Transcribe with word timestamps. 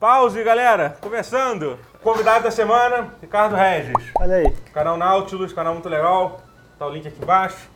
Pause, 0.00 0.42
galera. 0.42 0.96
Começando. 0.98 1.78
Convidado 2.02 2.44
da 2.44 2.50
semana, 2.50 3.08
Ricardo 3.20 3.54
Regis. 3.54 3.92
Olha 4.18 4.36
aí. 4.36 4.50
Canal 4.72 4.96
Nautilus, 4.96 5.52
canal 5.52 5.74
muito 5.74 5.90
legal. 5.90 6.40
Tá 6.78 6.86
o 6.86 6.90
link 6.90 7.06
aqui 7.06 7.22
embaixo. 7.22 7.68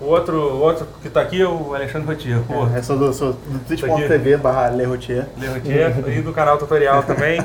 O 0.00 0.06
outro, 0.06 0.34
o 0.34 0.60
outro 0.60 0.86
que 1.02 1.10
tá 1.10 1.20
aqui 1.20 1.42
é 1.42 1.46
o 1.46 1.74
Alexandre 1.74 2.08
Rotier. 2.08 2.38
O 2.50 2.54
outro. 2.54 2.74
É, 2.74 2.82
sou 2.82 2.96
do, 2.96 3.12
sou 3.12 3.34
do 3.34 3.58
twitch.tv 3.66 4.38
barra 4.38 4.70
Lerrotier. 4.70 5.28
Le 5.36 5.46
Rotier 5.46 6.08
e 6.08 6.22
do 6.22 6.32
canal 6.32 6.56
tutorial 6.56 7.02
também. 7.04 7.38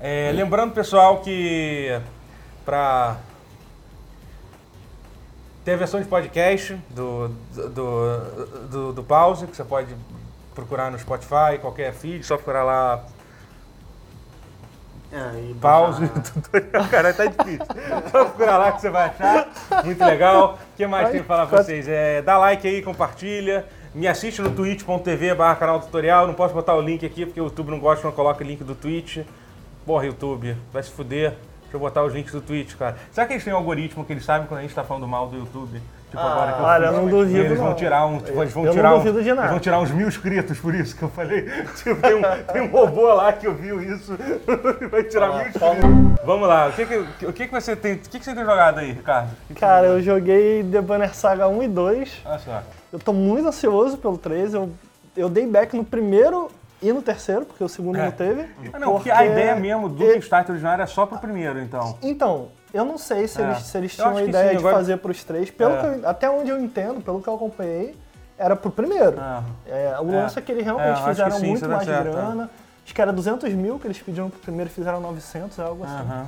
É, 0.00 0.32
lembrando, 0.34 0.72
pessoal, 0.72 1.18
que 1.20 2.00
para 2.64 3.18
tem 5.66 5.74
a 5.74 5.76
versão 5.76 6.00
de 6.00 6.08
podcast 6.08 6.80
do, 6.88 7.28
do, 7.52 8.18
do, 8.70 8.92
do 8.94 9.02
Pause, 9.04 9.46
que 9.46 9.54
você 9.54 9.64
pode 9.64 9.94
procurar 10.54 10.90
no 10.90 10.98
Spotify, 10.98 11.58
qualquer 11.60 11.92
feed, 11.92 12.24
só 12.24 12.36
procurar 12.36 12.64
lá 12.64 13.04
É, 15.16 15.50
e 15.50 15.54
Pause, 15.54 16.06
barra- 16.06 16.20
tutorial. 16.42 16.88
Cara, 16.88 17.14
tá 17.14 17.24
difícil. 17.26 17.66
Só 18.10 18.24
procurar 18.24 18.58
lá 18.58 18.72
que 18.72 18.80
você 18.80 18.90
vai 18.90 19.04
achar. 19.10 19.48
Muito 19.84 20.04
legal. 20.04 20.58
O 20.72 20.76
que 20.76 20.86
mais 20.86 21.10
tem 21.10 21.22
pra 21.22 21.36
falar 21.36 21.46
pra 21.46 21.62
vocês? 21.62 21.86
É, 21.86 22.20
dá 22.20 22.36
like 22.36 22.66
aí, 22.66 22.82
compartilha. 22.82 23.64
Me 23.94 24.08
assiste 24.08 24.42
no 24.42 24.50
twitch.tv 24.50 25.34
barra 25.34 25.54
canal 25.54 25.78
tutorial. 25.80 26.26
Não 26.26 26.34
posso 26.34 26.52
botar 26.52 26.74
o 26.74 26.80
link 26.80 27.06
aqui 27.06 27.24
porque 27.24 27.40
o 27.40 27.44
YouTube 27.44 27.70
não 27.70 27.78
gosta 27.78 28.02
quando 28.02 28.14
coloca 28.14 28.42
o 28.42 28.46
link 28.46 28.64
do 28.64 28.74
Twitch. 28.74 29.18
Porra, 29.86 30.06
YouTube, 30.06 30.56
vai 30.72 30.82
se 30.82 30.90
fuder. 30.90 31.30
Deixa 31.62 31.76
eu 31.76 31.78
botar 31.80 32.02
os 32.02 32.12
links 32.12 32.32
do 32.32 32.40
Twitch, 32.40 32.74
cara. 32.74 32.96
Será 33.12 33.26
que 33.26 33.34
eles 33.34 33.44
têm 33.44 33.52
um 33.52 33.56
algoritmo 33.56 34.04
que 34.04 34.12
eles 34.12 34.24
sabem 34.24 34.46
quando 34.48 34.58
a 34.60 34.62
gente 34.62 34.74
tá 34.74 34.82
falando 34.82 35.06
mal 35.06 35.28
do 35.28 35.36
YouTube? 35.36 35.80
Tipo, 36.14 36.26
agora 36.26 36.52
que 36.52 36.58
eu 36.60 36.64
olha, 36.64 36.86
fiz, 36.88 36.96
eu 36.96 37.02
não 37.02 37.08
duvido, 37.08 37.38
Eles 37.38 37.58
vão 37.58 37.68
não. 37.68 37.74
tirar 37.74 38.06
um. 38.06 38.18
Tipo, 38.20 38.42
eles 38.42 38.52
vão 38.52 38.62
Eu 38.62 38.66
não 38.68 38.74
tirar 38.74 38.94
um- 38.94 38.98
duvido 38.98 39.22
de 39.22 39.28
nada. 39.30 39.40
Eles 39.40 39.50
vão 39.50 39.58
tirar 39.60 39.80
uns 39.80 39.90
mil 39.90 40.08
inscritos 40.08 40.58
por 40.60 40.74
isso 40.74 40.96
que 40.96 41.02
eu 41.02 41.08
falei. 41.08 41.42
Tipo, 41.76 42.00
tem 42.00 42.14
um, 42.14 42.22
tem 42.52 42.62
um 42.62 42.70
robô 42.70 43.12
lá 43.12 43.32
que 43.32 43.48
ouviu 43.48 43.82
isso. 43.82 44.16
Vai 44.90 45.02
tirar 45.04 45.28
mil 45.28 45.48
inscritos. 45.48 46.24
Vamos 46.24 46.48
lá, 46.48 46.68
o 46.68 46.72
que 46.72 46.86
que, 46.86 47.26
o 47.26 47.32
que, 47.32 47.46
que 47.48 47.52
você 47.52 47.74
tem. 47.74 47.94
O 47.94 47.98
que, 47.98 48.18
que 48.18 48.24
você 48.24 48.34
tem 48.34 48.44
jogado 48.44 48.78
aí, 48.78 48.92
Ricardo? 48.92 49.30
Que 49.48 49.54
que 49.54 49.60
Cara, 49.60 49.86
eu 49.86 50.00
joguei 50.02 50.62
The 50.64 50.80
Banner 50.80 51.14
Saga 51.14 51.48
1 51.48 51.62
e 51.64 51.68
2. 51.68 52.22
Olha 52.24 52.38
só. 52.38 52.62
Eu 52.92 52.98
tô 52.98 53.12
muito 53.12 53.48
ansioso 53.48 53.96
pelo 53.98 54.16
3. 54.16 54.54
Eu, 54.54 54.70
eu 55.16 55.28
dei 55.28 55.46
back 55.46 55.76
no 55.76 55.84
primeiro 55.84 56.48
e 56.80 56.92
no 56.92 57.02
terceiro, 57.02 57.44
porque 57.44 57.62
o 57.64 57.68
segundo 57.68 57.96
É. 57.98 58.04
não 58.04 58.10
teve. 58.12 58.46
Ah, 58.72 58.78
não, 58.78 58.92
porque 58.92 59.10
a 59.10 59.24
ideia 59.26 59.56
mesmo 59.56 59.88
do 59.88 60.04
Kickstarter 60.04 60.52
original 60.52 60.74
era 60.74 60.86
só 60.86 61.04
pro 61.06 61.18
primeiro, 61.18 61.58
então. 61.60 61.98
Então, 62.02 62.48
eu 62.74 62.84
não 62.84 62.98
sei 62.98 63.26
se, 63.28 63.40
É. 63.40 63.44
eles, 63.44 63.58
se 63.58 63.78
eles 63.78 63.94
tinham 63.94 64.16
a 64.16 64.22
ideia 64.22 64.46
sim, 64.50 64.56
de 64.56 64.58
agora- 64.58 64.76
fazer 64.76 64.96
pros 64.98 65.22
três. 65.24 65.50
Pelo 65.50 65.74
É. 65.74 65.98
eu- 66.02 66.08
até 66.08 66.28
onde 66.28 66.50
eu 66.50 66.60
entendo, 66.60 67.00
pelo 67.00 67.22
que 67.22 67.28
eu 67.28 67.34
acompanhei, 67.34 67.96
era 68.36 68.54
pro 68.56 68.70
primeiro. 68.70 69.16
Ah. 69.18 69.42
É, 69.66 69.96
o 70.00 70.10
É. 70.12 70.22
lance 70.22 70.38
é 70.38 70.42
que 70.42 70.50
eles 70.52 70.62
É, 70.62 70.64
realmente 70.66 71.00
que 71.00 71.08
fizeram 71.08 71.38
sim, 71.38 71.46
muito 71.46 71.68
mais 71.68 71.84
certo, 71.86 72.08
é. 72.08 72.10
grana. 72.10 72.50
Acho 72.84 72.94
que 72.94 73.00
era 73.00 73.12
200 73.12 73.50
mil 73.54 73.78
que 73.78 73.86
eles 73.86 73.98
pediram 74.02 74.28
pro 74.28 74.38
primeiro, 74.40 74.68
fizeram 74.70 75.00
900, 75.00 75.58
algo 75.58 75.84
assim. 75.84 75.94
Aham. 75.94 76.26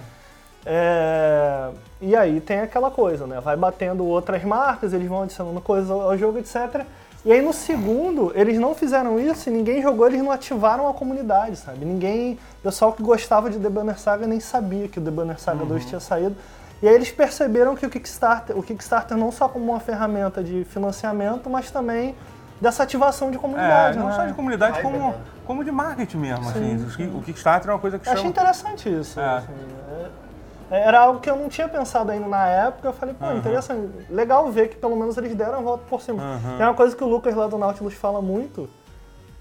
É, 0.64 1.70
E 2.00 2.14
aí 2.17 2.41
tem 2.41 2.61
aquela 2.61 2.91
coisa, 2.91 3.27
né? 3.27 3.41
Vai 3.41 3.56
batendo 3.56 4.05
outras 4.05 4.42
marcas, 4.44 4.92
eles 4.92 5.08
vão 5.08 5.22
adicionando 5.22 5.61
coisas 5.61 5.91
ao 5.91 6.17
jogo, 6.19 6.39
etc. 6.39 6.84
E 7.25 7.33
aí 7.33 7.42
no 7.42 7.53
segundo, 7.53 8.31
eles 8.36 8.56
não 8.59 8.75
fizeram 8.75 9.19
isso 9.19 9.48
e 9.48 9.53
ninguém 9.53 9.83
jogou, 9.83 10.06
eles 10.06 10.22
não 10.22 10.31
ativaram 10.31 10.89
a 10.89 10.95
comunidade, 10.95 11.56
sabe? 11.56 11.84
Ninguém. 11.84 12.34
O 12.61 12.62
pessoal 12.62 12.92
que 12.92 13.03
gostava 13.03 13.50
de 13.50 13.58
The 13.58 13.69
Banner 13.69 13.98
Saga 13.98 14.27
nem 14.27 14.39
sabia 14.39 14.86
que 14.86 14.98
o 14.98 15.03
The 15.03 15.11
Banner 15.11 15.41
Saga 15.41 15.64
2 15.64 15.83
Uhum. 15.83 15.89
tinha 15.89 16.00
saído. 16.00 16.36
E 16.83 16.89
aí 16.89 16.95
eles 16.95 17.11
perceberam 17.11 17.75
que 17.75 17.84
o 17.86 17.91
Kickstarter, 17.91 18.56
o 18.56 18.62
Kickstarter 18.62 19.17
não 19.17 19.33
só 19.33 19.48
como 19.48 19.64
uma 19.73 19.81
ferramenta 19.81 20.45
de 20.45 20.64
financiamento, 20.64 21.48
mas 21.50 21.70
também 21.70 22.14
dessa 22.61 22.83
ativação 22.84 23.30
de 23.30 23.36
É, 23.39 23.41
comunidade, 23.41 23.98
não 23.98 24.06
né? 24.06 24.12
só 24.14 24.25
de 24.27 24.33
comunidade, 24.34 24.80
como, 24.83 25.14
como 25.47 25.64
de 25.64 25.73
marketing 25.73 26.19
mesmo. 26.19 26.45
Sim, 26.53 26.75
assim. 26.86 26.97
Ki- 26.97 27.17
O 27.17 27.23
Kickstarter 27.23 27.70
é 27.70 27.73
uma 27.73 27.80
coisa 27.80 27.98
que 27.98 28.06
Eu 28.06 28.12
achei 28.12 28.23
chama. 28.23 28.30
interessante 28.30 28.89
isso. 29.01 29.19
É. 29.19 29.25
assim, 29.39 29.47
é- 29.91 30.26
era 30.70 31.00
algo 31.00 31.20
que 31.20 31.30
eu 31.30 31.36
não 31.36 31.48
tinha 31.48 31.68
pensado 31.68 32.10
ainda 32.10 32.27
na 32.27 32.46
época. 32.48 32.88
Eu 32.88 32.92
falei, 32.92 33.14
pô, 33.14 33.32
interessante. 33.32 33.88
Legal 34.10 34.50
ver 34.50 34.68
que 34.68 34.77
pelo 34.77 34.96
menos 34.96 35.16
eles 35.16 35.34
deram 35.34 35.58
a 35.58 35.60
volta 35.60 35.84
por 35.88 36.00
cima. 36.02 36.22
Aham. 36.22 36.56
Tem 36.56 36.66
uma 36.66 36.74
coisa 36.74 36.96
que 36.96 37.04
o 37.04 37.06
Lucas 37.06 37.34
lá 37.34 37.46
do 37.46 37.56
Nautilus 37.58 37.94
fala 37.94 38.20
muito. 38.20 38.68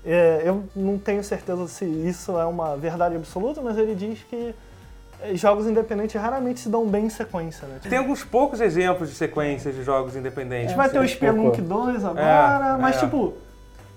é, 0.06 0.42
eu 0.46 0.64
não 0.76 0.98
tenho 1.00 1.24
certeza 1.24 1.68
se 1.68 1.84
isso 1.86 2.38
é 2.38 2.46
uma 2.46 2.76
verdade 2.78 3.16
absoluta, 3.16 3.60
mas 3.62 3.76
ele 3.78 3.96
diz 3.96 4.20
que 4.30 4.54
é, 5.22 5.34
jogos 5.34 5.66
independentes 5.66 6.20
raramente 6.22 6.60
se 6.60 6.70
dão 6.70 6.86
bem 6.86 7.06
em 7.06 7.10
sequência, 7.10 7.68
né? 7.68 7.76
Tipo, 7.78 7.90
Tem 7.90 7.98
alguns 7.98 8.24
poucos 8.24 8.62
exemplos 8.62 9.10
de 9.10 9.16
sequências 9.16 9.74
de 9.74 9.82
jogos 9.84 10.16
a 10.16 10.20
independentes. 10.20 10.68
gente 10.70 10.78
vai 10.78 10.90
ter 10.90 11.00
o 11.00 11.08
Spelunk 11.08 11.60
pouco. 11.62 11.86
2 11.86 12.06
agora, 12.06 12.76
É, 12.76 12.78
mas 12.82 12.98
é. 12.98 13.00
tipo, 13.00 13.34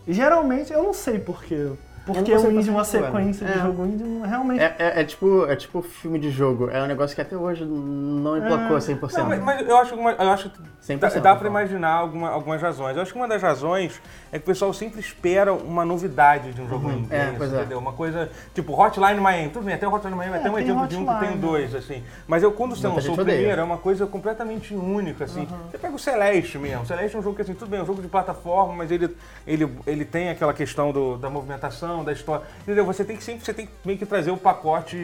geralmente, 0.07 0.73
eu 0.73 0.83
não 0.83 0.95
sei 0.95 1.19
porquê. 1.19 1.73
Porque 2.15 2.33
o 2.35 2.51
indie, 2.53 2.71
uma 2.71 2.85
sequência 2.85 3.47
de 3.47 3.53
É. 3.53 3.63
jogo 3.63 3.85
indie, 3.87 4.03
não- 4.05 4.27
realmente 4.27 4.61
É, 4.63 4.75
é, 4.79 5.01
é 5.01 5.05
tipo, 5.05 5.45
é 5.47 5.55
tipo 5.57 5.83
filme 5.83 6.19
de 6.19 6.31
jogo. 6.31 6.71
É 6.71 6.83
um 6.83 6.87
negócio 6.87 7.15
que 7.15 7.21
até 7.21 7.37
hoje 7.37 7.65
não 7.65 8.37
emplacou 8.39 8.81
100%. 8.81 9.19
Não, 9.23 9.29
mas, 9.29 9.43
mas 9.43 9.69
eu 9.69 9.77
acho, 9.77 9.95
que 9.95 10.01
eu 10.03 10.31
acho 10.31 10.51
que 10.51 10.59
100%, 10.81 10.99
dá, 10.99 11.09
dá 11.33 11.37
pra 11.37 11.49
então. 11.49 11.61
imaginar 11.61 11.91
alguma- 11.93 12.31
algumas 12.31 12.61
razões. 12.63 12.97
Eu 12.97 13.03
acho 13.03 13.13
que 13.13 13.19
uma 13.19 13.29
das 13.29 13.43
razões 13.43 14.01
é 14.33 14.39
que 14.39 14.45
o 14.45 14.47
pessoal 14.47 14.73
sempre 14.73 15.01
espera 15.01 15.53
uma 15.53 15.85
novidade 15.85 16.53
de 16.53 16.63
um 16.63 16.69
jogo 16.69 16.91
indie. 16.91 17.15
É, 17.15 17.31
isso, 17.33 17.43
é. 17.45 17.47
entendeu? 17.47 17.79
Uma 17.79 17.93
coisa 17.93 18.31
tipo 18.55 18.73
Hotline 18.81 19.21
Miami. 19.21 19.51
Tudo 19.51 19.65
bem, 19.65 19.75
até 19.75 19.87
o 19.87 19.93
Hotline 19.93 20.17
Miami 20.17 20.37
É, 20.37 20.39
até 20.41 20.51
um 20.51 20.55
tem 20.55 20.65
exemplo 20.65 20.87
de 20.87 20.97
um 20.97 21.07
que 21.07 21.27
tem 21.27 21.37
dois, 21.39 21.75
assim. 21.75 22.03
Mas 22.27 22.43
eu, 22.43 22.53
quando 22.53 22.75
você 22.77 22.87
lançou 22.89 23.13
o 23.13 23.17
primeiro, 23.17 23.61
é 23.61 23.65
uma 23.65 23.79
coisa 23.79 24.07
completamente 24.07 24.75
única, 24.75 25.25
assim. 25.25 25.47
Você 25.71 25.79
pega 25.79 25.95
o 25.95 25.99
Celeste 25.99 26.59
mesmo. 26.59 26.83
O 26.83 26.87
Celeste 26.87 27.17
é 27.17 27.19
um 27.19 27.23
jogo 27.23 27.37
que, 27.37 27.43
assim, 27.43 27.55
tudo 27.55 27.69
bem, 27.69 27.81
é 27.81 27.83
um 27.83 27.87
jogo 27.87 28.01
de 28.03 28.09
plataforma, 28.09 28.73
mas 28.75 28.91
ele, 28.91 29.15
ele, 29.47 29.69
ele 29.87 30.05
tem 30.05 30.31
aquela 30.31 30.53
questão 30.55 30.93
do- 30.93 31.17
da 31.17 31.29
movimentação, 31.29 31.98
da 32.05 32.13
história. 32.13 32.47
Entendeu? 32.63 32.85
Você 32.85 33.05
tem 33.05 33.17
que 33.17 33.25
sempre, 33.25 33.45
você 33.45 33.55
tem 33.55 33.67
que 33.67 33.73
meio 33.85 33.99
que 33.99 34.07
trazer 34.07 34.31
o 34.31 34.37
pacote 34.37 34.97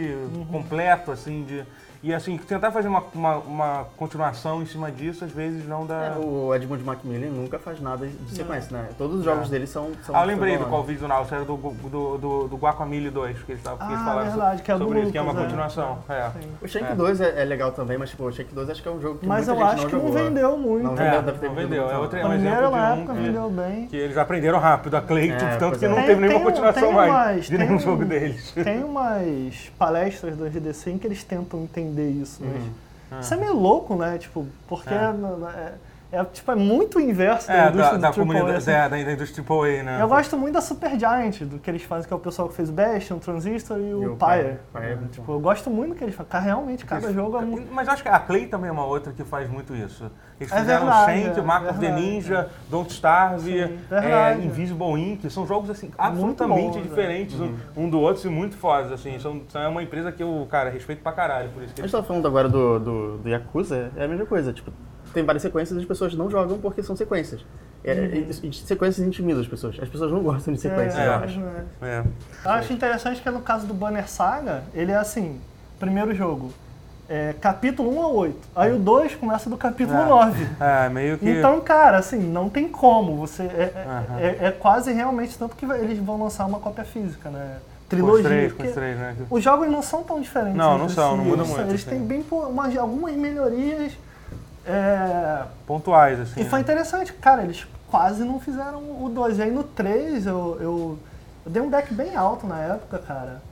completo, 0.51 1.11
assim, 1.11 1.45
de... 1.45 1.65
E 2.05 2.13
assim, 2.13 2.37
tentar 2.37 2.71
fazer 2.71 2.87
uma, 2.89 3.03
uma, 3.15 3.37
uma 3.39 3.87
continuação 3.97 4.61
em 4.63 4.67
cima 4.67 4.93
disso, 4.93 5.25
às 5.25 5.31
vezes 5.31 5.67
não 5.67 5.87
dá... 5.87 6.13
É, 6.15 6.19
o 6.19 6.55
Edmund 6.55 6.85
Macmillan 6.85 7.31
nunca 7.31 7.59
faz 7.59 7.81
nada 7.81 8.07
de 8.07 8.31
sequência, 8.37 8.77
né? 8.77 8.89
Todos 8.99 9.21
os 9.21 9.25
jogos 9.25 9.49
dele 9.49 9.67
são. 9.67 9.89
são 10.05 10.15
Ah, 10.15 10.21
eu 10.21 10.27
lembrei 10.27 10.59
do 10.59 10.65
of 10.75 10.93
Duty 10.93 11.09
Now, 11.09 11.27
era 11.31 11.47
do, 11.47 11.57
do, 11.57 12.19
do, 12.19 12.49
do 12.49 12.57
Guacamole 12.59 13.09
2, 13.09 13.43
que 13.45 13.53
eles, 13.53 13.63
que 13.63 13.69
eles 13.69 13.81
Ah, 13.81 14.05
falaram 14.05 14.29
verdade, 14.29 14.63
que 14.63 14.71
é 14.71 14.75
do 14.75 14.85
sobre 14.85 15.01
isso, 15.01 15.13
que 15.13 15.17
é 15.17 15.23
uma 15.23 15.33
é. 15.33 15.43
continuação. 15.45 15.99
É. 16.11 16.31
O 16.61 16.69
Shake 16.69 16.93
É. 16.93 16.95
2 16.95 17.21
é, 17.23 17.41
é 17.41 17.45
legal 17.47 17.73
também, 17.73 17.97
mas 17.97 18.11
tipo, 18.11 18.25
o 18.25 18.31
Shake 18.31 18.55
2 18.55 18.69
acho 18.69 18.83
que 18.83 18.89
é 18.89 18.93
um 18.93 19.01
jogo 19.01 19.21
que 19.21 19.27
Mas 19.27 19.47
muita 19.47 19.63
eu 19.63 19.67
gente 19.67 19.79
acho 19.79 19.87
que 19.87 19.97
não 19.97 20.13
vendeu 20.13 20.59
muito. 20.59 20.83
Não 20.85 20.93
É, 20.93 20.97
vendeu, 20.97 21.23
deve 21.23 21.39
ter 21.39 21.47
não 21.49 21.55
vendeu. 21.55 21.81
muito, 21.81 21.91
É 21.91 21.95
não. 21.95 22.03
outra- 22.03 22.23
A 22.23 22.29
um 22.29 22.33
exemplo 22.35 22.59
de 22.59 22.67
um 22.67 22.77
época 22.77 23.15
que- 23.15 23.21
vendeu 23.23 23.51
bem. 23.51 23.87
Que 23.87 23.97
eles 23.97 24.19
aprenderam 24.19 24.59
rápido 24.59 24.95
a 24.97 25.01
Clay, 25.01 25.31
É, 25.31 25.37
tipo, 25.39 25.51
tanto 25.53 25.69
pois 25.71 25.79
que 25.79 25.87
é. 25.87 25.89
não 25.89 26.03
teve 26.03 26.21
nenhuma 26.21 26.41
continuação 26.45 26.93
mais 26.93 27.47
de 27.47 27.57
nenhum 27.57 27.77
um- 27.77 27.79
jogo 27.79 28.05
deles. 28.05 28.53
Tem 28.53 28.85
umas 28.85 29.73
palestras 29.79 30.37
do 30.37 30.51
GDC 30.51 30.91
em 30.91 30.99
que 30.99 31.07
eles 31.07 31.25
tentam 31.25 31.63
entender 31.63 31.94
isso, 32.03 32.43
mas 32.45 32.63
Uhum. 32.63 33.21
isso 33.21 33.35
é 33.35 33.37
meio 33.37 33.55
louco, 33.55 33.95
né? 33.97 34.19
Tipo, 34.19 34.47
porque 34.69 34.93
É. 34.93 35.75
é, 36.15 36.25
tipo, 36.25 36.51
é 36.51 36.55
muito 36.55 36.99
o 36.99 37.01
inverso 37.01 37.49
da 37.49 37.55
É, 37.55 37.63
da, 37.65 37.71
indústria 37.71 37.99
da 37.99 38.11
do 38.11 38.21
AAA, 38.21 38.27
comunidade, 38.27 38.57
assim. 38.57 38.71
é, 38.71 38.89
da, 38.89 38.89
da 38.89 39.13
indústria 39.13 39.45
AAA, 39.49 39.83
né? 39.83 39.99
Eu 40.03 40.09
gosto 40.09 40.37
muito 40.37 40.55
da 40.55 40.61
Supergiant, 40.61 41.41
do 41.43 41.59
que 41.59 41.71
eles 41.71 41.83
fazem, 41.83 42.07
que 42.09 42.13
é 42.15 42.17
o 42.17 42.21
pessoal 42.21 42.49
que 42.49 42.55
fez 42.55 42.71
Bastion, 42.71 43.19
Transistor 43.19 43.79
e 43.79 43.95
o, 43.95 44.03
E 44.03 44.07
o 44.09 44.17
Pyre. 44.17 44.43
Pyre. 44.43 44.59
Pyre 44.73 44.87
é 45.05 45.09
tipo, 45.11 45.33
eu 45.33 45.41
gosto 45.41 45.71
muito 45.71 45.91
do 45.91 45.97
que 45.97 46.05
eles 46.05 46.15
fazem. 46.15 46.31
Cara, 46.31 46.45
realmente, 46.45 46.85
cada 46.85 47.13
jogo 47.13 47.37
é 47.39 47.41
muito... 47.45 47.73
Mas 47.73 47.87
eu 47.89 47.95
acho 47.95 48.03
que 48.03 48.09
a 48.09 48.19
Clay 48.19 48.47
também 48.47 48.69
é 48.69 48.73
uma 48.73 48.85
outra 48.87 49.13
que 49.13 49.25
faz 49.25 49.49
muito 49.51 49.75
isso. 49.75 50.11
Eles 50.41 50.53
É 50.53 50.59
fizeram 50.59 50.87
verdade, 50.87 51.23
Shank, 51.23 51.39
é 51.39 51.43
Mark 51.43 51.71
of 51.71 51.79
the 51.79 51.91
Ninja, 51.93 52.49
Don't 52.69 52.91
Starve, 52.93 53.43
Sim, 53.45 53.79
é. 53.91 54.35
Invisible 54.43 54.93
Ink. 55.01 55.31
São 55.31 55.47
jogos 55.47 55.71
assim 55.71 55.91
absolutamente 55.97 56.79
bons, 56.79 56.83
diferentes 56.83 57.41
um, 57.41 57.55
um 57.77 57.89
do 57.89 58.01
outro 58.01 58.27
e 58.27 58.31
muito 58.31 58.57
fodas. 58.57 58.91
Assim. 58.91 59.19
São, 59.19 59.43
são 59.49 59.63
é 59.63 59.69
uma 59.69 59.83
empresa 59.83 60.11
que 60.11 60.23
eu, 60.23 60.47
cara, 60.51 60.71
respeito 60.71 61.03
pra 61.03 61.13
caralho. 61.13 61.51
Por 61.51 61.63
isso 61.63 61.73
que 61.75 61.81
A 61.81 61.83
eles 61.83 61.91
gente 61.91 61.93
tava 61.93 62.07
falando 62.07 62.27
agora 62.27 62.49
do, 62.49 62.79
do, 62.81 63.19
do 63.19 63.29
Yakuza, 63.29 63.93
é 63.97 64.05
a 64.05 64.09
mesma 64.09 64.27
coisa. 64.27 64.53
Tipo, 64.53 64.73
tem 65.15 65.25
várias 65.25 65.43
sequências 65.43 65.79
e 65.79 65.81
as 65.81 65.87
pessoas 65.87 66.15
não 66.15 66.29
jogam 66.31 66.59
porque 66.59 66.83
são 66.83 66.95
sequências. 66.97 67.41
É, 67.85 67.93
e- 67.95 68.29
e 68.49 68.53
sequências 68.55 69.07
intimidam 69.07 69.41
as 69.41 69.49
pessoas. 69.49 69.77
As 69.81 69.89
pessoas 69.89 70.11
não 70.11 70.23
gostam 70.23 70.53
de 70.55 70.61
sequências, 70.61 70.99
É, 70.99 71.07
eu 71.07 71.13
é, 71.13 71.15
acho. 71.17 71.41
é. 71.41 71.87
É. 71.89 72.05
Eu 72.45 72.51
acho 72.51 72.73
interessante 72.73 73.21
que 73.23 73.31
no 73.31 73.41
caso 73.41 73.67
do 73.67 73.75
Banner 73.75 74.09
Saga, 74.09 74.63
ele 74.75 74.91
é 74.93 74.97
assim, 74.97 75.39
primeiro 75.79 76.15
jogo, 76.15 76.51
é, 77.09 77.35
capítulo 77.39 77.95
1 77.99 78.03
a 78.03 78.09
8. 78.09 78.49
Aí 78.57 78.73
o 78.73 78.79
2 78.79 79.15
começa 79.15 79.51
do 79.51 79.57
capítulo 79.59 79.99
É. 79.99 80.07
9. 80.07 80.49
É, 80.59 80.89
meio 80.89 81.19
que. 81.19 81.29
Então, 81.29 81.61
cara, 81.61 81.99
assim, 81.99 82.19
não 82.19 82.49
tem 82.49 82.69
como. 82.69 83.17
Você 83.17 83.43
é, 83.43 83.47
é- 84.19 84.39
é- 84.43 84.47
é 84.47 84.51
quase 84.51 84.91
realmente 84.93 85.37
tanto 85.39 85.55
que 85.55 85.67
eles 85.67 85.99
vão 85.99 86.23
lançar 86.23 86.47
uma 86.47 86.59
cópia 86.59 86.85
física, 86.85 87.29
né? 87.31 87.59
com 87.87 87.97
os 87.97 88.03
Trilogia. 88.03 88.25
três, 88.29 88.53
com 88.55 88.63
os 88.65 88.73
três, 88.73 88.99
né? 88.99 89.15
Os 89.31 89.45
jogos 89.45 89.71
não 89.71 89.81
são 89.83 90.03
tão 90.03 90.19
diferentes. 90.21 90.57
Não, 90.57 90.71
entre 90.73 90.83
não 90.83 90.89
são, 90.89 91.11
si. 91.13 91.17
não 91.19 91.25
muda 91.25 91.43
eles, 91.43 91.49
muito, 91.55 91.69
Eles 91.71 91.81
assim. 91.87 91.91
têm 91.91 92.01
bem 92.07 92.25
umas, 92.33 92.77
algumas 92.77 93.15
melhorias. 93.15 93.93
É, 94.67 95.43
Pontuais, 95.67 96.21
assim. 96.21 96.41
e 96.41 96.45
foi 96.45 96.59
né? 96.59 96.63
interessante, 96.63 97.13
cara, 97.13 97.43
eles 97.43 97.67
quase 97.91 98.25
não 98.25 98.41
fizeram 98.41 98.79
o 99.05 99.11
2. 99.13 99.39
E 99.39 99.43
aí 99.43 99.51
no 99.51 99.63
3 99.63 100.27
eu, 100.27 100.57
eu, 100.61 100.99
eu 101.47 101.53
dei 101.53 101.63
um 101.63 101.71
deck 101.71 101.93
bem 101.95 102.17
alto 102.17 102.47
na 102.47 102.59
época, 102.61 102.99
cara. 102.99 103.43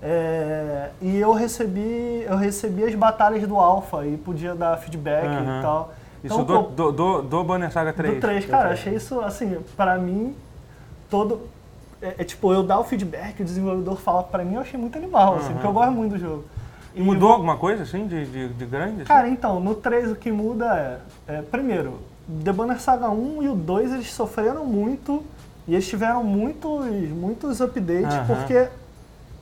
É, 0.00 0.90
e 1.00 1.16
eu 1.16 1.32
recebi, 1.32 2.24
eu 2.28 2.36
recebi 2.36 2.84
as 2.84 2.94
batalhas 2.94 3.46
do 3.48 3.56
Alpha 3.56 4.06
e 4.06 4.16
podia 4.16 4.54
dar 4.54 4.76
feedback 4.78 5.26
Aham. 5.26 5.58
e 5.58 5.62
tal. 5.62 5.94
Isso 6.22 6.40
Então, 6.40 6.44
do, 6.44 6.64
pô, 6.64 6.70
do, 6.70 6.92
do, 6.92 7.22
do 7.22 7.44
Banner 7.44 7.72
Saga 7.72 7.92
3. 7.92 8.14
do 8.14 8.20
3, 8.20 8.46
cara, 8.46 8.70
achei 8.70 8.94
isso, 8.94 9.20
assim, 9.20 9.58
pra 9.76 9.96
mim, 9.98 10.36
todo. 11.10 11.48
é, 12.00 12.14
é 12.18 12.24
tipo, 12.24 12.52
eu 12.52 12.62
dar 12.62 12.78
o 12.78 12.84
feedback, 12.84 13.40
o 13.40 13.44
desenvolvedor 13.44 13.96
fala 13.96 14.22
pra 14.22 14.44
mim, 14.44 14.54
eu 14.54 14.60
achei 14.60 14.78
muito 14.78 14.96
animal, 14.96 15.36
assim, 15.36 15.52
porque 15.52 15.66
eu 15.66 15.72
gosto 15.72 15.92
muito 15.92 16.12
do 16.12 16.18
jogo. 16.18 16.44
E 16.98 17.00
mudou 17.00 17.30
alguma 17.30 17.56
coisa, 17.56 17.84
assim, 17.84 18.08
de, 18.08 18.26
de, 18.26 18.48
de 18.48 18.66
grande? 18.66 18.94
assim? 18.96 19.04
Cara, 19.04 19.28
então, 19.28 19.60
no 19.60 19.76
3 19.76 20.10
o 20.10 20.16
que 20.16 20.32
muda 20.32 21.00
é, 21.28 21.38
é, 21.38 21.42
primeiro, 21.42 22.00
The 22.44 22.52
Banner 22.52 22.80
Saga 22.80 23.08
1 23.08 23.42
e 23.44 23.48
o 23.48 23.54
2 23.54 23.92
eles 23.92 24.12
sofreram 24.12 24.64
muito 24.64 25.24
e 25.68 25.74
eles 25.74 25.86
tiveram 25.88 26.24
muitos, 26.24 26.84
muitos 27.10 27.60
updates, 27.60 28.16
Aham. 28.16 28.24
porque, 28.26 28.68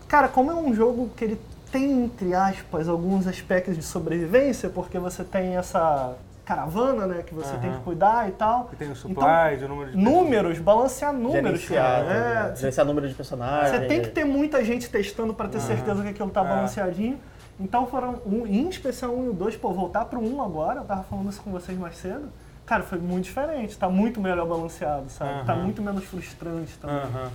cara, 0.06 0.28
como 0.28 0.50
é 0.50 0.54
um 0.54 0.74
jogo 0.74 1.08
que 1.16 1.24
ele 1.24 1.40
tem, 1.72 2.04
entre 2.04 2.34
aspas, 2.34 2.88
alguns 2.90 3.26
aspectos 3.26 3.74
de 3.74 3.82
sobrevivência, 3.82 4.68
porque 4.68 4.98
você 4.98 5.24
tem 5.24 5.56
essa 5.56 6.14
caravana, 6.44 7.06
né, 7.06 7.22
que 7.26 7.34
você 7.34 7.56
tem 7.56 7.70
Aham. 7.70 7.78
que 7.78 7.84
cuidar 7.84 8.28
e 8.28 8.32
tal. 8.32 8.66
Que 8.66 8.76
tem 8.76 8.90
os 8.92 9.02
Então, 9.02 9.22
supplies, 9.22 9.62
o 9.62 9.68
número 9.68 9.90
de 9.92 9.96
Números, 9.96 10.58
balancear 10.58 11.12
números, 11.12 11.60
Gerenciar, 11.60 12.04
cara. 12.04 12.14
É, 12.14 12.48
né? 12.50 12.54
gerenciar 12.56 12.86
número 12.86 13.08
de 13.08 13.14
personagens. 13.14 13.70
você 13.70 13.80
tem 13.86 14.02
que 14.02 14.10
ter 14.10 14.24
muita 14.26 14.62
gente 14.62 14.90
testando 14.90 15.32
pra 15.32 15.48
ter 15.48 15.56
Aham. 15.56 15.66
certeza 15.66 16.02
que 16.02 16.08
aquilo 16.10 16.28
tá 16.28 16.42
É. 16.42 16.44
balanceadinho. 16.44 17.18
Então 17.58 17.86
foram, 17.86 18.20
um, 18.26 18.46
em 18.46 18.68
especial 18.68 19.12
um 19.14 19.24
e 19.24 19.28
o 19.30 19.32
dois, 19.32 19.56
pô, 19.56 19.72
voltar 19.72 20.04
pro 20.04 20.20
um 20.20 20.42
agora, 20.42 20.80
eu 20.80 20.84
tava 20.84 21.02
falando 21.04 21.30
isso 21.30 21.40
com 21.40 21.50
vocês 21.50 21.78
mais 21.78 21.96
cedo. 21.96 22.28
Cara, 22.66 22.82
foi 22.82 22.98
muito 22.98 23.24
diferente, 23.24 23.78
tá 23.78 23.88
muito 23.88 24.20
melhor 24.20 24.46
balanceado, 24.46 25.08
sabe? 25.08 25.44
Tá 25.46 25.54
Aham. 25.54 25.62
muito 25.62 25.80
menos 25.80 26.04
frustrante 26.04 26.76
também. 26.78 26.96
Aham. 26.96 27.30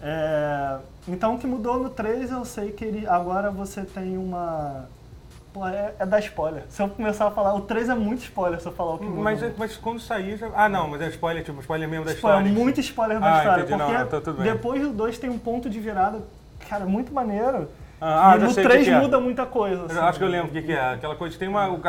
É, 0.00 0.76
então 1.08 1.34
o 1.34 1.38
que 1.38 1.46
mudou 1.46 1.78
no 1.78 1.90
3, 1.90 2.30
eu 2.30 2.44
sei 2.44 2.70
que 2.70 2.84
ele, 2.84 3.06
agora 3.06 3.50
você 3.50 3.82
tem 3.82 4.16
uma. 4.16 4.86
Pô, 5.52 5.66
é, 5.66 5.94
é 5.98 6.06
dar 6.06 6.20
spoiler. 6.20 6.64
Se 6.68 6.82
eu 6.82 6.88
começar 6.88 7.26
a 7.26 7.30
falar, 7.30 7.54
o 7.54 7.62
3 7.62 7.88
é 7.88 7.94
muito 7.94 8.20
spoiler 8.22 8.60
se 8.60 8.66
eu 8.66 8.72
falar 8.72 8.94
o 8.94 8.98
que 8.98 9.04
mudou. 9.06 9.24
Mas, 9.24 9.40
mas 9.56 9.76
quando 9.76 9.98
sair 10.00 10.36
já... 10.36 10.50
Ah, 10.54 10.68
não, 10.68 10.86
mas 10.86 11.00
é 11.00 11.08
spoiler, 11.08 11.42
tipo, 11.42 11.58
spoiler 11.60 11.88
mesmo 11.88 12.04
da 12.04 12.10
é 12.10 12.14
história. 12.14 12.52
muito 12.52 12.78
spoiler 12.80 13.18
da 13.18 13.26
Ah, 13.34 13.38
história. 13.38 13.62
entendi. 13.62 13.82
Porque 13.82 13.92
não, 13.92 14.20
tá 14.36 14.42
depois 14.42 14.82
do 14.82 14.92
2 14.92 15.18
tem 15.18 15.30
um 15.30 15.38
ponto 15.38 15.70
de 15.70 15.80
virada, 15.80 16.20
cara, 16.68 16.84
muito 16.84 17.12
maneiro. 17.12 17.68
Ah, 18.00 18.32
ah, 18.32 18.36
e 18.36 18.40
no 18.40 18.50
sei 18.50 18.64
o 18.64 18.66
que 18.68 18.72
3 18.74 18.86
que 18.88 18.92
é. 18.94 19.00
muda 19.00 19.20
muita 19.20 19.46
coisa. 19.46 19.76
Eu 19.82 19.84
assim. 19.86 19.98
acho 19.98 20.18
que 20.18 20.24
eu 20.24 20.28
lembro 20.28 20.48
o 20.48 20.52
que, 20.52 20.62
que 20.62 20.72
é. 20.72 20.92
Aquela 20.94 21.14
coisa 21.16 21.32
que 21.32 21.38
tem 21.38 21.48
uma. 21.48 21.68
o 21.68 21.80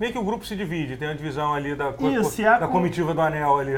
Meio 0.00 0.12
que 0.12 0.18
o 0.18 0.22
grupo 0.24 0.46
se 0.46 0.54
divide, 0.54 0.96
tem 0.96 1.08
uma 1.08 1.14
divisão 1.16 1.52
ali 1.54 1.74
da, 1.74 1.90
Isso, 1.90 2.40
da 2.40 2.54
a 2.54 2.58
com- 2.60 2.68
comitiva 2.68 3.12
do 3.12 3.20
anel 3.20 3.58
ali. 3.58 3.72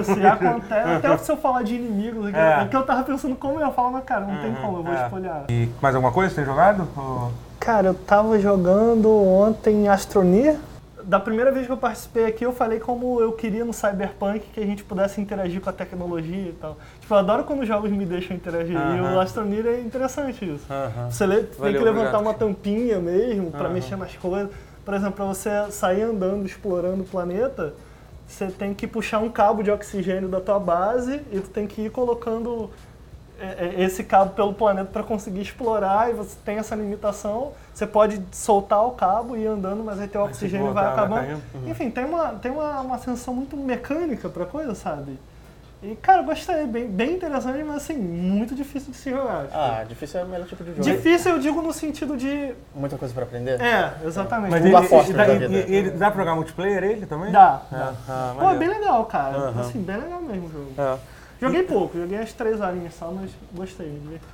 Isso, 0.00 0.16
e 0.20 0.24
acontece. 0.24 0.88
Até 0.94 1.16
se 1.18 1.32
eu 1.32 1.36
falar 1.36 1.64
de 1.64 1.74
inimigos, 1.74 2.26
aqui, 2.28 2.36
É. 2.38 2.62
é. 2.62 2.66
que 2.68 2.76
eu 2.76 2.84
tava 2.84 3.02
pensando 3.02 3.34
como 3.34 3.58
eu 3.60 3.66
ia 3.66 3.72
falar, 3.72 3.90
mas 3.90 4.04
cara, 4.04 4.20
não 4.20 4.36
tem 4.40 4.50
Uhum, 4.50 4.56
como, 4.62 4.76
eu 4.78 4.82
vou 4.84 4.94
é. 4.94 5.02
espolhar. 5.04 5.44
E 5.50 5.68
mais 5.82 5.94
alguma 5.96 6.12
coisa 6.12 6.30
que 6.30 6.36
tem 6.36 6.44
jogado? 6.44 6.86
Ou- 6.96 7.32
Cara, 7.58 7.88
eu 7.88 7.94
tava 7.94 8.38
jogando 8.38 9.10
ontem 9.10 9.88
Astroneer. 9.88 10.58
Da 11.06 11.20
primeira 11.20 11.52
vez 11.52 11.66
que 11.66 11.72
eu 11.72 11.76
participei 11.76 12.24
aqui, 12.26 12.44
eu 12.44 12.52
falei 12.52 12.80
como 12.80 13.20
eu 13.20 13.32
queria 13.32 13.64
no 13.64 13.72
Cyberpunk 13.72 14.40
que 14.52 14.60
a 14.60 14.64
gente 14.64 14.82
pudesse 14.84 15.20
interagir 15.20 15.60
com 15.60 15.68
a 15.68 15.72
tecnologia 15.72 16.48
e 16.48 16.52
tal. 16.52 16.78
Tipo, 17.00 17.12
eu 17.14 17.18
adoro 17.18 17.44
quando 17.44 17.60
os 17.60 17.68
jogos 17.68 17.90
me 17.90 18.06
deixam 18.06 18.34
interagir. 18.36 18.74
E 18.74 18.76
Aham. 18.78 19.14
o 19.16 19.20
Astroneer 19.20 19.66
é 19.66 19.80
interessante 19.80 20.44
isso. 20.44 20.64
Aham. 20.72 21.10
Você 21.10 21.26
le- 21.26 21.42
tem 21.42 21.58
Valeu, 21.58 21.78
que 21.78 21.84
levantar 21.84 22.00
obrigado. 22.18 22.22
uma 22.22 22.34
tampinha 22.34 22.98
mesmo 22.98 23.50
pra 23.50 23.64
Aham. 23.66 23.74
mexer 23.74 23.96
nas 23.96 24.14
coisas. 24.16 24.50
Por 24.84 24.94
exemplo, 24.94 25.12
pra 25.14 25.24
você 25.26 25.50
sair 25.70 26.02
andando, 26.02 26.46
explorando 26.46 27.02
o 27.02 27.06
planeta, 27.06 27.74
você 28.26 28.46
tem 28.46 28.72
que 28.72 28.86
puxar 28.86 29.18
um 29.18 29.28
cabo 29.28 29.62
de 29.62 29.70
oxigênio 29.70 30.28
da 30.28 30.40
tua 30.40 30.58
base 30.58 31.20
e 31.32 31.40
tu 31.40 31.50
tem 31.50 31.66
que 31.66 31.82
ir 31.82 31.90
colocando 31.90 32.70
esse 33.76 34.04
cabo 34.04 34.32
pelo 34.32 34.54
planeta 34.54 34.88
para 34.92 35.02
conseguir 35.02 35.40
explorar 35.40 36.10
e 36.10 36.12
você 36.14 36.36
tem 36.44 36.58
essa 36.58 36.74
limitação. 36.74 37.52
Você 37.72 37.86
pode 37.86 38.22
soltar 38.32 38.84
o 38.86 38.92
cabo 38.92 39.36
e 39.36 39.40
ir 39.42 39.46
andando, 39.46 39.82
mas 39.82 40.00
aí 40.00 40.06
teu 40.08 40.20
Mas 40.22 40.30
oxigênio 40.30 40.66
voltar, 40.66 40.82
vai 40.94 40.94
vai 41.08 41.20
acabando. 41.20 41.42
Uhum. 41.54 41.70
Enfim, 41.70 41.90
tem 41.90 42.04
uma, 42.04 42.28
tem 42.34 42.50
uma, 42.52 42.80
uma 42.80 42.98
sensação 42.98 43.34
muito 43.34 43.56
mecânica 43.56 44.28
pra 44.28 44.46
coisa, 44.46 44.74
sabe? 44.74 45.18
E, 45.82 45.96
cara, 45.96 46.20
eu 46.22 46.24
gostei, 46.24 46.66
bem, 46.66 46.86
bem 46.86 47.12
interessante, 47.16 47.62
mas 47.62 47.76
assim, 47.76 47.94
muito 47.98 48.54
difícil 48.54 48.90
de 48.90 48.96
se 48.96 49.10
jogar. 49.10 49.44
Ah, 49.52 49.84
difícil 49.86 50.20
é 50.20 50.24
o 50.24 50.28
melhor 50.28 50.46
tipo 50.46 50.64
de 50.64 50.70
jogo. 50.70 50.82
Difícil 50.82 51.32
eu 51.32 51.38
digo 51.38 51.60
no 51.60 51.74
sentido 51.74 52.16
de. 52.16 52.54
Muita 52.74 52.96
coisa 52.96 53.12
pra 53.12 53.24
aprender. 53.24 53.60
É, 53.60 53.92
exatamente. 54.02 54.50
Mas 54.50 54.64
ele, 54.64 54.82
Foster 54.88 55.14
dá, 55.14 55.24
da 55.26 55.34
e- 55.34 55.38
vida. 55.38 55.54
e- 55.54 55.74
ele- 55.74 55.90
dá 55.90 56.10
pra 56.10 56.20
jogar 56.22 56.36
multiplayer 56.36 56.82
ele 56.84 57.04
também? 57.04 57.30
Dá. 57.30 57.60
É, 57.70 57.76
dá. 57.76 57.92
ah, 58.08 58.34
Pô, 58.38 58.48
é 58.50 58.56
bem 58.56 58.68
legal, 58.68 59.04
cara. 59.04 59.50
Assim, 59.60 59.82
bem 59.82 59.96
legal 59.98 60.22
mesmo 60.22 60.46
o 60.46 60.50
jogo. 60.52 60.70
É. 60.78 60.96
Joguei 61.40 61.62
pouco, 61.64 61.98
joguei 61.98 62.18
as 62.18 62.32
três 62.32 62.60
horinhas 62.60 62.94
só, 62.94 63.10
mas 63.10 63.30
gostei, 63.52 63.86
me 63.86 63.98
diverti. 64.00 64.26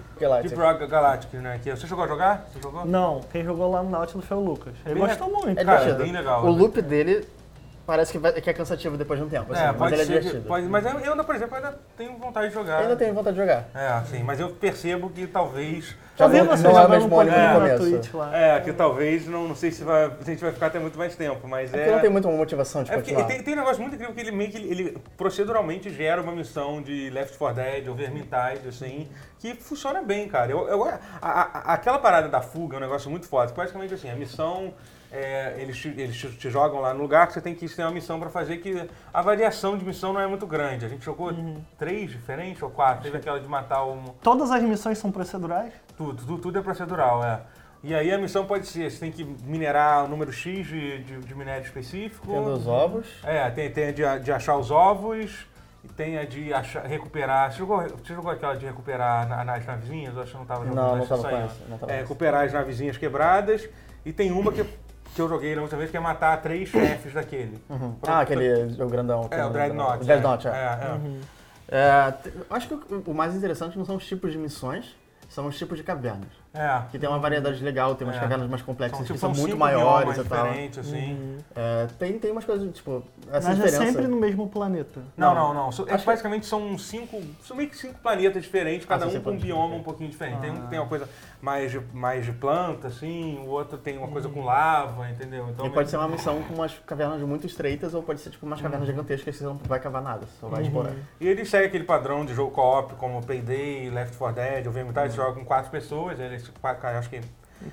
Deep 0.48 0.54
Rock 0.54 0.86
Galactic, 0.86 1.32
né? 1.40 1.58
Que 1.62 1.70
você 1.70 1.86
chegou 1.86 2.04
a 2.04 2.06
jogar? 2.08 2.46
Você 2.52 2.60
jogou? 2.62 2.84
Não, 2.84 3.20
quem 3.32 3.42
jogou 3.44 3.70
lá 3.70 3.82
no 3.82 3.90
Nautilus 3.90 4.24
foi 4.26 4.36
o 4.36 4.40
Lucas. 4.40 4.74
Ele 4.84 4.94
Bem 4.94 5.06
gostou 5.08 5.30
muito. 5.30 5.58
É 5.58 5.64
Cara, 5.64 5.78
divertido. 5.80 6.04
bem 6.04 6.12
legal. 6.12 6.44
O 6.44 6.52
né? 6.52 6.58
loop 6.58 6.82
dele 6.82 7.26
parece 7.90 8.12
que, 8.12 8.18
vai- 8.18 8.32
que 8.32 8.48
é 8.48 8.52
cansativo 8.52 8.96
depois 8.96 9.18
de 9.18 9.26
um 9.26 9.28
tempo, 9.28 9.52
assim, 9.52 9.64
É, 9.64 9.72
mas 9.72 9.92
ele 9.92 10.02
é 10.02 10.04
divertido. 10.04 10.46
pode, 10.46 10.64
mas 10.66 10.86
eu, 10.86 10.92
eu 11.00 11.10
ainda, 11.10 11.24
por 11.24 11.34
exemplo, 11.34 11.56
ainda 11.56 11.76
tenho 11.96 12.16
vontade 12.18 12.46
de 12.46 12.54
jogar. 12.54 12.78
Ainda 12.78 12.94
tenho 12.94 13.12
vontade 13.12 13.34
de 13.34 13.40
jogar. 13.42 13.64
É, 13.74 14.00
sim, 14.06 14.22
mas 14.22 14.38
eu 14.38 14.50
percebo 14.50 15.10
que 15.10 15.26
talvez. 15.26 15.96
Já 16.16 16.28
vi 16.28 16.38
não- 16.40 16.56
não 16.56 16.78
é 16.78 16.86
o 16.86 16.88
mesmo 16.90 17.20
ânimo 17.20 17.36
começo. 17.54 17.78
Twitch 17.90 18.14
lá. 18.14 18.36
É, 18.36 18.60
que 18.60 18.72
talvez, 18.72 19.26
não, 19.26 19.48
não 19.48 19.56
sei 19.56 19.72
se, 19.72 19.82
vai, 19.82 20.06
se 20.08 20.14
a 20.22 20.32
gente 20.32 20.40
vai 20.40 20.52
ficar 20.52 20.66
até 20.66 20.78
muito 20.78 20.96
mais 20.96 21.16
tempo, 21.16 21.48
mas 21.48 21.74
É 21.74 21.88
é. 21.88 21.90
não 21.90 21.98
tem 21.98 22.10
muita 22.10 22.28
motivação 22.28 22.84
de 22.84 22.92
É 22.92 22.94
porque 22.94 23.10
continuar. 23.12 23.34
tem, 23.34 23.42
tem 23.42 23.54
um 23.54 23.56
negócio 23.56 23.82
muito 23.82 23.94
incrível 23.94 24.14
que 24.14 24.20
ele 24.20 24.30
meio 24.30 24.50
que 24.52 24.56
ele, 24.58 24.70
ele 24.70 24.98
proceduralmente 25.16 25.90
gera 25.90 26.22
uma 26.22 26.32
missão 26.32 26.80
de 26.80 27.10
Left 27.10 27.36
4 27.36 27.60
Dead 27.60 27.88
ou 27.88 27.94
Vermintide, 27.96 28.68
assim, 28.68 29.08
que 29.40 29.54
funciona 29.54 30.00
bem, 30.00 30.28
cara. 30.28 30.52
Eu, 30.52 30.68
eu- 30.68 30.84
a- 30.84 30.98
a- 31.22 31.72
aquela 31.74 31.98
parada 31.98 32.28
da 32.28 32.40
fuga 32.40 32.76
é 32.76 32.78
um 32.78 32.80
negócio 32.82 33.10
muito 33.10 33.26
forte. 33.26 33.52
Basicamente 33.52 33.94
assim, 33.94 34.08
a 34.08 34.14
missão. 34.14 34.72
É, 35.12 35.56
eles, 35.58 35.76
te, 35.76 35.88
eles 35.88 36.16
te- 36.16 36.30
te 36.36 36.50
jogam 36.50 36.80
lá 36.80 36.94
no 36.94 37.00
lugar 37.02 37.26
que 37.26 37.32
você 37.32 37.40
tem 37.40 37.54
que 37.54 37.68
ter 37.68 37.82
uma 37.82 37.90
missão 37.90 38.18
pra 38.20 38.30
fazer 38.30 38.58
que 38.58 38.88
a 39.12 39.22
variação 39.22 39.76
de 39.76 39.84
missão 39.84 40.12
não 40.12 40.20
é 40.20 40.26
muito 40.26 40.46
grande. 40.46 40.84
A 40.84 40.88
gente 40.88 41.04
jogou 41.04 41.32
três 41.78 42.10
diferentes 42.10 42.62
ou 42.62 42.70
quatro. 42.70 43.02
Teve 43.02 43.16
aquela 43.18 43.40
de 43.40 43.48
matar 43.48 43.84
um, 43.84 44.04
Todas 44.22 44.50
as 44.50 44.62
missões 44.62 44.98
são 44.98 45.10
procedurais? 45.10 45.72
tudo, 45.96 46.14
tudo, 46.24 46.38
tudo 46.38 46.58
é 46.58 46.62
procedural, 46.62 47.22
é. 47.24 47.40
E 47.82 47.94
aí 47.94 48.12
a 48.12 48.18
missão 48.18 48.44
pode 48.46 48.66
ser, 48.66 48.90
você 48.90 48.98
tem 49.00 49.10
que 49.10 49.24
minerar 49.24 50.04
um 50.04 50.08
número 50.08 50.30
X 50.32 50.66
de, 50.66 51.02
de, 51.02 51.18
de 51.20 51.34
minério 51.34 51.64
específico. 51.64 52.26
Tendo 52.26 52.52
os 52.52 52.66
ovos. 52.66 53.06
É, 53.24 53.48
tem, 53.50 53.70
tem 53.70 53.88
a 53.88 53.92
de, 54.18 54.24
de 54.24 54.30
achar 54.32 54.56
os 54.58 54.70
ovos, 54.70 55.46
e 55.82 55.88
tem 55.88 56.18
a 56.18 56.24
de 56.26 56.52
achar, 56.52 56.84
recuperar. 56.84 57.50
Você 57.50 57.56
jogou, 57.58 57.80
você 57.82 58.14
jogou 58.14 58.30
aquela 58.30 58.54
de 58.54 58.66
recuperar 58.66 59.26
na- 59.26 59.42
nas 59.44 59.64
navezinhas? 59.64 60.14
Eu 60.14 60.22
acho 60.22 60.32
que 60.32 60.36
não 60.38 60.44
tava 60.44 60.66
jogando. 60.66 60.76
Não, 60.76 60.96
não 60.96 61.06
tava 61.06 61.22
com 61.22 61.28
saiu. 61.30 61.44
essa, 61.46 61.56
não 61.70 61.78
tava 61.78 61.92
É, 61.92 61.94
com 61.96 62.00
essa. 62.00 62.02
recuperar 62.02 62.44
as 62.44 62.52
navezinhas 62.52 62.96
quebradas. 62.98 63.66
E 64.04 64.12
tem 64.12 64.30
uma 64.30 64.50
que, 64.52 64.62
que 65.14 65.20
eu 65.20 65.28
joguei 65.28 65.54
na 65.56 65.62
outra 65.62 65.76
vez, 65.78 65.90
que 65.90 65.96
é 65.96 66.00
matar 66.00 66.40
três 66.40 66.68
chefes 66.68 67.12
daquele. 67.12 67.58
Uhum. 67.68 67.78
Pronto. 67.78 68.08
Ah, 68.08 68.20
aquele 68.20 68.82
o 68.82 68.88
grandão. 68.88 69.28
que 69.28 69.34
É, 69.34 69.44
o 69.44 69.50
Dreadnought. 69.50 70.02
O 70.02 70.04
Dreadnought, 70.04 70.46
é. 70.48 70.50
é. 70.50 70.54
é. 70.54 71.20
É, 72.08 72.10
te- 72.12 72.28
eu 72.36 72.46
acho 72.56 72.66
que 72.68 72.74
o, 72.74 73.02
o 73.06 73.14
mais 73.14 73.34
interessante 73.34 73.78
não 73.78 73.84
são 73.84 73.96
os 73.96 74.04
tipos 74.06 74.32
de 74.32 74.38
missões, 74.38 74.96
são 75.28 75.46
os 75.46 75.56
tipos 75.56 75.78
de 75.78 75.84
cavernas. 75.84 76.28
É. 76.52 76.82
Que 76.90 76.98
tem 76.98 77.08
uma 77.08 77.20
variedade 77.20 77.62
legal, 77.62 77.94
tem 77.94 78.04
umas 78.04 78.16
É. 78.16 78.20
cavernas 78.20 78.48
mais 78.50 78.60
complexas 78.60 78.96
São, 78.98 79.06
que 79.06 79.12
tipo, 79.12 79.20
são 79.20 79.32
são 79.32 79.42
muito 79.44 79.56
maiores 79.56 80.18
e 80.18 80.24
tal. 80.24 80.44
diferentes, 80.48 80.78
assim. 80.80 81.36
É, 81.54 81.86
tem, 81.96 82.18
tem 82.18 82.32
umas 82.32 82.44
coisas, 82.44 82.68
tipo, 82.74 83.04
essa 83.30 83.50
Mas 83.50 83.60
é 83.60 83.62
diferença. 83.66 83.84
sempre 83.92 84.08
no 84.08 84.16
mesmo 84.16 84.48
planeta. 84.48 85.00
Não, 85.16 85.32
Não. 85.32 85.54
não, 85.54 85.70
não. 85.70 85.86
É, 85.86 85.96
que- 85.96 86.04
basicamente 86.04 86.46
são 86.46 86.76
cinco. 86.76 87.22
São 87.44 87.56
meio 87.56 87.68
que 87.70 87.76
cinco 87.76 88.00
planetas 88.00 88.42
diferentes, 88.42 88.84
cada 88.84 89.04
Ah, 89.04 89.08
um 89.08 89.20
com 89.20 89.30
um 89.30 89.38
bioma 89.38 89.76
um 89.76 89.82
pouquinho 89.84 90.10
diferente. 90.10 90.40
Tem 90.40 90.50
um 90.50 90.56
Ah. 90.56 90.60
que 90.62 90.66
tem 90.70 90.78
uma 90.80 90.88
coisa 90.88 91.08
mais 91.40 91.70
de, 91.70 91.80
mais 91.92 92.24
de 92.24 92.32
planta, 92.32 92.88
assim, 92.88 93.38
o 93.38 93.48
outro 93.48 93.78
tem 93.78 93.96
uma 93.96 94.08
coisa 94.08 94.28
com 94.28 94.44
lava, 94.44 95.08
entendeu? 95.08 95.48
Então, 95.48 95.64
E 95.66 95.70
pode 95.70 95.88
ser 95.90 95.96
uma 95.96 96.08
missão 96.08 96.42
com 96.42 96.54
umas 96.54 96.74
cavernas 96.86 97.20
muito 97.22 97.46
estreitas 97.46 97.94
ou 97.94 98.02
pode 98.02 98.20
ser 98.20 98.30
tipo 98.30 98.44
umas 98.46 98.60
cavernas 98.60 98.86
gigantescas 98.86 99.34
que 99.34 99.38
você 99.38 99.44
não 99.44 99.56
vai 99.56 99.80
cavar 99.80 100.02
nada, 100.02 100.26
só 100.40 100.48
vai 100.48 100.62
explorar. 100.62 100.92
E 101.20 101.26
ele 101.26 101.44
segue 101.44 101.66
aquele 101.66 101.84
padrão 101.84 102.24
de 102.24 102.34
jogo 102.34 102.50
co-op, 102.50 102.94
como 102.94 103.24
Payday, 103.24 103.88
Left 103.90 104.16
4 104.16 104.34
Dead, 104.42 104.66
ou 104.66 104.72
Vermintide, 104.72 105.16
joga 105.16 105.32
com 105.32 105.44
quatro 105.44 105.70
pessoas, 105.70 106.18
eles, 106.20 106.50
acho 106.98 107.08
que 107.10 107.20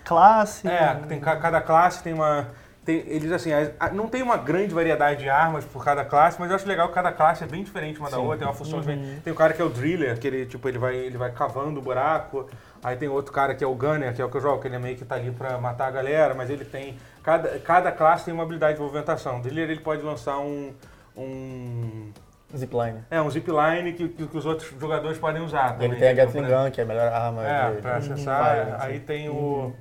Classe. 0.04 0.68
É, 0.68 0.96
tem, 1.08 1.20
ca- 1.20 1.38
cada 1.38 1.62
classe 1.62 2.04
tem 2.04 2.14
uma. 2.14 2.48
Tem- 2.88 3.04
eles 3.06 3.30
assim, 3.34 3.50
não 3.92 4.08
tem 4.08 4.24
uma 4.24 4.38
grande 4.38 4.74
variedade 4.74 5.22
de 5.22 5.30
armas 5.30 5.66
por 5.66 5.84
cada 5.84 6.06
classe, 6.06 6.40
mas 6.40 6.50
eu 6.50 6.56
acho 6.56 6.66
legal 6.66 6.88
que 6.88 6.94
cada 6.94 7.12
classe 7.12 7.44
é 7.44 7.48
bem 7.48 7.62
diferente 7.62 8.00
uma 8.00 8.10
da 8.10 8.16
Sim. 8.16 8.24
outra, 8.24 8.38
tem 8.38 8.48
uma 8.48 8.54
função 8.54 8.80
diferente. 8.80 9.20
Tem 9.26 9.34
o 9.34 9.36
cara 9.36 9.52
que 9.54 9.62
é 9.62 9.66
o 9.66 9.70
driller, 9.70 10.18
que 10.18 10.26
ele, 10.26 10.46
tipo, 10.46 10.70
ele 10.70 10.78
vai, 10.78 10.96
ele 10.96 11.18
vai 11.18 11.30
cavando 11.32 11.82
o 11.82 11.84
buraco. 11.84 12.48
Aí 12.82 12.96
tem 12.96 13.10
outro 13.10 13.34
cara 13.34 13.54
que 13.54 13.62
é 13.64 13.68
o 13.68 13.76
gunner, 13.76 14.14
que 14.14 14.22
é 14.22 14.26
o 14.26 14.30
que 14.30 14.38
eu 14.38 14.42
jogo, 14.42 14.62
que 14.62 14.70
ele 14.70 14.76
é 14.78 14.80
meio 14.80 14.96
que 14.96 15.04
tá 15.04 15.16
ali 15.16 15.32
pra 15.32 15.58
matar 15.58 15.88
a 15.88 15.92
galera, 15.92 16.34
mas 16.34 16.50
ele 16.50 16.64
tem. 16.64 16.96
Cada, 17.22 17.60
cada 17.60 17.92
classe 17.92 18.24
tem 18.26 18.34
uma 18.34 18.44
habilidade 18.44 18.76
de 18.78 18.82
movimentação. 18.82 19.40
O 19.40 19.42
driller 19.42 19.70
ele 19.70 19.82
pode 19.82 20.02
lançar 20.02 20.38
um. 20.40 20.72
um 21.18 22.10
Zipline. 22.56 23.00
é, 23.12 23.22
um 23.22 23.30
zipline 23.30 23.92
que, 23.92 24.08
que, 24.08 24.26
que 24.28 24.38
os 24.38 24.46
outros 24.46 24.74
jogadores 24.80 25.18
podem 25.18 25.42
usar. 25.42 25.72
E 25.72 25.74
também, 25.74 25.88
ele 25.90 25.96
tem 26.00 26.08
a 26.08 26.12
entendeu? 26.14 26.28
Gatling. 26.44 26.64
Gun, 26.66 26.72
que 26.72 26.80
é 26.80 26.84
a 26.86 26.88
melhor 26.88 27.12
arma 27.12 27.44
É, 27.46 27.72
de, 27.72 27.82
pra 27.82 27.98
acessar. 27.98 28.58
assim. 28.76 28.88
aí 28.88 29.00
tem 29.02 29.28
o. 29.30 29.76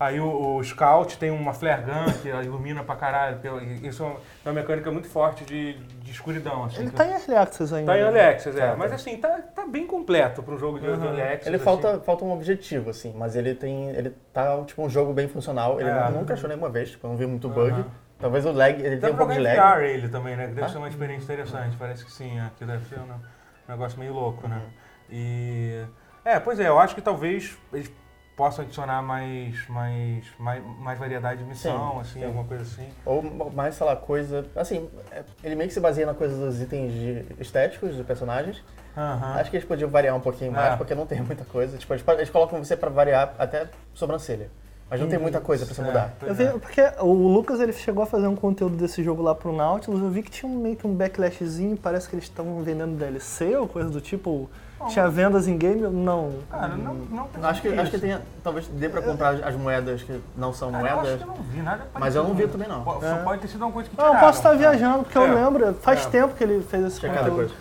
Aí 0.00 0.20
o, 0.20 0.56
o 0.56 0.62
Scout 0.62 1.18
tem 1.18 1.28
uma 1.30 1.52
flare 1.52 1.82
gun 1.82 2.12
que 2.22 2.28
ilumina 2.28 2.84
pra 2.84 2.94
caralho. 2.94 3.40
Isso 3.82 4.04
é 4.04 4.48
uma, 4.48 4.52
mecânica 4.52 4.92
muito 4.92 5.08
forte 5.08 5.44
de, 5.44 5.74
de 5.74 6.10
escuridão. 6.12 6.64
Assim, 6.64 6.82
Ele 6.82 6.90
tá 6.92 7.04
em 7.04 7.10
Early 7.10 7.34
Access 7.34 7.74
ainda. 7.74 7.92
Tá 7.92 7.98
em 7.98 8.02
Early 8.02 8.20
Access, 8.20 8.56
é. 8.60 8.66
Tá, 8.68 8.76
Mas 8.76 8.90
tá. 8.90 8.94
assim, 8.94 9.16
tá, 9.16 9.28
tá 9.54 9.66
bem 9.66 9.88
completo 9.88 10.40
pra 10.40 10.54
um 10.54 10.58
jogo 10.58 10.78
de, 10.78 10.86
de 10.86 11.04
Early 11.04 11.20
Access. 11.20 11.48
Ele 11.48 11.56
assim. 11.56 11.64
falta, 11.64 11.98
falta 12.00 12.24
um 12.24 12.32
objetivo, 12.32 12.90
assim, 12.90 13.12
mas 13.16 13.34
ele 13.34 13.56
tem. 13.56 13.88
Ele 13.90 14.10
tá 14.32 14.62
tipo 14.64 14.80
um 14.84 14.88
jogo 14.88 15.12
bem 15.12 15.26
funcional. 15.26 15.80
Ele 15.80 15.90
É. 15.90 16.10
nunca 16.10 16.34
achou 16.34 16.48
nenhuma 16.48 16.68
vez, 16.70 16.90
tipo, 16.92 17.04
eu 17.04 17.10
não 17.10 17.16
vi 17.16 17.26
muito 17.26 17.48
bug. 17.48 17.72
Aham. 17.72 17.86
Talvez 18.20 18.46
o 18.46 18.52
lag, 18.52 18.80
ele 18.80 18.96
Dá 18.96 19.08
tem 19.08 19.14
um 19.14 19.18
pouco 19.18 19.32
de 19.32 19.38
lag. 19.40 19.56
VR 19.56 19.84
ele 19.84 20.08
também, 20.08 20.36
né? 20.36 20.46
Deve 20.46 20.62
Ah? 20.62 20.68
ser 20.68 20.78
uma 20.78 20.88
experiência 20.88 21.24
interessante. 21.24 21.76
Parece 21.76 22.04
que 22.04 22.12
sim, 22.12 22.38
é, 22.38 22.50
que 22.56 22.64
deve 22.64 22.84
ser 22.88 22.98
um 23.00 23.08
negócio 23.68 23.98
meio 23.98 24.12
louco, 24.12 24.46
né? 24.46 24.60
E. 25.10 25.84
É, 26.24 26.38
pois 26.38 26.60
é, 26.60 26.68
eu 26.68 26.78
acho 26.78 26.94
que 26.94 27.00
talvez 27.00 27.56
eles 27.72 27.90
possam 28.38 28.64
adicionar 28.64 29.02
mais, 29.02 29.66
mais, 29.68 30.24
mais, 30.38 30.62
mais 30.78 30.96
variedade 30.96 31.42
de 31.42 31.48
missão, 31.48 31.94
Sim, 31.94 32.00
assim, 32.00 32.20
sim. 32.20 32.24
alguma 32.24 32.44
coisa 32.44 32.62
assim. 32.62 32.88
Ou 33.04 33.50
mais, 33.52 33.74
sei 33.74 33.84
lá, 33.84 33.96
coisa. 33.96 34.46
Assim, 34.54 34.88
é- 35.10 35.24
ele 35.42 35.56
meio 35.56 35.66
que 35.66 35.74
se 35.74 35.80
baseia 35.80 36.06
na 36.06 36.14
coisa 36.14 36.36
dos 36.36 36.62
itens 36.62 36.92
de- 36.92 37.24
estéticos 37.40 37.96
dos 37.96 38.06
personagens. 38.06 38.62
Aham. 38.96 39.34
Acho 39.40 39.50
que 39.50 39.56
eles 39.56 39.66
podiam 39.66 39.90
variar 39.90 40.14
um 40.16 40.20
pouquinho 40.20 40.52
mais, 40.52 40.74
É. 40.74 40.76
porque 40.76 40.94
não 40.94 41.04
tem 41.04 41.20
muita 41.20 41.44
coisa. 41.44 41.76
Tipo, 41.76 41.92
eles, 41.94 42.04
eles 42.06 42.30
colocam 42.30 42.62
você 42.62 42.76
pra 42.76 42.88
variar 42.88 43.34
até 43.38 43.66
sobrancelha. 43.92 44.48
Mas 44.88 45.00
não 45.00 45.08
tem 45.08 45.18
muita 45.18 45.40
coisa 45.40 45.66
pra 45.66 45.74
você 45.74 45.82
É, 45.82 45.84
mudar. 45.84 46.14
Eu 46.22 46.34
vi, 46.34 46.44
é. 46.44 46.50
porque 46.52 46.80
o 47.00 47.12
Lucas 47.12 47.60
ele 47.60 47.72
chegou 47.74 48.04
a 48.04 48.06
fazer 48.06 48.26
um 48.28 48.36
conteúdo 48.36 48.76
desse 48.76 49.02
jogo 49.02 49.20
lá 49.20 49.34
pro 49.34 49.52
Nautilus, 49.52 50.00
eu 50.00 50.08
vi 50.08 50.22
que 50.22 50.30
tinha 50.30 50.50
um- 50.50 50.56
meio 50.56 50.76
que 50.76 50.86
um 50.86 50.94
backlashzinho, 50.94 51.76
parece 51.76 52.08
que 52.08 52.14
eles 52.14 52.24
estavam 52.24 52.62
vendendo 52.62 52.96
DLC 52.96 53.54
ou 53.56 53.66
coisa 53.68 53.90
do 53.90 54.00
tipo. 54.00 54.48
Tinha 54.88 55.08
vendas 55.08 55.48
em 55.48 55.58
game? 55.58 55.82
Não. 55.82 56.34
Cara, 56.50 56.68
não, 56.68 56.94
não 56.94 57.24
tem 57.26 57.44
Acho 57.44 57.60
que, 57.60 57.68
acho 57.68 57.90
que 57.90 57.98
tem, 57.98 58.16
talvez 58.44 58.66
dê 58.68 58.88
pra 58.88 59.02
comprar 59.02 59.34
as 59.44 59.54
moedas 59.56 60.02
que 60.02 60.20
não 60.36 60.52
são 60.52 60.70
Cara, 60.70 60.84
eu 60.84 60.86
acho 60.92 60.96
moedas. 61.02 61.22
que 61.22 61.28
eu 61.28 61.34
não 61.34 61.42
vi 61.42 61.62
nada 61.62 61.86
Mas 61.98 62.14
eu 62.14 62.22
não 62.24 62.34
vi 62.34 62.46
também, 62.46 62.68
não. 62.68 62.82
Po- 62.84 63.00
Só 63.00 63.06
É. 63.06 63.14
pode 63.22 63.40
ter 63.42 63.48
sido 63.48 63.64
uma 63.64 63.72
coisa 63.72 63.90
que 63.90 63.96
Não, 63.98 64.04
eu 64.04 64.10
tiraram. 64.10 64.26
posso 64.26 64.38
estar 64.38 64.52
viajando, 64.54 65.02
porque 65.02 65.18
eu 65.18 65.26
É. 65.26 65.34
lembro, 65.34 65.74
faz 65.82 66.06
É. 66.06 66.08
tempo 66.10 66.34
que 66.34 66.44
ele 66.44 66.62
fez 66.62 66.84
esse 66.84 67.00
cada 67.00 67.18
conteúdo. 67.18 67.34
coisa. 67.36 67.54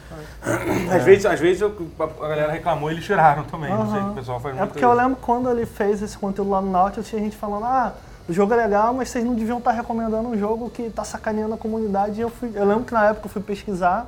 Às 0.96 1.04
vezes, 1.04 1.26
às 1.26 1.40
vezes 1.40 1.62
eu- 1.62 1.76
a 2.00 2.28
galera 2.28 2.52
reclamou 2.52 2.90
e 2.92 2.94
eles 2.94 3.04
tiraram 3.06 3.44
também. 3.44 3.70
Não 3.74 3.92
sei, 3.92 4.00
o 4.02 4.14
pessoal 4.14 4.40
faz 4.40 4.56
É 4.56 4.60
muito 4.60 4.72
porque 4.72 4.86
eu 4.86 4.94
lembro 4.94 5.18
quando 5.22 5.50
ele 5.50 5.66
fez 5.66 6.02
esse 6.02 6.18
conteúdo 6.18 6.52
lá 6.52 6.62
no 6.62 6.72
Nautilus, 6.72 7.08
tinha 7.08 7.22
gente 7.22 7.36
falando, 7.36 7.66
ah, 7.66 7.94
o 8.30 8.34
jogo 8.34 8.54
é 8.54 8.58
legal, 8.58 8.94
mas 8.94 9.10
vocês 9.10 9.26
não 9.26 9.34
deviam 9.34 9.58
estar 9.58 9.72
recomendando 9.72 10.28
um 10.30 10.38
jogo 10.38 10.70
que 10.70 10.90
tá 10.90 11.04
sacaneando 11.04 11.56
a 11.56 11.58
comunidade. 11.58 12.20
E 12.20 12.22
eu, 12.22 12.30
fui, 12.30 12.52
eu 12.54 12.66
lembro 12.66 12.84
que 12.86 12.94
na 12.94 13.06
época 13.10 13.26
eu 13.26 13.30
fui 13.32 13.42
pesquisar, 13.42 14.06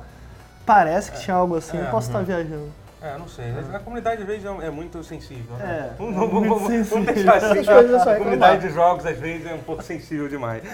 parece 0.64 1.10
que 1.10 1.20
tinha 1.20 1.36
algo 1.36 1.56
assim, 1.56 1.76
É, 1.78 1.82
eu 1.82 1.86
posso 1.86 2.06
estar 2.08 2.18
uhum. 2.20 2.24
viajando. 2.24 2.68
É, 3.02 3.16
não 3.16 3.26
sei. 3.26 3.46
A 3.72 3.78
comunidade 3.78 4.20
às 4.20 4.26
vezes 4.28 4.44
é 4.44 4.66
é 4.66 4.70
muito 4.70 5.02
sensível. 5.02 5.56
É, 5.58 5.62
Né? 5.64 5.94
Vamos, 5.98 6.14
é 6.14 6.18
vamos, 6.18 6.32
muito 6.34 6.48
vamos, 6.54 6.88
vamos 6.88 7.06
sensível. 7.06 7.14
deixar 7.14 7.34
assim. 7.36 7.46
É 7.46 7.50
a 7.50 7.54
reclamar. 7.54 8.18
comunidade 8.18 8.68
de 8.68 8.74
jogos 8.74 9.06
às 9.06 9.18
vezes 9.18 9.46
é 9.46 9.54
um 9.54 9.58
pouco 9.60 9.82
sensível 9.82 10.28
demais. 10.28 10.62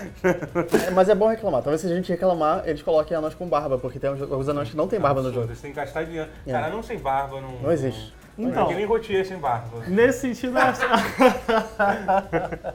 É, 0.87 0.91
mas 0.91 1.09
é 1.09 1.15
bom 1.15 1.29
reclamar. 1.29 1.63
Talvez 1.63 1.81
se 1.81 1.87
a 1.87 1.95
gente 1.95 2.11
reclamar, 2.11 2.63
eles 2.67 2.83
coloquem 2.83 3.17
anões 3.17 3.35
com 3.35 3.47
barba, 3.49 3.79
porque 3.79 3.99
tem 3.99 4.11
uns- 4.11 4.21
alguns 4.23 4.49
anões 4.49 4.71
que 4.71 4.77
não 4.77 4.89
tem 4.89 4.99
barba 4.99 5.23
no 5.23 5.33
jogo. 5.33 5.47
Você 5.55 5.63
tem 5.63 5.71
que 5.71 5.77
gastar 5.77 6.03
dinheiro. 6.05 6.29
É. 6.47 6.53
Cara, 6.53 6.69
não 6.69 6.83
sem 6.83 6.99
barba 6.99 7.41
não. 7.41 7.53
Não 7.63 7.73
existe. 7.73 8.13
Então. 8.39 8.65
É 8.65 8.69
que 8.69 8.75
nem 8.75 8.85
rotier 8.85 9.25
sem 9.25 9.39
barba. 9.39 9.83
Nesse 9.89 10.21
sentido, 10.21 10.59
eu 10.59 10.63
acho- 10.63 10.83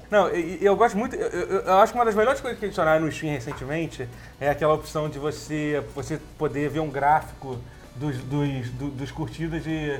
Não, 0.10 0.29
e, 0.34 0.58
e 0.62 0.65
eu 0.65 0.75
gosto 0.75 0.98
muito. 0.98 1.15
Eu, 1.15 1.27
eu- 1.29 1.60
eu 1.62 1.74
acho 1.75 1.93
que 1.93 2.00
uma 2.00 2.05
das 2.05 2.15
melhores 2.15 2.41
coisas 2.41 2.60
que 2.60 2.65
adicionaram 2.65 3.05
no 3.05 3.12
Steam 3.12 3.31
recentemente 3.31 4.08
é 4.39 4.50
aquela 4.50 4.74
opção 4.74 5.08
de 5.10 5.20
você, 5.20 5.84
você 5.93 6.20
poder 6.38 6.70
ver 6.70 6.79
um 6.79 6.89
gráfico 6.89 7.58
dos, 7.95 8.17
dos, 8.24 8.69
do- 8.71 8.89
dos 8.91 9.12
curtidas 9.12 9.63
de- 9.63 10.00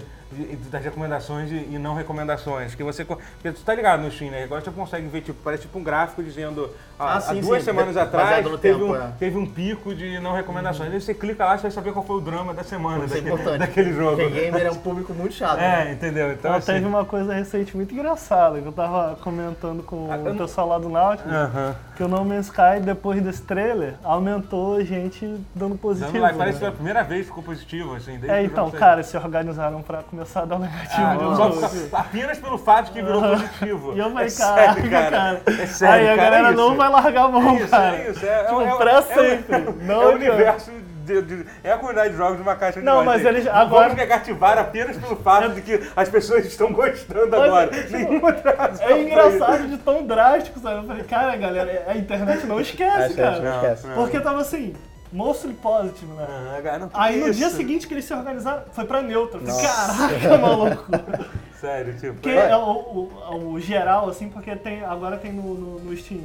das 0.71 0.83
recomendações 0.83 1.51
e, 1.51 1.55
e 1.71 1.77
não 1.79 1.93
recomendações. 1.93 2.73
Que 2.75 2.83
você. 2.83 3.03
Porque 3.05 3.51
tu 3.51 3.61
tá 3.63 3.73
ligado 3.73 4.01
no 4.03 4.11
Steam, 4.11 4.31
né? 4.31 4.43
Agora 4.43 4.61
você 4.61 4.71
consegue 4.71 5.07
ver, 5.07 5.21
tipo, 5.21 5.39
parece 5.43 5.63
tipo 5.63 5.77
um 5.79 5.83
gráfico 5.83 6.23
dizendo. 6.23 6.69
ah, 7.00 7.13
Ah, 7.13 7.17
há 7.17 7.21
sim, 7.21 7.41
duas 7.41 7.59
sim, 7.59 7.65
semanas 7.65 7.93
de- 7.93 8.00
atrás 8.00 8.45
teve, 8.45 8.57
tempo, 8.57 8.85
um, 8.85 8.95
é. 8.95 9.11
teve 9.19 9.38
um 9.38 9.45
pico 9.45 9.93
de 9.93 10.19
não 10.19 10.33
recomendações. 10.33 10.91
Aí 10.93 11.01
você 11.01 11.13
clica 11.13 11.43
lá 11.45 11.55
e 11.55 11.57
você 11.57 11.63
vai 11.63 11.71
saber 11.71 11.91
qual 11.93 12.05
foi 12.05 12.15
o 12.17 12.21
drama 12.21 12.53
da 12.53 12.63
semana 12.63 13.05
Isso 13.05 13.13
é 13.13 13.17
daquele, 13.17 13.33
importante. 13.33 13.59
daquele 13.59 13.93
jogo. 13.93 14.17
Porque 14.17 14.29
gamer 14.41 14.65
é 14.65 14.71
um 14.71 14.75
público 14.75 15.13
muito 15.13 15.33
chato. 15.33 15.57
né? 15.57 15.89
É, 15.89 15.91
entendeu? 15.93 16.31
Então, 16.31 16.53
assim, 16.53 16.73
teve 16.73 16.85
uma 16.85 17.03
coisa 17.05 17.33
recente 17.33 17.75
muito 17.75 17.93
engraçada 17.93 18.59
que 18.61 18.65
eu 18.67 18.71
tava 18.71 19.15
comentando 19.21 19.83
com 19.83 20.11
Ah, 20.11 20.15
o 20.17 20.23
não- 20.23 20.38
pessoal 20.38 20.67
lá 20.67 20.77
do 20.77 20.89
Nautilus, 20.89 21.33
Aham. 21.33 21.75
que 21.97 22.03
o 22.03 22.07
No 22.07 22.23
Man's 22.23 22.45
Sky, 22.47 22.79
depois 22.83 23.21
desse 23.21 23.41
trailer, 23.41 23.95
aumentou 24.03 24.83
gente 24.85 25.25
dando 25.55 25.75
positivo. 25.77 26.11
Dando 26.13 26.21
like, 26.23 26.38
parece 26.38 26.57
que 26.59 26.63
né? 26.63 26.69
foi 26.69 26.73
a 26.73 26.75
primeira 26.77 27.03
vez 27.03 27.21
que 27.21 27.27
ficou 27.27 27.43
positivo, 27.43 27.95
assim. 27.95 28.11
desde 28.11 28.29
É, 28.29 28.43
então, 28.43 28.69
cara, 28.71 29.01
se 29.03 29.17
organizaram 29.17 29.81
pra 29.81 30.03
começar 30.03 30.20
a 30.41 30.45
dar 30.45 30.59
negativo 30.59 31.01
Ah, 31.01 31.15
de 31.15 31.35
só 31.37 31.49
por- 31.49 31.99
apenas 31.99 32.37
pelo 32.39 32.57
fato 32.57 32.85
de 32.87 32.91
que 32.91 33.01
virou 33.01 33.21
positivo. 33.21 33.93
E 33.95 33.99
eu 33.99 34.11
falei, 34.11 34.27
é 34.27 34.31
caraca, 34.31 34.73
sério, 34.73 34.91
cara. 34.91 35.41
É 35.47 35.65
sério, 35.67 35.95
Aí 35.95 36.09
a 36.09 36.15
cara, 36.15 36.29
galera 36.31 36.47
é 36.49 36.51
não 36.55 36.75
vai 36.75 36.89
largar 36.89 37.25
a 37.25 37.27
mão, 37.29 37.49
É 37.51 37.55
isso, 37.61 37.67
cara. 37.69 37.95
é 37.95 38.09
isso. 38.09 38.25
É, 38.25 38.43
Tipo, 38.45 38.61
é, 38.61 38.67
é, 38.67 38.75
pra 38.75 38.91
é, 38.91 39.01
sempre. 39.01 39.55
É, 39.55 39.59
Não, 39.85 39.95
é 39.95 39.97
o 39.97 40.01
cara. 40.03 40.15
universo, 40.15 40.71
de, 41.03 41.21
de- 41.23 41.45
é 41.63 41.71
a 41.71 41.77
comunidade 41.77 42.11
de 42.11 42.17
jogos 42.17 42.35
de 42.37 42.41
uma 42.43 42.55
caixa 42.55 42.79
de 42.79 42.85
Não, 42.85 43.03
mas 43.03 43.25
eles 43.25 43.45
Não 43.45 43.53
agora- 43.55 43.83
Vamos 43.85 43.97
negativar 43.97 44.57
apenas 44.57 44.95
pelo 44.97 45.15
fato 45.15 45.49
de 45.49 45.61
que 45.61 45.81
as 45.95 46.07
pessoas 46.09 46.45
estão 46.45 46.71
gostando 46.71 47.29
Mas, 47.31 47.41
agora. 47.43 47.67
tipo, 47.67 47.91
Nenhuma 47.91 48.27
outra 48.27 48.55
razão 48.55 48.85
É 48.85 48.89
pra 48.89 48.99
engraçado 48.99 49.67
de 49.67 49.77
tão 49.79 50.05
drástico, 50.05 50.59
sabe? 50.59 50.77
Eu 50.77 50.83
falei, 50.83 51.03
cara, 51.03 51.35
galera, 51.35 51.85
a 51.87 51.97
internet 51.97 52.45
não 52.45 52.59
esquece, 52.61 53.09
Esquece, 53.09 53.15
cara. 53.15 53.39
não 53.39 53.55
esquece. 53.55 53.87
Porque 53.95 54.19
tava 54.19 54.41
assim, 54.41 54.73
mostly 55.12 55.53
positive, 55.53 56.12
né? 56.13 56.25
Ah, 56.58 56.62
cara, 56.62 56.89
Aí 56.94 57.20
no 57.20 57.27
isso? 57.27 57.39
dia 57.39 57.50
seguinte 57.50 57.88
que 57.88 57.94
eles 57.94 58.06
se 58.06 58.13
organizaram, 58.13 58.63
foi 58.72 58.86
pra 58.86 59.01
neutra. 59.01 59.39
Falei, 59.39 59.53
Nossa. 59.53 59.98
Caraca, 60.10 60.38
maluco. 60.38 60.86
Sério, 61.60 61.94
tipo. 62.00 62.13
Porque 62.15 62.30
é- 62.30 62.50
é 62.50 62.58
o, 62.58 62.62
o- 62.62 63.51
o 63.53 63.60
geral, 63.60 64.10
assim, 64.10 64.30
porque 64.30 64.56
tem, 64.56 64.84
agora 64.84 65.18
tem 65.18 65.32
no, 65.32 65.53
no, 65.53 65.80
no 65.80 65.96
Steam. 65.98 66.22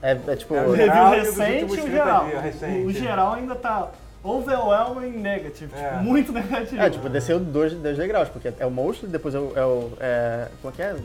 É, 0.00 0.12
é 0.26 0.36
tipo. 0.36 0.54
É, 0.54 0.62
O 0.62 0.70
o 0.70 0.72
review 0.72 0.94
e 0.94 1.06
o 1.06 1.10
recente 1.10 1.60
e 1.60 1.64
o 1.64 1.68
30 1.68 1.90
geral. 1.90 2.26
recente. 2.26 2.86
O 2.86 2.92
geral 2.92 3.32
ainda 3.34 3.54
tá 3.54 3.88
overwhelming 4.24 5.18
negative, 5.18 5.70
É. 5.76 5.90
tipo, 5.90 6.02
muito 6.02 6.32
negativo. 6.32 6.80
É, 6.80 6.88
tipo, 6.90 7.08
desceu 7.08 7.38
dois, 7.38 7.72
dois 7.74 7.96
degraus, 7.98 8.28
porque 8.28 8.52
é 8.58 8.66
o 8.66 8.70
mostly, 8.70 9.08
depois 9.08 9.34
é 9.34 9.38
o. 9.38 9.52
É 9.54 9.64
o 9.64 9.92
é, 10.00 10.48
como 10.62 10.72
é 10.72 10.76
que 10.76 10.82
é? 10.82 10.96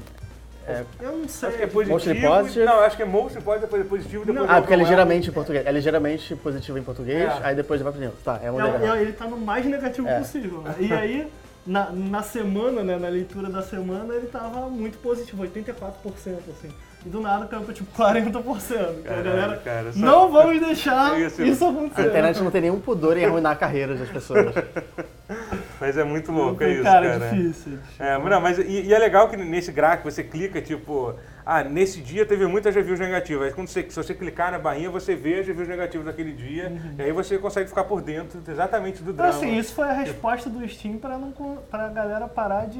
É- 0.67 0.83
Eu 0.99 1.17
não 1.19 1.27
sei. 1.29 1.49
Acho 1.49 1.57
que 1.57 1.63
é 1.63 1.65
Mostly 1.67 1.85
positivo. 1.93 2.27
positive. 2.27 2.65
Não, 2.65 2.79
acho 2.81 2.95
que 2.97 3.01
é 3.01 3.05
mostly 3.05 3.41
positive, 3.41 3.61
depois 3.65 3.81
é 3.81 3.85
positivo, 3.89 4.25
depois 4.25 4.47
Não, 4.47 4.55
Ah, 4.55 4.59
porque 4.61 4.73
é 4.73 4.77
ligeiramente 4.77 5.29
em 5.29 5.33
português. 5.33 5.65
É 5.65 5.71
ligeiramente 5.71 6.35
positivo 6.35 6.77
em 6.77 6.83
português, 6.83 7.23
É. 7.23 7.39
aí 7.43 7.55
depois 7.55 7.81
vai 7.81 7.91
pro 7.91 8.01
neutro. 8.01 8.19
Tá, 8.23 8.39
é 8.43 8.51
um 8.51 8.59
É, 8.61 8.97
é, 8.97 9.01
ele 9.01 9.13
tá 9.13 9.25
no 9.25 9.37
mais 9.37 9.65
negativo 9.65 10.07
É. 10.07 10.19
possível, 10.19 10.61
né? 10.61 10.75
E 10.79 10.91
aí, 10.91 11.31
na, 11.65 11.89
na 11.91 12.21
semana, 12.21 12.83
né, 12.83 12.97
na 12.97 13.07
leitura 13.07 13.49
da 13.49 13.61
semana, 13.61 14.13
ele 14.13 14.27
tava 14.27 14.67
muito 14.69 14.97
positivo, 14.99 15.41
84%, 15.43 16.39
assim. 16.49 16.69
E 17.05 17.09
do 17.09 17.21
nada 17.21 17.45
caiu 17.45 17.61
pra 17.63 17.73
tipo 17.73 17.89
40%. 17.95 19.01
que 19.03 19.07
a 19.07 19.21
galera, 19.21 19.57
cara, 19.63 19.93
só- 19.93 19.99
não 19.99 20.29
vamos 20.31 20.59
deixar 20.59 21.17
Isso. 21.21 21.41
isso, 21.43 21.63
A 21.65 21.69
acontecer. 21.69 22.07
internet 22.09 22.41
não 22.43 22.51
tem 22.51 22.61
nenhum 22.61 22.79
pudor 22.81 23.15
em 23.17 23.23
arruinar 23.23 23.53
a 23.53 23.55
carreira 23.55 23.95
das 23.95 24.09
pessoas. 24.09 24.53
Mas 25.79 25.97
é 25.97 26.03
muito 26.03 26.31
louco, 26.31 26.63
é 26.63 26.71
isso, 26.71 26.83
cara, 26.83 27.19
cara. 27.19 27.29
difícil. 27.31 27.77
É, 27.99 28.17
mas 28.17 28.29
não, 28.31 28.41
mas 28.41 28.57
e, 28.57 28.81
e 28.87 28.93
é 28.93 28.97
legal 28.97 29.29
que 29.29 29.37
nesse 29.37 29.71
gráfico 29.71 30.09
você 30.09 30.23
clica, 30.23 30.59
tipo, 30.61 31.13
ah, 31.45 31.63
nesse 31.63 32.01
dia 32.01 32.25
teve 32.25 32.47
muitas 32.47 32.73
reviews 32.73 32.99
negativas. 32.99 33.47
Aí 33.47 33.53
quando 33.53 33.67
você, 33.67 33.85
se 33.87 33.95
você 33.95 34.13
clicar 34.13 34.51
na 34.51 34.57
barrinha, 34.59 34.89
você 34.89 35.15
vê 35.15 35.39
as 35.39 35.47
reviews 35.47 35.67
negativas 35.67 36.05
daquele 36.07 36.33
dia, 36.33 36.71
e 36.97 37.01
aí 37.03 37.11
você 37.11 37.37
consegue 37.37 37.69
ficar 37.69 37.83
por 37.83 38.01
dentro 38.01 38.41
exatamente 38.49 39.03
do 39.03 39.11
Então, 39.11 39.25
drama. 39.25 39.37
assim, 39.37 39.55
isso 39.57 39.73
foi 39.75 39.87
a 39.87 39.93
resposta 39.93 40.49
do 40.49 40.67
Steam 40.67 40.97
pra, 40.97 41.17
não, 41.17 41.31
pra 41.69 41.89
galera 41.89 42.27
parar 42.27 42.65
de. 42.67 42.79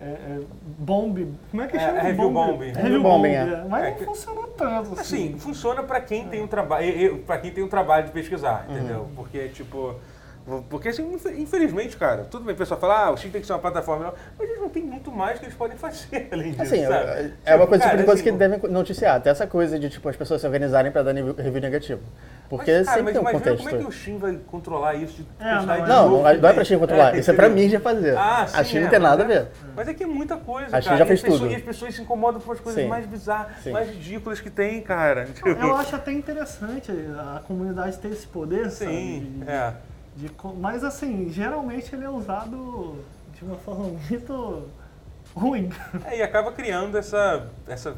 É, 0.00 0.04
é, 0.04 0.40
bomb. 0.78 1.32
Como 1.50 1.62
é 1.62 1.66
que 1.68 1.76
É, 1.76 1.80
chama? 1.80 1.98
é 1.98 2.02
review 2.02 2.30
bombing. 2.30 2.66
Review 2.66 2.82
Review 2.82 3.02
bombing, 3.02 3.34
bombing, 3.36 3.52
é. 3.52 3.64
Mas 3.68 3.84
É 3.84 3.90
não 3.90 3.96
que- 3.98 4.04
funcionou 4.04 4.46
tanto 4.48 4.92
assim. 5.00 5.00
Assim, 5.28 5.38
funciona 5.38 5.82
pra 5.82 6.00
quem 6.00 6.26
tem 6.28 6.42
um 6.42 6.46
trabalho, 6.48 7.18
para 7.18 7.38
quem 7.38 7.50
tem 7.52 7.62
um 7.62 7.68
trabalho 7.68 8.06
de 8.06 8.12
pesquisar, 8.12 8.66
Uhum. 8.68 8.76
entendeu? 8.76 9.08
Porque 9.14 9.48
tipo, 9.48 9.94
porque 10.68 10.88
assim, 10.88 11.14
infe- 11.14 11.34
infelizmente, 11.40 11.96
cara, 11.96 12.24
tudo 12.24 12.44
bem, 12.44 12.54
o 12.54 12.58
pessoal 12.58 12.78
fala, 12.78 13.06
ah, 13.06 13.10
o 13.12 13.16
Steam 13.16 13.32
tem 13.32 13.40
que 13.40 13.46
ser 13.46 13.54
uma 13.54 13.58
plataforma, 13.60 14.12
mas 14.38 14.48
eles 14.48 14.60
não 14.60 14.68
tem 14.68 14.82
muito 14.82 15.10
mais 15.10 15.38
que 15.38 15.46
eles 15.46 15.54
podem 15.54 15.76
fazer 15.78 16.28
além 16.32 16.50
disso, 16.50 16.62
Assim, 16.62 16.82
sabe? 16.86 16.94
é, 16.94 17.32
é 17.46 17.54
uma 17.56 17.66
coisa, 17.66 17.82
tipo 17.84 17.90
cara, 17.90 17.96
de 17.98 18.04
coisa 18.04 18.20
assim, 18.22 18.32
que 18.32 18.36
devem 18.38 18.60
noticiar. 18.70 19.16
Até 19.16 19.30
essa 19.30 19.46
coisa 19.46 19.78
de, 19.78 19.88
tipo, 19.88 20.06
as 20.08 20.16
pessoas 20.16 20.40
se 20.40 20.46
organizarem 20.46 20.92
pra 20.92 21.02
dar 21.02 21.12
review 21.14 21.60
negativo. 21.60 22.02
Porque 22.50 22.70
mas, 22.72 22.84
cara, 22.86 22.98
sempre 22.98 23.02
mas 23.04 23.12
tem 23.14 23.20
um 23.20 23.22
imagina 23.22 23.40
contexto. 23.40 23.64
como 23.64 23.76
é 23.76 23.78
que 23.82 23.88
o 23.88 23.92
Steam 23.92 24.18
vai 24.18 24.38
controlar 24.46 24.94
isso 24.96 25.22
de 25.22 25.26
É, 25.40 25.54
não, 25.54 25.64
de 25.64 25.70
é. 25.72 25.86
Não, 25.86 26.02
jogo 26.10 26.16
não 26.22 26.28
é, 26.28 26.36
não 26.36 26.48
é 26.48 26.52
pra 26.52 26.64
Steam 26.64 26.78
controlar. 26.80 27.16
Isso 27.16 27.30
é 27.30 27.34
pra 27.34 27.48
mídia 27.48 27.80
fazer. 27.80 28.16
Ah, 28.18 28.46
sim, 28.46 28.56
a 28.60 28.64
Steam 28.64 28.80
é, 28.80 28.84
não 28.84 28.90
tem 28.90 28.98
nada 29.00 29.22
a 29.22 29.26
mas 29.26 29.36
é- 29.36 29.40
ver. 29.40 29.48
Mas 29.74 29.88
é 29.88 29.94
que 29.94 30.04
é 30.04 30.06
muita 30.06 30.36
coisa, 30.36 30.66
A 30.68 30.70
cara. 30.72 30.82
Steam 30.82 30.96
já 30.98 31.04
E 31.04 31.08
fez 31.08 31.18
as 31.20 31.22
pessoas- 31.24 31.40
tudo. 31.40 31.52
E 31.52 31.56
as 31.56 31.62
pessoas 31.62 31.94
se 31.94 32.02
incomodam 32.02 32.40
com 32.40 32.52
as 32.52 32.60
coisas 32.60 32.82
Sim. 32.82 32.88
mais 32.88 33.06
bizarras, 33.06 33.52
Sim. 33.62 33.72
mais 33.72 33.88
ridículas 33.88 34.40
que 34.42 34.50
tem, 34.50 34.82
cara. 34.82 35.24
Tipo, 35.24 35.48
Eu 35.48 35.74
acho 35.74 35.96
até 35.96 36.12
interessante 36.12 36.92
a 36.92 37.40
comunidade 37.46 37.96
ter 37.98 38.08
esse 38.08 38.26
poder, 38.26 38.70
sabe? 38.70 38.90
Sim, 38.92 39.42
é. 39.48 39.72
De 40.16 40.30
mas 40.56 40.84
assim, 40.84 41.30
geralmente 41.30 41.94
ele 41.94 42.04
é 42.04 42.08
usado 42.08 43.04
de 43.34 43.44
uma 43.44 43.56
forma 43.56 43.86
muito 44.08 44.68
ruim. 45.34 45.70
É, 46.04 46.18
e 46.18 46.22
acaba 46.22 46.52
criando 46.52 46.96
essa, 46.96 47.48
essa, 47.66 47.96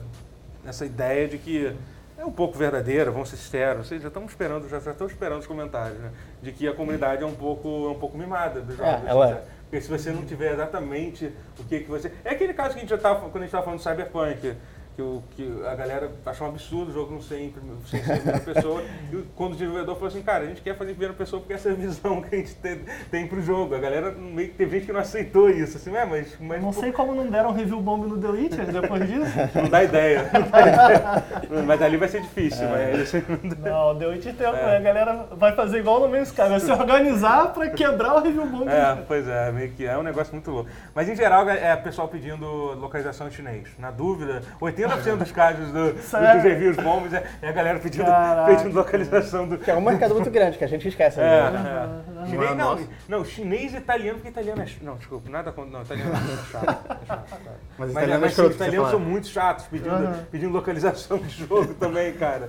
essa 0.67 0.87
ideia 0.87 1.29
de 1.29 1.39
que 1.39 1.77
é 2.19 2.25
um 2.25 2.33
pouco 2.33 2.57
verdadeira, 2.57 3.11
vamos 3.11 3.29
ser 3.29 3.37
sinceros. 3.37 3.89
Vocês 3.89 4.01
já 4.01 4.09
estão 4.09 4.25
esperando, 4.25 4.69
já, 4.69 4.81
já 4.81 4.93
estão 4.93 5.07
esperando 5.07 5.41
os 5.41 5.47
comentários, 5.47 5.99
né? 5.99 6.11
De 6.43 6.51
que 6.53 6.67
a 6.67 6.75
comunidade 6.75 7.23
é 7.23 7.27
um 7.27 7.35
pouco, 7.35 7.69
é 7.69 7.91
um 7.91 7.99
pouco 7.99 8.17
mimada 8.17 8.61
dos 8.61 8.77
jogos. 8.77 9.07
É, 9.07 9.11
ela 9.11 9.29
é. 9.29 9.35
né? 9.35 9.43
Porque 9.65 9.81
se 9.81 9.89
você 9.89 10.13
não 10.13 10.25
tiver 10.25 10.53
exatamente 10.53 11.33
o 11.59 11.65
que, 11.65 11.81
que 11.81 11.91
você. 11.91 12.11
É 12.25 12.31
aquele 12.31 12.55
caso 12.55 12.71
que 12.71 12.79
a 12.79 12.81
gente 12.81 12.91
já 12.91 12.99
tava, 12.99 13.21
quando 13.21 13.37
a 13.37 13.41
gente 13.41 13.49
estava 13.49 13.65
falando 13.65 13.81
do 13.81 13.83
Cyberpunk. 13.83 14.57
Que, 14.97 15.03
o, 15.03 15.23
que 15.37 15.63
a 15.67 15.75
galera 15.75 16.11
achou 16.25 16.47
um 16.47 16.51
absurdo 16.51 16.91
o 16.91 16.95
jogo 16.95 17.13
não 17.13 17.21
ser 17.21 17.39
em, 17.39 17.53
sem 17.87 18.03
ser 18.03 18.15
em 18.15 18.17
primeira 18.17 18.41
pessoa. 18.41 18.83
E 19.13 19.23
quando 19.37 19.53
o 19.53 19.57
desenvolvedor 19.57 19.95
falou 19.95 20.09
assim, 20.09 20.23
cara, 20.23 20.45
a 20.45 20.47
gente 20.47 20.63
quer 20.63 20.77
fazer 20.77 20.91
em 20.93 20.95
primeira 20.95 21.15
pessoa 21.15 21.41
porque 21.41 21.53
essa 21.53 21.69
é 21.69 21.73
a 21.73 21.75
visão 21.75 22.21
que 22.23 22.35
a 22.35 22.39
gente 22.39 22.55
tem, 22.57 22.81
tem 23.11 23.27
pro 23.27 23.41
jogo. 23.43 23.75
A 23.75 23.79
galera 23.79 24.11
meio 24.11 24.49
que 24.49 24.55
teve 24.55 24.77
gente 24.79 24.87
que 24.87 24.93
não 24.93 25.01
aceitou 25.01 25.49
isso, 25.51 25.77
assim, 25.77 25.95
é, 25.95 26.05
mas, 26.05 26.37
mas 26.41 26.61
Não 26.63 26.73
sei 26.73 26.91
como 26.93 27.15
não 27.15 27.27
deram 27.29 27.53
review 27.53 27.81
bomb 27.81 28.07
no 28.07 28.19
The 28.19 28.29
Witcher 28.29 28.67
depois 28.67 29.07
disso. 29.07 29.31
não 29.55 29.69
dá 29.69 29.85
ideia. 29.85 30.31
Não 30.33 30.49
dá 30.51 30.61
ideia. 30.61 31.65
mas 31.67 31.83
ali 31.83 31.97
vai 31.97 32.09
ser 32.09 32.23
difícil, 32.23 32.67
mas 32.69 33.13
Não, 33.59 33.97
The 33.99 34.07
Witcher 34.07 34.35
tem 34.35 34.47
É. 34.47 34.77
a 34.77 34.81
galera 34.81 35.27
vai 35.33 35.55
fazer 35.55 35.79
igual 35.79 36.01
no 36.01 36.09
Man's 36.09 36.29
Sky, 36.29 36.49
vai 36.49 36.61
se 36.61 36.71
organizar 36.73 37.53
pra 37.53 37.69
quebrar 37.71 38.15
o 38.17 38.23
review 38.23 38.47
bomb. 38.47 38.69
É, 38.69 38.97
pois 39.07 39.29
é, 39.29 39.53
meio 39.53 39.71
que 39.73 39.85
é 39.87 39.97
um 39.99 40.03
negócio 40.03 40.33
muito 40.33 40.51
louco. 40.51 40.71
Mas 40.95 41.09
em 41.09 41.15
geral 41.15 41.49
é 41.49 41.75
o 41.75 41.83
pessoal 41.83 42.09
pedindo 42.09 42.47
localização 42.75 43.29
em 43.29 43.31
chinês. 43.31 43.69
Na 43.79 43.91
dúvida, 43.91 44.43
80% 44.61 44.86
dos 45.17 45.33
casos 45.33 45.73
do, 45.73 45.93
dos 45.93 46.43
reviews 46.43 46.77
bombs 46.77 47.13
é, 47.13 47.25
é 47.43 47.49
a 47.49 47.53
galera 47.53 47.79
pedindo, 47.79 48.05
Caraca. 48.05 48.55
pedindo 48.55 48.75
localização 48.75 49.49
do. 49.49 49.59
Que 49.59 49.71
é 49.71 49.75
um 49.75 49.81
mercado 49.81 50.15
muito 50.15 50.31
grande, 50.31 50.59
que 50.59 50.65
a 50.65 50.69
gente 50.69 50.89
esquece. 50.89 51.21
É, 51.21 51.51
né? 51.51 52.03
é. 52.09 52.13
Não 52.13 52.27
Chinês, 52.27 52.51
é 52.51 52.55
não, 52.55 52.71
nosso. 52.71 52.89
não, 53.09 53.25
chinês 53.25 53.75
e 53.75 53.77
italiano, 53.77 54.19
porque 54.19 54.29
italiano 54.29 54.63
é. 54.63 54.67
Não, 54.83 54.97
desculpa, 54.97 55.31
nada 55.31 55.53
contra. 55.53 55.71
Não, 55.71 55.83
italiano 55.83 56.13
é 56.13 56.51
chato. 56.51 56.65
É 57.03 57.07
chato, 57.07 57.29
cara. 57.29 57.57
Mas 57.79 57.79
Mas, 57.79 57.91
italiano 57.91 58.15
é 58.15 58.19
mas 58.19 58.33
sim, 58.33 58.43
escroto 58.43 58.51
os 58.51 58.57
italianos 58.57 58.91
são 58.91 59.01
muito 59.01 59.27
chatos 59.29 59.65
pedindo, 59.67 60.27
pedindo 60.31 60.53
localização 60.53 61.19
de 61.19 61.47
jogo 61.47 61.75
também, 61.75 62.13
cara. 62.15 62.49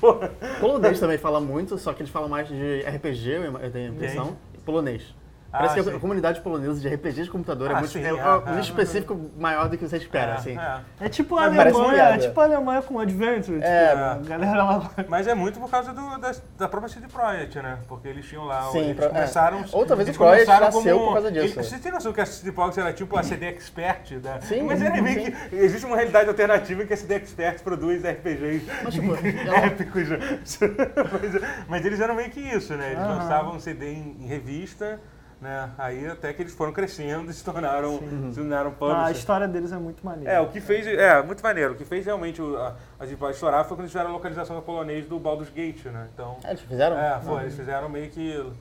Porra. 0.00 0.30
Polonês 0.60 0.98
também 0.98 1.18
fala 1.18 1.40
muito, 1.40 1.78
só 1.78 1.92
que 1.92 2.02
eles 2.02 2.12
falam 2.12 2.28
mais 2.28 2.48
de 2.48 2.80
RPG, 2.82 3.30
eu 3.62 3.70
tenho 3.70 3.90
a 3.90 3.94
impressão, 3.94 4.36
polonês. 4.64 5.14
Parece 5.52 5.78
Ah, 5.80 5.82
que 5.84 5.90
sim. 5.90 5.96
a 5.96 6.00
comunidade 6.00 6.40
polonesa 6.40 6.80
de 6.80 6.88
RPG 6.88 7.24
de 7.24 7.30
computador 7.30 7.70
é 7.70 7.74
Ah, 7.74 7.78
muito 7.80 7.90
sim, 7.92 8.02
é, 8.02 8.08
é, 8.08 8.14
um 8.14 8.48
é. 8.48 8.56
nicho 8.56 8.70
específico 8.70 9.30
maior 9.38 9.68
do 9.68 9.76
que 9.76 9.86
você 9.86 9.98
espera, 9.98 10.32
É, 10.32 10.34
assim. 10.36 10.58
é. 10.58 10.80
É 10.98 11.08
tipo 11.10 11.36
a 11.36 11.44
Alemanha, 11.44 12.02
é 12.04 12.16
tipo 12.18 12.40
a 12.40 12.44
Alemanha 12.44 12.80
com 12.80 12.98
Adventure. 12.98 13.56
Tipo, 13.58 13.66
É. 13.66 13.92
a 13.92 14.14
galera 14.14 14.64
lá. 14.64 14.90
Mas 15.08 15.26
é 15.28 15.34
muito 15.34 15.60
por 15.60 15.70
causa 15.70 15.92
do- 15.92 16.18
da, 16.18 16.32
da 16.56 16.68
própria 16.68 16.88
CD 16.90 17.06
Projekt, 17.06 17.58
né? 17.60 17.78
Porque 17.86 18.08
eles 18.08 18.24
tinham 18.26 18.44
lá, 18.46 18.62
Sim, 18.70 18.78
eles 18.78 18.96
pro- 18.96 19.04
é. 19.04 19.08
começaram... 19.10 19.62
Ou 19.72 19.84
talvez 19.84 20.08
eles 20.08 20.16
o 20.16 20.18
Projekt 20.18 20.46
começaram 20.46 20.66
nasceu 20.74 20.98
por 20.98 21.12
causa 21.12 21.30
disso. 21.30 21.44
Eles, 21.58 21.68
você 21.68 21.78
tem 21.78 21.92
noção 21.92 22.12
que 22.14 22.20
a 22.22 22.26
CD 22.26 22.50
Projekt 22.52 22.80
era 22.80 22.92
tipo 22.94 23.18
a 23.18 23.22
CD 23.22 23.46
Expert? 23.46 24.18
Da, 24.20 24.40
Sim, 24.40 24.62
mas 24.62 24.80
é 24.80 25.00
meio 25.02 25.32
que... 25.32 25.54
Existe 25.54 25.84
uma 25.84 25.96
realidade 25.96 26.30
alternativa 26.30 26.82
em 26.82 26.86
que 26.86 26.94
a 26.94 26.96
CD 26.96 27.14
Expert 27.16 27.62
produz 27.62 28.02
RPGs 28.02 28.66
Mas, 28.84 28.94
tipo, 28.94 29.14
épicos. 29.14 30.08
mas, 31.12 31.42
mas 31.68 31.84
eles 31.84 32.00
eram 32.00 32.14
meio 32.14 32.30
que 32.30 32.40
isso, 32.40 32.74
né? 32.74 32.92
Eles 32.92 33.06
lançavam 33.06 33.60
CD 33.60 33.92
em, 33.92 34.16
em 34.20 34.26
revista... 34.26 34.98
Né? 35.42 35.68
Aí 35.76 36.06
até 36.06 36.32
que 36.32 36.40
eles 36.40 36.54
foram 36.54 36.72
crescendo 36.72 37.28
e 37.28 37.34
se 37.34 37.42
tornaram, 37.44 37.98
se 38.30 38.36
tornaram 38.36 38.70
A 38.70 38.72
publishers. 38.74 39.18
história 39.18 39.48
deles 39.48 39.72
é 39.72 39.76
muito 39.76 40.06
maneira. 40.06 40.30
É, 40.34 40.40
o 40.40 40.48
que 40.48 40.60
fez. 40.60 40.86
É, 40.86 41.20
muito 41.20 41.42
maneiro. 41.42 41.72
O 41.72 41.76
que 41.76 41.84
fez 41.84 42.06
realmente 42.06 42.40
o- 42.40 42.56
a, 42.56 42.76
a 43.00 43.04
Deep 43.04 43.20
Web 43.20 43.34
estourar 43.34 43.64
foi 43.64 43.70
quando 43.76 43.80
eles 43.80 43.90
fizeram 43.90 44.10
a 44.10 44.12
localização 44.12 44.54
do 44.54 44.62
polonês 44.62 45.04
do 45.04 45.18
Baldur's 45.18 45.50
Gate, 45.50 45.84
né? 45.86 46.06
Então. 46.14 46.36
É, 46.44 46.50
eles 46.50 46.60
fizeram? 46.60 46.96
É, 46.96 47.18
foi, 47.20 47.42
eles 47.42 47.56
fizeram 47.56 47.88
meio 47.88 48.08
que. 48.08 48.52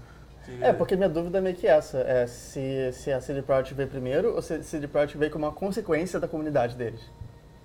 que- 0.44 0.64
É, 0.64 0.74
porque 0.74 0.96
minha 0.96 1.08
dúvida 1.08 1.38
é 1.38 1.42
meio 1.42 1.56
que 1.56 1.68
essa. 1.68 2.00
É 2.00 2.26
se, 2.26 2.92
se 2.94 3.12
a 3.12 3.22
CD 3.22 3.44
Projekt 3.44 3.76
veio 3.76 3.88
primeiro 3.88 4.34
ou 4.34 4.42
se 4.42 4.56
a 4.56 4.64
CD 4.64 4.88
Projekt 4.88 5.20
veio 5.20 5.32
como 5.32 5.46
uma 5.46 5.52
consequência 5.54 6.20
da 6.20 6.28
comunidade 6.28 6.76
deles. 6.76 7.02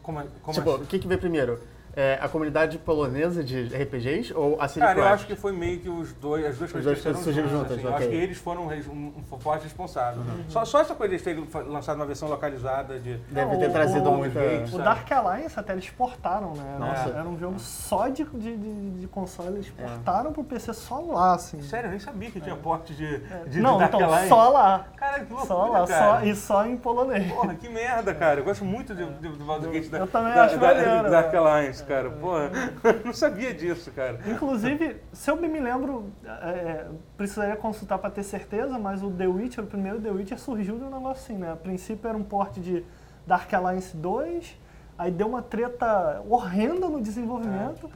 Como, 0.03 0.23
como 0.43 0.53
tipo, 0.55 0.71
assim? 0.75 0.83
o 0.83 0.87
que, 0.87 0.99
que 0.99 1.09
veio 1.09 1.19
primeiro? 1.19 1.59
É, 1.99 2.19
a 2.21 2.29
comunidade 2.29 2.77
polonesa 2.77 3.43
de 3.43 3.69
RPGs 3.75 4.35
ou 4.35 4.61
a 4.61 4.69
CD 4.69 4.85
Cara, 4.85 4.99
eu 4.99 5.05
acho 5.09 5.27
que 5.27 5.35
foi 5.35 5.51
meio 5.53 5.81
que 5.81 5.89
os 5.89 6.13
dois, 6.13 6.45
as 6.45 6.59
duas 6.59 6.71
coisas 6.71 6.99
surgiram 7.01 7.49
juntas, 7.49 7.49
juntas, 7.49 7.73
assim. 7.79 7.83
Eu 7.85 7.91
ok. 7.91 7.99
acho 8.07 8.09
que 8.11 8.15
eles 8.23 8.37
foram 8.39 8.67
um, 8.67 9.13
um 9.19 9.39
forte 9.39 9.63
responsável. 9.65 10.23
Só, 10.51 10.63
só 10.67 10.81
essa 10.83 10.95
coisa 10.95 11.17
de 11.17 11.23
terem 11.23 11.47
fa- 11.47 11.61
lançado 11.63 11.97
uma 11.97 12.05
versão 12.05 12.29
localizada 12.29 12.99
de. 12.99 13.17
Deve 13.31 13.51
Não, 13.53 13.59
ter 13.59 13.71
o- 13.71 13.73
trazido 13.73 14.11
o- 14.11 14.17
muita... 14.19 14.39
Gates. 14.39 14.75
O 14.75 14.79
Dark 14.79 15.11
Alliance 15.11 15.59
até 15.59 15.73
eles 15.73 15.85
exportaram, 15.85 16.53
né? 16.55 16.77
Nossa. 16.79 17.09
Era 17.09 17.25
um 17.27 17.39
jogo 17.39 17.59
só 17.59 18.09
de, 18.09 18.25
de, 18.25 18.57
de, 18.59 18.91
de 19.01 19.07
console, 19.07 19.55
eles 19.55 19.73
É. 19.79 19.83
exportaram 19.85 20.35
pro 20.35 20.45
PC 20.45 20.75
só 20.75 21.01
lá, 21.01 21.33
assim. 21.35 21.63
Sério, 21.63 21.87
eu 21.87 21.91
nem 21.93 21.99
sabia 22.01 22.31
que 22.31 22.43
tinha 22.43 22.57
porte 22.57 22.93
de, 22.95 23.21
de, 23.49 23.59
Não, 23.59 23.73
de 23.75 23.79
Dark 23.79 23.95
então, 23.95 24.05
Alliance. 24.07 24.29
só 24.29 24.49
lá. 24.51 24.87
Cara, 24.99 25.21
que 25.25 25.33
loucura, 25.33 25.47
Só 25.47 25.67
lá, 25.67 25.87
cara. 25.87 26.21
só, 26.21 26.27
e 26.27 26.37
só 26.37 26.67
em 26.67 26.77
polonês. 26.77 27.33
Porra, 27.33 27.55
que 27.55 27.71
merda, 27.71 28.13
cara. 28.15 28.41
Eu 28.41 28.45
gosto 28.45 28.67
muito 28.67 28.95
de- 28.95 29.07
de- 29.15 29.29
do 29.31 29.45
Baldur's 29.47 29.73
Gate 29.73 29.89
da, 29.89 29.99
Eu 30.01 30.07
também 30.07 30.35
da, 30.35 30.45
acho 30.45 30.59
da, 30.59 30.73
da 30.75 31.09
Dark 31.09 31.33
né? 31.33 31.39
Alliance, 31.39 31.86
cara. 31.87 32.11
Porra, 32.11 32.51
não 33.05 33.13
sabia 33.13 33.55
disso, 33.55 33.91
cara. 33.93 34.19
Inclusive, 34.27 34.97
se 35.13 35.31
eu 35.31 35.37
me 35.37 35.49
lembro, 35.61 36.11
é, 36.25 36.87
precisaria 37.17 37.57
consultar 37.57 37.99
pra 37.99 38.11
ter 38.11 38.23
certeza, 38.23 38.79
mas 38.79 39.03
o 39.03 39.11
The 39.11 39.27
Witcher, 39.27 39.65
o 39.65 39.67
primeiro 39.67 40.01
The 40.01 40.11
Witcher 40.11 40.39
surgiu 40.39 40.77
de 40.79 40.85
um 40.85 40.91
negócio 40.91 41.23
assim, 41.25 41.39
né? 41.39 41.53
A 41.53 41.57
princípio 41.57 42.09
era 42.09 42.17
um 42.17 42.25
porte 42.25 42.61
de 42.61 42.85
Dark 43.27 43.53
Alliance 43.55 43.97
2, 43.97 44.59
aí 44.99 45.11
deu 45.11 45.29
uma 45.29 45.43
treta 45.43 46.23
horrenda 46.29 46.89
no 46.89 47.01
desenvolvimento. 47.01 47.91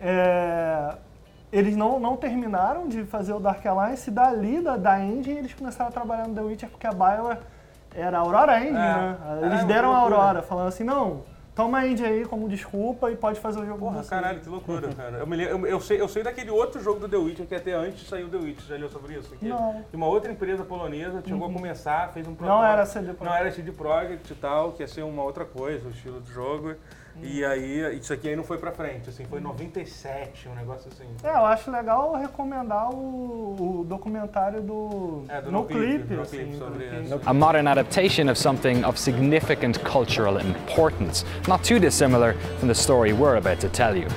É, 0.00 0.94
eles 1.52 1.76
não, 1.76 2.00
não 2.00 2.16
terminaram 2.16 2.88
de 2.88 3.04
fazer 3.04 3.32
o 3.32 3.38
Dark 3.40 3.64
Alliance, 3.64 4.10
e 4.10 4.12
dali, 4.12 4.60
da, 4.60 4.76
da 4.76 5.00
engine, 5.00 5.38
eles 5.38 5.54
começaram 5.54 5.88
a 5.90 5.92
trabalhar 5.92 6.26
no 6.26 6.34
The 6.34 6.40
Witcher 6.40 6.68
porque 6.68 6.86
a 6.86 6.92
BioWare 6.92 7.38
era 7.94 8.18
a 8.18 8.20
Aurora 8.20 8.58
Engine, 8.58 8.76
É. 8.76 8.80
né? 8.80 9.16
É, 9.42 9.46
Eles 9.46 9.60
uma 9.60 9.64
deram 9.68 9.92
a. 9.92 9.98
Aurora, 9.98 10.42
falando 10.42 10.66
assim, 10.66 10.82
não, 10.82 11.22
toma 11.54 11.78
a 11.78 11.86
engine 11.86 12.08
aí 12.08 12.24
como 12.24 12.48
desculpa 12.48 13.10
e 13.10 13.16
pode 13.16 13.38
fazer 13.40 13.60
o 13.60 13.66
jogo 13.66 13.78
Porra, 13.78 14.02
caralho, 14.04 14.40
que 14.40 14.48
loucura, 14.48 14.88
cara. 14.92 15.18
Eu, 15.18 15.26
me 15.26 15.42
eu, 15.42 15.66
eu 15.66 15.80
sei, 15.80 16.00
eu 16.00 16.08
sei 16.08 16.22
daquele 16.22 16.50
outro 16.50 16.82
jogo 16.82 17.00
do 17.00 17.08
The 17.08 17.16
Witcher 17.16 17.46
que 17.46 17.54
até 17.54 17.72
antes 17.74 18.06
saiu 18.08 18.28
The 18.28 18.36
Witcher. 18.36 18.64
Já 18.66 18.76
leu 18.76 18.88
sobre 18.88 19.14
isso? 19.14 19.34
Que, 19.36 19.46
Não. 19.48 19.84
que 19.88 19.96
uma 19.96 20.06
outra 20.06 20.30
empresa 20.32 20.64
polonesa 20.64 21.22
chegou 21.26 21.48
a 21.48 21.52
começar, 21.52 22.12
fez 22.12 22.26
um 22.26 22.30
Não 22.30 22.36
protótipo. 22.36 22.64
era 22.72 22.86
CD 22.86 23.04
Projekt. 23.12 23.24
Não 23.24 23.34
era 23.34 23.52
CD 23.52 23.72
Projekt 23.72 24.32
e 24.32 24.36
tal, 24.36 24.72
que 24.72 24.82
ia 24.82 24.88
ser 24.88 25.02
uma 25.02 25.22
outra 25.22 25.44
coisa, 25.44 25.86
o 25.86 25.90
estilo 25.90 26.20
do 26.20 26.30
jogo. 26.30 26.74
E 27.22 27.44
aí, 27.44 27.96
isso 27.98 28.12
aqui 28.12 28.28
aí 28.28 28.36
não 28.36 28.42
foi 28.42 28.58
pra 28.58 28.72
frente, 28.72 29.08
assim, 29.08 29.24
foi 29.24 29.38
em 29.38 29.42
97, 29.42 30.48
um 30.48 30.54
negócio 30.54 30.90
assim. 30.92 31.04
É, 31.22 31.30
eu 31.30 31.46
acho 31.46 31.70
legal 31.70 32.14
recomendar 32.16 32.90
o, 32.90 33.80
o 33.80 33.84
documentário 33.88 34.60
do, 34.60 35.24
É, 35.28 35.40
do 35.40 35.50
No 35.50 35.60
No 35.60 35.66
Clip, 35.66 35.98
Clip, 35.98 36.14
No 36.14 36.22
assim, 36.22 36.36
Clip 36.38 36.58
sobre 36.58 36.84
isso. 37.02 37.20
a 37.24 37.32
modern 37.32 37.66
adaptation 37.68 38.28
of 38.30 38.38
something 38.38 38.84
of 38.84 38.98
significant 38.98 39.78
cultural 39.84 40.38
importance, 40.40 41.24
not 41.46 41.62
too 41.66 41.78
dissimilar 41.78 42.34
from 42.58 42.66
the 42.66 42.74
story 42.74 43.12
we're 43.12 43.36
about 43.38 43.60
to 43.60 43.68
tell 43.68 43.96
you. 43.96 44.08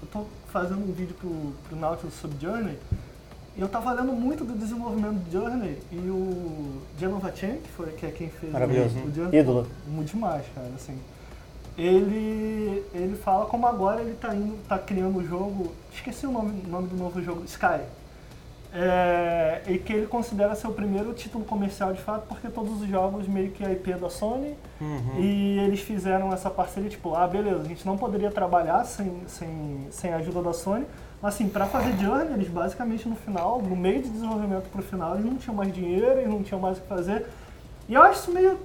Eu 0.00 0.08
tô 0.12 0.26
fazendo 0.52 0.78
um 0.88 0.92
vídeo 0.92 1.14
pro, 1.18 1.30
pro 1.68 1.76
Nautilus 1.76 2.14
sobre 2.14 2.38
Journey 2.40 2.78
e 3.56 3.60
eu 3.60 3.68
tava 3.68 3.92
lendo 3.92 4.12
muito 4.12 4.44
do 4.44 4.52
desenvolvimento 4.56 5.14
do 5.24 5.30
Journey 5.30 5.76
e 5.92 5.96
o 5.98 6.80
Janovacek, 7.00 7.58
que, 7.58 7.68
foi, 7.70 7.86
que 7.92 8.06
é 8.06 8.10
quem 8.10 8.28
fez 8.30 8.52
o, 8.54 8.56
o 8.56 9.12
Journey, 9.14 9.40
Ídolo. 9.40 9.66
muito 9.88 10.10
demais, 10.12 10.44
cara, 10.54 10.70
assim. 10.76 10.96
Ele, 11.76 12.84
ele 12.94 13.16
fala 13.16 13.46
como 13.46 13.66
agora 13.66 14.00
ele 14.00 14.14
tá 14.14 14.34
indo, 14.34 14.56
tá 14.68 14.78
criando 14.78 15.18
o 15.18 15.26
jogo, 15.26 15.72
esqueci 15.92 16.26
o 16.26 16.30
nome, 16.30 16.62
o 16.64 16.68
nome 16.68 16.88
do 16.88 16.96
novo 16.96 17.20
jogo, 17.20 17.44
Sky. 17.44 17.80
É, 18.76 19.62
e 19.68 19.78
que 19.78 19.92
ele 19.92 20.06
considera 20.08 20.52
ser 20.56 20.66
o 20.66 20.72
primeiro 20.72 21.12
título 21.12 21.44
comercial 21.44 21.92
de 21.92 22.00
fato, 22.00 22.26
porque 22.26 22.48
todos 22.48 22.82
os 22.82 22.88
jogos 22.88 23.28
meio 23.28 23.52
que 23.52 23.64
é 23.64 23.70
IP 23.70 23.94
da 23.94 24.10
Sony 24.10 24.56
e 25.16 25.60
eles 25.60 25.78
fizeram 25.78 26.32
essa 26.32 26.50
parceria, 26.50 26.90
tipo, 26.90 27.14
ah, 27.14 27.24
beleza, 27.24 27.60
a 27.60 27.64
gente 27.64 27.86
não 27.86 27.96
poderia 27.96 28.32
trabalhar 28.32 28.84
sem, 28.84 29.22
sem, 29.28 29.86
sem 29.92 30.12
a 30.12 30.16
ajuda 30.16 30.42
da 30.42 30.52
Sony, 30.52 30.84
mas 31.22 31.34
assim, 31.34 31.48
pra 31.48 31.66
fazer 31.66 31.96
Journey, 31.98 32.34
eles 32.34 32.48
basicamente 32.48 33.08
no 33.08 33.14
final, 33.14 33.62
no 33.62 33.76
meio 33.76 34.02
de 34.02 34.08
desenvolvimento 34.08 34.68
pro 34.70 34.82
final, 34.82 35.14
eles 35.14 35.24
não 35.24 35.36
tinham 35.36 35.54
mais 35.54 35.72
dinheiro, 35.72 36.18
eles 36.18 36.28
não 36.28 36.42
tinham 36.42 36.60
mais 36.60 36.76
o 36.76 36.80
que 36.80 36.88
fazer. 36.88 37.26
E 37.88 37.94
eu 37.94 38.02
acho 38.02 38.22
isso 38.22 38.32
meio, 38.32 38.58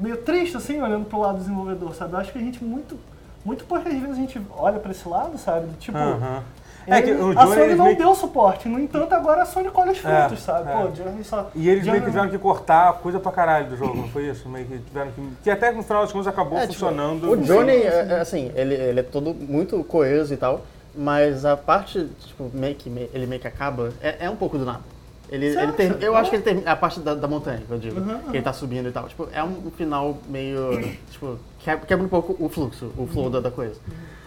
meio 0.00 0.16
triste, 0.18 0.56
assim, 0.56 0.80
olhando 0.80 1.04
pro 1.04 1.20
lado 1.20 1.34
do 1.34 1.40
desenvolvedor, 1.40 1.94
sabe? 1.94 2.14
Eu 2.14 2.18
acho 2.18 2.32
que 2.32 2.38
a 2.38 2.42
gente 2.42 2.64
muito, 2.64 2.98
muito 3.44 3.64
poucas 3.64 3.92
vezes 3.92 4.10
a 4.10 4.14
gente 4.14 4.40
olha 4.56 4.78
pra 4.78 4.90
esse 4.90 5.08
lado, 5.08 5.38
sabe? 5.38 5.68
Tipo, 5.78 5.98
Aham. 5.98 6.42
É 6.86 7.02
que 7.02 7.12
o 7.12 7.38
a 7.38 7.44
Journey, 7.44 7.54
Sony 7.54 7.74
não 7.74 7.84
meio 7.84 7.98
deu 7.98 8.14
suporte, 8.14 8.68
no 8.68 8.78
entanto 8.80 9.12
agora 9.12 9.42
a 9.42 9.46
Sony 9.46 9.70
colhe 9.70 9.90
os 9.90 10.04
É, 10.04 10.22
frutos, 10.22 10.42
sabe? 10.42 10.70
é. 10.70 10.72
Pô, 10.72 11.22
só... 11.22 11.50
E 11.54 11.68
eles 11.68 11.84
meio 11.84 11.84
Journey 11.84 12.00
que 12.00 12.06
tiveram 12.06 12.28
que 12.30 12.38
cortar 12.38 12.94
coisa 12.94 13.20
pra 13.20 13.30
caralho 13.30 13.68
do 13.68 13.76
jogo, 13.76 13.94
não 13.96 14.08
foi 14.08 14.28
isso? 14.28 14.48
Meio 14.48 14.66
que 14.66 14.78
tiveram 14.78 15.10
que. 15.12 15.28
Que 15.44 15.50
até 15.50 15.70
no 15.72 15.82
final 15.82 16.02
das 16.02 16.10
contas 16.10 16.26
acabou 16.26 16.58
É, 16.58 16.62
tipo, 16.62 16.72
funcionando. 16.72 17.30
O 17.30 17.36
Johnny, 17.36 17.72
é, 17.72 18.06
é, 18.10 18.20
assim, 18.20 18.50
ele, 18.54 18.74
ele 18.74 19.00
é 19.00 19.02
todo 19.02 19.34
muito 19.34 19.84
coeso 19.84 20.32
e 20.32 20.36
tal, 20.38 20.62
mas 20.94 21.44
a 21.44 21.56
parte, 21.56 22.08
tipo, 22.26 22.50
meio 22.52 22.74
que, 22.74 22.88
ele 23.12 23.26
meio 23.26 23.40
que 23.40 23.46
acaba, 23.46 23.92
é, 24.02 24.16
é 24.24 24.30
um 24.30 24.36
pouco 24.36 24.56
do 24.58 24.64
nada. 24.64 24.80
Ele, 25.30 25.46
ele 25.46 25.72
tem, 25.72 25.86
acha? 25.92 25.98
eu 26.00 26.16
acho 26.16 26.28
que 26.28 26.36
ele 26.36 26.42
tem 26.42 26.62
a 26.66 26.74
parte 26.74 26.98
da, 27.00 27.14
da 27.14 27.28
montanha, 27.28 27.60
que 27.66 27.72
eu 27.72 27.78
digo, 27.78 28.00
Uhum, 28.00 28.18
que 28.30 28.36
ele 28.36 28.42
tá 28.42 28.52
subindo 28.52 28.88
e 28.88 28.92
tal. 28.92 29.06
Tipo, 29.08 29.28
é 29.32 29.42
um, 29.44 29.70
final 29.76 30.18
meio, 30.28 30.80
tipo, 31.10 31.38
quebra, 31.60 31.86
quebra 31.86 32.04
um 32.04 32.08
pouco 32.08 32.36
o 32.44 32.48
fluxo, 32.48 32.90
o 32.96 33.06
flow 33.06 33.30
da, 33.30 33.38
da 33.40 33.50
coisa. 33.50 33.76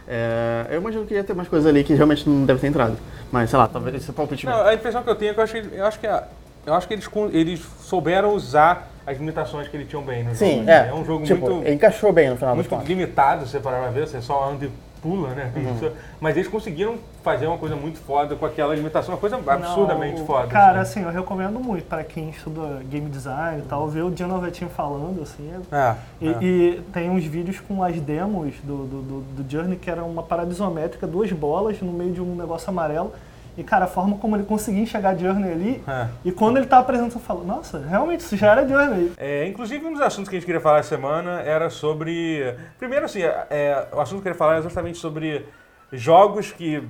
É, 0.07 0.67
eu 0.69 0.79
imagino 0.79 1.05
que 1.05 1.13
ia 1.13 1.23
ter 1.23 1.33
mais 1.33 1.47
coisa 1.49 1.67
ali 1.69 1.83
que 1.83 1.93
realmente 1.93 2.27
não 2.27 2.45
deve 2.45 2.59
ter 2.61 2.67
entrado. 2.67 2.97
Mas, 3.31 3.49
sei 3.49 3.59
lá, 3.59 3.67
talvez 3.67 3.95
esse 3.97 4.09
é 4.09 4.13
palpite 4.13 4.45
Não, 4.45 4.61
a 4.65 4.73
impressão 4.73 5.03
que 5.03 5.09
eu 5.09 5.15
tenho 5.15 5.31
é 5.31 5.33
que 5.33 5.39
eu 5.39 5.43
acho 5.43 5.53
que, 5.53 5.75
eu 5.75 5.85
acho 5.85 5.99
que, 5.99 6.07
a- 6.07 6.23
eu 6.65 6.73
acho 6.73 6.87
que 6.87 6.93
eles, 6.93 7.09
eles 7.33 7.61
souberam 7.81 8.33
usar 8.33 8.89
as 9.05 9.17
limitações 9.17 9.67
que 9.67 9.75
eles 9.75 9.89
tinham 9.89 10.03
bem 10.03 10.23
no 10.23 10.33
Sim, 10.33 10.59
jogo. 10.59 10.69
é. 10.69 10.87
É 10.87 10.93
um 10.93 11.03
jogo 11.03 11.25
tipo, 11.25 11.49
muito, 11.49 11.67
encaixou 11.69 12.13
bem 12.13 12.29
no 12.29 12.37
final 12.37 12.55
muito 12.55 12.73
limitado, 12.85 13.45
se 13.45 13.51
você 13.51 13.59
parar 13.59 13.81
pra 13.81 13.91
ver, 13.91 14.07
você 14.07 14.21
só 14.21 14.49
anda 14.49 14.65
e 14.65 14.71
pula, 15.03 15.29
né? 15.35 15.51
Uhum. 15.55 15.75
Isso. 15.75 15.91
Mas 16.21 16.37
eles 16.37 16.47
conseguiram 16.47 16.95
fazer 17.21 17.45
uma 17.45 17.57
coisa 17.57 17.75
muito 17.75 17.99
foda 17.99 18.35
com 18.35 18.45
aquela 18.45 18.73
limitação, 18.73 19.13
uma 19.13 19.19
coisa 19.19 19.35
absurdamente 19.35 20.19
Não, 20.21 20.25
foda. 20.25 20.47
Cara, 20.47 20.79
assim. 20.81 21.01
assim, 21.01 21.07
eu 21.09 21.13
recomendo 21.13 21.59
muito 21.59 21.85
pra 21.85 22.03
quem 22.03 22.29
estuda 22.29 22.81
game 22.89 23.09
design 23.09 23.59
e 23.59 23.65
tal, 23.67 23.87
ver 23.89 24.03
o 24.03 24.09
Dino 24.09 24.39
Vetinho 24.39 24.69
falando, 24.69 25.21
assim. 25.21 25.51
é- 25.71 25.75
É, 25.75 25.95
E, 26.21 26.27
é. 26.29 26.37
e 26.41 26.81
tem 26.93 27.09
uns 27.09 27.25
vídeos 27.25 27.59
com 27.59 27.83
as 27.83 27.99
demos 27.99 28.55
do, 28.63 28.77
do, 28.85 29.01
do, 29.01 29.43
do 29.43 29.51
Journey, 29.51 29.77
que 29.77 29.89
era 29.91 30.03
uma 30.03 30.23
parada 30.23 30.49
isométrica, 30.51 31.05
duas 31.05 31.31
bolas 31.33 31.81
no 31.81 31.91
meio 31.91 32.13
de 32.13 32.21
um 32.21 32.35
negócio 32.35 32.69
amarelo. 32.69 33.11
E, 33.57 33.63
cara, 33.63 33.85
a 33.85 33.87
forma 33.87 34.17
como 34.17 34.35
ele 34.35 34.43
conseguia 34.45 34.81
enxergar 34.81 35.15
Journey 35.15 35.51
ali, 35.51 35.83
É. 35.87 36.07
e 36.25 36.31
quando 36.31 36.57
ele 36.57 36.65
tá 36.65 36.79
apresentando, 36.79 37.13
eu 37.13 37.19
falo, 37.19 37.43
nossa, 37.45 37.77
realmente, 37.79 38.21
isso 38.21 38.35
já 38.35 38.51
era 38.51 38.67
Journey. 38.67 39.11
É, 39.17 39.47
inclusive, 39.47 39.85
um 39.85 39.93
dos 39.93 40.01
assuntos 40.01 40.27
que 40.29 40.35
a 40.35 40.39
gente 40.39 40.45
queria 40.45 40.61
falar 40.61 40.79
essa 40.79 40.89
semana 40.89 41.41
era 41.41 41.69
sobre. 41.69 42.55
Primeiro, 42.79 43.05
assim, 43.05 43.21
é, 43.21 43.87
o 43.93 43.99
assunto 43.99 44.15
que 44.21 44.27
eu 44.29 44.33
queria 44.33 44.37
falar 44.37 44.57
é 44.57 44.61
justamente 44.61 44.97
sobre 44.97 45.45
jogos 45.91 46.51
que. 46.51 46.83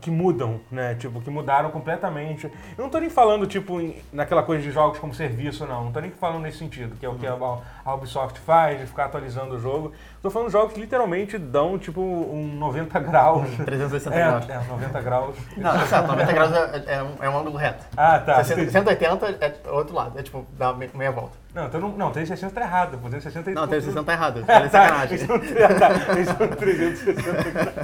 Que 0.00 0.10
mudam, 0.10 0.60
né? 0.68 0.96
Tipo, 0.96 1.20
que 1.20 1.30
mudaram 1.30 1.70
completamente. 1.70 2.46
Eu 2.76 2.82
não 2.82 2.88
tô 2.90 2.98
nem 2.98 3.08
falando, 3.08 3.46
tipo, 3.46 3.78
naquela 4.12 4.42
coisa 4.42 4.60
de 4.64 4.72
jogos 4.72 4.98
como 4.98 5.14
serviço, 5.14 5.64
não. 5.64 5.84
Não 5.84 5.92
tô 5.92 6.00
nem 6.00 6.10
falando 6.10 6.42
nesse 6.42 6.58
sentido, 6.58 6.96
que 6.98 7.06
é 7.06 7.08
o 7.08 7.14
que 7.14 7.24
a, 7.24 7.36
a 7.84 7.94
Ubisoft 7.94 8.40
faz, 8.40 8.80
de 8.80 8.86
ficar 8.86 9.04
atualizando 9.04 9.54
o 9.54 9.60
jogo. 9.60 9.92
Tô 10.24 10.30
falando 10.30 10.46
de 10.48 10.52
jogos 10.54 10.72
que 10.72 10.80
literalmente 10.80 11.36
dão, 11.36 11.78
tipo, 11.78 12.00
um 12.00 12.56
90 12.56 12.98
graus. 13.00 13.46
360 13.62 14.08
É, 14.16 14.24
graus. 14.24 14.48
é, 14.48 14.58
90 14.70 15.00
graus. 15.02 15.36
Não, 15.54 15.86
certo, 15.86 16.06
90 16.08 16.32
graus 16.32 16.52
é, 16.54 16.82
é, 16.94 17.02
um, 17.02 17.10
é 17.20 17.28
um 17.28 17.38
ângulo 17.40 17.58
reto. 17.58 17.84
Ah, 17.94 18.18
tá. 18.18 18.42
60, 18.42 18.70
180 18.70 19.26
é 19.36 19.70
outro 19.70 19.94
lado, 19.94 20.18
é 20.18 20.22
tipo, 20.22 20.46
dá 20.56 20.72
me- 20.72 20.88
meia 20.94 21.12
volta. 21.12 21.36
Não, 21.54 21.66
então 21.66 21.78
não, 21.78 21.90
não, 21.90 22.10
360 22.10 22.54
tá 22.58 22.62
errado. 22.66 22.92
Pô, 23.02 23.10
360 23.10 23.50
Não, 23.50 23.68
360 23.68 24.02
tá 24.02 24.12
errado, 24.14 24.44
Ah, 24.48 24.52
é 24.64 24.68
tá. 24.70 25.04
Eles 25.04 25.20
são, 25.20 25.38
tá, 25.38 26.12
eles 26.14 26.26
são 26.28 26.48
360 26.48 27.50
graus. 27.50 27.76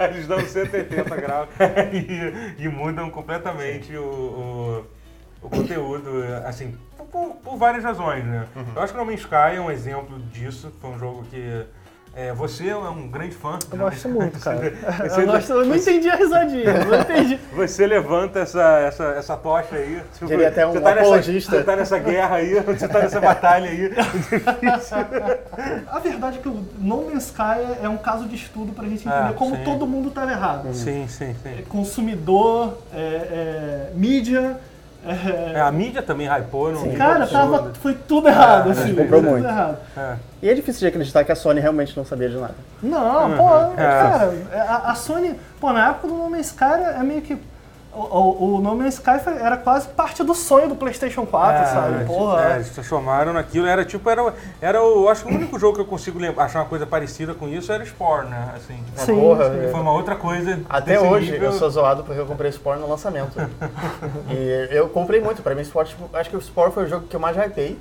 Eles 0.00 0.26
dão 0.26 0.40
180 0.40 1.16
graus 1.16 1.48
e, 1.92 2.64
e 2.64 2.68
mudam 2.68 3.08
completamente 3.10 3.96
o, 3.96 4.02
o, 4.02 5.46
o 5.46 5.48
conteúdo, 5.50 6.10
assim, 6.44 6.74
por- 7.10 7.36
por, 7.36 7.56
várias 7.56 7.84
razões, 7.84 8.24
né? 8.24 8.46
Eu 8.74 8.82
acho 8.82 8.92
que 8.92 8.98
No 8.98 9.04
Man's 9.04 9.20
Sky 9.20 9.56
é 9.56 9.60
um 9.60 9.70
exemplo 9.70 10.18
disso. 10.32 10.72
Foi 10.80 10.90
um 10.90 10.98
jogo 10.98 11.24
que 11.30 11.64
é, 12.14 12.32
você 12.32 12.68
é 12.68 12.76
um 12.76 13.08
grande 13.08 13.36
fã. 13.36 13.56
Eu 13.70 13.78
gosto 13.78 14.08
muito, 14.08 14.40
cara. 14.40 14.58
Você, 15.08 15.22
Eu, 15.22 15.26
gosto, 15.26 15.52
eu 15.52 15.64
não 15.64 15.76
entendi 15.76 16.10
a 16.10 16.16
risadinha, 16.16 16.84
não 16.84 17.00
entendi. 17.00 17.38
você 17.54 17.86
levanta 17.86 18.40
essa, 18.40 18.80
essa, 18.80 19.04
essa 19.16 19.36
tocha 19.36 19.76
aí. 19.76 20.02
Tipo, 20.14 20.26
Queria 20.26 20.48
até 20.48 20.66
um 20.66 20.72
você 20.72 20.80
tá 20.80 20.88
nessa, 20.90 21.00
apologista. 21.06 21.56
Você 21.56 21.62
tá 21.62 21.76
nessa 21.76 21.98
guerra 22.00 22.36
aí, 22.36 22.54
você 22.66 22.88
tá 22.88 22.98
nessa 22.98 23.20
batalha 23.20 23.70
aí. 23.70 23.92
A 25.88 25.98
verdade 26.00 26.38
é 26.38 26.42
que 26.42 26.48
o 26.48 26.64
No 26.78 27.04
Man's 27.06 27.26
Sky 27.26 27.78
é 27.80 27.88
um 27.88 27.96
caso 27.96 28.26
de 28.26 28.34
estudo 28.34 28.72
pra 28.72 28.84
gente 28.88 29.06
entender 29.06 29.30
Ah, 29.30 29.34
como 29.36 29.54
sim. 29.56 29.62
todo 29.62 29.86
mundo 29.86 30.10
tá 30.10 30.28
errado. 30.28 30.74
Sim, 30.74 31.06
sim, 31.06 31.34
sim. 31.42 31.62
Consumidor, 31.68 32.76
é, 32.92 32.98
é, 32.98 33.90
mídia. 33.94 34.58
É, 35.06 35.52
É, 35.54 35.60
a 35.60 35.70
mídia 35.72 36.02
também 36.02 36.28
hypou, 36.28 36.72
não 36.72 36.90
Cara, 36.94 37.26
tava, 37.26 37.72
foi 37.80 37.94
tudo 37.94 38.28
errado, 38.28 38.68
Ah, 38.68 38.72
assim. 38.72 38.94
comprou 38.94 39.20
tudo 39.20 39.30
muito. 39.30 39.46
errado. 39.46 39.78
E 40.42 40.48
é 40.48 40.54
difícil 40.54 40.80
de 40.80 40.86
acreditar 40.88 41.24
que 41.24 41.32
a 41.32 41.36
Sony 41.36 41.60
realmente 41.60 41.96
não 41.96 42.04
sabia 42.04 42.28
de 42.28 42.36
nada. 42.36 42.54
Não, 42.82 43.36
pô, 43.36 43.48
cara, 43.76 44.32
a, 44.52 44.90
a 44.92 44.94
Sony, 44.94 45.34
pô, 45.60 45.72
na 45.72 45.88
época 45.90 46.08
do 46.08 46.14
No 46.14 46.30
Man's 46.30 46.46
Sky 46.48 46.64
é 46.98 47.02
meio 47.02 47.22
que. 47.22 47.38
O, 47.92 47.98
o, 48.02 48.54
o 48.56 48.60
No 48.60 48.76
Man's 48.76 48.94
Sky 48.94 49.18
foi- 49.18 49.36
era 49.36 49.56
quase 49.56 49.88
parte 49.88 50.22
do 50.22 50.32
sonho 50.32 50.68
do 50.68 50.76
PlayStation 50.76 51.26
4, 51.26 51.72
sabe? 51.72 52.04
Porra. 52.04 52.52
É, 52.52 52.54
eles 52.54 52.68
se 52.68 52.74
transformaram 52.74 53.32
naquilo. 53.32 53.66
Era 53.66 53.84
tipo, 53.84 54.08
era, 54.08 54.32
era 54.60 54.80
o. 54.82 55.08
Acho 55.08 55.24
que 55.24 55.32
o 55.32 55.34
único 55.36 55.58
jogo 55.58 55.74
que 55.74 55.80
eu 55.80 55.86
consigo 55.86 56.16
lembrar, 56.18 56.44
achar 56.44 56.60
uma 56.60 56.68
coisa 56.68 56.86
parecida 56.86 57.34
com 57.34 57.48
isso 57.48 57.72
era 57.72 57.82
o 57.82 57.86
Spore, 57.86 58.28
né? 58.28 58.52
Assim, 58.54 58.76
tipo, 58.76 59.00
Sim, 59.00 59.20
Porra, 59.20 59.50
sim. 59.50 59.70
Foi 59.72 59.80
uma 59.80 59.92
outra 59.92 60.14
coisa. 60.14 60.60
Até 60.68 61.00
hoje 61.00 61.32
nível. 61.32 61.50
eu 61.50 61.58
sou 61.58 61.68
zoado 61.68 62.04
porque 62.04 62.20
eu 62.20 62.26
comprei 62.26 62.52
Spore 62.52 62.78
no 62.78 62.88
lançamento. 62.88 63.32
e 64.30 64.68
eu 64.70 64.88
comprei 64.88 65.20
muito, 65.20 65.42
pra 65.42 65.54
mim 65.56 65.64
Spore, 65.64 65.88
tipo, 65.88 66.08
acho 66.16 66.30
que 66.30 66.36
o 66.36 66.40
Spore 66.40 66.70
foi 66.70 66.84
o 66.84 66.88
jogo 66.88 67.06
que 67.08 67.16
eu 67.16 67.20
mais 67.20 67.36
hypei. 67.36 67.76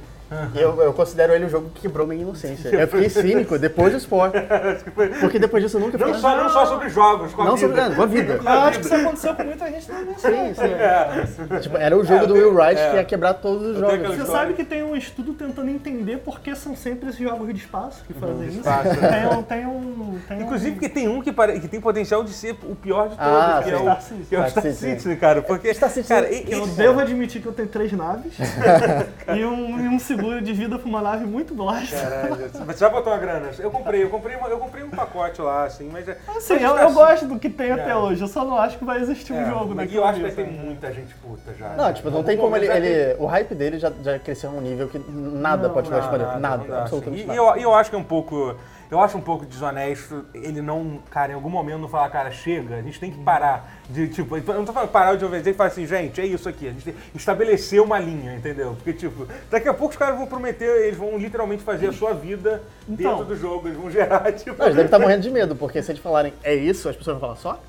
E 0.54 0.60
eu, 0.60 0.80
eu 0.82 0.94
considero 0.94 1.34
ele 1.34 1.46
o 1.46 1.50
jogo 1.50 1.70
que 1.74 1.82
quebrou 1.82 2.06
minha 2.06 2.22
inocência. 2.22 2.70
Eu 2.76 2.88
fiquei 2.88 3.10
cínico 3.10 3.58
depois 3.58 3.94
do 3.94 4.00
Spore. 4.00 4.34
Porque 5.20 5.40
depois 5.40 5.64
disso 5.64 5.78
eu 5.78 5.82
nunca 5.82 5.98
Não 5.98 6.08
fiz. 6.14 6.22
só, 6.22 6.38
não 6.38 6.50
só 6.50 6.66
sobre 6.66 6.90
jogos, 6.90 7.34
com 7.34 7.42
a 7.42 7.46
Não 7.46 7.56
vida. 7.56 7.68
sobre- 7.76 7.82
é, 7.94 7.96
com 7.96 8.02
a 8.02 8.06
vida. 8.06 8.34
Eu 8.44 8.48
acho 8.50 8.80
que 8.80 8.86
isso 8.86 8.96
aconteceu 8.96 9.34
com 9.36 9.44
muita 9.44 9.66
gente 9.66 9.80
Sky. 9.80 9.94
Sim, 10.18 10.54
sim. 10.54 11.54
É. 11.54 11.60
Tipo, 11.60 11.78
era 11.78 11.98
o 11.98 12.04
jogo 12.06 12.24
É, 12.26 12.28
do 12.28 12.36
eu 12.38 12.50
Will 12.50 12.54
Wright 12.56 12.80
é. 12.80 12.90
que 12.92 12.96
ia 12.98 13.04
quebrar 13.04 13.34
todos 13.36 13.62
os 13.70 13.76
tenho 13.78 13.80
jogos. 13.90 14.08
Você 14.08 14.22
história. 14.22 14.32
sabe 14.42 14.54
que 14.54 14.64
tem 14.64 14.84
um 14.84 14.96
estudo 14.96 15.34
tentando 15.34 15.70
entender 15.70 16.18
por 16.18 16.40
que 16.40 16.54
são 16.56 16.76
sempre 16.76 17.10
esses 17.10 17.20
jogos 17.22 17.48
de 17.54 17.60
espaço 17.60 18.04
que 18.06 18.14
fazem 18.14 18.48
isso? 18.48 18.58
espaço, 18.60 18.90
Tem 19.00 19.28
um. 19.38 19.44
Tem 19.44 19.66
um 19.66 20.20
tem 20.28 20.42
Inclusive 20.42 20.70
um... 20.70 20.74
porque 20.74 20.90
tem 20.90 21.08
um 21.08 21.22
que, 21.22 21.32
pare- 21.32 21.60
que 21.60 21.68
tem 21.68 21.82
potencial 21.82 22.24
de 22.24 22.32
ser 22.34 22.56
o 22.64 22.76
pior 22.76 23.10
de 23.10 23.16
todos, 23.16 23.32
Ah, 23.34 23.62
que, 23.64 23.70
é 23.72 23.76
o, 23.76 23.80
Star 23.80 24.02
Citizen. 24.02 24.26
que 24.30 24.36
é 24.36 24.40
o 24.40 24.42
Star 24.42 24.52
Star 24.52 24.64
Citizen. 24.64 24.90
Citizen, 24.92 25.16
cara. 25.18 25.42
Porque, 25.42 25.74
Star 25.74 25.90
Citizen- 25.90 26.16
cara, 26.16 26.32
e- 26.32 26.46
Eu 26.52 26.68
devo 26.68 27.00
admitir 27.00 27.42
que 27.42 27.48
eu 27.48 27.54
tenho 27.54 27.68
três 27.68 27.92
naves 27.94 28.34
e, 29.36 29.44
um, 29.46 29.80
e 29.80 29.88
um 29.88 30.00
seguro 30.20 30.42
de 30.42 30.54
vida 30.54 30.78
pra 30.78 30.88
uma 30.88 31.02
nave 31.02 31.26
muito 31.26 31.56
bosta. 31.56 31.96
Caralho, 31.96 32.36
você 32.66 32.78
já 32.78 32.90
botou 32.90 33.12
uma 33.14 33.20
grana? 33.20 33.50
Eu 33.58 33.72
comprei, 33.72 34.04
eu 34.04 34.10
comprei, 34.10 34.36
uma- 34.36 34.48
eu 34.50 34.58
comprei 34.60 34.84
um 34.84 34.90
pacote 34.90 35.42
lá, 35.42 35.64
assim, 35.66 35.90
mas... 35.92 36.08
é- 36.08 36.18
Assim, 36.28 36.54
mas 36.54 36.62
eu, 36.64 36.78
eu 36.78 36.92
gosto 36.94 37.26
do 37.26 37.40
que 37.40 37.50
tem 37.50 37.72
até 37.72 37.92
É. 37.92 37.96
hoje, 37.96 38.22
eu 38.22 38.28
só 38.28 38.44
não 38.44 38.58
acho 38.58 38.78
que 38.78 38.86
vai 38.86 39.00
existir 39.02 39.34
um 39.34 39.42
É, 39.42 39.50
jogo 39.50 39.72
E 39.74 39.76
naquele 39.76 39.98
eu 39.98 40.06
acho 40.06 40.16
que 40.16 40.22
vai 40.22 40.32
dia, 40.32 40.44
ter 40.46 40.52
sabe? 40.52 40.66
muita 40.66 40.92
gente 40.92 41.16
puta 41.16 41.54
já. 41.58 41.70
Não, 41.70 41.94
tipo, 41.94 42.10
não 42.10 42.20
Em 42.22 42.24
tem 42.24 42.38
como 42.38 42.56
ele, 42.56 42.68
ele- 42.68 43.16
O 43.20 43.26
hype 43.26 43.56
dele 43.56 43.80
já, 43.80 43.92
já 44.04 44.20
cresceu 44.20 44.50
a 44.50 44.54
um 44.54 44.62
nível 44.62 44.88
que 44.88 45.00
nada 45.10 45.68
Não, 45.68 45.74
pode 45.74 45.90
Não, 45.90 45.98
corresponder. 45.98 46.26
nada, 46.26 46.40
Nada, 46.40 46.58
não 46.64 46.68
dá, 46.70 46.82
absolutamente 46.82 47.22
assim. 47.24 47.32
E 47.34 47.36
nada. 47.38 47.58
eu, 47.58 47.64
eu 47.64 47.74
acho 47.76 47.90
que 47.90 47.96
é 47.96 48.00
um 48.00 48.04
pouco. 48.04 48.56
Eu 48.92 49.00
acho 49.00 49.18
um 49.18 49.22
pouco 49.22 49.46
desonesto 49.46 50.26
ele 50.34 50.62
não, 50.62 51.00
cara, 51.12 51.32
em 51.32 51.36
algum 51.36 51.50
momento 51.50 51.78
não 51.78 51.88
falar, 51.88 52.10
cara, 52.10 52.32
chega, 52.32 52.76
a 52.76 52.82
gente 52.82 53.00
tem 53.00 53.12
que 53.12 53.20
parar 53.24 53.80
de, 53.88 54.08
tipo, 54.08 54.36
eu 54.36 54.44
não 54.56 54.66
tô 54.66 54.74
falando 54.74 54.90
parar 54.90 55.16
de 55.16 55.24
obedecer 55.24 55.52
e 55.52 55.54
falar 55.54 55.70
assim, 55.70 55.86
gente, 55.86 56.20
é 56.20 56.26
isso 56.26 56.50
aqui, 56.50 56.68
a 56.68 56.72
gente 56.72 56.86
tem 56.86 56.94
que 56.94 57.18
estabelecer 57.18 57.80
uma 57.82 58.00
linha, 58.00 58.36
entendeu? 58.36 58.76
Porque, 58.76 58.94
tipo, 58.94 59.28
daqui 59.52 59.68
a 59.68 59.74
pouco 59.74 59.92
os 59.92 59.98
caras 59.98 60.18
vão 60.18 60.26
prometer, 60.26 60.86
eles 60.86 60.98
vão 60.98 61.18
literalmente 61.18 61.64
fazer 61.64 61.88
a 61.88 61.94
sua 61.94 62.14
vida 62.14 62.64
Então. 62.88 63.12
dentro 63.12 63.26
do 63.26 63.36
jogo, 63.36 63.68
eles 63.68 63.78
vão 63.78 63.92
gerar, 63.92 64.32
tipo... 64.34 64.58
Não, 64.58 64.66
eles 64.66 64.76
devem 64.76 64.86
estar 64.86 65.00
morrendo 65.00 65.22
de 65.22 65.30
medo, 65.30 65.56
porque 65.56 65.84
se 65.84 65.92
eles 65.92 66.02
falarem 66.02 66.34
é 66.44 66.56
isso, 66.56 66.90
as 66.90 66.96
pessoas 66.96 67.20
vão 67.20 67.22
falar 67.22 67.36
só? 67.36 67.62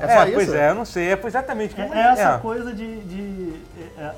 É, 0.00 0.04
É, 0.30 0.32
pois 0.32 0.54
é, 0.54 0.70
eu 0.70 0.74
não 0.74 0.84
sei, 0.84 1.12
é 1.12 1.20
exatamente. 1.26 1.78
É, 1.78 1.84
é 1.84 2.12
essa 2.12 2.34
é. 2.36 2.38
coisa 2.38 2.72
de. 2.72 3.00
de 3.00 3.52
é, 3.98 4.02
é, 4.02 4.14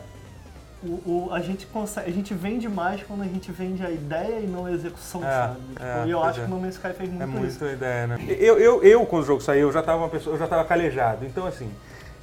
o, 0.85 1.27
o- 1.27 1.29
a, 1.33 1.41
gente 1.41 1.67
consegue, 1.67 2.11
a 2.11 2.13
gente 2.13 2.35
vende 2.35 2.69
mais 2.69 3.03
quando 3.03 3.23
a 3.23 3.27
gente 3.27 3.51
vende 3.53 3.85
a 3.85 3.91
ideia 3.91 4.41
e 4.41 4.47
não 4.47 4.67
a 4.67 4.73
execução, 4.73 5.23
É, 5.25 5.31
sabe? 5.31 5.57
Tipo, 5.69 5.83
é, 5.85 6.07
e 6.07 6.11
eu 6.11 6.23
acho 6.23 6.41
é. 6.41 6.45
que 6.45 6.51
o 6.51 6.55
No 6.55 6.61
Man's 6.61 6.75
Sky 6.75 6.93
fez 6.93 7.09
muito, 7.09 7.23
É 7.23 7.27
muito 7.27 7.47
isso. 7.47 7.65
ideia, 7.65 8.07
né? 8.07 8.19
Eu, 8.39 8.59
eu, 8.59 8.83
eu, 8.83 9.07
quando 9.07 9.23
o 9.23 9.27
jogo 9.27 9.41
saiu, 9.41 9.69
eu 9.69 9.73
já 9.73 9.83
tava 9.83 9.99
uma 9.99 10.09
pessoa, 10.09 10.35
eu 10.35 10.39
já 10.39 10.47
tava 10.47 10.65
calejado. 10.65 11.25
Então, 11.25 11.47
assim, 11.47 11.71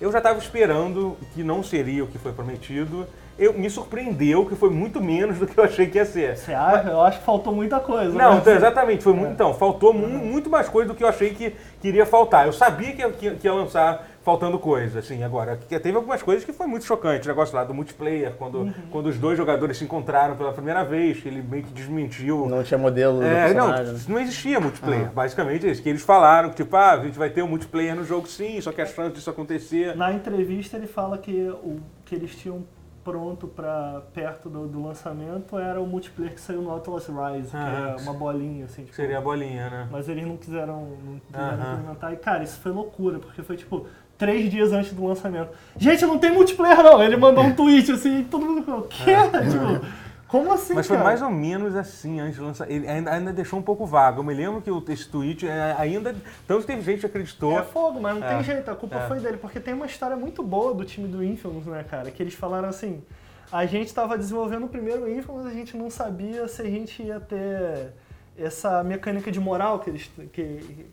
eu 0.02 0.12
já 0.12 0.20
tava 0.22 0.40
esperando 0.40 1.18
que 1.34 1.44
não 1.44 1.64
seria 1.64 2.04
o 2.04 2.08
que 2.08 2.18
foi 2.18 2.32
prometido. 2.34 3.06
Eu, 3.38 3.54
me 3.54 3.70
surpreendeu 3.70 4.46
que 4.46 4.54
foi 4.54 4.70
muito 4.70 5.02
menos 5.02 5.38
do 5.40 5.48
que 5.48 5.58
eu 5.58 5.64
achei 5.64 5.88
que 5.88 5.98
ia 5.98 6.06
ser. 6.06 6.36
Você 6.38 6.54
acha? 6.54 6.90
Eu 6.90 7.02
acho 7.02 7.20
que 7.20 7.26
faltou 7.26 7.54
muita 7.56 7.80
coisa. 7.80 8.12
Não, 8.12 8.34
né? 8.34 8.40
então, 8.42 8.54
exatamente. 8.54 9.02
Foi 9.02 9.14
muito, 9.14 9.32
então, 9.32 9.54
faltou 9.54 9.94
mu- 9.94 10.08
muito 10.10 10.50
mais 10.50 10.68
coisa 10.68 10.90
do 10.90 10.94
que 10.96 11.02
eu 11.02 11.08
achei 11.08 11.30
que, 11.34 11.56
que 11.80 11.88
iria 11.88 12.06
faltar. 12.06 12.46
Eu 12.48 12.52
sabia 12.52 12.92
que, 12.92 13.10
que, 13.12 13.32
que 13.36 13.48
ia 13.48 13.54
lançar 13.54 14.06
faltando 14.22 14.60
coisa, 14.60 15.00
assim, 15.00 15.24
agora. 15.24 15.58
que 15.58 15.80
Teve 15.80 15.96
algumas 15.98 16.22
coisas 16.22 16.44
que 16.44 16.52
foi 16.54 16.68
muito 16.68 16.86
chocante. 16.86 17.26
O 17.28 17.30
negócio 17.30 17.56
lá 17.56 17.64
do 17.64 17.74
multiplayer, 17.74 18.34
quando, 18.34 18.74
quando 18.92 19.08
os 19.08 19.18
dois 19.18 19.38
jogadores 19.38 19.78
se 19.78 19.84
encontraram 19.84 20.36
pela 20.36 20.52
primeira 20.52 20.84
vez, 20.84 21.20
que 21.20 21.28
ele 21.28 21.42
meio 21.42 21.64
que 21.64 21.72
desmentiu. 21.74 22.48
Não 22.48 22.64
tinha 22.64 22.78
modelo 22.78 23.18
do 23.20 23.24
É, 23.26 23.54
não, 23.54 23.70
né? 23.70 23.96
não 24.08 24.20
existia 24.20 24.60
multiplayer. 24.60 25.10
Basicamente 25.12 25.66
é 25.68 25.72
isso. 25.72 25.82
Que 25.82 25.90
eles 25.90 26.02
falaram 26.02 26.50
que, 26.50 26.58
tipo, 26.58 26.76
ah, 26.76 26.92
a 26.94 27.04
gente 27.06 27.18
vai 27.18 27.30
ter 27.30 27.42
um 27.44 27.48
multiplayer 27.48 27.96
no 27.96 28.04
jogo 28.04 28.28
sim, 28.28 28.60
só 28.62 28.72
que 28.72 28.82
a 28.82 28.86
chance 28.86 29.14
disso 29.16 29.30
acontecer. 29.30 29.96
Na 29.96 30.12
entrevista 30.14 30.78
ele 30.78 30.88
fala 30.88 31.18
que 31.18 31.50
o 31.50 31.80
que 32.06 32.16
eles 32.16 32.36
tinham 32.36 32.64
pronto 33.04 33.48
para 33.48 34.02
perto 34.14 34.50
do, 34.50 34.68
do 34.68 34.84
lançamento 34.84 35.58
era 35.58 35.82
o 35.82 35.88
multiplayer 35.88 36.34
que 36.36 36.42
saiu 36.42 36.62
no 36.62 36.76
Atlas 36.76 37.08
Rise, 37.08 37.50
Ah, 37.54 37.96
que 37.96 38.02
é 38.02 38.04
uma 38.04 38.14
bolinha, 38.14 38.66
assim, 38.66 38.84
tipo, 38.84 38.96
Seria 38.96 39.18
a 39.18 39.22
bolinha, 39.22 39.70
né? 39.70 39.88
Mas 39.90 40.08
eles 40.10 40.28
não 40.28 40.38
quiseram, 40.38 40.86
não 41.04 41.20
quiseram 41.20 41.48
Aham. 41.54 41.74
implementar. 41.80 42.14
E, 42.14 42.18
cara, 42.18 42.44
isso 42.44 42.60
foi 42.60 42.72
loucura, 42.72 43.18
porque 43.18 43.42
foi 43.42 43.56
tipo 43.56 43.88
três 44.20 44.52
dias 44.52 44.72
antes 44.74 44.94
do 44.94 45.04
lançamento. 45.08 45.50
Gente, 45.78 46.06
não 46.06 46.20
tem 46.20 46.32
multiplayer 46.32 46.84
não! 46.84 47.02
Ele 47.02 47.16
mandou 47.18 47.44
um 47.44 47.56
tweet 47.56 47.92
assim 47.92 48.20
e 48.20 48.24
todo 48.26 48.46
mundo 48.46 48.62
falou, 48.64 48.82
quê? 48.84 49.14
tipo, 49.50 49.86
como 50.28 50.54
assim, 50.54 50.76
Mas 50.76 50.86
foi 50.86 50.98
cara? 50.98 51.10
mais 51.10 51.22
ou 51.24 51.32
menos 51.32 51.76
assim 51.76 52.20
antes 52.20 52.36
de 52.36 52.42
lançar. 52.42 52.70
Ele 52.70 52.88
ainda, 52.88 53.12
ainda 53.12 53.34
deixou 53.34 53.58
um 53.58 53.62
pouco 53.64 53.86
vago. 53.86 54.20
Eu 54.20 54.24
me 54.24 54.34
lembro 54.34 54.62
que 54.62 54.92
esse 54.92 55.08
tweet 55.08 55.48
é, 55.48 55.74
ainda. 55.78 56.14
Tanto 56.46 56.68
teve 56.68 56.82
gente 56.84 57.00
que 57.00 57.06
acreditou. 57.08 57.58
É 57.58 57.64
fogo, 57.64 58.00
mas 58.00 58.20
não 58.20 58.28
É. 58.28 58.36
tem 58.36 58.44
jeito, 58.44 58.70
a 58.70 58.76
culpa 58.76 58.98
É. 58.98 59.08
foi 59.08 59.20
dele, 59.22 59.38
porque 59.38 59.60
tem 59.60 59.74
uma 59.74 59.88
história 59.88 60.16
muito 60.16 60.44
boa 60.44 60.74
do 60.74 60.84
time 60.86 61.08
do 61.08 61.24
Infamous, 61.24 61.66
né, 61.66 61.84
cara? 61.90 62.12
Que 62.12 62.22
eles 62.22 62.36
falaram 62.36 62.70
assim, 62.70 63.02
a 63.52 63.66
gente 63.66 63.88
estava 63.88 64.18
desenvolvendo 64.18 64.66
o 64.66 64.70
primeiro 64.70 65.10
Infamous, 65.10 65.48
a 65.48 65.52
gente 65.52 65.76
não 65.76 65.90
sabia 65.90 66.48
se 66.48 66.62
a 66.62 66.66
gente 66.66 67.02
ia 67.02 67.20
ter 67.22 67.94
essa 68.38 68.84
mecânica 68.84 69.32
de 69.32 69.40
moral 69.40 69.80
que 69.80 69.90
eles 69.90 70.12
que 70.32 70.86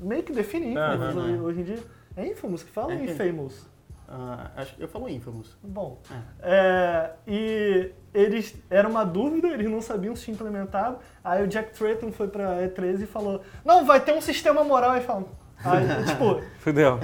meio 0.00 0.22
que 0.22 0.32
define 0.32 0.72
Infamous 0.72 1.14
Aham. 1.16 1.24
hoje, 1.24 1.38
hoje 1.40 1.60
em 1.60 1.64
dia. 1.64 1.97
É 2.18 2.26
Infamous 2.26 2.62
que 2.64 2.70
fala 2.70 2.88
ou 2.88 2.92
É. 2.92 3.04
Infamous? 3.04 3.68
Ah, 4.10 4.50
acho 4.56 4.74
que 4.74 4.82
eu 4.82 4.88
falo 4.88 5.08
Infamous. 5.08 5.56
Bom, 5.62 5.98
é, 6.42 7.10
e 7.26 7.90
eles, 8.14 8.54
era 8.70 8.88
uma 8.88 9.04
dúvida, 9.04 9.48
eles 9.48 9.70
não 9.70 9.82
sabiam 9.82 10.16
se 10.16 10.24
tinha 10.24 10.34
implementado. 10.34 10.96
Aí 11.22 11.44
o 11.44 11.46
Jack 11.46 11.72
Tretton 11.78 12.10
foi 12.10 12.26
pra 12.26 12.56
E3 12.66 13.02
e 13.02 13.06
falou, 13.06 13.42
não, 13.64 13.84
vai 13.84 14.00
ter 14.00 14.14
um 14.14 14.20
sistema 14.22 14.64
moral. 14.64 14.92
Aí 14.92 15.02
falam, 15.02 15.26
aí, 15.62 15.84
tipo, 16.08 16.40
Fudeu. 16.58 16.98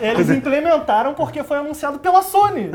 eles 0.00 0.30
implementaram 0.30 1.12
porque 1.12 1.42
foi 1.42 1.56
anunciado 1.58 1.98
pela 1.98 2.22
Sony. 2.22 2.70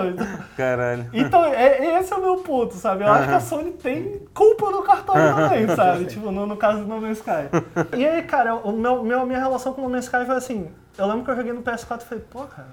Caralho. 0.56 1.10
Então, 1.12 1.44
é, 1.46 1.98
esse 1.98 2.12
é 2.12 2.16
o 2.16 2.22
meu 2.22 2.36
ponto, 2.38 2.74
sabe? 2.74 3.02
Eu 3.02 3.08
acho 3.08 3.26
que 3.28 3.34
a 3.34 3.40
Sony 3.40 3.72
tem 3.72 4.20
culpa 4.32 4.70
no 4.70 4.82
cartório 4.82 5.34
também, 5.34 5.66
sabe? 5.74 6.04
Tipo, 6.04 6.30
no, 6.30 6.46
no 6.46 6.56
caso 6.56 6.78
do 6.78 6.86
No 6.86 7.00
Man's 7.00 7.18
Sky. 7.18 7.50
E 7.96 8.06
aí, 8.06 8.22
cara, 8.22 8.54
o 8.54 8.70
meu, 8.70 9.02
meu, 9.02 9.26
minha 9.26 9.40
relação 9.40 9.72
com 9.72 9.80
o 9.80 9.84
No 9.84 9.90
Man's 9.90 10.04
Sky 10.04 10.24
foi 10.24 10.36
assim, 10.36 10.68
eu 10.98 11.06
lembro 11.06 11.24
que 11.24 11.30
eu 11.30 11.36
joguei 11.36 11.52
no 11.52 11.62
PS4 11.62 12.00
e 12.02 12.04
falei, 12.04 12.24
pô, 12.30 12.44
cara, 12.44 12.68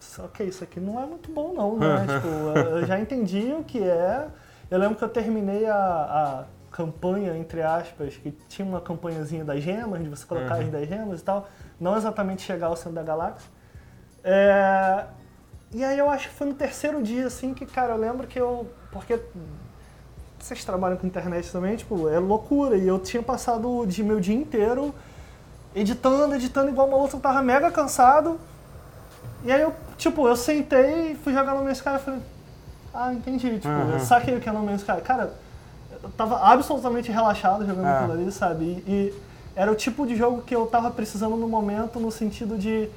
isso- 0.00 0.22
ok, 0.22 0.46
isso 0.46 0.64
aqui 0.64 0.80
não 0.80 1.00
é 1.00 1.06
muito 1.06 1.30
bom 1.30 1.52
não, 1.52 1.76
né? 1.78 2.06
tipo, 2.14 2.28
eu 2.28 2.86
já 2.86 2.98
entendi 2.98 3.52
o 3.58 3.62
que 3.64 3.82
é. 3.82 4.26
Eu 4.70 4.78
lembro 4.78 4.96
que 4.96 5.04
eu 5.04 5.08
terminei 5.08 5.66
a, 5.66 5.74
a 5.76 6.44
campanha, 6.70 7.36
entre 7.36 7.60
aspas, 7.62 8.16
que 8.16 8.30
tinha 8.48 8.66
uma 8.66 8.80
campanhazinha 8.80 9.44
das 9.44 9.62
gemas, 9.62 10.02
de 10.02 10.08
você 10.08 10.24
colocar 10.24 10.54
as 10.62 10.68
10 10.68 10.88
gemas 10.88 11.20
e 11.20 11.24
tal. 11.24 11.48
Não 11.80 11.96
exatamente 11.96 12.42
chegar 12.42 12.68
ao 12.68 12.76
centro 12.76 12.92
da 12.92 13.02
galáxia. 13.02 13.50
É, 14.22 15.04
e 15.72 15.82
aí 15.84 15.98
eu 15.98 16.08
acho 16.10 16.28
que 16.28 16.34
foi 16.34 16.46
no 16.46 16.54
terceiro 16.54 17.02
dia, 17.02 17.26
assim, 17.26 17.52
que, 17.54 17.66
cara, 17.66 17.94
eu 17.94 17.96
lembro 17.98 18.26
que 18.26 18.38
eu. 18.40 18.68
Porque 18.92 19.20
vocês 20.38 20.64
trabalham 20.64 20.96
com 20.96 21.06
internet 21.06 21.50
também, 21.52 21.76
tipo, 21.76 22.08
é 22.08 22.18
loucura. 22.18 22.76
E 22.76 22.86
eu 22.86 22.98
tinha 22.98 23.22
passado 23.22 23.68
o 23.68 23.86
meu 24.04 24.20
dia 24.20 24.34
inteiro 24.34 24.94
editando, 25.74 26.34
editando 26.34 26.68
igual 26.70 26.88
uma 26.88 26.96
outra, 26.96 27.16
eu 27.16 27.20
tava 27.20 27.42
mega 27.42 27.70
cansado. 27.70 28.38
E 29.44 29.50
aí 29.52 29.60
eu, 29.60 29.74
tipo, 29.96 30.26
eu 30.28 30.36
sentei, 30.36 31.14
fui 31.16 31.32
jogar 31.32 31.54
no 31.54 31.64
Man's 31.64 31.78
Sky 31.78 31.90
e 31.96 31.98
falei, 31.98 32.20
ah, 32.92 33.12
entendi, 33.12 33.58
tipo, 33.58 33.68
eu 33.92 34.00
saquei 34.00 34.36
o 34.36 34.40
que 34.40 34.48
é 34.48 34.52
No 34.52 34.62
Man's 34.62 34.80
Sky. 34.82 35.00
Cara, 35.00 35.32
eu 36.02 36.10
tava 36.10 36.38
absolutamente 36.52 37.10
relaxado 37.10 37.64
jogando 37.66 37.86
Ah. 37.86 37.98
aquilo 38.00 38.12
ali, 38.12 38.32
sabe? 38.32 38.64
E, 38.64 38.90
e 38.90 39.14
era 39.56 39.70
o 39.70 39.74
tipo 39.74 40.06
de 40.06 40.16
jogo 40.16 40.42
que 40.42 40.54
eu 40.54 40.66
tava 40.66 40.90
precisando 40.90 41.36
no 41.36 41.48
momento, 41.48 41.98
no 42.00 42.10
sentido 42.10 42.58
de 42.58 42.88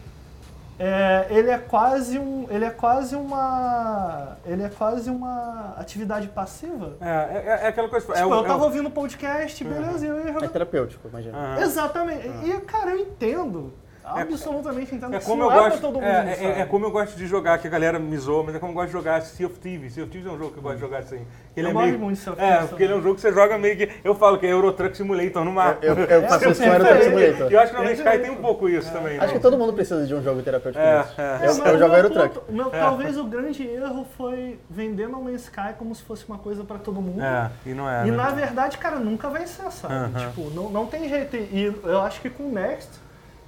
é, 0.80 1.28
ele 1.30 1.50
é 1.50 1.58
quase 1.58 2.18
um, 2.18 2.48
ele 2.50 2.66
é 2.66 2.70
quase 2.70 3.16
uma, 3.16 4.38
ele 4.46 4.64
é 4.64 4.70
quase 4.70 5.10
uma 5.10 5.74
atividade 5.78 6.28
passiva. 6.30 6.94
É, 7.00 7.10
é, 7.10 7.60
é 7.64 7.68
aquela 7.68 7.88
coisa. 7.90 8.12
é 8.12 8.16
Tipo, 8.16 8.28
o- 8.30 8.34
eu 8.34 8.44
é 8.44 8.48
tava 8.48 8.62
o- 8.62 8.66
ouvindo 8.66 8.90
podcast, 8.90 9.64
beleza, 9.64 10.06
e 10.06 10.10
eu 10.10 10.20
ia 10.26 10.32
É 10.44 10.48
terapêutico, 10.48 11.08
imagina. 11.08 11.38
Aham. 11.38 11.62
Exatamente. 11.62 12.28
E, 12.44 12.60
cara, 12.62 12.92
eu 12.92 13.00
entendo. 13.00 13.74
Absolutamente 14.04 14.96
entendo. 14.96 15.16
É 15.16 15.20
como 15.20 15.44
eu 15.44 15.50
não 15.50 15.56
é 15.56 15.60
gosto. 15.60 15.72
pra 15.72 15.82
todo 15.82 15.94
mundo, 15.96 16.06
é, 16.06 16.38
é- 16.40 16.60
é 16.62 16.66
como 16.66 16.86
eu 16.86 16.92
gosto 16.92 17.16
de 17.16 17.26
jogar, 17.28 17.58
que 17.58 17.68
a 17.68 17.70
galera 17.70 17.98
me 18.00 18.18
zoa, 18.18 18.44
mas 18.44 18.56
é 18.56 18.60
como 18.60 18.72
eu 18.72 18.76
gosto 18.76 18.88
de 18.88 18.94
jogar 18.94 19.22
Sea 19.22 19.48
of 19.48 19.58
Thieves. 19.60 19.94
Sea 19.94 20.04
of 20.04 20.12
Thieves 20.12 20.30
é 20.30 20.34
um 20.34 20.38
jogo 20.38 20.52
que 20.52 20.58
eu 20.58 20.64
gosto 20.64 20.76
de 20.76 20.82
jogar 20.82 21.00
assim. 21.00 21.26
Ele 21.56 21.68
Eu 21.68 21.72
é 21.72 21.74
gosto 21.74 21.86
meio, 21.88 22.00
muito 22.00 22.16
de 22.18 22.22
Sea 22.24 22.34
of 22.34 22.42
É, 22.42 22.48
Thieves 22.52 22.70
porque 22.70 22.84
ele 22.84 22.94
é 22.94 22.96
um 22.96 23.02
jogo 23.02 23.16
que 23.16 23.22
você 23.22 23.32
joga 23.34 23.58
meio 23.58 23.78
que. 23.78 23.90
Eu 24.04 24.16
falo 24.16 24.38
que 24.38 24.46
é 24.46 24.52
Euro 24.52 24.72
Truck 24.74 24.96
Simulator 24.98 25.46
no 25.46 25.52
mar. 25.52 25.78
Eu, 25.82 25.96
eu 25.96 26.22
faço 26.28 26.46
É, 26.46 26.52
isso 26.52 26.62
com 26.62 26.68
Euro. 26.70 26.86
Truck 26.86 27.04
Simulator. 27.04 27.52
E 27.52 27.54
eu 27.54 27.60
acho 27.60 27.72
que 27.72 27.78
no 27.78 27.84
Man's 27.86 28.00
Sky 28.00 28.20
tem 28.20 28.30
um 28.32 28.36
pouco 28.36 28.70
isso 28.70 28.92
também. 28.92 29.18
Acho 29.18 29.28
né? 29.28 29.34
que 29.34 29.40
todo 29.40 29.58
mundo 29.58 29.74
precisa 29.74 30.06
de 30.06 30.16
um 30.16 30.22
jogo 30.24 30.42
terapêutico 30.42 30.84
É, 30.84 31.06
é. 31.18 31.38
Eu, 31.42 31.44
É, 31.44 31.48
eu 31.48 31.52
o 31.52 31.78
jogo 31.80 31.94
meu 31.94 31.98
Euro 31.98 32.10
Truck. 32.10 32.40
Talvez 32.72 33.18
o 33.18 33.24
grande 33.26 33.68
erro 33.68 34.06
foi 34.18 34.60
vender 34.70 35.08
No 35.08 35.22
Man's 35.24 35.44
Sky 35.44 35.74
como 35.78 35.94
se 35.96 36.04
fosse 36.04 36.26
uma 36.28 36.38
coisa 36.38 36.64
pra 36.64 36.78
todo 36.78 37.02
mundo. 37.02 37.22
É, 37.22 37.50
e 37.66 37.74
não 37.74 37.90
é. 37.90 38.08
E 38.08 38.12
né? 38.12 38.18
na 38.18 38.30
verdade, 38.32 38.78
cara, 38.78 38.98
nunca 38.98 39.30
vai 39.30 39.46
ser, 39.48 39.72
sabe? 39.72 39.94
Tipo, 40.20 40.50
não, 40.52 40.70
não 40.70 40.86
tem 40.86 41.08
jeito. 41.08 41.36
E 41.36 41.74
eu 41.84 42.02
acho 42.02 42.20
que 42.22 42.30
com 42.30 42.44
o 42.44 42.52
Next, 42.52 42.90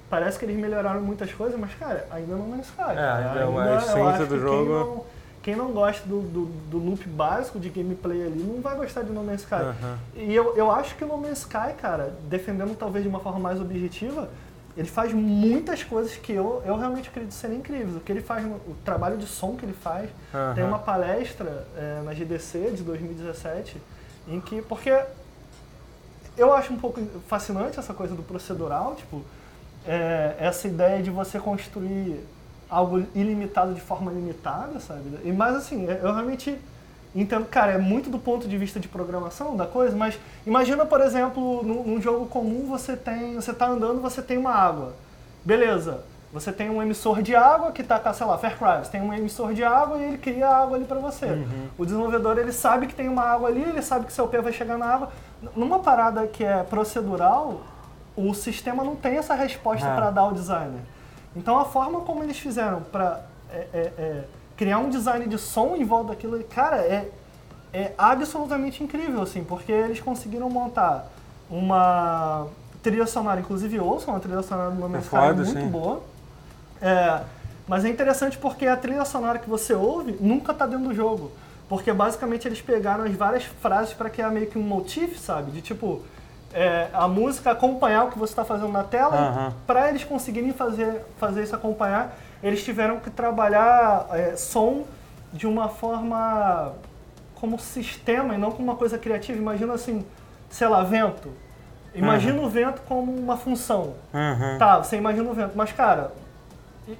parece 0.08 0.38
que 0.38 0.44
eles 0.44 0.56
melhoraram 0.56 1.00
muitas 1.00 1.32
coisas, 1.32 1.58
mas, 1.58 1.74
cara, 1.74 2.06
ainda 2.10 2.34
não 2.36 2.54
é 2.54 2.60
Sky. 2.60 2.80
ainda 2.80 3.00
é 3.00 3.28
Ainda, 3.28 3.40
eu 3.40 3.76
essência 3.76 4.04
acho 4.04 4.26
do 4.26 4.34
que 4.34 4.40
jogo. 4.40 5.06
Quem 5.42 5.54
não, 5.54 5.70
gosta 5.70 6.04
do, 6.08 6.22
do, 6.22 6.44
do 6.68 6.78
loop 6.78 7.08
básico 7.08 7.60
de 7.60 7.70
gameplay 7.70 8.26
ali 8.26 8.42
não 8.42 8.60
vai 8.60 8.74
gostar 8.74 9.02
de 9.02 9.12
No 9.12 9.22
Man's 9.22 9.42
Sky. 9.42 9.54
Aham. 9.54 9.98
E 10.16 10.34
eu, 10.34 10.56
eu 10.56 10.72
acho 10.72 10.96
que 10.96 11.04
o 11.04 11.06
No 11.06 11.16
Man's 11.16 11.38
Sky, 11.38 11.72
cara, 11.80 12.12
defendendo 12.24 12.76
talvez 12.76 13.04
de 13.04 13.08
uma 13.08 13.20
forma 13.20 13.38
mais 13.38 13.60
objetiva, 13.60 14.28
ele 14.76 14.88
faz 14.88 15.12
muitas 15.12 15.84
coisas 15.84 16.16
que 16.16 16.32
eu, 16.32 16.62
eu 16.66 16.76
realmente 16.76 17.08
acredito 17.08 17.32
serem 17.32 17.58
incríveis. 17.58 17.96
O 17.96 18.00
que 18.00 18.10
ele 18.10 18.20
faz, 18.20 18.44
o 18.44 18.74
trabalho 18.84 19.16
de 19.16 19.26
som 19.26 19.54
que 19.54 19.64
ele 19.64 19.72
faz. 19.72 20.10
Aham. 20.34 20.54
Tem 20.54 20.64
uma 20.64 20.80
palestra 20.80 21.66
é, 21.76 22.02
na 22.04 22.12
GDC 22.12 22.72
de 22.72 22.82
2017 22.82 23.80
em 24.26 24.40
que. 24.40 24.60
Porque 24.62 25.00
eu 26.36 26.52
acho 26.52 26.72
um 26.72 26.76
pouco 26.76 27.00
fascinante 27.28 27.78
essa 27.78 27.94
coisa 27.94 28.14
do 28.14 28.22
procedural, 28.22 28.96
tipo, 28.96 29.24
é, 29.86 30.36
essa 30.38 30.66
ideia 30.66 31.02
de 31.02 31.10
você 31.10 31.38
construir 31.38 32.20
algo 32.68 33.04
ilimitado 33.14 33.74
de 33.74 33.80
forma 33.80 34.10
limitada, 34.10 34.80
sabe? 34.80 35.02
E, 35.24 35.32
mas 35.32 35.54
assim, 35.56 35.86
eu 35.86 36.12
realmente 36.12 36.58
entendo, 37.14 37.46
cara, 37.46 37.72
é 37.72 37.78
muito 37.78 38.10
do 38.10 38.18
ponto 38.18 38.46
de 38.46 38.58
vista 38.58 38.78
de 38.78 38.88
programação 38.88 39.56
da 39.56 39.66
coisa, 39.66 39.96
mas 39.96 40.18
imagina, 40.46 40.84
por 40.84 41.00
exemplo, 41.00 41.62
num, 41.62 41.82
num 41.84 42.00
jogo 42.00 42.26
comum 42.26 42.66
você 42.68 42.96
tem, 42.96 43.36
você 43.36 43.52
tá 43.52 43.66
andando, 43.66 44.00
você 44.00 44.20
tem 44.20 44.36
uma 44.36 44.52
água. 44.52 44.94
Beleza. 45.44 46.02
Você 46.32 46.52
tem 46.52 46.68
um 46.68 46.82
emissor 46.82 47.22
de 47.22 47.34
água 47.34 47.72
que 47.72 47.82
tá, 47.82 47.98
com, 47.98 48.12
sei 48.12 48.26
lá, 48.26 48.36
Fair 48.36 48.58
você 48.58 48.90
tem 48.90 49.00
um 49.00 49.14
emissor 49.14 49.54
de 49.54 49.64
água 49.64 49.96
e 49.96 50.04
ele 50.04 50.18
cria 50.18 50.48
a 50.48 50.62
água 50.62 50.76
ali 50.76 50.84
para 50.84 50.98
você. 50.98 51.26
O 51.78 51.84
desenvolvedor, 51.84 52.36
ele 52.36 52.52
sabe 52.52 52.86
que 52.86 52.94
tem 52.94 53.08
uma 53.08 53.22
água 53.22 53.48
ali, 53.48 53.62
ele 53.62 53.80
sabe 53.80 54.06
que 54.06 54.12
seu 54.12 54.26
pé 54.26 54.42
vai 54.42 54.52
chegar 54.52 54.76
na 54.76 54.86
água. 54.86 55.12
Numa 55.54 55.78
parada 55.78 56.26
que 56.26 56.44
é 56.44 56.62
procedural, 56.64 57.62
o 58.16 58.32
sistema 58.34 58.82
não 58.82 58.96
tem 58.96 59.16
essa 59.18 59.34
resposta 59.34 59.86
Ah. 59.86 59.94
para 59.94 60.10
dar 60.10 60.22
ao 60.22 60.32
designer. 60.32 60.80
Então 61.34 61.58
a 61.58 61.64
forma 61.64 62.00
como 62.00 62.22
eles 62.22 62.38
fizeram 62.38 62.80
para 62.82 63.22
criar 64.56 64.78
um 64.78 64.88
design 64.88 65.26
de 65.26 65.38
som 65.38 65.76
em 65.76 65.84
volta 65.84 66.08
daquilo, 66.10 66.42
cara, 66.44 66.76
é, 66.78 67.10
é 67.72 67.92
absolutamente 67.98 68.82
incrível, 68.82 69.22
assim, 69.22 69.44
porque 69.44 69.70
eles 69.70 70.00
conseguiram 70.00 70.48
montar 70.48 71.06
uma 71.50 72.46
trilha 72.82 73.06
sonora, 73.06 73.40
inclusive 73.40 73.78
ouçam 73.78 74.16
a 74.16 74.20
trilha 74.20 74.42
sonora 74.42 74.70
do 74.70 74.80
Man's 74.88 75.04
Sky, 75.04 75.16
é 75.16 75.20
foda, 75.20 75.44
muito 75.44 75.60
sim. 75.60 75.68
boa. 75.68 76.02
É, 76.80 77.20
mas 77.68 77.84
é 77.84 77.88
interessante 77.88 78.38
porque 78.38 78.66
a 78.66 78.76
trilha 78.76 79.04
sonora 79.04 79.38
que 79.38 79.48
você 79.48 79.74
ouve 79.74 80.16
nunca 80.20 80.54
tá 80.54 80.66
dentro 80.66 80.88
do 80.88 80.94
jogo. 80.94 81.32
Porque 81.68 81.92
basicamente 81.92 82.46
eles 82.46 82.62
pegaram 82.62 83.04
as 83.04 83.12
várias 83.14 83.42
frases 83.44 83.92
para 83.92 84.08
criar 84.08 84.30
meio 84.30 84.46
que 84.46 84.56
um 84.56 84.62
motif, 84.62 85.18
sabe? 85.18 85.50
De 85.50 85.60
tipo, 85.60 86.00
é, 86.56 86.88
a 86.94 87.06
música 87.06 87.50
acompanhar 87.50 88.04
o 88.04 88.10
que 88.10 88.18
você 88.18 88.32
está 88.32 88.42
fazendo 88.42 88.72
na 88.72 88.82
tela. 88.82 89.14
Aham. 89.14 89.52
Para 89.66 89.90
eles 89.90 90.02
conseguirem 90.04 90.54
fazer, 90.54 91.02
fazer 91.18 91.42
isso 91.42 91.54
acompanhar, 91.54 92.16
eles 92.42 92.64
tiveram 92.64 92.98
que 92.98 93.10
trabalhar 93.10 94.06
é, 94.12 94.34
som 94.36 94.84
de 95.30 95.46
uma 95.46 95.68
forma 95.68 96.72
como 97.34 97.58
sistema 97.58 98.34
e 98.34 98.38
não 98.38 98.50
como 98.50 98.64
uma 98.64 98.76
coisa 98.76 98.96
criativa. 98.96 99.38
Imagina 99.38 99.74
assim, 99.74 100.02
sei 100.48 100.66
lá, 100.66 100.82
vento. 100.82 101.30
Imagina 101.94 102.40
o 102.40 102.48
vento 102.48 102.80
como 102.88 103.12
uma 103.12 103.36
função. 103.36 103.94
Uhum. 104.14 104.58
Tá, 104.58 104.78
você 104.78 104.96
imagina 104.96 105.28
o 105.28 105.34
vento, 105.34 105.52
mas 105.54 105.72
cara, 105.72 106.12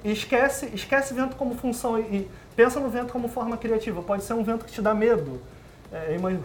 esquece, 0.03 0.67
esquece 0.73 1.15
vento 1.15 1.35
como 1.35 1.55
função 1.55 1.97
e, 1.97 2.01
e 2.01 2.31
pensa 2.55 2.79
no 2.79 2.89
vento 2.89 3.11
como 3.11 3.27
forma 3.27 3.57
criativa. 3.57 4.03
Pode 4.03 4.23
ser 4.23 4.33
um 4.33 4.43
vento 4.43 4.65
que 4.65 4.71
te 4.71 4.83
dá 4.83 4.93
medo. 4.93 5.41
É, 5.91 6.15
imagina, 6.15 6.43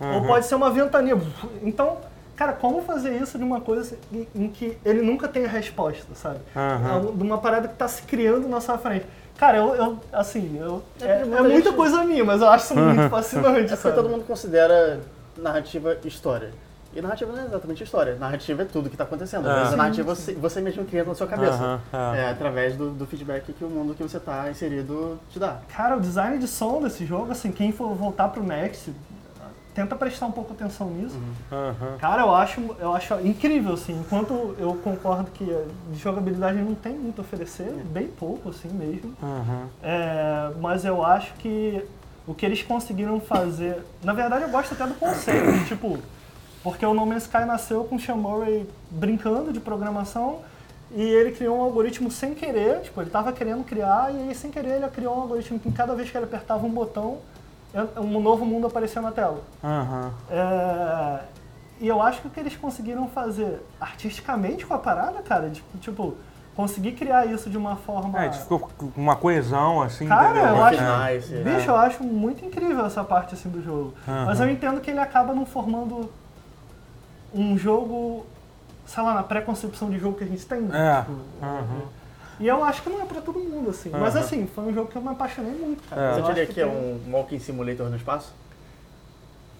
Ou 0.00 0.22
pode 0.26 0.46
ser 0.46 0.54
uma 0.54 0.70
ventania. 0.70 1.16
Então, 1.62 1.98
cara, 2.36 2.52
como 2.52 2.82
fazer 2.82 3.16
isso 3.20 3.36
de 3.38 3.44
uma 3.44 3.60
coisa 3.60 3.96
em, 4.34 4.48
que 4.48 4.76
ele 4.84 5.02
nunca 5.02 5.26
tem 5.28 5.44
a 5.44 5.48
resposta, 5.48 6.14
sabe? 6.14 6.38
Aham. 6.54 6.88
É 6.90 6.96
um- 6.96 7.16
De 7.16 7.22
uma 7.22 7.38
parada 7.38 7.68
que 7.68 7.74
tá 7.74 7.88
se 7.88 8.02
criando 8.02 8.48
na 8.48 8.60
sua 8.60 8.78
frente. 8.78 9.06
Cara, 9.36 9.58
eu, 9.58 9.74
eu 9.74 9.98
assim, 10.12 10.58
eu, 10.60 10.82
É 11.00 11.04
é, 11.06 11.20
é 11.20 11.42
muita 11.42 11.72
coisa 11.72 12.02
minha, 12.04 12.24
mas 12.24 12.40
eu 12.40 12.48
acho 12.48 12.64
isso 12.64 12.74
muito 12.76 13.08
fascinante, 13.08 13.48
É 13.58 13.62
porque 13.62 13.76
sabe? 13.76 13.94
todo 13.94 14.08
mundo 14.08 14.24
considera 14.24 15.00
narrativa 15.36 15.96
história. 16.04 16.50
E 16.94 17.02
narrativa 17.02 17.30
não 17.32 17.42
é 17.42 17.44
exatamente 17.44 17.84
história. 17.84 18.16
Narrativa 18.16 18.62
é 18.62 18.64
tudo 18.64 18.88
que 18.88 18.94
está 18.94 19.04
acontecendo. 19.04 19.48
Ah. 19.48 19.58
vezes 19.58 19.74
a 19.74 19.76
narrativa 19.76 20.14
você, 20.14 20.32
você 20.32 20.60
mesmo 20.60 20.84
cria 20.86 21.04
na 21.04 21.14
sua 21.14 21.26
cabeça. 21.26 21.80
Ah. 21.92 22.16
É 22.16 22.30
através 22.30 22.74
do, 22.76 22.90
do 22.90 23.06
feedback 23.06 23.52
que 23.52 23.62
o 23.62 23.68
mundo 23.68 23.94
que 23.94 24.02
você 24.02 24.16
está 24.16 24.50
inserido 24.50 25.20
te 25.30 25.38
dá. 25.38 25.58
Cara, 25.76 25.96
o 25.96 26.00
design 26.00 26.38
de 26.38 26.48
som 26.48 26.80
desse 26.82 27.04
jogo, 27.04 27.30
assim, 27.30 27.52
quem 27.52 27.70
for 27.72 27.94
voltar 27.94 28.28
pro 28.28 28.42
Next, 28.42 28.90
tenta 29.78 29.94
prestar 29.94 30.26
um 30.26 30.32
pouco 30.32 30.52
atenção 30.52 30.90
nisso. 30.90 31.16
Aham. 31.52 31.98
Cara, 31.98 32.22
eu 32.22 32.34
acho, 32.34 32.60
eu 32.80 32.92
acho 32.92 33.14
incrível, 33.24 33.74
assim. 33.74 33.92
Enquanto 33.92 34.56
eu 34.58 34.74
concordo 34.82 35.30
que 35.30 35.44
de 35.44 35.98
jogabilidade 35.98 36.58
não 36.58 36.74
tem 36.74 36.94
muito 36.94 37.20
a 37.20 37.22
oferecer, 37.22 37.70
bem 37.84 38.08
pouco, 38.08 38.48
assim 38.48 38.68
mesmo. 38.68 39.14
Aham. 39.22 39.68
É, 39.80 40.50
mas 40.60 40.84
eu 40.84 41.04
acho 41.04 41.32
que 41.34 41.80
o 42.26 42.34
que 42.34 42.44
eles 42.44 42.60
conseguiram 42.60 43.20
fazer. 43.20 43.84
Na 44.02 44.12
verdade, 44.12 44.42
eu 44.42 44.48
gosto 44.48 44.74
até 44.74 44.84
do 44.84 44.94
conceito, 44.94 45.64
tipo, 45.68 45.96
porque 46.64 46.84
o 46.84 46.92
No 46.92 47.06
Man's 47.06 47.22
Sky 47.22 47.44
nasceu 47.44 47.84
com 47.84 47.94
o 47.94 48.00
Sean 48.00 48.16
Murray 48.16 48.68
brincando 48.90 49.52
de 49.52 49.60
programação 49.60 50.40
e 50.90 51.02
ele 51.02 51.30
criou 51.30 51.56
um 51.56 51.62
algoritmo 51.62 52.10
sem 52.10 52.34
querer, 52.34 52.80
tipo, 52.80 53.00
ele 53.00 53.10
estava 53.10 53.32
querendo 53.32 53.62
criar 53.62 54.12
e 54.12 54.28
aí, 54.28 54.34
sem 54.34 54.50
querer 54.50 54.76
ele 54.76 54.88
criou 54.88 55.16
um 55.16 55.20
algoritmo 55.20 55.60
que 55.60 55.70
cada 55.70 55.94
vez 55.94 56.10
que 56.10 56.16
ele 56.16 56.24
apertava 56.24 56.66
um 56.66 56.70
botão, 56.70 57.18
um 58.00 58.20
novo 58.20 58.44
mundo 58.44 58.66
aparecia 58.66 59.00
na 59.02 59.12
tela. 59.12 59.40
Aham. 59.62 60.12
É, 60.30 61.20
e 61.80 61.86
eu 61.88 62.02
acho 62.02 62.20
que 62.22 62.26
o 62.26 62.30
que 62.30 62.40
eles 62.40 62.56
conseguiram 62.56 63.08
fazer 63.08 63.60
artisticamente 63.80 64.66
com 64.66 64.74
a 64.74 64.78
parada, 64.78 65.20
cara, 65.22 65.48
tipo, 65.50 65.78
tipo, 65.78 66.14
conseguir 66.56 66.92
criar 66.92 67.26
isso 67.26 67.48
de 67.48 67.56
uma 67.56 67.76
forma. 67.76 68.18
É, 68.18 68.24
gente 68.32 68.42
ficou 68.42 68.58
com 68.76 68.90
uma 68.96 69.14
coesão, 69.14 69.80
assim, 69.82 70.08
Cara, 70.08 70.30
entendeu? 70.30 70.56
eu 70.56 70.64
acho- 70.64 70.78
Finais, 70.78 71.32
é. 71.32 71.42
Bicho, 71.42 71.70
eu 71.70 71.76
acho 71.76 72.02
muito 72.02 72.44
incrível 72.44 72.84
essa 72.84 73.04
parte 73.04 73.34
assim 73.34 73.48
do 73.48 73.62
jogo. 73.62 73.94
Mas 74.06 74.40
eu 74.40 74.48
entendo 74.50 74.80
que 74.80 74.90
ele 74.90 74.98
acaba 75.00 75.32
não 75.34 75.46
formando 75.46 76.10
um 77.34 77.56
jogo, 77.58 78.26
sei 78.86 79.02
lá, 79.02 79.14
na 79.14 79.22
pré-concepção 79.22 79.90
de 79.90 79.98
jogo 79.98 80.16
que 80.18 80.24
a 80.24 80.26
gente 80.26 80.44
tem. 80.46 80.58
É. 80.72 81.00
tipo, 81.02 81.12
Aham. 81.42 81.82
E 82.40 82.46
eu 82.46 82.62
acho 82.62 82.82
que 82.82 82.88
não 82.90 83.02
é 83.02 83.04
pra 83.04 83.20
todo 83.20 83.38
mundo, 83.40 83.70
assim. 83.70 83.90
Mas 83.90 84.14
Aham. 84.14 84.24
assim, 84.24 84.46
foi 84.46 84.64
um 84.64 84.72
jogo 84.74 84.88
que 84.90 84.96
eu 84.96 85.02
me 85.02 85.08
apaixonei 85.08 85.52
muito, 85.52 85.82
cara. 85.88 86.02
É. 86.02 86.12
Você 86.14 86.20
Eu 86.20 86.24
diria 86.26 86.42
acho 86.44 86.52
que 86.52 86.60
é 86.60 86.64
tem- 86.66 86.72
um 86.74 87.12
walking 87.12 87.38
simulator 87.40 87.88
no 87.90 87.96
espaço? 87.96 88.32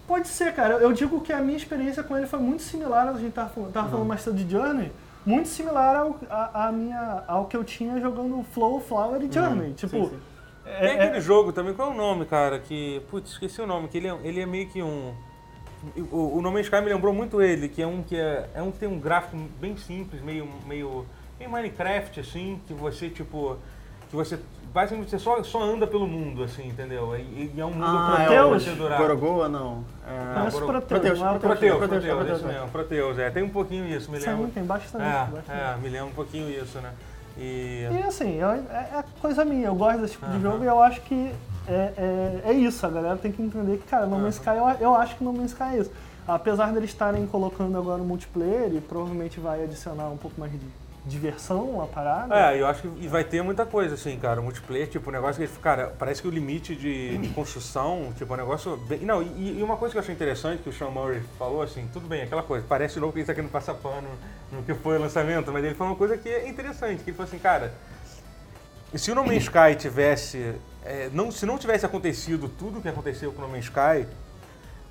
Pode 0.07 0.27
ser, 0.27 0.53
cara. 0.55 0.75
Eu 0.75 0.91
digo 0.91 1.21
que 1.21 1.31
a 1.31 1.39
minha 1.39 1.57
experiência 1.57 2.01
com 2.01 2.17
ele 2.17 2.25
foi 2.25 2.39
muito 2.39 2.63
similar, 2.63 3.07
a 3.07 3.13
gente 3.13 3.31
tava, 3.33 3.49
falando- 3.49 3.71
tava 3.71 3.85
Uhum. 3.85 3.91
falando 3.91 4.07
mais 4.07 4.21
cedo 4.21 4.35
de 4.37 4.49
Journey, 4.49 4.91
muito 5.25 5.47
similar 5.49 5.95
ao, 5.95 6.19
a, 6.29 6.67
a 6.67 6.71
minha, 6.71 7.23
ao 7.27 7.45
que 7.45 7.55
eu 7.55 7.63
tinha 7.63 7.99
jogando 7.99 8.43
Flow, 8.51 8.79
Flower 8.79 9.21
e 9.21 9.31
Journey. 9.31 9.73
Tipo, 9.73 10.05
Sim, 10.05 10.09
sim. 10.09 10.19
é- 10.65 10.79
Tem 10.79 10.89
é- 10.97 11.03
aquele 11.03 11.21
jogo 11.21 11.51
também, 11.53 11.73
qual 11.75 11.89
é 11.91 11.93
o 11.93 11.97
nome, 11.97 12.25
cara? 12.25 12.57
Que. 12.59 13.01
Putz, 13.11 13.31
esqueci 13.31 13.61
o 13.61 13.67
nome, 13.67 13.87
que 13.87 13.97
ele 13.97 14.07
é, 14.07 14.17
ele 14.23 14.39
é 14.41 14.45
meio 14.45 14.67
que 14.67 14.81
um. 14.81 15.13
O, 16.11 16.37
o 16.37 16.41
No 16.41 16.51
Man's 16.51 16.65
Sky 16.65 16.81
me 16.81 16.89
lembrou 16.91 17.13
muito 17.13 17.41
ele, 17.41 17.69
que 17.69 17.81
é 17.81 17.87
um 17.87 18.01
que 18.03 18.15
é, 18.15 18.49
é 18.53 18.61
um 18.61 18.69
que 18.71 18.79
tem 18.79 18.89
um 18.89 18.99
gráfico 18.99 19.37
bem 19.61 19.77
simples, 19.77 20.21
meio. 20.21 20.47
meio. 20.65 21.05
Meio 21.39 21.49
Minecraft, 21.51 22.19
assim, 22.19 22.59
que 22.67 22.73
você, 22.73 23.09
tipo. 23.09 23.57
Que 24.09 24.15
você. 24.15 24.39
Basicamente 24.71 25.09
você 25.09 25.17
só, 25.17 25.41
só 25.43 25.63
anda 25.63 25.87
pelo 25.87 26.05
mundo, 26.07 26.43
assim, 26.43 26.67
entendeu? 26.67 27.15
E, 27.17 27.51
e 27.55 27.59
é 27.59 27.65
um 27.65 27.71
mundo 27.71 27.83
Ah, 27.87 28.17
é 28.19 28.25
Proteus? 28.27 28.45
o 28.45 28.49
procedural. 28.65 28.97
Gorogoa, 28.99 29.49
não. 29.49 29.83
Parece 30.35 30.57
É... 30.57 30.59
Proteus, 30.59 30.83
Proteus, 30.85 31.19
não 31.19 31.27
é 31.35 31.39
Proteus, 31.39 31.39
Proteus, 31.39 31.77
Proteus, 31.79 32.15
Proteus, 32.17 32.37
isso 32.39 32.47
é. 32.47 32.53
mesmo, 32.53 32.69
Proteus, 32.69 33.17
é. 33.19 33.29
Tem 33.31 33.43
um 33.43 33.49
pouquinho 33.49 33.85
isso, 33.87 34.11
me 34.11 34.19
Sim, 34.21 34.29
lembra. 34.29 34.47
tem 34.53 34.63
bastante. 34.63 35.03
É, 35.03 35.25
bastante. 35.31 35.51
é, 35.59 35.75
me 35.81 35.89
lembra 35.89 36.05
um 36.07 36.11
pouquinho 36.13 36.49
isso, 36.51 36.77
né? 36.79 36.91
E. 37.35 37.87
E 37.91 38.03
assim, 38.07 38.35
eu- 38.35 38.49
é, 38.49 38.61
é 38.99 39.03
coisa 39.19 39.43
minha, 39.43 39.67
eu 39.67 39.75
gosto 39.75 40.01
desse 40.01 40.13
tipo 40.13 40.25
de 40.27 40.33
Aham. 40.33 40.41
jogo 40.41 40.63
e 40.63 40.67
eu 40.67 40.79
acho 40.83 41.01
que 41.01 41.31
é, 41.67 41.93
é, 41.97 42.41
é 42.51 42.53
isso, 42.53 42.85
a 42.85 42.89
galera 42.89 43.17
tem 43.17 43.31
que 43.31 43.41
entender 43.41 43.77
que, 43.77 43.87
cara, 43.87 44.05
No 44.05 44.19
Man's 44.19 44.35
Sky, 44.35 44.49
eu, 44.49 44.69
eu 44.79 44.95
acho 44.95 45.15
que 45.15 45.23
No 45.23 45.33
Man's 45.33 45.51
Sky 45.51 45.63
é 45.63 45.77
isso. 45.79 45.91
Apesar 46.27 46.71
deles 46.73 46.91
estarem 46.91 47.25
colocando 47.25 47.75
agora 47.75 47.99
o 48.03 48.05
multiplayer 48.05 48.71
e 48.71 48.79
provavelmente 48.81 49.39
vai 49.39 49.63
adicionar 49.63 50.09
um 50.09 50.17
pouco 50.17 50.39
mais 50.39 50.51
de 50.51 50.59
diversão 51.05 51.81
à 51.81 51.87
parada. 51.87 52.35
É, 52.35 52.59
eu 52.59 52.67
acho 52.67 52.81
que 52.81 53.07
vai 53.07 53.23
ter 53.23 53.41
muita 53.41 53.65
coisa, 53.65 53.95
assim, 53.95 54.17
cara. 54.17 54.39
O 54.39 54.43
multiplayer, 54.43 54.87
tipo, 54.87 55.09
o 55.09 55.13
negócio 55.13 55.45
que, 55.45 55.59
cara, 55.59 55.93
parece 55.97 56.21
que 56.21 56.27
o 56.27 56.31
limite 56.31 56.75
de, 56.75 57.17
de 57.17 57.29
construção, 57.29 58.13
tipo, 58.17 58.31
é 58.33 58.35
um 58.35 58.39
negócio 58.39 58.77
bem. 58.77 58.99
Não, 58.99 59.21
e, 59.21 59.59
e 59.59 59.63
uma 59.63 59.77
coisa 59.77 59.93
que 59.93 59.97
eu 59.97 60.01
achei 60.01 60.13
interessante 60.13 60.61
que 60.61 60.69
o 60.69 60.73
Sean 60.73 60.89
Murray 60.89 61.21
falou, 61.37 61.61
assim, 61.61 61.87
tudo 61.91 62.07
bem, 62.07 62.21
aquela 62.21 62.43
coisa, 62.43 62.65
parece 62.67 62.99
novo 62.99 63.13
que 63.13 63.19
ele 63.19 63.25
tá 63.25 63.33
querendo 63.33 63.51
passar 63.51 63.73
pano 63.75 64.07
no 64.51 64.63
que 64.63 64.73
foi 64.73 64.97
o 64.97 65.01
lançamento, 65.01 65.51
mas 65.51 65.63
ele 65.63 65.75
falou 65.75 65.93
uma 65.93 65.97
coisa 65.97 66.17
que 66.17 66.29
é 66.29 66.47
interessante, 66.47 67.03
que 67.03 67.09
ele 67.09 67.17
falou 67.17 67.27
assim, 67.27 67.39
cara, 67.39 67.73
se 68.93 69.11
o 69.11 69.15
No 69.15 69.23
Man's 69.23 69.43
Sky 69.43 69.75
tivesse. 69.77 70.55
é, 70.83 71.09
não, 71.13 71.31
se 71.31 71.45
não 71.45 71.57
tivesse 71.57 71.85
acontecido 71.85 72.49
tudo 72.49 72.79
o 72.79 72.81
que 72.81 72.89
aconteceu 72.89 73.31
com 73.31 73.41
o 73.41 73.45
No 73.45 73.51
Man's 73.51 73.65
Sky, 73.65 74.07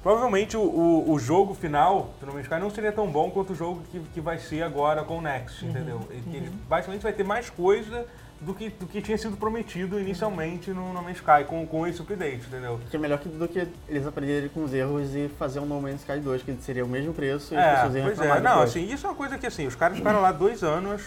provavelmente 0.03 0.57
o, 0.57 0.61
o, 0.63 1.13
o 1.13 1.19
jogo 1.19 1.55
final 1.55 2.11
do 2.21 2.27
No 2.27 2.33
Man's 2.35 2.45
Sky 2.47 2.59
não 2.61 2.71
seria 2.71 2.93
tão 2.93 3.07
bom 3.09 3.31
quanto 3.31 3.53
o 3.53 3.57
jogo 3.57 3.83
que, 3.91 4.01
que 4.15 4.21
vai 4.21 4.39
ser 4.39 4.63
agora 4.63 5.03
com 5.03 5.19
o 5.19 5.21
Next, 5.23 5.65
entendeu? 5.65 6.01
E 6.11 6.21
que 6.21 6.37
ele 6.37 6.51
basicamente 6.69 7.03
vai 7.03 7.13
ter 7.13 7.25
mais 7.25 7.51
coisa 7.51 8.07
do 8.41 8.55
que, 8.55 8.69
do 8.71 8.87
que 8.87 9.03
tinha 9.03 9.19
sido 9.19 9.37
prometido 9.37 9.99
inicialmente 9.99 10.71
no 10.71 10.93
No 10.93 11.03
Man's 11.03 11.17
Sky 11.17 11.45
com, 11.47 11.67
com 11.67 11.85
esse 11.87 12.01
update, 12.01 12.47
entendeu? 12.47 12.79
Que 12.89 12.97
é 12.97 12.99
melhor 13.01 13.19
que- 13.19 13.29
do 13.29 13.49
que 13.49 13.67
eles 13.89 14.07
aprenderem 14.07 14.49
com 14.49 14.63
os 14.63 14.73
erros 14.73 15.13
e 15.17 15.29
fazer 15.39 15.59
um 15.59 15.67
No 15.67 15.81
Man's 15.81 16.01
Sky 16.03 16.21
2, 16.21 16.43
que 16.43 16.57
seria 16.61 16.85
o 16.85 16.89
mesmo 16.89 17.13
preço 17.13 17.53
e 17.55 17.57
as 17.57 17.65
É, 17.65 17.75
pessoas 17.75 17.95
iam 17.97 18.05
pois 18.07 18.21
é. 18.21 18.29
Não, 18.29 18.35
depois. 18.53 18.71
assim, 18.71 18.93
isso 18.93 19.07
é 19.07 19.11
uma 19.11 19.17
coisa 19.17 19.37
que 19.39 19.47
assim, 19.47 19.67
os 19.67 19.75
caras 19.75 19.97
ficaram 19.99 20.21
lá 20.21 20.31
dois 20.31 20.63
anos 20.63 21.03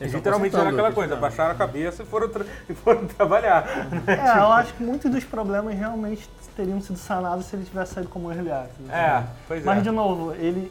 e 0.00 0.04
Eles 0.04 0.14
literalmente 0.14 0.54
era 0.56 0.68
aquela 0.70 0.92
coisa, 0.92 1.14
baixaram 1.16 1.52
a 1.52 1.54
cabeça 1.54 2.02
e 2.02 2.06
foram, 2.06 2.28
tra- 2.28 2.44
e 2.68 2.74
foram 2.74 3.06
trabalhar. 3.06 3.64
É, 4.08 4.38
eu 4.40 4.52
acho 4.52 4.74
que 4.74 4.82
muitos 4.82 5.08
dos 5.10 5.22
problemas 5.24 5.76
realmente 5.76 6.28
teriam 6.58 6.80
sido 6.80 6.98
sanados 6.98 7.46
se 7.46 7.54
ele 7.54 7.64
tivesse 7.64 7.94
saído 7.94 8.10
como 8.10 8.32
early 8.32 8.50
access. 8.50 8.90
É, 8.90 9.22
pois 9.46 9.64
Mas, 9.64 9.78
é. 9.78 9.80
de 9.82 9.90
novo, 9.90 10.32
ele. 10.34 10.70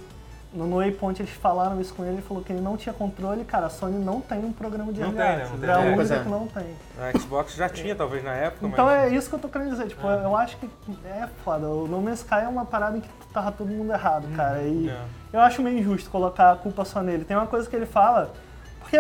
No 0.54 0.78
Waypoint 0.78 1.22
eles 1.22 1.32
falaram 1.34 1.80
isso 1.80 1.94
com 1.94 2.04
ele, 2.04 2.14
ele 2.16 2.22
falou 2.22 2.42
que 2.42 2.52
ele 2.54 2.62
não 2.62 2.78
tinha 2.78 2.94
controle. 2.94 3.44
Cara, 3.44 3.68
a 3.68 3.70
Sony 3.70 4.04
não 4.04 4.22
tem 4.22 4.40
um 4.40 4.52
programa 4.54 4.92
de 4.94 5.02
Não 5.02 5.08
early 5.10 5.18
tem, 5.22 5.28
né? 5.38 5.44
access. 5.44 5.52
Não 5.52 5.60
tem. 5.60 5.70
É 5.70 5.74
a 5.74 5.82
É, 5.82 5.94
única 5.96 6.14
é. 6.16 6.24
que 6.24 6.30
não 6.30 6.48
tem. 6.48 6.66
A 7.00 7.20
Xbox 7.20 7.54
já 7.56 7.70
tinha, 7.70 7.96
talvez, 7.96 8.24
na 8.24 8.34
época, 8.34 8.66
Então 8.66 8.86
mas... 8.86 9.12
é 9.12 9.16
isso 9.16 9.30
que 9.30 9.36
eu 9.36 9.40
tô 9.40 9.50
querendo 9.50 9.72
dizer. 9.72 9.88
Tipo, 9.88 10.08
eu 10.08 10.36
acho 10.36 10.58
que 10.58 10.70
é 11.06 11.28
foda. 11.44 11.68
O 11.68 11.88
No 11.88 12.02
Man's 12.02 12.20
Sky 12.20 12.36
é 12.36 12.48
uma 12.48 12.66
parada 12.66 12.98
em 12.98 13.02
que 13.02 13.10
tava 13.34 13.52
todo 13.52 13.68
mundo 13.68 13.92
errado, 13.92 14.26
cara. 14.36 14.62
E 14.64 14.90
é. 14.90 15.02
eu 15.34 15.42
acho 15.42 15.62
meio 15.62 15.78
injusto 15.80 16.10
colocar 16.10 16.54
a 16.54 16.56
culpa 16.56 16.86
só 16.86 17.02
nele. 17.02 17.26
Tem 17.26 17.36
uma 17.36 17.48
coisa 17.48 17.70
que 17.70 17.76
ele 17.76 17.86
fala, 17.86 18.32
porque 18.80 18.98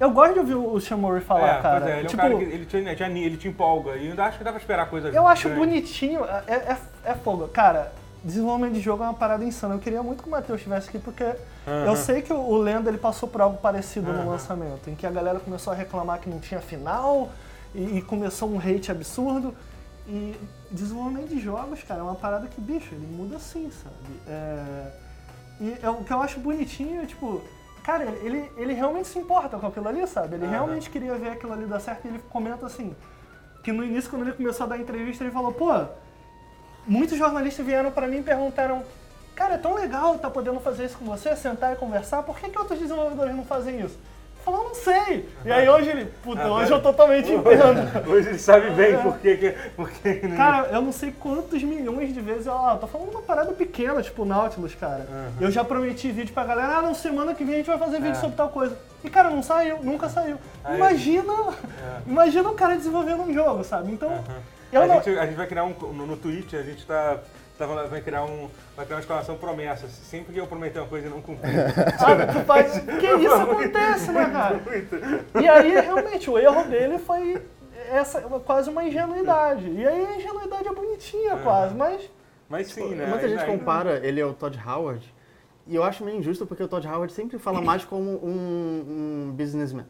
eu 0.00 0.10
gosto 0.10 0.32
de 0.32 0.38
ouvir 0.40 0.54
o 0.54 0.80
Shamori 0.80 1.20
falar, 1.20 1.58
é, 1.58 1.62
cara. 1.62 1.80
Pois 1.80 1.92
é, 1.92 1.98
ele 1.98 2.08
tipo, 2.08 2.22
é 2.22 2.24
um 2.24 2.28
cara 2.28 2.38
que 2.38 2.50
ele 2.50 2.66
te, 2.66 2.76
ele 2.78 2.94
te, 2.96 3.02
ele 3.02 3.36
te 3.36 3.48
empolga. 3.48 3.96
E 3.96 4.08
ainda 4.08 4.24
acho 4.24 4.38
que 4.38 4.44
dá 4.44 4.50
pra 4.50 4.58
esperar 4.58 4.88
coisas 4.88 5.14
Eu 5.14 5.26
acho 5.26 5.48
grandes. 5.48 5.66
bonitinho, 5.66 6.24
é, 6.24 6.54
é, 6.54 6.76
é 7.04 7.14
fogo. 7.14 7.46
Cara, 7.48 7.92
desenvolvimento 8.24 8.72
de 8.72 8.80
jogo 8.80 9.02
é 9.02 9.06
uma 9.06 9.14
parada 9.14 9.44
insana. 9.44 9.74
Eu 9.74 9.78
queria 9.78 10.02
muito 10.02 10.22
que 10.22 10.28
o 10.28 10.32
Matheus 10.32 10.58
estivesse 10.58 10.88
aqui, 10.88 10.98
porque 10.98 11.24
eu 11.86 11.94
sei 11.96 12.22
que 12.22 12.32
o, 12.32 12.56
Lendo 12.56 12.88
ele 12.88 12.96
passou 12.96 13.28
por 13.28 13.42
algo 13.42 13.58
parecido 13.58 14.10
no 14.10 14.30
lançamento, 14.30 14.88
em 14.88 14.94
que 14.94 15.06
a 15.06 15.10
galera 15.10 15.38
começou 15.38 15.72
a 15.72 15.76
reclamar 15.76 16.18
que 16.18 16.30
não 16.30 16.40
tinha 16.40 16.60
final 16.60 17.30
e, 17.74 17.98
e 17.98 18.02
começou 18.02 18.50
um 18.50 18.58
hate 18.58 18.90
absurdo. 18.90 19.54
E 20.08 20.34
desenvolvimento 20.70 21.28
de 21.28 21.38
jogos, 21.38 21.82
cara, 21.82 22.00
é 22.00 22.02
uma 22.02 22.14
parada 22.14 22.48
que, 22.48 22.60
bicho, 22.60 22.94
ele 22.94 23.06
muda 23.06 23.36
assim, 23.36 23.70
sabe? 23.70 23.94
É, 24.26 24.92
e 25.60 25.78
é, 25.82 25.90
o 25.90 26.02
que 26.02 26.12
eu 26.12 26.20
acho 26.22 26.40
bonitinho 26.40 27.02
é, 27.02 27.06
tipo, 27.06 27.42
cara, 27.82 28.04
ele, 28.04 28.50
ele 28.56 28.72
realmente 28.72 29.08
se 29.08 29.18
importa 29.18 29.58
com 29.58 29.66
aquilo 29.66 29.88
ali, 29.88 30.06
sabe? 30.06 30.36
Ele 30.36 30.46
realmente 30.46 30.90
queria 30.90 31.14
ver 31.14 31.30
aquilo 31.30 31.52
ali 31.52 31.66
dar 31.66 31.80
certo 31.80 32.04
e 32.04 32.08
ele 32.08 32.20
comenta 32.30 32.66
assim, 32.66 32.94
que 33.62 33.72
no 33.72 33.84
início, 33.84 34.10
quando 34.10 34.22
ele 34.22 34.32
começou 34.32 34.64
a 34.64 34.68
dar 34.68 34.78
entrevista, 34.78 35.24
ele 35.24 35.30
falou, 35.30 35.52
pô, 35.52 35.70
muitos 36.86 37.16
jornalistas 37.18 37.64
vieram 37.64 37.90
pra 37.90 38.06
mim 38.06 38.18
e 38.18 38.22
perguntaram, 38.22 38.82
cara, 39.34 39.54
é 39.54 39.58
tão 39.58 39.74
legal 39.74 40.16
estar 40.16 40.30
podendo 40.30 40.60
fazer 40.60 40.86
isso 40.86 40.98
com 40.98 41.04
você, 41.04 41.34
sentar 41.36 41.72
e 41.72 41.76
conversar, 41.76 42.22
por 42.22 42.38
que, 42.38 42.48
que 42.48 42.58
outros 42.58 42.78
desenvolvedores 42.78 43.34
não 43.34 43.44
fazem 43.44 43.80
isso? 43.80 43.98
Falou, 44.44 44.64
não 44.64 44.74
sei. 44.74 45.28
E 45.44 45.52
aí 45.52 45.68
hoje 45.68 45.90
ele, 45.90 46.06
puta, 46.22 46.46
hoje 46.48 46.72
eu 46.72 46.80
totalmente 46.80 47.30
entendo. 47.30 48.08
Hoje 48.10 48.28
ele 48.30 48.38
sabe 48.38 48.70
bem 48.70 48.96
por 48.98 49.18
que... 49.18 49.36
que- 49.36 49.54
Por 49.76 49.90
que 49.90 50.14
que- 50.14 50.28
Cara, 50.36 50.68
eu 50.68 50.80
não 50.80 50.92
sei 50.92 51.12
quantos 51.12 51.62
milhões 51.62 52.12
de 52.14 52.20
vezes, 52.20 52.46
ó, 52.46 52.72
eu 52.72 52.78
tô 52.78 52.86
falando 52.86 53.10
uma 53.10 53.22
parada 53.22 53.52
pequena, 53.52 54.00
tipo 54.02 54.24
Nautilus, 54.24 54.74
cara. 54.74 55.06
Eu 55.40 55.50
já 55.50 55.62
prometi 55.62 56.10
vídeo 56.10 56.32
pra 56.32 56.44
galera, 56.44 56.78
ah, 56.78 56.82
não, 56.82 56.94
semana 56.94 57.34
que 57.34 57.44
vem 57.44 57.54
a 57.54 57.58
gente 57.58 57.66
vai 57.66 57.78
fazer 57.78 57.96
vídeo 57.98 58.12
É. 58.12 58.20
sobre 58.20 58.36
tal 58.36 58.48
coisa. 58.48 58.76
E, 59.04 59.10
cara, 59.10 59.30
não 59.30 59.42
saiu, 59.42 59.78
nunca 59.82 60.08
saiu. 60.08 60.36
Aí- 60.64 60.76
Imagina, 60.76 61.32
imagina 62.06 62.48
o 62.48 62.54
cara 62.54 62.76
desenvolvendo 62.76 63.22
um 63.22 63.32
jogo, 63.32 63.62
sabe? 63.64 63.92
Então, 63.92 64.22
eu 64.72 64.82
a, 64.82 64.86
não... 64.86 64.94
gente, 65.02 65.18
a 65.18 65.26
gente 65.26 65.36
vai 65.36 65.46
criar 65.46 65.64
um. 65.64 65.74
No, 65.92 66.06
no 66.06 66.16
Twitch, 66.16 66.54
a 66.54 66.62
gente 66.62 66.86
tá. 66.86 67.18
Falando- 67.66 67.90
vai 67.90 68.00
criar 68.00 68.24
um. 68.24 68.48
Vai 68.76 68.84
criar 68.84 68.96
uma 68.96 69.00
exclamação 69.00 69.36
promessa. 69.36 69.88
Sempre 69.88 70.32
que 70.32 70.40
eu 70.40 70.46
prometer 70.46 70.78
uma 70.80 70.88
coisa 70.88 71.06
e 71.06 71.10
não 71.10 71.20
cumprir. 71.20 71.50
Ah, 72.00 72.44
faz... 72.44 72.78
Que 72.78 73.06
isso 73.06 73.34
acontece, 73.34 74.10
né, 74.10 74.30
cara? 74.30 74.60
E 75.40 75.48
aí, 75.48 75.72
realmente, 75.80 76.30
o 76.30 76.38
erro 76.38 76.64
dele 76.64 76.98
foi 76.98 77.40
essa, 77.90 78.20
quase 78.20 78.70
uma 78.70 78.84
ingenuidade. 78.84 79.68
E 79.70 79.86
aí 79.86 80.06
a 80.06 80.16
ingenuidade 80.16 80.68
é 80.68 80.72
bonitinha, 80.72 81.36
quase, 81.38 81.74
mas... 81.74 82.10
Mas 82.48 82.68
sim, 82.68 82.94
né? 82.94 83.06
Muita 83.06 83.28
gente 83.28 83.44
compara 83.46 84.04
ele 84.04 84.20
ao 84.20 84.32
Todd 84.32 84.58
Howard, 84.66 85.14
e 85.66 85.76
eu 85.76 85.84
acho 85.84 86.04
meio 86.04 86.18
injusto 86.18 86.46
porque 86.46 86.62
o 86.62 86.68
Todd 86.68 86.86
Howard 86.86 87.12
sempre 87.12 87.38
fala 87.38 87.60
mais 87.62 87.84
como 87.84 88.10
um, 88.24 89.28
um 89.28 89.32
businessman. 89.32 89.86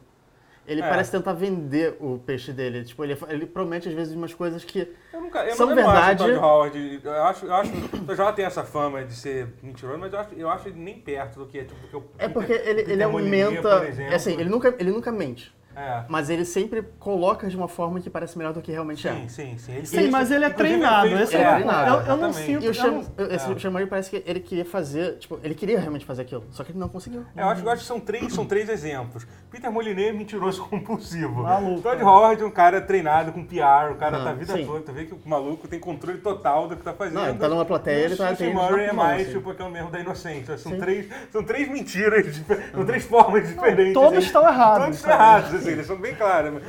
Ele 0.66 0.82
É. 0.82 0.88
parece 0.88 1.10
tentar 1.10 1.32
vender 1.32 1.96
o 2.00 2.18
peixe 2.18 2.52
dele. 2.52 2.84
Tipo, 2.84 3.02
ele, 3.02 3.16
ele 3.28 3.46
promete 3.46 3.88
às 3.88 3.94
vezes 3.94 4.14
umas 4.14 4.32
coisas 4.34 4.62
que. 4.62 4.86
Eu 5.12 5.20
nunca, 5.20 5.44
eu 5.44 5.54
São 5.56 5.66
não, 5.66 5.72
eu 5.72 5.82
não 5.82 5.90
verdade- 5.92 6.22
acho 6.22 6.30
o 6.30 6.34
Todd 6.34 6.44
Howard. 6.46 7.00
Eu 7.02 7.22
acho, 7.24 7.46
eu 7.46 7.54
acho 7.54 7.72
Todd 8.06 8.20
Howard 8.20 8.36
tem 8.36 8.44
essa 8.44 8.62
fama 8.62 9.04
de 9.04 9.14
ser 9.14 9.48
mentiroso, 9.62 9.98
mas 9.98 10.12
eu 10.12 10.18
acho, 10.20 10.34
eu 10.34 10.48
acho 10.50 10.68
ele 10.68 10.78
nem 10.78 10.98
perto 11.00 11.40
do 11.40 11.46
que, 11.46 11.64
tipo, 11.64 11.74
do 11.80 11.88
que 11.88 11.96
o 11.96 12.04
É 12.18 12.28
porque 12.28 12.52
ele, 12.52 12.82
ele 12.92 13.02
aumenta. 13.02 13.84
É 14.10 14.14
assim, 14.14 14.34
ele 14.38 14.48
nunca, 14.50 14.74
ele 14.78 14.90
nunca 14.92 15.10
mente. 15.10 15.52
É. 15.80 16.04
Mas 16.08 16.28
ele 16.30 16.44
sempre 16.44 16.82
coloca 16.98 17.48
de 17.48 17.56
uma 17.56 17.68
forma 17.68 18.00
que 18.00 18.10
parece 18.10 18.36
melhor 18.36 18.52
do 18.52 18.60
que 18.60 18.70
realmente 18.70 19.02
Sim, 19.08 19.24
é. 19.24 19.28
sim, 19.28 19.58
sim. 19.58 19.72
Ele 19.72 19.86
Sim, 19.86 20.10
mas 20.10 20.30
ele 20.30 20.44
é 20.44 20.50
treinado. 20.50 21.08
Esse 21.08 21.36
é, 21.36 21.40
é, 21.42 21.54
treinado, 21.54 22.02
Eu, 22.02 22.06
eu 22.12 22.16
não 22.16 22.32
sinto... 22.32 22.64
E 22.64 22.68
o 22.68 22.70
esse 22.70 22.80
É. 22.86 23.86
Parece 23.88 24.10
que 24.10 24.22
ele 24.26 24.40
queria 24.40 24.64
fazer, 24.64 25.18
tipo, 25.18 25.38
ele 25.42 25.54
queria 25.54 25.78
realmente 25.78 26.04
fazer 26.04 26.22
aquilo, 26.22 26.44
só 26.50 26.62
que 26.62 26.70
ele 26.72 26.78
não 26.78 26.88
conseguiu. 26.88 27.24
Eu 27.36 27.48
acho, 27.48 27.64
eu 27.64 27.70
acho 27.70 27.82
que 27.82 27.86
são 27.88 27.98
três, 28.00 28.32
são 28.32 28.44
três 28.44 28.68
exemplos. 28.68 29.26
Peter 29.50 29.70
Molyneux, 29.70 30.14
mentiroso 30.16 30.62
compulsivo. 30.68 31.42
Maluco, 31.42 31.80
Todd 31.82 32.00
é. 32.00 32.04
Howard, 32.04 32.44
um 32.44 32.50
cara 32.50 32.80
treinado 32.80 33.32
com 33.32 33.44
PR, 33.44 33.92
o 33.92 33.96
cara 33.96 34.18
Ah, 34.18 34.24
tá 34.24 34.30
a 34.30 34.32
vida 34.34 34.52
sim. 34.54 34.64
toda, 34.66 34.80
tu 34.80 34.92
vê 34.92 35.04
que 35.06 35.14
o 35.14 35.18
maluco 35.24 35.66
tem 35.66 35.78
controle 35.80 36.18
total 36.18 36.68
do 36.68 36.76
que 36.76 36.82
tá 36.82 36.92
fazendo. 36.92 37.14
Não, 37.14 37.28
ele 37.28 37.38
tá 37.38 37.48
numa 37.48 37.64
plateia, 37.64 38.00
E 38.00 38.04
ele 38.04 38.16
tá- 38.16 38.30
O 38.32 38.36
tem 38.36 38.48
Tim 38.50 38.54
Murray 38.54 38.86
é 38.86 38.92
mais, 38.92 39.22
assim. 39.22 39.32
tipo, 39.38 39.50
aquele 39.50 39.68
mesmo 39.70 39.90
da 39.90 40.00
inocência. 40.00 40.58
São 40.58 40.72
Sim. 40.72 40.78
três, 40.78 41.06
são 41.32 41.42
três 41.44 41.68
mentiras, 41.68 42.26
são 42.72 42.84
três 42.84 43.04
formas 43.04 43.48
diferentes. 43.48 43.94
todos 43.94 44.18
assim. 44.18 44.26
estão 44.26 44.46
errados, 44.48 44.78
Todos 44.84 44.96
estão 44.98 45.12
errados, 45.12 45.66
assim, 45.70 45.78
eles 45.78 45.86
são 45.86 45.96
bem 45.96 46.14
claros. 46.14 46.62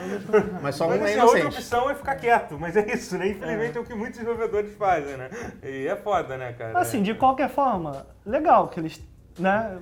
Mas 0.61 0.75
só 0.77 0.85
um 0.85 0.89
Mas 0.89 1.01
é 1.01 1.05
assim, 1.05 1.19
a 1.19 1.25
outra 1.25 1.47
opção 1.47 1.89
é 1.89 1.95
ficar 1.95 2.15
quieto, 2.15 2.57
mas 2.59 2.75
é 2.75 2.93
isso, 2.93 3.17
né? 3.17 3.27
Infelizmente 3.29 3.77
é, 3.77 3.81
o 3.81 3.83
que 3.83 3.93
muitos 3.93 4.19
desenvolvedores 4.19 4.73
fazem, 4.75 5.17
né? 5.17 5.29
E 5.63 5.87
é 5.87 5.95
foda, 5.95 6.37
né, 6.37 6.53
cara? 6.53 6.77
Assim, 6.79 7.01
de 7.01 7.13
qualquer 7.13 7.49
forma, 7.49 8.05
legal 8.25 8.67
que 8.67 8.80
eles, 8.80 9.01
né? 9.38 9.78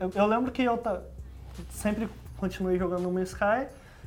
Eu, 0.00 0.12
eu 0.14 0.26
lembro 0.26 0.50
que 0.50 0.62
eu 0.62 0.80
sempre 1.70 2.08
continuei 2.38 2.78
jogando 2.78 3.10
No 3.10 3.22
Sky. 3.22 3.66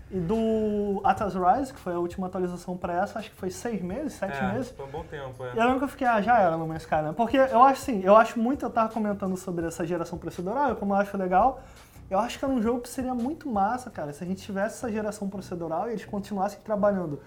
E 0.10 0.18
do 0.20 1.02
Atlas 1.04 1.34
Rise, 1.36 1.74
que 1.74 1.80
foi 1.82 1.93
a 1.93 1.99
última 1.99 2.28
atualização 2.28 2.78
pra 2.78 2.93
essa, 2.93 3.20
acho 3.20 3.30
que 3.30 3.36
foi 3.36 3.49
seis 3.49 3.82
meses, 3.82 4.14
sete 4.14 4.38
É, 4.38 4.54
meses. 4.54 4.72
foi 4.72 4.86
um 4.86 4.89
bom 4.89 5.04
tempo, 5.04 5.43
é. 5.43 5.54
E 5.54 5.58
eu 5.58 5.64
lembro 5.66 5.80
que 5.80 5.84
eu 5.84 5.89
fiquei, 5.89 6.08
ah, 6.08 6.22
já 6.22 6.39
era 6.39 6.56
no 6.56 6.66
Man's 6.66 6.84
Sky, 6.84 7.02
né? 7.02 7.14
Porque 7.16 7.36
eu 7.36 7.62
acho 7.62 7.82
assim, 7.82 8.02
eu 8.06 8.16
acho 8.16 8.39
muito, 8.39 8.66
eu 8.66 8.70
tava 8.70 8.88
comentando 8.88 9.36
sobre 9.36 9.68
essa 9.68 9.86
geração 9.86 10.18
procedural, 10.18 10.78
como 10.78 10.93
eu 10.93 10.97
acho 10.97 11.18
legal. 11.18 11.62
Eu 12.10 12.20
acho 12.20 12.39
que 12.39 12.45
era 12.45 12.53
um 12.53 12.62
jogo 12.62 12.82
que 12.82 12.89
seria 12.89 13.14
muito 13.14 13.49
massa, 13.49 13.89
cara, 13.89 14.14
se 14.14 14.24
a 14.24 14.28
gente 14.28 14.41
tivesse 14.41 14.76
essa 14.78 14.91
geração 14.91 15.28
procedural 15.30 15.88
e 15.89 15.91
eles 15.91 16.05
continuassem 16.05 16.60
trabalhando 16.64 17.22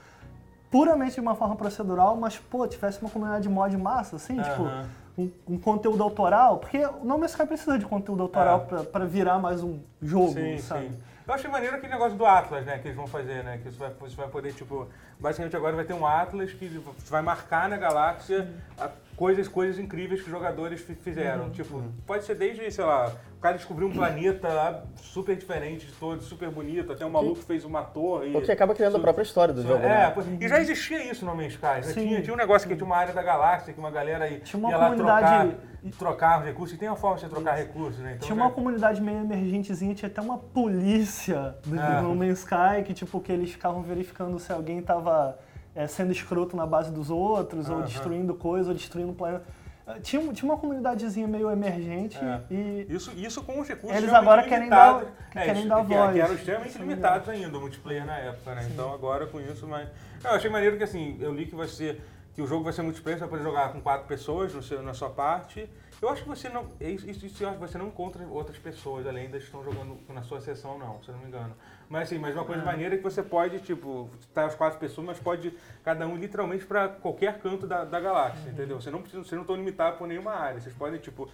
puramente 0.70 1.14
de 1.14 1.20
uma 1.20 1.34
forma 1.34 1.54
procedural, 1.56 2.16
mas, 2.16 2.38
pô, 2.38 2.66
tivesse 2.66 3.00
uma 3.02 3.10
comunidade 3.10 3.42
de 3.42 3.48
mod 3.48 3.76
massa, 3.76 4.16
assim, 4.16 4.38
Aham. 4.40 4.48
tipo, 4.50 5.20
um, 5.48 5.54
um 5.54 5.58
conteúdo 5.58 6.02
autoral, 6.02 6.58
porque 6.58 6.78
o 6.84 7.04
No 7.04 7.18
Man's 7.18 7.32
Sky 7.32 7.44
precisa 7.46 7.78
de 7.78 7.84
conteúdo 7.84 8.22
autoral 8.22 8.60
É. 8.62 8.64
pra, 8.64 8.84
pra 8.84 9.04
virar 9.04 9.38
mais 9.38 9.62
um 9.62 9.80
jogo, 10.00 10.32
Sim, 10.32 10.58
sabe? 10.58 10.88
sim. 10.88 10.98
Eu 11.26 11.34
achei 11.34 11.50
maneiro 11.50 11.76
aquele 11.76 11.92
negócio 11.92 12.16
do 12.16 12.24
Atlas, 12.24 12.64
né, 12.64 12.78
que 12.78 12.88
eles 12.88 12.96
vão 12.96 13.06
fazer, 13.06 13.44
né, 13.44 13.58
que 13.58 13.70
você 13.70 13.76
vai, 13.78 13.90
você 14.00 14.16
vai 14.16 14.28
poder, 14.28 14.54
tipo, 14.54 14.86
basicamente 15.18 15.54
agora 15.56 15.76
vai 15.76 15.84
ter 15.84 15.92
um 15.92 16.06
Atlas 16.06 16.52
que 16.52 16.82
vai 17.08 17.20
marcar 17.20 17.68
na 17.68 17.76
galáxia 17.76 18.48
a- 18.78 18.88
coisas, 19.20 19.46
coisas 19.48 19.78
incríveis 19.78 20.22
que 20.22 20.26
os 20.28 20.32
jogadores 20.32 20.80
fi- 20.80 20.94
fizeram. 20.94 21.44
Uhum. 21.44 21.50
Tipo, 21.50 21.82
pode 22.06 22.24
ser 22.24 22.34
desde, 22.36 22.70
sei 22.72 22.82
lá, 22.86 23.12
o 23.36 23.38
cara 23.40 23.54
descobriu 23.58 23.86
um 23.86 23.92
planeta 23.92 24.48
lá 24.48 24.82
super 24.96 25.36
diferente 25.36 25.84
de 25.86 25.92
todos, 25.92 26.24
super 26.24 26.48
bonito, 26.48 26.90
até 26.90 27.04
um 27.04 27.10
maluco 27.10 27.42
fez 27.42 27.62
uma 27.66 27.82
torre. 27.82 28.34
O 28.34 28.40
que 28.40 28.50
acaba 28.50 28.74
criando 28.74 28.96
a 28.96 29.00
própria 29.00 29.22
história 29.22 29.52
do 29.52 29.62
jogo, 29.62 29.84
É, 29.84 30.06
né? 30.08 30.14
e 30.40 30.48
já 30.48 30.58
existia 30.58 31.04
isso 31.12 31.26
no 31.26 31.34
Man's 31.36 31.52
Sky. 31.52 31.62
Já 31.62 31.82
Sim. 31.82 32.06
tinha, 32.08 32.22
tinha 32.22 32.32
um 32.32 32.36
negócio 32.38 32.66
que 32.66 32.74
tinha 32.74 32.86
uma 32.86 32.96
área 32.96 33.12
da 33.12 33.22
galáxia, 33.22 33.74
que 33.74 33.78
uma 33.78 33.90
galera 33.90 34.26
ia, 34.26 34.40
Tinha 34.40 34.58
uma 34.58 34.70
ia 34.70 34.78
lá 34.78 34.84
comunidade- 34.88 35.50
trocar, 35.50 35.98
trocar 35.98 36.42
recursos. 36.46 36.74
E 36.76 36.78
tem 36.78 36.88
uma 36.88 36.96
forma 36.96 37.16
de 37.16 37.22
você 37.22 37.28
trocar 37.28 37.52
recursos, 37.58 37.98
né? 38.00 38.12
Então 38.16 38.26
Tinha 38.26 38.38
já- 38.38 38.42
uma 38.42 38.50
comunidade 38.50 39.02
meio 39.02 39.18
emergentezinha, 39.18 39.94
tinha 39.94 40.08
até 40.10 40.22
uma 40.22 40.38
polícia 40.38 41.56
do 41.66 41.78
É. 41.78 42.00
No 42.00 42.14
Man's 42.14 42.38
Sky, 42.38 42.82
que 42.86 42.94
tipo, 42.94 43.20
que 43.20 43.30
eles 43.30 43.50
ficavam 43.50 43.82
verificando 43.82 44.38
se 44.38 44.50
alguém 44.50 44.80
tava 44.80 45.38
é, 45.74 45.86
sendo 45.86 46.12
escroto 46.12 46.56
na 46.56 46.66
base 46.66 46.90
dos 46.92 47.10
outros, 47.10 47.68
ou 47.68 47.76
Aham. 47.76 47.84
destruindo 47.84 48.34
coisa, 48.34 48.70
ou 48.70 48.74
destruindo 48.74 49.12
o 49.12 49.14
planeta. 49.14 49.44
Ah, 49.86 49.98
Tinha, 50.00 50.32
tinha 50.32 50.48
uma 50.50 50.56
comunidadezinha 50.58 51.26
meio 51.26 51.50
emergente 51.50 52.16
É. 52.18 52.40
e 52.54 52.86
Isso, 52.88 53.10
isso 53.16 53.42
com 53.42 53.60
os 53.60 53.66
recursos 53.66 53.96
Eles 53.98 54.12
agora 54.12 54.42
querem 54.44 54.68
dar- 54.68 55.00
limitados. 55.00 55.18
querem 55.32 55.66
dar 55.66 55.84
que, 55.84 55.94
voz. 55.94 56.12
Que 56.12 56.20
eram 56.20 56.34
extremamente 56.34 56.76
é 56.76 56.80
limitados 56.80 57.28
ainda, 57.28 57.58
o 57.58 57.60
multiplayer 57.60 58.04
na 58.06 58.16
época, 58.18 58.54
né? 58.54 58.68
Então 58.72 58.92
agora 58.94 59.26
com 59.26 59.40
isso, 59.40 59.66
mas... 59.66 59.88
Eu 60.22 60.30
achei 60.30 60.48
maneiro 60.50 60.76
que 60.76 60.84
assim, 60.84 61.16
eu 61.20 61.34
li 61.34 61.46
que 61.46 61.56
vai 61.56 61.66
ser... 61.66 62.00
Que 62.34 62.42
o 62.42 62.46
jogo 62.46 62.62
vai 62.62 62.72
ser 62.72 62.82
multiplayer, 62.82 63.18
você 63.18 63.24
vai 63.24 63.30
poder 63.30 63.42
jogar 63.42 63.72
com 63.72 63.80
quatro 63.80 64.06
pessoas 64.06 64.54
no 64.54 64.62
seu, 64.62 64.80
na 64.82 64.94
sua 64.94 65.10
parte. 65.10 65.68
Eu 66.00 66.08
acho 66.08 66.22
que 66.22 66.28
você 66.28 66.48
não... 66.48 66.66
Isso, 66.80 67.10
isso, 67.10 67.26
isso 67.26 67.42
eu 67.42 67.48
acho 67.48 67.58
que 67.58 67.66
você 67.66 67.76
não 67.76 67.88
encontra 67.88 68.24
outras 68.28 68.56
pessoas 68.58 69.04
além 69.08 69.28
das 69.28 69.40
que 69.40 69.46
estão 69.46 69.64
jogando 69.64 69.98
na 70.08 70.22
sua 70.22 70.40
sessão, 70.40 70.78
não, 70.78 71.02
se 71.02 71.08
eu 71.08 71.14
não 71.14 71.22
me 71.22 71.26
engano. 71.28 71.52
Mas 71.90 72.04
assim, 72.04 72.18
mas 72.20 72.36
uma 72.36 72.44
coisa 72.44 72.64
maneira 72.64 72.94
é 72.94 72.98
que 72.98 73.02
você 73.02 73.20
pode, 73.20 73.58
tipo, 73.58 74.08
estar 74.20 74.44
as 74.44 74.54
quatro 74.54 74.78
pessoas, 74.78 75.04
mas 75.08 75.18
pode 75.18 75.52
cada 75.84 76.06
um 76.06 76.14
literalmente 76.14 76.64
para 76.64 76.88
qualquer 76.88 77.40
canto 77.40 77.66
da, 77.66 77.84
da 77.84 77.98
galáxia, 77.98 78.48
entendeu? 78.48 78.80
Você 78.80 78.92
não 78.92 79.02
precisa, 79.02 79.24
você 79.24 79.34
não 79.34 79.42
estão 79.42 79.56
limitados 79.56 79.98
por 79.98 80.06
nenhuma 80.06 80.30
área. 80.30 80.60
Vocês 80.60 80.72
podem, 80.72 81.00
tipo, 81.00 81.28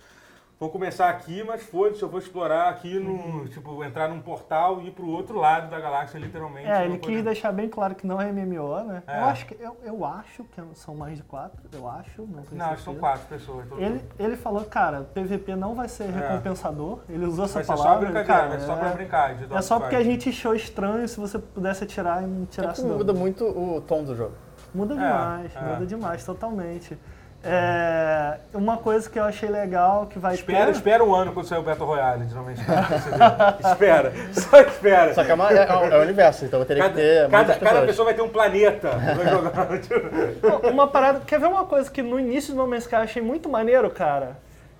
vou 0.59 0.71
começar 0.71 1.11
aqui, 1.11 1.45
mas 1.45 1.63
foda-se, 1.65 2.03
eu 2.03 2.09
vou 2.09 2.19
explorar 2.19 2.71
aqui 2.71 2.99
no, 2.99 3.47
tipo, 3.49 3.85
entrar 3.85 4.09
num 4.09 4.21
portal 4.23 4.81
e 4.81 4.89
ir 4.89 4.91
pro 4.93 5.07
outro 5.07 5.39
lado 5.39 5.69
da 5.71 5.79
galáxia, 5.79 6.19
literalmente. 6.19 6.67
É, 6.69 6.85
ele 6.87 6.99
poder- 6.99 7.15
quis 7.15 7.25
deixar 7.25 7.53
bem 7.53 7.69
claro 7.69 7.95
que 7.95 8.07
não 8.07 8.21
é 8.21 8.33
MMO, 8.33 8.83
né? 8.85 9.03
É. 9.07 9.21
Eu 9.21 9.25
acho 9.27 9.47
que 9.47 9.57
eu, 9.61 9.77
eu 9.85 10.05
acho 10.05 10.45
que 10.45 10.63
são 10.75 10.95
mais 10.95 11.19
de 11.19 11.23
quatro, 11.25 11.59
eu 11.73 11.87
acho, 11.89 12.23
não 12.23 12.43
tenho 12.43 12.59
Não, 12.59 12.67
acho 12.67 12.77
que 12.77 12.83
são 12.85 12.95
quatro 12.95 13.27
pessoas. 13.27 13.67
Ele, 13.77 14.03
ele 14.19 14.37
falou, 14.37 14.65
cara, 14.65 15.03
PVP 15.13 15.55
não 15.55 15.75
vai 15.75 15.89
ser 15.89 16.09
recompensador. 16.11 17.01
Ele 17.09 17.27
usou 17.27 17.45
essa 17.45 17.61
É. 17.61 17.63
Vai 17.63 17.77
só 17.77 17.83
palavra. 17.83 18.07
brincadeira, 18.11 18.41
cara, 18.49 18.61
ser 18.61 18.67
só 18.67 18.73
é- 18.75 18.79
pra 18.79 18.89
brincar. 18.91 19.35
de 19.35 19.55
É 19.55 19.63
só 19.63 19.79
porque 19.79 19.97
a 19.97 20.03
gente 20.03 20.29
achou 20.31 20.55
estranho 20.55 21.07
se 21.07 21.21
você 21.21 21.39
pudesse 21.39 21.85
atirar 21.85 22.23
e 22.23 22.27
não 22.27 22.45
É 22.45 22.47
tirasse 22.47 22.83
dano. 22.83 22.97
muda 22.97 23.13
muito 23.13 23.45
o 23.45 23.81
tom 23.83 24.03
do 24.05 24.17
jogo. 24.17 24.33
Muda 24.75 24.95
É, 24.95 24.97
demais, 24.97 25.57
é. 25.57 25.61
muda 25.61 25.87
demais, 25.87 26.25
totalmente. 26.25 26.99
É, 27.49 28.39
uma 28.53 28.77
coisa 28.77 29.09
que 29.09 29.19
eu 29.19 29.25
achei 29.25 29.49
legal 29.49 30.07
que 30.07 30.19
vai 30.19 30.35
Espera, 30.35 30.67
ter... 30.67 30.73
espera 30.73 31.05
um 31.05 31.15
ano 31.15 31.33
quando 31.33 31.47
sair 31.47 31.59
o 31.59 31.63
Battle 31.63 31.87
Royale, 31.87 32.25
de 32.25 32.35
normalmente. 32.35 32.61
espera, 33.65 34.13
só 34.33 34.61
espera. 34.61 35.15
Só 35.15 35.25
que 35.25 35.31
é, 35.31 35.35
uma- 35.35 35.51
é- 35.53 35.67
é 35.95 35.99
o 35.99 36.03
universo, 36.03 36.45
então 36.45 36.59
eu 36.61 36.67
teria 36.67 36.89
que 36.89 36.97
ter 36.97 37.29
cada, 37.31 37.55
cada 37.57 37.83
pessoa 37.87 38.07
vai 38.07 38.15
ter 38.15 38.23
um 38.23 38.29
planeta. 38.29 38.91
Vai 39.17 39.27
jogar, 39.83 40.71
Uma 40.71 40.89
parada... 40.89 41.21
Quer 41.21 41.39
ver 41.41 41.47
uma 41.47 41.65
coisa 41.65 41.91
que 41.91 42.03
no 42.03 42.19
início 42.19 42.53
do 42.55 42.59
No 42.63 42.67
Man's 42.69 42.83
Sky 42.85 42.95
eu 42.97 43.01
achei 43.01 43.23
muito 43.23 43.49
maneiro, 43.49 43.89
cara? 43.91 44.37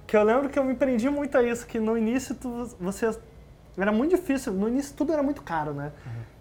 Que 0.07 0.17
eu 0.17 0.23
lembro 0.23 0.49
que 0.49 0.59
eu 0.59 0.65
me 0.65 0.75
prendi 0.75 1.09
muito 1.09 1.37
a 1.39 1.43
isso, 1.43 1.67
que 1.67 1.79
no 1.79 1.97
início 1.97 2.35
tu, 2.35 2.71
você... 2.81 3.11
Era 3.79 3.93
muito 3.93 4.17
difícil, 4.17 4.53
no 4.53 4.69
início 4.69 4.95
tudo 4.97 5.13
era 5.13 5.23
muito 5.23 5.43
caro, 5.43 5.73
né? 5.73 5.93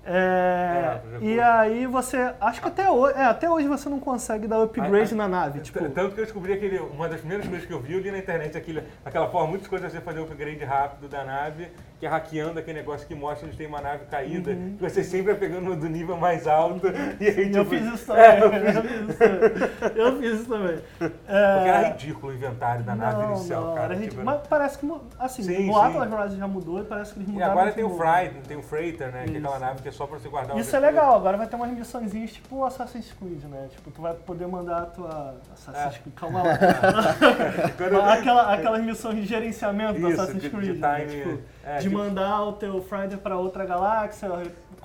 É, 0.05 0.99
É, 1.15 1.17
e 1.21 1.39
aí 1.39 1.85
você... 1.87 2.33
Acho 2.39 2.61
que 2.61 2.67
até 2.67 2.89
hoje, 2.89 3.17
é, 3.17 3.23
até 3.25 3.49
hoje 3.49 3.67
você 3.67 3.89
não 3.89 3.99
consegue 3.99 4.47
dar 4.47 4.61
upgrade 4.61 5.11
Aí- 5.11 5.17
na 5.17 5.27
nave, 5.27 5.59
tipo... 5.61 5.79
Tanto 5.89 6.13
que 6.15 6.21
eu 6.21 6.25
descobri 6.25 6.53
aquele, 6.53 6.79
uma 6.79 7.07
das 7.09 7.19
primeiras 7.19 7.47
coisas 7.47 7.65
que 7.65 7.73
eu 7.73 7.79
vi, 7.79 7.93
eu 7.93 7.99
li 7.99 8.11
na 8.11 8.17
internet 8.19 8.57
aquele, 8.57 8.83
aquela 9.03 9.27
forma 9.29 9.47
muito 9.49 9.69
coisas 9.69 9.91
você 9.91 9.99
fazer 10.01 10.19
upgrade 10.21 10.63
rápido 10.63 11.07
da 11.07 11.23
nave, 11.23 11.67
que 11.99 12.05
é 12.05 12.09
hackeando 12.09 12.59
aquele 12.59 12.79
negócio 12.79 13.07
que 13.07 13.15
mostra 13.15 13.47
onde 13.47 13.57
tem 13.57 13.67
uma 13.67 13.81
nave 13.81 14.05
caída, 14.05 14.53
que 14.53 14.81
você 14.81 15.03
sempre 15.03 15.27
vai 15.31 15.35
pegando 15.35 15.75
do 15.75 15.87
nível 15.89 16.17
mais 16.17 16.47
alto. 16.47 16.87
E 17.19 17.27
aí, 17.29 17.45
Eu 17.53 17.63
tipo, 17.63 17.65
fiz 17.65 17.93
isso 17.93 18.05
também. 18.07 18.25
É, 18.25 18.39
eu 18.41 18.45
eu 18.45 18.81
fiz 18.83 19.09
isso 19.09 19.17
também. 19.17 19.95
Eu 19.95 20.19
fiz 20.19 20.33
isso 20.33 20.49
também. 20.49 20.79
É, 21.27 21.55
Porque 21.55 21.69
era 21.69 21.87
ridículo 21.89 22.31
o 22.31 22.35
inventário 22.35 22.83
da 22.83 22.95
nave 22.95 23.21
não, 23.23 23.31
inicial, 23.35 23.65
não, 23.67 23.75
cara. 23.75 23.95
tipo. 23.95 24.23
Mas 24.23 24.41
parece 24.47 24.77
que, 24.77 24.93
assim, 25.19 25.43
Sim, 25.43 25.69
o. 25.69 25.77
Atlas 25.79 26.11
Rise 26.25 26.37
já 26.37 26.47
mudou 26.47 26.79
e 26.79 26.83
parece 26.83 27.13
que 27.13 27.19
eles 27.19 27.29
E 27.29 27.31
mudaram. 27.31 27.51
agora 27.51 27.69
de 27.69 27.75
tem 27.75 27.83
o 27.83 27.89
novo. 27.89 27.99
Freighter, 27.99 28.41
tem 28.43 28.57
o 28.57 28.61
Freighter, 28.63 29.11
né? 29.11 29.25
Que 29.25 29.35
é 29.35 29.37
aquela 29.39 29.59
nave 29.59 29.81
que 29.81 29.87
é 29.87 29.91
só 29.95 30.05
pra 30.05 30.19
você 30.19 30.27
guardar 30.29 30.57
Isso 30.57 30.75
é 30.75 30.79
legal, 30.79 31.15
agora 31.15 31.37
vai 31.37 31.47
ter 31.47 31.55
umas 31.55 31.71
missõezinhas 31.71 32.31
tipo 32.31 32.63
Assassin's 32.63 33.11
Creed, 33.13 33.43
né? 33.45 33.67
Tipo, 33.71 33.89
tu 33.91 34.01
vai 34.01 34.13
poder 34.13 34.47
mandar 34.47 34.77
a 34.83 34.85
tua. 34.85 35.35
Assassin's 35.53 35.95
É. 35.95 35.99
Creed, 35.99 36.15
calma 36.15 36.43
lá. 36.43 36.53
Aquela, 38.13 38.53
aquelas 38.53 38.83
missões 38.83 39.15
de 39.17 39.25
gerenciamento 39.25 39.99
do 39.99 40.09
Isso, 40.09 40.21
Assassin's 40.21 40.41
de- 40.41 40.49
de 40.49 40.55
Creed. 40.55 40.79
né? 40.79 41.05
time, 41.05 41.11
Tipo, 41.23 41.39
é, 41.63 41.77
de 41.77 41.83
tipo- 41.83 41.97
mandar 41.97 42.41
o 42.43 42.53
teu 42.53 42.81
Friday 42.81 43.17
pra 43.17 43.37
outra 43.37 43.65
galáxia, 43.65 44.29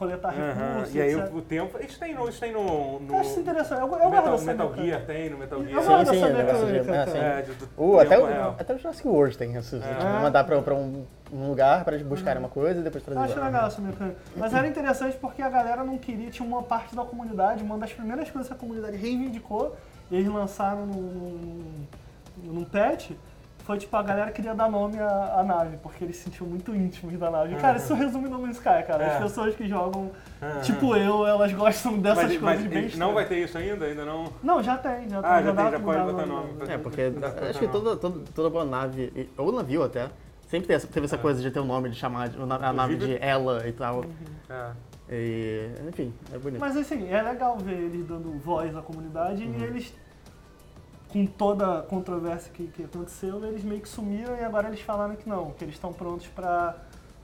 coletar 0.00 0.30
recursos. 0.30 0.94
E 0.94 1.00
aí 1.02 1.12
etc. 1.12 1.34
o, 1.34 1.42
tempo. 1.42 1.78
Isso 1.84 2.00
tem 2.00 2.14
no. 2.14 2.26
Isso 2.28 2.40
tem 2.40 2.52
no. 2.52 2.98
no 3.00 3.12
Eu 3.12 3.20
acho 3.20 3.30
isso 3.30 3.40
interessante. 3.40 3.80
Eu, 3.82 3.86
eu 3.86 4.10
Metal, 4.10 4.38
Metal 4.40 4.68
mecânica. 4.70 4.82
Gear 4.82 5.04
tem, 5.06 5.30
no 5.30 5.36
Metal 5.38 5.62
Gear. 5.62 5.82
Sim, 5.82 5.88
gosto 5.88 6.14
sim, 6.14 6.20
mecânica, 6.20 6.40
é, 6.40 6.84
cara. 6.84 7.10
sim. 7.10 7.18
É, 7.18 7.42
do- 7.42 7.54
do 7.66 7.68
Uh, 7.76 8.00
até, 8.00 8.18
o, 8.18 8.24
real. 8.26 8.56
até 8.58 8.74
o 8.74 8.78
Jurassic 8.78 9.06
World 9.06 9.36
tem 9.36 9.54
isso. 9.56 9.76
É. 9.76 9.80
Tipo, 9.80 10.04
mandar 10.22 10.44
pra, 10.44 10.62
pra 10.62 10.74
um, 10.74 11.04
um 11.30 11.48
lugar 11.48 11.84
pra 11.84 11.94
eles 11.94 12.06
buscarem 12.06 12.40
uma 12.40 12.48
coisa 12.48 12.80
e 12.80 12.82
depois 12.82 13.06
Eu 13.06 13.12
trazer. 13.14 13.32
acho 13.34 13.44
legal 13.44 13.66
essa 13.66 13.82
mecânica. 13.82 14.16
Mas 14.34 14.54
era 14.54 14.66
interessante 14.66 15.18
porque 15.18 15.42
a 15.42 15.50
galera 15.50 15.84
não 15.84 15.98
queria, 15.98 16.30
tinha 16.30 16.48
uma 16.48 16.62
parte 16.62 16.96
da 16.96 17.04
comunidade, 17.04 17.62
uma 17.62 17.76
das 17.76 17.92
primeiras 17.92 18.30
coisas 18.30 18.48
que 18.48 18.54
a 18.54 18.58
comunidade 18.58 18.96
reivindicou, 18.96 19.76
e 20.10 20.16
eles 20.16 20.28
lançaram 20.32 20.86
num, 20.86 21.86
num, 22.42 22.52
num 22.54 22.64
patch, 22.64 23.10
foi 23.70 23.78
tipo, 23.78 23.96
a 23.96 24.02
galera 24.02 24.32
queria 24.32 24.52
dar 24.52 24.68
nome 24.68 24.98
à, 24.98 25.36
à 25.38 25.44
nave, 25.44 25.76
porque 25.80 26.02
eles 26.02 26.16
se 26.16 26.24
sentiam 26.24 26.44
muito 26.48 26.74
íntimos 26.74 27.16
da 27.16 27.30
nave. 27.30 27.54
Cara, 27.54 27.76
isso 27.76 27.94
resume 27.94 28.28
No 28.28 28.40
Man's 28.40 28.56
Sky, 28.56 28.82
cara. 28.84 29.06
As 29.06 29.12
É. 29.12 29.18
pessoas 29.20 29.54
que 29.54 29.68
jogam, 29.68 30.10
Aham. 30.42 30.60
tipo 30.62 30.96
eu, 30.96 31.24
elas 31.24 31.52
gostam 31.52 31.96
dessas 32.00 32.24
Mas, 32.24 32.38
coisas 32.38 32.60
mas 32.62 32.66
bem 32.72 32.80
não 32.82 32.88
estranhas. 32.88 33.14
vai 33.14 33.24
ter 33.26 33.44
isso 33.44 33.56
ainda? 33.56 33.84
Ainda 33.84 34.04
não? 34.04 34.32
Não, 34.42 34.60
já 34.60 34.76
tem, 34.76 35.08
já 35.08 35.22
tem. 35.22 35.30
Ah, 35.30 35.40
já 35.42 35.52
dá 35.52 35.70
tem, 35.70 35.70
pra 35.70 35.78
já 35.78 35.84
pode 35.84 36.12
botar 36.12 36.24
o 36.24 36.26
nome. 36.26 36.50
É, 36.68 36.78
porque 36.78 37.10
Não 37.10 37.20
pra 37.20 37.48
acho 37.48 37.58
que 37.60 37.68
toda, 37.68 37.96
toda, 37.96 38.20
toda 38.34 38.50
boa 38.50 38.64
nave, 38.64 39.30
ou 39.38 39.52
navio 39.52 39.84
até, 39.84 40.08
sempre 40.48 40.66
tem 40.66 40.74
essa- 40.74 40.88
teve 40.88 41.06
essa 41.06 41.16
coisa 41.16 41.40
de 41.40 41.48
ter 41.48 41.60
um 41.60 41.64
nome 41.66 41.90
de 41.90 41.94
chamar 41.94 42.28
de- 42.28 42.36
a 42.42 42.72
nave 42.72 42.96
de 42.96 43.18
ela 43.22 43.64
e 43.68 43.72
tal. 43.72 44.04
É. 44.50 44.70
E, 45.12 45.70
enfim, 45.88 46.12
é 46.34 46.38
bonito. 46.38 46.58
Mas 46.60 46.76
assim, 46.76 47.08
é 47.08 47.22
legal 47.22 47.56
ver 47.56 47.74
eles 47.78 48.04
dando 48.04 48.32
voz 48.40 48.76
à 48.76 48.82
comunidade 48.82 49.44
Uhum. 49.44 49.54
e 49.60 49.62
eles, 49.62 49.94
com 51.12 51.26
toda 51.26 51.78
a 51.78 51.82
controvérsia 51.82 52.50
que, 52.52 52.66
que 52.68 52.84
aconteceu, 52.84 53.44
eles 53.44 53.64
meio 53.64 53.80
que 53.80 53.88
sumiram 53.88 54.36
e 54.36 54.44
agora 54.44 54.68
eles 54.68 54.80
falaram 54.80 55.16
que 55.16 55.28
não, 55.28 55.50
que 55.50 55.64
eles 55.64 55.74
estão 55.74 55.92
prontos 55.92 56.26
pra 56.28 56.76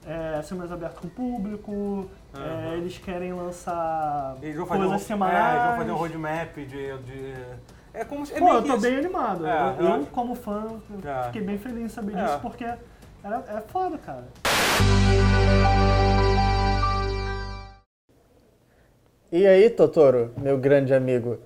é, 0.07 0.41
ser 0.43 0.55
mais 0.55 0.71
aberto 0.73 1.01
com 1.01 1.07
o 1.07 1.11
público, 1.11 2.11
é, 2.35 2.39
Aham. 2.39 2.75
eles 2.75 2.99
querem 2.99 3.33
lançar 3.33 4.37
Eles 4.43 4.57
vão 4.57 4.67
fazer 4.67 4.81
coisas 4.81 5.01
um, 5.01 5.05
é, 5.05 5.07
semanais. 5.07 5.55
eles 5.55 5.67
vão 5.69 5.77
fazer 5.77 5.91
um 5.93 5.97
roadmap 5.97 6.57
de. 6.57 6.99
de 6.99 7.35
é 7.95 8.05
como 8.05 8.27
se. 8.27 8.35
É 8.35 8.39
Pô, 8.39 8.53
eu 8.53 8.63
tô 8.63 8.75
isso. 8.75 8.83
bem 8.83 8.99
animado. 8.99 9.47
É, 9.47 9.77
eu, 9.79 9.85
eu 9.87 10.07
como 10.07 10.35
fã, 10.35 10.67
eu 10.91 11.11
É. 11.11 11.23
fiquei 11.25 11.43
bem 11.43 11.59
feliz 11.59 11.83
em 11.85 11.89
saber 11.89 12.17
É. 12.17 12.25
disso, 12.25 12.39
porque 12.41 12.65
era, 12.65 13.45
é 13.49 13.61
foda, 13.69 13.97
cara. 13.99 14.25
E 19.33 19.47
aí, 19.47 19.69
Totoro, 19.71 20.33
meu 20.37 20.57
grande 20.59 20.95
amigo, 20.95 21.39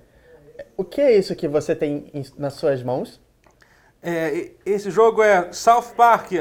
o 0.81 0.85
que 0.85 0.99
é 0.99 1.17
isso 1.17 1.35
que 1.35 1.47
você 1.47 1.75
tem 1.75 2.09
em- 2.13 2.25
nas 2.37 2.53
suas 2.53 2.83
mãos? 2.83 3.21
É, 4.01 4.51
esse 4.65 4.89
jogo 4.89 5.21
é 5.21 5.51
South 5.51 5.93
Park, 5.95 6.31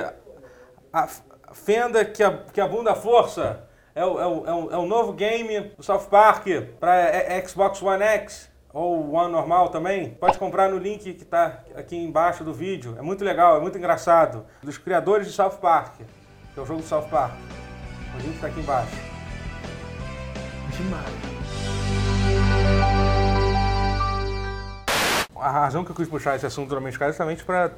a, 0.92 1.08
fenda 1.52 2.04
que, 2.04 2.22
a, 2.22 2.38
que 2.52 2.60
abunda 2.60 2.92
a 2.92 2.94
força. 2.94 3.68
É 3.94 4.04
o, 4.04 4.20
é, 4.20 4.26
o, 4.26 4.46
é, 4.46 4.54
o, 4.54 4.70
é 4.72 4.76
o 4.78 4.86
novo 4.86 5.12
game 5.12 5.60
do 5.76 5.82
South 5.82 6.06
Park 6.10 6.46
para 6.78 7.46
Xbox 7.46 7.82
One 7.82 8.02
X 8.02 8.50
ou 8.72 9.12
One 9.12 9.32
normal 9.32 9.68
também. 9.68 10.10
Pode 10.14 10.38
comprar 10.38 10.70
no 10.70 10.78
link 10.78 11.12
que 11.12 11.22
está 11.22 11.64
aqui 11.74 11.96
embaixo 11.96 12.44
do 12.44 12.54
vídeo. 12.54 12.94
É 12.98 13.02
muito 13.02 13.24
legal, 13.24 13.56
é 13.56 13.60
muito 13.60 13.76
engraçado. 13.76 14.46
Dos 14.62 14.78
criadores 14.78 15.26
de 15.26 15.32
South 15.32 15.58
Park, 15.60 15.96
que 15.96 16.58
é 16.58 16.62
o 16.62 16.64
jogo 16.64 16.80
do 16.80 16.86
South 16.86 17.08
Park. 17.10 17.34
O 18.14 18.22
link 18.22 18.40
tá 18.40 18.46
aqui 18.46 18.60
embaixo. 18.60 18.96
Demais. 20.76 21.39
A 25.40 25.50
razão 25.50 25.84
que 25.84 25.90
eu 25.90 25.96
quis 25.96 26.08
puxar 26.08 26.36
esse 26.36 26.46
assunto 26.46 26.68
do 26.68 26.80
Man's 26.80 26.94
Sky 26.94 27.04
é 27.04 27.08
justamente 27.08 27.44
para 27.44 27.72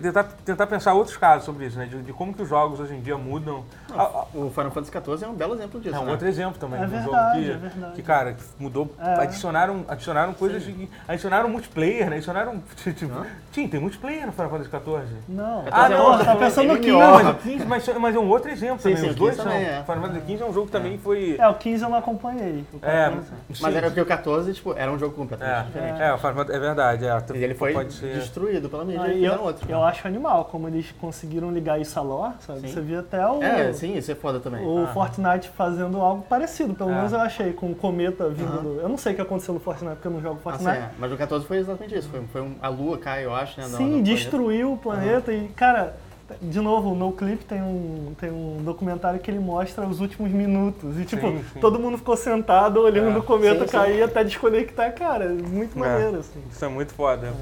tentar, 0.00 0.24
tentar 0.44 0.66
pensar 0.66 0.94
outros 0.94 1.16
casos 1.16 1.44
sobre 1.44 1.66
isso, 1.66 1.78
né? 1.78 1.86
De, 1.86 2.02
de 2.02 2.12
como 2.12 2.32
que 2.34 2.42
os 2.42 2.48
jogos 2.48 2.80
hoje 2.80 2.94
em 2.94 3.00
dia 3.00 3.16
mudam. 3.16 3.64
Ah, 3.94 4.02
ah, 4.14 4.24
O 4.34 4.50
Final 4.50 4.70
Fantasy 4.70 4.92
XIV 4.92 5.24
é 5.24 5.28
um 5.28 5.34
belo 5.34 5.54
exemplo 5.54 5.80
disso, 5.80 5.94
É 5.94 5.98
um 5.98 6.04
né? 6.04 6.10
outro 6.12 6.26
exemplo 6.28 6.58
também. 6.58 6.80
É 6.82 6.86
de 6.86 6.94
um 6.94 6.98
verdade, 7.00 7.14
jogo 7.44 7.44
que, 7.44 7.50
é 7.66 7.68
verdade. 7.68 7.94
que, 7.94 8.02
cara, 8.02 8.32
que 8.34 8.42
mudou. 8.58 8.94
É. 8.98 9.22
Adicionaram, 9.22 9.84
adicionaram 9.88 10.32
coisas. 10.34 10.62
de- 10.64 10.88
adicionaram 11.08 11.48
multiplayer, 11.48 12.08
né? 12.10 12.16
Adicionaram. 12.16 12.62
Tipo, 12.96 13.26
Sim, 13.52 13.68
tem 13.68 13.80
multiplayer 13.80 14.26
no 14.26 14.32
Final 14.32 14.50
Fantasy 14.50 14.70
XIV. 14.70 15.16
Não. 15.28 15.64
Ah, 15.70 15.88
não, 15.88 16.18
tá 16.18 16.24
tá 16.24 16.36
pensando 16.36 16.68
no 16.68 16.74
MMO. 16.74 16.82
15. 16.82 16.92
Não, 16.98 17.12
mas 17.14 17.28
o 17.28 17.34
15, 17.34 17.64
mas, 17.66 17.88
mas 17.98 18.14
é 18.14 18.18
um 18.18 18.28
outro 18.28 18.50
exemplo 18.50 18.78
Sim, 18.78 18.90
também. 18.90 18.96
sim, 19.04 19.08
Os 19.10 19.14
dois 19.16 19.36
15 19.36 19.42
são. 19.42 19.52
também 19.52 19.66
é. 19.68 19.82
Final 19.82 20.00
Fantasy 20.02 20.20
XV 20.26 20.42
é 20.42 20.46
um 20.46 20.52
jogo 20.52 20.66
que 20.66 20.72
também 20.72 20.98
foi. 20.98 21.36
É, 21.38 21.48
o 21.48 21.54
15 21.54 21.82
eu 21.84 21.88
não 21.90 21.96
acompanhei. 21.98 22.64
O 22.72 22.76
É, 22.82 23.04
14. 23.10 23.28
Mas 23.60 23.76
era 23.76 23.86
porque 23.86 24.00
o 24.00 24.06
14, 24.06 24.52
tipo, 24.52 24.74
era 24.76 24.90
um 24.92 24.98
jogo 24.98 25.14
completamente 25.14 25.58
É, 25.58 25.62
diferente. 25.64 26.02
é, 26.02 26.12
o 26.12 26.18
Final 26.18 26.34
Fantasy- 26.34 26.56
é 26.56 26.60
verdade. 26.60 27.06
É, 27.06 27.22
E 27.34 27.44
ele 27.44 27.54
foi 27.54 27.72
pode 27.72 27.92
ser. 27.94 28.14
destruído 28.14 28.68
pela 28.68 28.84
mídia 28.84 29.00
e 29.16 29.24
eu, 29.24 29.42
outro. 29.42 29.70
eu 29.70 29.82
acho 29.82 30.06
animal 30.06 30.44
como 30.46 30.68
eles 30.68 30.92
conseguiram 31.00 31.50
ligar 31.50 31.80
isso 31.80 31.98
à 31.98 32.02
lore, 32.02 32.34
sabe? 32.40 32.60
Sim. 32.60 32.68
Você 32.68 32.80
via 32.80 33.00
até 33.00 33.26
o, 33.26 33.42
É, 33.42 33.72
sim, 33.72 33.96
isso 33.96 34.10
é 34.10 34.14
foda 34.14 34.38
também. 34.40 34.64
o 34.64 34.84
Ah. 34.84 34.86
Fortnite 34.88 35.48
fazendo 35.50 36.00
algo 36.00 36.22
parecido, 36.28 36.74
pelo 36.74 36.90
É. 36.90 36.94
menos 36.94 37.12
eu 37.12 37.20
achei, 37.20 37.52
com 37.52 37.70
o 37.70 37.74
cometa 37.74 38.28
vindo 38.28 38.62
do... 38.62 38.80
Eu 38.80 38.88
não 38.88 38.96
sei 38.98 39.12
o 39.12 39.16
que 39.16 39.22
aconteceu 39.22 39.54
no 39.54 39.60
Fortnite, 39.60 39.94
porque 39.96 40.08
eu 40.08 40.12
não 40.12 40.20
jogo 40.20 40.40
Ah, 40.44 40.52
sim, 40.52 40.64
Fortnite. 40.64 40.84
é. 40.84 40.90
Mas 40.98 41.12
o 41.12 41.16
14 41.16 41.46
foi 41.46 41.58
exatamente 41.58 41.94
isso. 41.98 42.08
Foi, 42.08 42.20
foi 42.32 42.40
um- 42.42 42.54
a 42.62 42.68
lua 42.68 42.98
cai, 42.98 43.24
eu 43.24 43.34
acho, 43.34 43.60
né? 43.60 43.66
no- 43.66 43.76
Sim, 43.76 43.96
no 43.98 44.02
destruiu 44.02 44.72
o 44.72 44.76
planeta 44.78 45.32
e, 45.32 45.48
cara, 45.48 45.96
de 46.42 46.58
novo, 46.60 46.92
no 46.92 47.12
clipe 47.12 47.44
tem 47.44 47.62
um, 47.62 48.12
tem 48.18 48.32
um 48.32 48.60
documentário 48.64 49.20
que 49.20 49.30
ele 49.30 49.38
mostra 49.38 49.86
os 49.86 50.00
últimos 50.00 50.32
minutos. 50.32 50.98
E, 50.98 51.04
tipo, 51.04 51.24
Sim, 51.28 51.44
sim. 51.52 51.60
todo 51.60 51.78
mundo 51.78 51.96
ficou 51.98 52.16
sentado 52.16 52.80
olhando 52.80 53.14
É. 53.14 53.18
o 53.18 53.22
cometa 53.22 53.60
Sim, 53.60 53.66
sim. 53.66 53.70
cair 53.76 54.02
até 54.02 54.24
desconectar, 54.24 54.92
cara. 54.94 55.28
Muito 55.28 55.76
É. 55.76 55.80
maneiro, 55.80 56.18
assim. 56.18 56.42
Isso 56.50 56.64
é 56.64 56.68
muito 56.68 56.92
foda. 56.94 57.32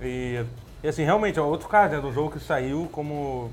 E, 0.00 0.44
e, 0.84 0.88
assim, 0.88 1.02
realmente, 1.02 1.38
é 1.38 1.42
outro 1.42 1.66
caso, 1.66 1.94
né, 1.94 2.00
do 2.00 2.12
jogo 2.12 2.30
que 2.32 2.38
saiu 2.40 2.86
como... 2.92 3.50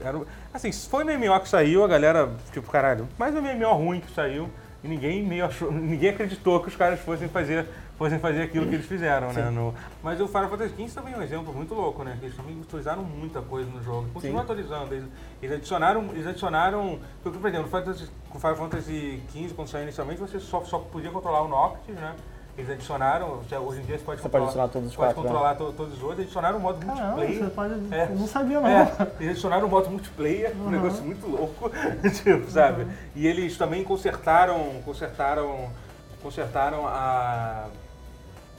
Era, 0.00 0.20
assim, 0.54 0.70
foi 0.70 1.02
no 1.02 1.12
MMO 1.18 1.40
que 1.40 1.48
saiu, 1.48 1.82
a 1.82 1.88
galera, 1.88 2.30
tipo, 2.52 2.70
caralho, 2.70 3.08
mais 3.18 3.34
um 3.34 3.42
MMO 3.42 3.72
ruim 3.74 3.98
que 3.98 4.12
saiu, 4.14 4.48
e 4.84 4.86
ninguém 4.86 5.24
meio 5.24 5.44
achou, 5.44 5.70
ninguém 5.74 6.10
acreditou 6.10 6.60
que 6.60 6.68
os 6.68 6.76
caras 6.76 7.00
fossem 7.00 7.26
fazer, 7.28 7.66
fossem 7.98 8.20
fazer 8.20 8.42
aquilo 8.42 8.64
que 8.68 8.76
eles 8.76 8.86
fizeram, 8.86 9.32
né? 9.32 9.50
no- 9.50 9.74
mas 10.04 10.20
o 10.20 10.28
Final 10.28 10.48
Fantasy 10.50 10.72
XV 10.76 10.94
também 10.94 11.14
é 11.14 11.16
um 11.18 11.22
exemplo 11.22 11.52
muito 11.52 11.74
louco, 11.74 12.04
né? 12.04 12.16
Eles 12.22 12.36
também 12.36 12.56
atualizaram 12.62 13.02
muita 13.02 13.42
coisa 13.42 13.68
no 13.68 13.82
jogo, 13.82 14.06
continuam 14.14 14.42
atualizando. 14.44 14.94
Eles, 14.94 15.08
eles 15.42 15.56
adicionaram, 15.56 16.04
eles 16.12 16.26
adicionaram, 16.28 17.00
porque, 17.24 17.36
por 17.40 17.48
exemplo, 17.48 17.66
o 17.66 18.38
Final 18.38 18.54
Fantasy 18.56 19.20
XV, 19.32 19.52
quando 19.56 19.66
saiu 19.66 19.82
inicialmente, 19.82 20.20
você 20.20 20.38
só, 20.38 20.62
só 20.62 20.78
podia 20.78 21.10
controlar 21.10 21.42
o 21.42 21.48
Noctis, 21.48 21.96
né? 21.96 22.14
Eles 22.58 22.70
adicionaram, 22.70 23.40
já, 23.48 23.60
hoje 23.60 23.80
em 23.80 23.84
dia 23.84 23.96
você 23.96 24.04
pode 24.04 24.20
Você 24.20 24.28
controlar, 24.28 24.46
pode 24.50 24.58
adicionar 24.66 24.68
todos 24.68 24.88
os 24.90 24.96
pode 24.96 25.14
quatro, 25.14 25.22
né? 25.22 25.28
controlar 25.28 25.54
to- 25.54 25.72
todos 25.76 25.94
os 25.96 26.02
outros, 26.02 26.20
adicionaram 26.22 26.58
um 26.58 26.60
modo 26.60 26.84
Caramba, 26.84 27.04
multiplayer. 27.16 27.44
você 27.44 27.50
pode... 27.50 27.94
É. 27.94 28.04
Eu 28.10 28.16
não 28.16 28.26
sabia, 28.26 28.60
não. 28.60 28.68
É, 28.68 28.82
eles 29.20 29.30
adicionaram 29.30 29.66
um 29.68 29.70
modo 29.70 29.90
multiplayer, 29.90 30.52
um 30.56 30.64
Uhum. 30.64 30.70
negócio 30.70 31.04
muito 31.04 31.24
louco, 31.28 31.70
tipo, 32.24 32.50
sabe? 32.50 32.88
E 33.14 33.28
eles 33.28 33.56
também 33.56 33.84
consertaram, 33.84 34.82
consertaram, 34.84 35.70
consertaram 36.20 36.84
a 36.88 37.66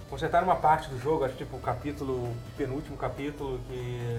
consertaram 0.10 0.47
uma 0.47 0.56
parte 0.56 0.89
do 0.89 0.97
jogo, 0.97 1.24
acho 1.26 1.36
tipo 1.36 1.58
o 1.58 1.60
capítulo, 1.60 2.14
o 2.14 2.36
penúltimo 2.58 2.95
capítulo 2.97 3.60
que 3.68 4.18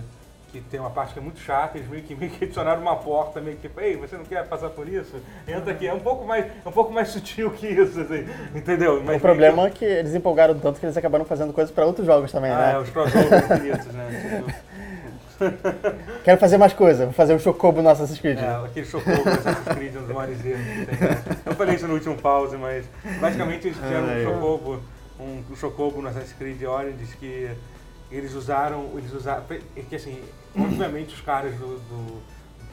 que 0.51 0.61
tem 0.61 0.81
uma 0.81 0.91
parte 0.91 1.13
que 1.13 1.19
é 1.19 1.23
muito 1.23 1.39
chata, 1.41 1.79
eles 1.79 1.89
meio 1.89 2.03
que, 2.03 2.15
meio 2.15 2.31
que 2.31 2.45
adicionaram 2.45 2.81
uma 2.81 2.97
porta, 2.97 3.41
meio 3.41 3.57
que 3.57 3.69
tipo, 3.69 3.81
ei, 3.81 3.97
você 3.97 4.17
não 4.17 4.25
quer 4.25 4.47
passar 4.47 4.71
por 4.71 4.89
isso? 4.89 5.17
Entra 5.47 5.73
aqui, 5.73 5.87
é 5.87 5.95
um 5.95 6.01
pouco 6.01 6.27
mais, 6.27 6.45
é 6.47 6.69
um 6.69 6.73
pouco 6.73 6.93
mais 6.93 7.09
sutil 7.09 7.51
que 7.51 7.67
isso, 7.67 8.01
assim, 8.01 8.27
entendeu? 8.55 9.03
Mas 9.05 9.17
O 9.17 9.21
problema 9.21 9.67
é 9.67 9.71
que 9.71 9.85
eles 9.85 10.15
empolgaram 10.15 10.59
tanto 10.59 10.81
que 10.81 10.87
eles 10.87 10.97
acabaram 10.97 11.25
fazendo 11.25 11.53
coisas 11.53 11.73
pra 11.73 11.87
outros 11.87 12.07
jogos 12.07 12.31
também, 12.33 12.51
ah, 12.51 12.71
é, 12.71 12.73
né? 12.73 12.79
os 12.79 12.91
crossovers 12.91 13.51
infinitos, 13.51 13.87
né? 13.87 14.45
Quero 16.25 16.39
fazer 16.39 16.59
mais 16.59 16.73
coisa, 16.73 17.05
vou 17.05 17.15
fazer 17.15 17.35
o 17.35 17.39
Chocobo 17.39 17.81
no 17.81 17.89
Assassin's 17.89 18.21
Creed. 18.21 18.39
É, 18.39 18.65
aquele 18.65 18.85
chocou 18.85 19.17
com 19.23 19.29
Assassin's 19.29 19.69
Creed, 19.75 19.97
um 19.97 20.01
dos 20.03 20.15
maiores 20.15 20.45
erros 20.45 20.63
que 20.63 20.87
tem. 20.87 21.09
né? 21.09 21.23
Eu 21.47 21.55
falei 21.55 21.75
isso 21.77 21.89
no 21.89 21.95
último 21.95 22.17
pause, 22.17 22.57
mas 22.59 22.85
basicamente 23.21 23.69
eles 23.69 23.79
fizeram 23.79 24.07
Ai. 24.07 24.27
um 24.27 24.35
chocobo, 24.35 24.83
um, 25.19 25.43
um 25.51 25.57
chocobo 25.57 26.03
no 26.03 26.09
Assassin's 26.09 26.35
Creed 26.35 26.63
Origins 26.63 27.15
que 27.15 27.51
eles 28.11 28.35
usaram, 28.35 28.91
eles 28.97 29.13
usaram, 29.13 29.45
é 29.77 29.83
que 29.89 29.97
assim, 29.97 30.21
obviamente 30.59 31.15
os 31.15 31.21
caras 31.21 31.55
do, 31.55 31.79
do, 31.79 32.23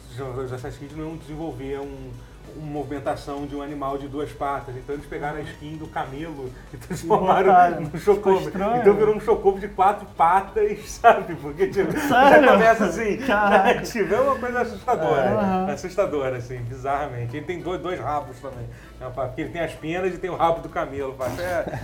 dos 0.08 0.18
jogadores 0.18 0.50
do 0.50 0.56
Assassin's 0.56 0.78
Creed 0.78 0.94
não 0.98 1.16
desenvolviam 1.16 1.84
um, 1.84 2.12
uma 2.56 2.66
movimentação 2.66 3.46
de 3.46 3.56
um 3.56 3.62
animal 3.62 3.98
de 3.98 4.08
duas 4.08 4.32
patas, 4.32 4.76
então 4.76 4.96
eles 4.96 5.06
pegaram 5.06 5.38
a 5.38 5.42
skin 5.42 5.78
do 5.78 5.88
camelo 5.88 6.52
e 6.74 6.78
transformaram 6.78 7.48
botaram. 7.48 7.82
no 7.82 8.00
chocobo. 8.00 8.50
Então 8.50 8.94
virou 8.96 9.16
um 9.16 9.20
chocobo 9.20 9.60
de 9.60 9.68
quatro 9.68 10.08
patas, 10.18 10.80
sabe? 10.90 11.36
Porque 11.36 11.68
tipo, 11.68 11.92
já 11.92 12.48
começa 12.48 12.86
assim, 12.86 13.18
Caraca. 13.18 13.82
tipo, 13.86 14.14
é 14.14 14.20
uma 14.20 14.36
coisa 14.36 14.62
assustadora. 14.62 15.30
Aham. 15.30 15.72
Assustadora, 15.72 16.38
assim, 16.38 16.58
bizarramente. 16.60 17.36
Ele 17.36 17.46
tem 17.46 17.62
dois, 17.62 17.82
dois 17.82 18.00
rabos 18.00 18.40
também. 18.40 18.66
né, 19.00 19.12
pá, 19.16 19.26
Porque 19.28 19.42
ele 19.42 19.52
tem 19.52 19.62
as 19.62 19.74
penas 19.74 20.14
e 20.14 20.18
tem 20.18 20.30
o 20.30 20.36
rabo 20.36 20.62
do 20.62 20.70
camelo. 20.70 21.16
É, 21.40 21.44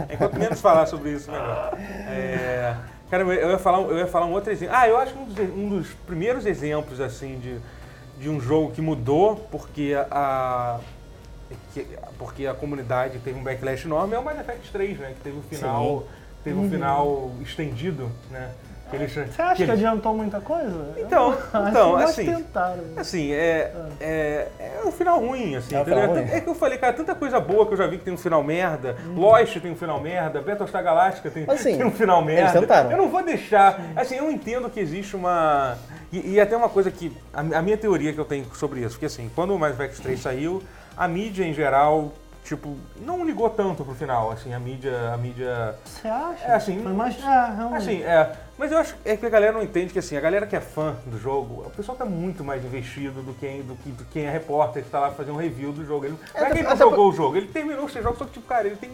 é, 0.10 0.14
enquanto 0.16 0.39
menos 0.39 0.60
falar 0.62 0.86
sobre 0.86 1.12
isso, 1.12 1.32
melhor. 1.32 1.74
É, 2.08 2.76
cara, 3.10 3.24
eu 3.24 3.51
ia, 3.51 3.58
falar, 3.60 3.80
um- 3.80 3.89
eu 3.91 3.97
ia 3.97 4.08
falar 4.08 4.26
um 4.26 4.32
outro 4.34 4.51
exemplo. 4.51 4.76
Ah, 4.76 4.88
eu 4.88 4.97
acho 4.97 5.14
que 5.14 5.20
um 5.20 5.26
dos, 5.26 5.39
um 5.56 5.70
dos 5.70 5.88
primeiros 6.08 6.45
exemplos, 6.45 6.99
assim, 6.99 7.39
de, 7.39 7.58
de 8.22 8.30
um 8.30 8.39
jogo 8.39 8.72
que 8.72 8.82
mudou 8.82 9.36
porque 9.51 9.93
a. 10.12 10.80
que- 11.74 11.88
porque 12.18 12.47
a 12.47 12.54
comunidade 12.54 13.20
teve 13.20 13.38
um 13.39 13.43
backlash 13.43 13.86
enorme 13.86 14.16
é 14.16 14.20
o 14.20 14.24
Mass 14.24 14.39
Effect 14.39 14.72
3, 14.72 14.97
né? 14.99 15.14
Que 15.16 15.22
teve 15.22 15.38
um 15.38 15.41
final, 15.43 16.08
teve 16.43 16.56
um 16.58 16.70
final 16.70 17.32
estendido, 17.41 18.10
né? 18.32 18.51
Que 18.97 19.03
eles- 19.03 19.13
Você 19.13 19.41
acha 19.41 19.55
que, 19.55 19.61
eles- 19.63 19.73
adiantou 19.75 20.13
muita 20.13 20.39
coisa? 20.39 20.93
Então, 20.97 21.35
então, 21.69 21.97
que 21.97 22.03
assim, 22.03 22.25
Mas 22.25 22.37
tentaram. 22.37 22.83
Assim, 22.97 23.31
é, 23.33 23.71
é, 23.99 24.47
é 24.59 24.81
um 24.85 24.91
final 24.91 25.19
ruim, 25.19 25.55
assim, 25.55 25.75
É 25.75 25.79
um 25.79 25.81
entendeu? 25.81 25.99
É 26.03 26.05
ruim. 26.05 26.19
É 26.31 26.41
que 26.41 26.47
eu 26.49 26.55
falei, 26.55 26.77
cara, 26.77 26.93
tanta 26.93 27.15
coisa 27.15 27.39
boa 27.39 27.65
que 27.65 27.73
eu 27.73 27.77
já 27.77 27.87
vi 27.87 27.97
que 27.97 28.05
tem 28.05 28.13
um 28.13 28.17
final 28.17 28.43
merda, 28.43 28.95
Lost 29.15 29.57
tem 29.59 29.71
um 29.71 29.75
final 29.75 29.99
merda, 29.99 30.41
Battlestar 30.41 30.83
Galactica 30.83 31.29
tem, 31.29 31.45
Assim, 31.47 31.75
tem 31.77 31.85
um 31.85 31.91
final 31.91 32.23
merda. 32.23 32.59
tentaram. 32.61 32.91
Eu 32.91 32.97
não 32.97 33.09
vou 33.09 33.23
deixar, 33.23 33.79
assim, 33.95 34.15
eu 34.15 34.29
entendo 34.31 34.69
que 34.69 34.79
existe 34.79 35.15
uma... 35.15 35.77
E, 36.11 36.33
e 36.35 36.39
até 36.39 36.55
uma 36.55 36.69
coisa 36.69 36.91
que, 36.91 37.11
a, 37.33 37.39
a 37.39 37.61
minha 37.61 37.77
teoria 37.77 38.13
que 38.13 38.19
eu 38.19 38.25
tenho 38.25 38.45
sobre 38.53 38.81
isso, 38.81 38.91
porque 38.91 39.07
assim, 39.07 39.31
quando 39.33 39.55
o 39.55 39.59
Mass 39.59 39.73
Effect 39.73 40.01
3 40.01 40.19
saiu, 40.21 40.61
a 40.95 41.07
mídia 41.07 41.43
em 41.43 41.53
geral, 41.53 42.13
tipo, 42.43 42.77
não 42.97 43.25
ligou 43.25 43.49
tanto 43.49 43.83
pro 43.83 43.95
final, 43.95 44.31
assim, 44.31 44.53
a 44.53 44.59
mídia, 44.59 45.11
a 45.13 45.17
mídia... 45.17 45.75
Você 45.85 46.07
acha? 46.07 46.45
É, 46.45 46.53
assim, 46.53 46.81
Foi 46.81 46.93
mais... 46.93 47.17
É, 47.17 47.53
realmente. 47.55 47.81
Assim, 47.81 48.03
é. 48.03 48.31
Mas 48.57 48.71
eu 48.71 48.77
acho 48.77 48.95
é 49.03 49.17
que 49.17 49.25
a 49.25 49.29
galera 49.29 49.53
não 49.53 49.63
entende 49.63 49.91
que 49.91 49.99
assim, 49.99 50.15
a 50.15 50.21
galera 50.21 50.45
que 50.45 50.55
é 50.55 50.59
fã 50.59 50.95
do 51.07 51.17
jogo, 51.17 51.63
o 51.65 51.69
pessoal 51.71 51.97
tá 51.97 52.05
muito 52.05 52.43
mais 52.43 52.63
investido 52.63 53.21
do 53.23 53.33
que, 53.33 53.63
do 53.63 53.75
que, 53.75 53.89
do 53.89 54.03
que 54.05 54.11
quem 54.11 54.25
é 54.25 54.31
repórter 54.31 54.83
que 54.83 54.89
tá 54.89 54.99
lá 54.99 55.11
fazendo 55.11 55.35
um 55.35 55.39
review 55.39 55.71
do 55.71 55.83
jogo. 55.83 56.05
Ele, 56.05 56.15
não 56.35 56.45
é 56.45 56.51
que 56.51 56.59
ele 56.59 56.67
não 56.67 56.77
jogou 56.77 57.09
o 57.09 57.13
jogo, 57.13 57.35
ele 57.35 57.47
terminou 57.47 57.85
os 57.85 57.93
jogos, 57.93 58.19
só 58.19 58.25
que, 58.25 58.31
tipo, 58.31 58.45
cara, 58.45 58.67
ele 58.67 58.75
tem 58.75 58.91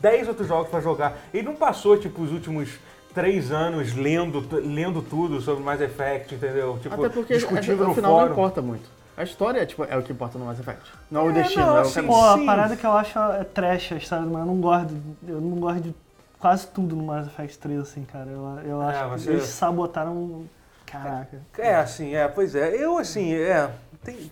10 0.00 0.28
outros 0.28 0.46
jogos 0.46 0.68
pra 0.68 0.80
jogar. 0.80 1.16
Ele 1.34 1.42
não 1.42 1.56
passou, 1.56 1.98
tipo, 1.98 2.22
os 2.22 2.30
últimos 2.30 2.78
três 3.12 3.50
anos 3.50 3.94
lendo, 3.94 4.46
lendo 4.52 5.00
tudo 5.02 5.40
sobre 5.40 5.64
Mass 5.64 5.80
Effect, 5.80 6.34
entendeu? 6.34 6.78
Tipo, 6.80 6.94
Até 6.94 7.08
porque 7.08 7.34
discutindo 7.34 7.78
no 7.78 7.88
no 7.88 7.94
final 7.94 8.12
não 8.12 8.18
fórum. 8.20 8.32
importa 8.32 8.62
muito. 8.62 8.95
A 9.16 9.22
história 9.22 9.64
tipo, 9.64 9.82
é 9.84 9.96
o 9.96 10.02
que 10.02 10.12
importa 10.12 10.38
no 10.38 10.44
Mass 10.44 10.60
Effect. 10.60 10.82
Não 11.10 11.22
é 11.22 11.24
o 11.24 11.30
É, 11.30 11.32
destino, 11.42 11.64
não, 11.66 11.78
é 11.78 11.82
o 11.82 11.90
caminho. 11.92 12.12
Pô, 12.12 12.22
a 12.24 12.38
parada 12.44 12.76
que 12.76 12.84
eu 12.84 12.92
acho 12.92 13.18
é 13.18 13.44
trash 13.44 13.92
a 13.92 13.96
história 13.96 14.24
do 14.26 14.30
Mass. 14.30 14.40
Eu 14.42 14.46
não 14.46 14.60
gosto, 14.60 14.86
de- 14.94 15.30
eu 15.32 15.40
não 15.40 15.58
gosto 15.58 15.80
de 15.80 15.94
quase 16.38 16.66
tudo 16.68 16.94
no 16.94 17.02
Mass 17.04 17.26
Effect 17.26 17.58
3, 17.58 17.80
assim, 17.80 18.04
cara. 18.04 18.26
Eu, 18.30 18.58
eu 18.64 18.82
É, 18.82 18.86
acho 19.00 19.08
você- 19.10 19.24
que 19.24 19.30
eles 19.30 19.44
sabotaram. 19.44 20.44
Caraca. 20.84 21.40
É, 21.58 21.74
assim, 21.76 22.14
é, 22.14 22.28
pois 22.28 22.54
é. 22.54 22.68
Eu, 22.76 22.98
assim, 22.98 23.32
é. 23.34 23.70
Tem, 24.04 24.30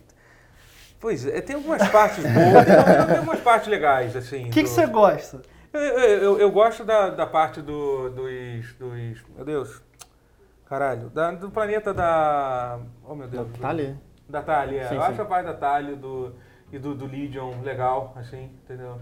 pois 1.00 1.26
é, 1.26 1.40
tem 1.40 1.56
algumas 1.56 1.86
partes 1.88 2.22
boas, 2.22 2.64
tem, 2.66 3.06
tem 3.06 3.16
algumas 3.18 3.40
partes 3.40 3.68
legais, 3.68 4.14
assim. 4.14 4.42
O 4.42 4.50
que, 4.50 4.50
que 4.50 4.62
do- 4.64 4.68
você 4.68 4.86
gosta? 4.86 5.40
Eu, 5.72 5.80
eu, 5.80 5.98
eu- 6.22 6.38
eu 6.40 6.50
gosto 6.52 6.84
da, 6.84 7.08
da 7.10 7.26
parte 7.26 7.60
do, 7.62 8.10
dos, 8.10 8.72
dos. 8.74 9.24
Meu 9.34 9.44
Deus. 9.44 9.82
Caralho. 10.66 11.08
da- 11.10 11.32
do 11.32 11.50
planeta 11.50 11.92
da. 11.92 12.78
Oh, 13.08 13.14
meu 13.14 13.26
Deus. 13.28 13.48
Tá 13.60 13.68
ali. 13.70 13.96
Da 14.28 14.42
Thalia. 14.42 14.82
é. 14.82 14.88
Sim, 14.88 14.94
eu 14.96 15.02
sim. 15.02 15.06
acho 15.08 15.22
a 15.22 15.24
parte 15.24 15.46
da 15.46 15.54
Thalia 15.54 15.96
do, 15.96 16.32
e 16.72 16.78
do, 16.78 16.94
do 16.94 17.06
Legion 17.06 17.52
legal, 17.62 18.12
assim, 18.16 18.50
entendeu? 18.64 18.96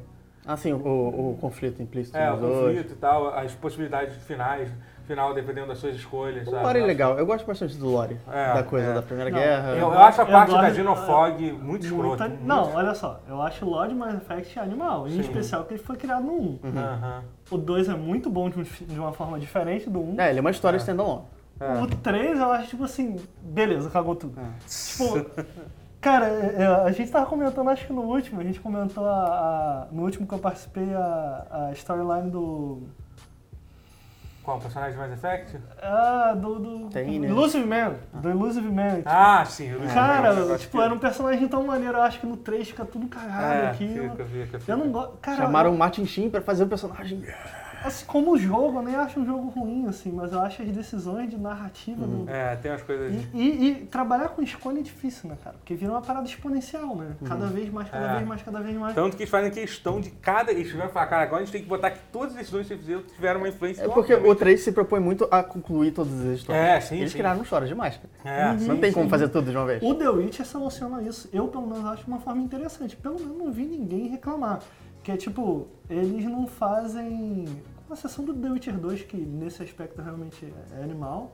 Ah, 0.45 0.57
sim, 0.57 0.73
o, 0.73 0.79
o 0.79 1.39
conflito 1.41 1.81
implícito 1.81 2.16
É, 2.16 2.33
o 2.33 2.37
dois. 2.37 2.59
conflito 2.59 2.93
e 2.93 2.97
tal, 2.97 3.29
as 3.29 3.55
possibilidades 3.55 4.16
finais, 4.25 4.68
final, 5.07 5.33
dependendo 5.33 5.68
das 5.68 5.79
suas 5.79 5.95
escolhas, 5.95 6.49
O 6.49 6.51
sabe? 6.51 6.64
lore 6.64 6.81
é 6.81 6.85
legal. 6.85 7.16
Eu 7.16 7.25
gosto 7.25 7.47
bastante 7.47 7.77
do 7.77 7.89
lore. 7.89 8.18
É, 8.29 8.55
da 8.55 8.64
coisa 8.64 8.89
é. 8.89 8.95
da 8.95 9.03
Primeira 9.03 9.31
Não, 9.31 9.39
Guerra. 9.39 9.68
Eu, 9.70 9.77
eu 9.93 9.99
acho 10.01 10.20
a 10.23 10.27
parte 10.27 10.51
da 10.53 10.73
Genofog 10.73 11.53
muito 11.53 11.85
escrota. 11.87 12.07
Muita- 12.09 12.29
muito 12.29 12.45
Não, 12.45 12.75
olha 12.75 12.93
só. 12.93 13.20
Eu 13.29 13.41
acho 13.41 13.64
o 13.64 13.70
Lord 13.70 13.95
Mass 13.95 14.14
Effect 14.16 14.59
animal. 14.59 15.07
Em 15.07 15.11
Sim. 15.12 15.20
especial 15.20 15.64
que 15.64 15.75
ele 15.75 15.83
foi 15.83 15.97
criado 15.97 16.25
no 16.25 16.33
1. 16.33 16.59
Aham. 16.77 17.23
O 17.49 17.57
2 17.59 17.89
é 17.89 17.95
muito 17.95 18.29
bom 18.29 18.51
de, 18.51 18.59
um- 18.59 18.62
de 18.64 18.99
uma 18.99 19.12
forma 19.12 19.39
diferente 19.39 19.89
do 19.89 20.01
1. 20.01 20.20
É, 20.20 20.31
ele 20.31 20.39
é 20.39 20.41
uma 20.41 20.51
história 20.51 20.77
standalone. 20.77 21.23
É. 21.61 21.81
O 21.81 21.87
3 21.87 22.39
eu 22.39 22.51
acho 22.53 22.69
tipo 22.71 22.85
assim, 22.85 23.17
beleza, 23.43 23.89
cagou 23.91 24.17
tudo. 24.17 24.39
É. 24.41 24.45
Tipo, 24.67 25.31
Cara, 26.01 26.27
é, 26.27 26.57
é, 26.63 26.67
a 26.67 26.91
gente 26.91 27.13
tava 27.13 27.27
comentando, 27.27 27.71
acho 27.71 27.87
que 27.87 27.93
no 27.93 28.03
último, 28.03 28.41
a 28.41 28.45
gente 28.45 28.59
comentou 28.59 29.07
a, 29.07 29.13
a- 29.13 29.87
no 29.93 30.03
último 30.03 30.27
que 30.27 30.35
eu 30.35 30.39
participei 30.41 30.93
a, 30.93 31.47
a 31.69 31.73
storyline 31.75 32.29
do. 32.29 32.83
Qual 34.43 34.59
personagem 34.59 34.95
de 34.95 34.99
Mass 34.99 35.13
Effect? 35.13 35.57
Ah, 35.81 36.35
do. 36.37 36.59
do 36.59 36.89
Tem, 36.89 37.21
né? 37.21 37.29
Illusive 37.29 37.65
Man. 37.65 37.95
Do 38.15 38.31
Illusive 38.31 38.69
Man. 38.69 39.03
Ah, 39.05 39.45
sim. 39.45 39.69
eu 39.69 39.79
lembro. 39.79 39.95
Cara, 39.95 40.29
Eu 40.35 40.49
gosto 40.49 40.63
tipo, 40.63 40.77
que- 40.79 40.83
era 40.85 40.93
um 40.93 40.99
personagem 40.99 41.47
tão 41.47 41.65
maneiro, 41.65 41.97
eu 41.99 42.03
acho 42.03 42.19
que 42.19 42.27
no 42.27 42.37
3 42.37 42.67
fica 42.67 42.85
tudo 42.85 43.07
cagado 43.07 43.53
É, 43.55 43.71
aquilo. 43.71 44.11
fica, 44.11 44.25
fica, 44.25 44.59
fica. 44.59 44.73
Eu 44.73 44.77
não 44.79 44.91
gosto. 44.91 45.17
Cara, 45.23 45.37
Chamaram 45.37 45.73
o 45.73 45.79
Martin 45.79 46.05
Sheen 46.05 46.29
pra 46.29 46.41
fazer 46.41 46.65
o 46.65 46.67
personagem. 46.67 47.23
Assim, 47.85 48.05
como 48.07 48.37
jogo, 48.39 48.78
eu 48.78 48.83
nem 48.83 48.95
acho 48.97 49.20
um 49.20 49.26
jogo 49.26 49.49
ruim, 49.49 49.87
assim, 49.87 50.11
mas 50.12 50.33
eu 50.33 50.41
acho 50.41 50.62
as 50.62 50.68
decisões 50.68 51.28
de 51.30 51.37
narrativa 51.39 52.07
do. 52.07 52.28
É, 52.28 52.57
tem 52.57 52.70
umas 52.70 52.83
coisas... 52.83 53.12
E, 53.33 53.39
e- 53.39 53.68
e 53.70 53.74
trabalhar 53.87 54.28
com 54.30 54.43
escolha 54.43 54.80
é 54.80 54.83
difícil, 54.83 55.28
né, 55.28 55.37
cara? 55.43 55.57
Porque 55.57 55.74
vira 55.74 55.93
uma 55.93 56.01
parada 56.03 56.26
exponencial, 56.26 56.95
né? 56.97 57.12
Cada 57.24 57.47
vez 57.47 57.70
mais, 57.70 57.89
cada 57.91 58.11
É. 58.12 58.14
vez 58.16 58.26
mais, 58.28 58.43
cada 58.43 58.61
vez 58.61 58.76
mais. 58.76 58.95
Tanto 58.95 59.16
que 59.16 59.22
eles 59.22 59.30
fazem 59.30 59.51
questão 59.51 60.01
de 60.01 60.11
cada... 60.11 60.51
Eles 60.53 60.68
tiveram 60.68 60.89
que 60.89 60.95
falar, 60.95 61.07
cara, 61.07 61.22
agora 61.24 61.43
a 61.43 61.45
gente 61.45 61.53
tem 61.53 61.62
que 61.62 61.68
botar 61.68 61.91
que 61.91 62.01
todas 62.12 62.30
as 62.33 62.39
decisões 62.39 62.66
que 62.68 62.76
fizeram 62.76 63.03
tiveram 63.03 63.41
uma 63.41 63.49
influência... 63.49 63.83
É 63.83 63.89
porque 63.89 64.12
o 64.12 64.16
obviamente. 64.16 64.39
3 64.39 64.61
se 64.61 64.72
propõe 64.72 65.01
muito 65.01 65.26
a 65.30 65.43
concluir 65.43 65.93
todas 65.93 66.12
as 66.20 66.39
histórias. 66.39 66.64
É, 66.64 66.80
sim, 66.80 66.97
Eles 66.99 67.12
sim. 67.12 67.18
criaram 67.18 67.43
histórias 67.43 67.68
demais. 67.68 67.99
cara. 68.22 68.37
É, 68.37 68.53
Uhum. 68.53 68.66
Não 68.68 68.76
tem 68.78 68.91
sim. 68.91 68.95
como 68.95 69.09
fazer 69.09 69.28
tudo 69.28 69.51
de 69.51 69.57
uma 69.57 69.66
vez. 69.66 69.83
O 69.83 69.95
The 69.95 70.09
Witcher 70.09 70.47
soluciona 70.47 71.03
isso. 71.03 71.28
Eu, 71.33 71.49
pelo 71.49 71.66
menos, 71.66 71.85
acho 71.87 72.05
uma 72.07 72.18
forma 72.20 72.43
interessante. 72.43 72.97
Pelo 72.97 73.18
menos 73.18 73.37
não 73.39 73.51
vi 73.53 73.64
ninguém 73.66 74.09
reclamar. 74.09 74.61
Que 75.03 75.11
é 75.12 75.16
tipo, 75.16 75.66
eles 75.91 76.24
não 76.24 76.47
fazem. 76.47 77.47
Uma 77.93 77.97
sessão 77.97 78.24
do 78.24 78.32
The 78.32 78.49
Witcher 78.49 78.78
2, 78.78 79.03
que 79.03 79.18
nesse 79.18 79.62
aspecto 79.62 80.01
realmente 80.01 80.51
é 80.78 80.82
animal. 80.82 81.32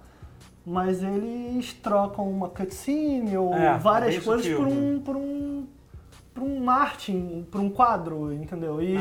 Mas 0.66 1.04
eles 1.04 1.72
trocam 1.72 2.28
uma 2.28 2.48
cutscene 2.48 3.36
ou 3.38 3.54
É, 3.54 3.78
várias 3.78 4.16
bem 4.16 4.24
coisas 4.24 4.44
sutil, 4.44 4.58
por 4.58 4.66
né? 4.66 4.74
um. 4.74 5.00
por 5.00 5.16
um. 5.16 5.66
por 6.34 6.42
um 6.42 6.60
Martin, 6.60 7.46
por 7.48 7.60
um 7.60 7.70
quadro, 7.70 8.32
entendeu? 8.32 8.82
E 8.82 8.96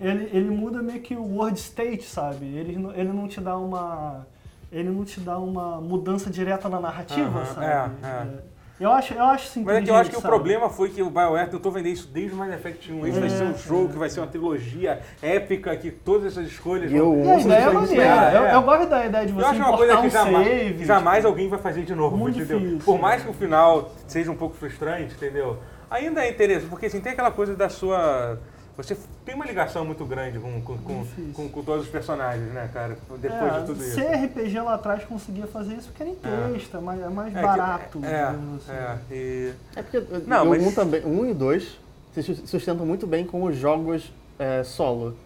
ele, 0.00 0.24
ele 0.36 0.50
muda 0.50 0.82
meio 0.82 1.00
que 1.00 1.14
o 1.14 1.22
word 1.36 1.56
state, 1.60 2.02
sabe? 2.02 2.44
Ele, 2.44 2.76
não- 2.76 2.92
ele 2.92 3.12
não 3.12 3.28
te 3.28 3.40
dá 3.40 3.56
uma. 3.56 4.26
Ele 4.72 4.90
não 4.90 5.04
te 5.04 5.20
dá 5.20 5.38
uma 5.38 5.80
mudança 5.80 6.28
direta 6.28 6.68
na 6.68 6.80
narrativa, 6.80 7.38
Aham, 7.38 7.54
sabe? 7.54 7.66
é, 7.66 8.06
é. 8.08 8.42
Eu 8.78 8.92
acho, 8.92 9.14
eu 9.14 9.24
acho 9.24 9.48
sim. 9.48 9.62
Mas 9.64 9.76
é 9.76 9.82
que 9.82 9.90
eu 9.90 9.94
acho 9.94 10.10
que 10.10 10.16
o 10.16 10.20
sabe? 10.20 10.34
problema 10.34 10.68
foi 10.68 10.90
que 10.90 11.02
o 11.02 11.08
BioWare 11.08 11.48
tentou 11.48 11.72
vender 11.72 11.88
isso 11.90 12.08
desde 12.08 12.34
o 12.34 12.36
Mass 12.36 12.52
Effect 12.52 12.92
1. 12.92 13.06
Isso 13.06 13.20
vai 13.20 13.30
ser 13.30 13.44
um 13.44 13.56
jogo 13.56 13.88
que 13.88 13.96
vai 13.98 14.10
ser 14.10 14.20
uma 14.20 14.26
trilogia 14.26 15.00
épica, 15.22 15.74
que 15.76 15.90
todas 15.90 16.26
essas 16.32 16.46
escolhas 16.46 16.90
E 16.92 16.98
vão... 16.98 17.22
o 17.22 17.24
E 17.24 17.30
a 17.30 17.34
Uso 17.36 17.46
ideia 17.48 17.60
é 17.62 17.70
maneira. 17.70 18.02
É, 18.04 18.36
Eu, 18.36 18.42
é. 18.44 18.54
eu 18.54 18.62
gosto 18.62 18.86
da 18.90 19.06
ideia 19.06 19.24
de 19.26 19.32
Eu 19.32 19.36
você 19.38 19.46
acho 19.46 19.58
uma 19.60 19.76
coisa 19.76 19.96
que 19.96 20.06
um 20.06 20.10
jamais, 20.10 20.46
save. 20.46 20.74
que 20.74 20.84
jamais 20.84 21.16
tipo, 21.18 21.28
alguém 21.28 21.48
vai 21.48 21.58
fazer 21.58 21.82
de 21.84 21.94
novo, 21.94 22.16
Muito 22.18 22.38
entendeu? 22.38 22.58
difícil, 22.60 22.80
Por 22.84 22.98
mais 23.00 23.22
que 23.22 23.30
o 23.30 23.32
final 23.32 23.92
seja 24.06 24.30
um 24.30 24.36
pouco 24.36 24.54
frustrante, 24.54 25.14
entendeu? 25.14 25.56
Ainda 25.90 26.22
é 26.24 26.30
interessante, 26.30 26.68
porque 26.68 26.86
assim, 26.86 27.00
tem 27.00 27.12
aquela 27.12 27.30
coisa 27.30 27.54
da 27.56 27.70
sua... 27.70 28.38
Você 28.76 28.94
tem 29.24 29.34
uma 29.34 29.46
ligação 29.46 29.86
muito 29.86 30.04
grande 30.04 30.38
com, 30.38 30.60
com, 30.60 30.76
com, 30.78 31.06
com- 31.32 31.48
com 31.48 31.62
todos 31.62 31.84
os 31.86 31.90
personagens, 31.90 32.52
né, 32.52 32.68
cara? 32.74 32.98
Depois 33.18 33.54
é, 33.54 33.60
de 33.60 33.66
tudo 33.66 33.82
isso. 33.82 33.96
CRPG 33.96 34.60
lá 34.60 34.74
atrás 34.74 35.02
conseguia 35.04 35.46
fazer 35.46 35.74
isso 35.76 35.88
porque 35.88 36.02
era 36.02 36.12
em 36.12 36.14
texto, 36.52 36.76
é 36.76 36.80
mais, 36.80 37.00
é 37.00 37.08
mais 37.08 37.34
É 37.34 37.38
que- 37.40 37.46
barato. 37.46 37.98
É, 38.04 38.26
digamos 38.26 38.68
assim. 38.68 38.72
é, 38.78 38.98
e... 39.14 39.52
É 39.76 39.82
porque 39.82 40.02
Não, 40.26 40.44
o 40.44 40.50
mas- 40.50 40.62
1 40.66 40.72
também, 40.72 41.00
o 41.04 41.08
1 41.08 41.26
e 41.26 41.30
o 41.30 41.34
2 41.34 41.80
se 42.14 42.22
sus- 42.22 42.42
sustentam 42.50 42.84
muito 42.84 43.06
bem 43.06 43.24
com 43.24 43.42
os 43.44 43.56
jogos 43.56 44.12
é, 44.38 44.62
solo. 44.62 45.16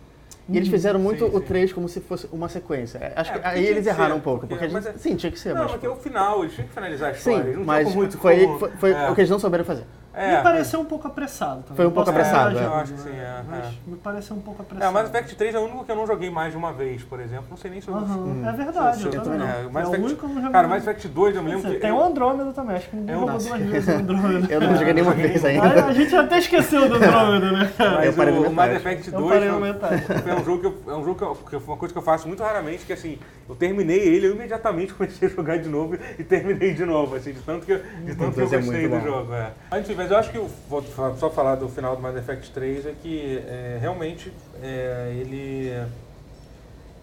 E 0.48 0.56
eles 0.56 0.68
fizeram 0.68 0.98
muito 0.98 1.24
Sim, 1.28 1.36
o 1.36 1.38
sim. 1.40 1.44
3 1.46 1.72
como 1.72 1.88
se 1.88 2.00
fosse 2.00 2.28
uma 2.32 2.48
sequência. 2.48 2.98
É, 2.98 3.12
Acho 3.16 3.32
É, 3.32 3.38
que 3.38 3.46
aí 3.46 3.66
eles 3.66 3.82
que 3.84 3.88
erraram 3.88 4.14
ser, 4.14 4.18
um 4.18 4.22
pouco. 4.22 4.40
porque- 4.46 4.54
Porque, 4.54 4.76
a 4.76 4.80
gente- 4.80 4.88
é- 4.96 4.98
sim, 4.98 5.14
tinha 5.16 5.30
que 5.30 5.38
ser, 5.38 5.54
Não, 5.54 5.62
mas. 5.62 5.72
porque 5.72 5.86
é 5.86 5.90
o 5.90 5.96
final, 5.96 6.42
eles 6.42 6.54
tinham 6.54 6.66
que 6.68 6.74
finalizar 6.74 7.10
a 7.10 7.14
Sim, 7.14 7.30
história. 7.34 7.56
não 7.56 7.64
mas 7.64 7.94
muito 7.94 8.18
foi, 8.18 8.46
como- 8.46 8.58
foi, 8.60 8.70
foi 8.72 8.92
É. 8.92 9.10
o 9.10 9.14
que 9.14 9.20
eles 9.20 9.30
não 9.30 9.38
souberam 9.40 9.64
fazer. 9.64 9.84
É, 10.12 10.36
me 10.36 10.42
pareceu 10.42 10.80
um 10.80 10.84
pouco 10.84 11.06
apressado 11.06 11.62
também. 11.62 11.76
Foi 11.76 11.86
um 11.86 11.90
pouco 11.92 12.10
apressado, 12.10 12.58
é. 12.58 12.64
Eu 12.64 12.74
acho 12.74 12.92
que 12.94 13.00
sim, 13.00 13.10
é, 13.10 13.42
Mas 13.48 13.66
é. 13.66 13.70
me 13.86 13.96
pareceu 13.96 14.34
um 14.36 14.40
pouco 14.40 14.60
É, 14.60 14.64
apressado. 14.66 14.90
o 14.90 14.94
Mass 14.94 15.08
Effect 15.08 15.36
3 15.36 15.54
é 15.54 15.58
o 15.58 15.62
único 15.62 15.84
que 15.84 15.92
eu 15.92 15.96
não 15.96 16.06
joguei 16.06 16.28
mais 16.30 16.50
de 16.52 16.58
uma 16.58 16.72
vez, 16.72 17.02
por 17.04 17.20
exemplo. 17.20 17.44
Não 17.48 17.56
sei 17.56 17.70
nem 17.70 17.80
se 17.80 17.88
eu... 17.88 17.94
Aham, 17.96 18.42
É 18.48 18.52
verdade, 18.52 19.06
eu, 19.06 19.12
eu 19.12 19.22
também 19.22 19.38
não. 19.38 19.48
É, 19.48 19.66
o 19.66 19.72
Mass 19.72 19.84
é 19.84 19.86
o 19.86 19.90
Effect- 19.90 20.04
único 20.06 20.18
que 20.20 20.24
eu 20.24 20.28
não 20.28 20.34
joguei. 20.36 20.50
Cara, 20.52 20.66
o 20.66 20.70
Mass 20.70 20.82
Effect 20.82 21.08
2 21.08 21.36
eu 21.36 21.42
me 21.42 21.50
lembro 21.54 21.70
que... 21.70 21.78
Tem 21.78 21.90
eu- 21.90 21.96
o 21.96 22.02
Andrômeda 22.02 22.52
também, 22.52 22.76
acho 22.76 22.88
que 22.90 22.96
ninguém 22.96 23.14
É 23.14 23.18
jogou 23.18 23.38
duas 23.38 23.60
vezes 23.60 23.88
o 23.88 23.92
Andrômeda. 23.98 24.52
Eu 24.52 24.60
não 24.60 24.76
joguei 24.76 24.92
nenhuma 24.94 25.14
vez 25.14 25.44
ainda. 25.44 25.84
a 25.86 25.92
gente 25.92 26.16
até 26.16 26.38
esqueceu 26.38 26.88
do 26.88 26.94
Andrômeda, 26.96 27.52
né? 27.52 27.72
Mas 27.78 28.18
Eu 28.18 28.42
o, 28.42 28.48
o 28.48 28.52
Mass. 28.52 28.70
Effect 28.72 29.12
Eu 29.12 29.18
2 29.20 29.32
parei 29.32 29.48
na 29.48 29.88
foi- 29.88 30.16
foi 30.22 30.32
um 30.34 30.44
jogo 30.44 30.58
que 30.60 30.66
eu, 30.66 30.92
é 30.92 30.96
um 30.96 31.04
jogo 31.04 31.38
que, 31.48 31.54
eu, 31.54 31.60
uma 31.66 31.76
coisa 31.76 31.92
que 31.92 31.98
eu 31.98 32.02
faço 32.02 32.26
muito 32.26 32.42
raramente, 32.42 32.84
que 32.84 32.92
assim, 32.92 33.18
eu 33.48 33.54
terminei 33.54 33.98
ele, 34.00 34.26
eu 34.26 34.34
imediatamente 34.34 34.92
comecei 34.92 35.28
a 35.28 35.30
jogar 35.30 35.58
de 35.58 35.68
novo 35.68 35.96
e 36.18 36.24
terminei 36.24 36.74
de 36.74 36.84
novo, 36.84 37.14
assim, 37.14 37.32
de 37.32 37.40
tanto 37.40 37.64
que, 37.64 37.72
eu- 37.72 37.82
de 38.04 38.14
tanto 38.16 38.32
que 38.34 38.40
eu 38.40 38.46
é 38.46 38.56
gostei 38.56 38.88
do 38.88 39.00
jogo. 39.00 39.32
É. 39.34 39.50
Mas, 39.70 39.80
enfim, 39.88 39.99
mas 40.00 40.10
eu 40.10 40.16
acho 40.16 40.30
que, 40.30 40.38
eu 40.38 40.48
vou 40.66 40.82
só 41.18 41.28
falar 41.28 41.56
do 41.56 41.68
final 41.68 41.94
do 41.94 42.00
Mass 42.00 42.16
Effect 42.16 42.50
3, 42.52 42.86
é 42.86 42.94
que 43.02 43.36
é, 43.46 43.76
realmente 43.78 44.32
é, 44.62 45.14
ele, 45.14 45.78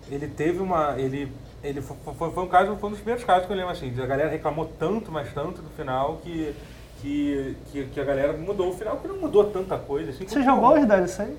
ele 0.09 0.27
teve 0.27 0.59
uma... 0.59 0.95
Ele, 0.97 1.31
ele 1.63 1.79
foi, 1.79 1.95
foi- 2.31 2.43
um 2.43 2.47
caso, 2.47 2.75
foi 2.77 2.89
um 2.89 2.93
dos 2.93 2.99
primeiros 2.99 3.23
casos 3.23 3.45
que 3.45 3.53
eu 3.53 3.57
lembro 3.57 3.71
assim, 3.71 3.93
a 4.01 4.05
galera 4.07 4.31
reclamou 4.31 4.65
tanto, 4.79 5.11
mas 5.11 5.31
tanto 5.31 5.61
do 5.61 5.69
final 5.69 6.19
que, 6.23 6.55
que, 6.99 7.55
que, 7.71 7.85
que 7.85 7.99
a 7.99 8.03
galera 8.03 8.33
mudou 8.33 8.71
o 8.71 8.73
final, 8.73 8.97
que 8.97 9.07
não 9.07 9.17
mudou 9.17 9.43
tanta 9.51 9.77
coisa. 9.77 10.09
Assim, 10.09 10.27
Você 10.27 10.41
jogou 10.41 10.73
os 10.79 10.87
DLCs? 10.87 11.37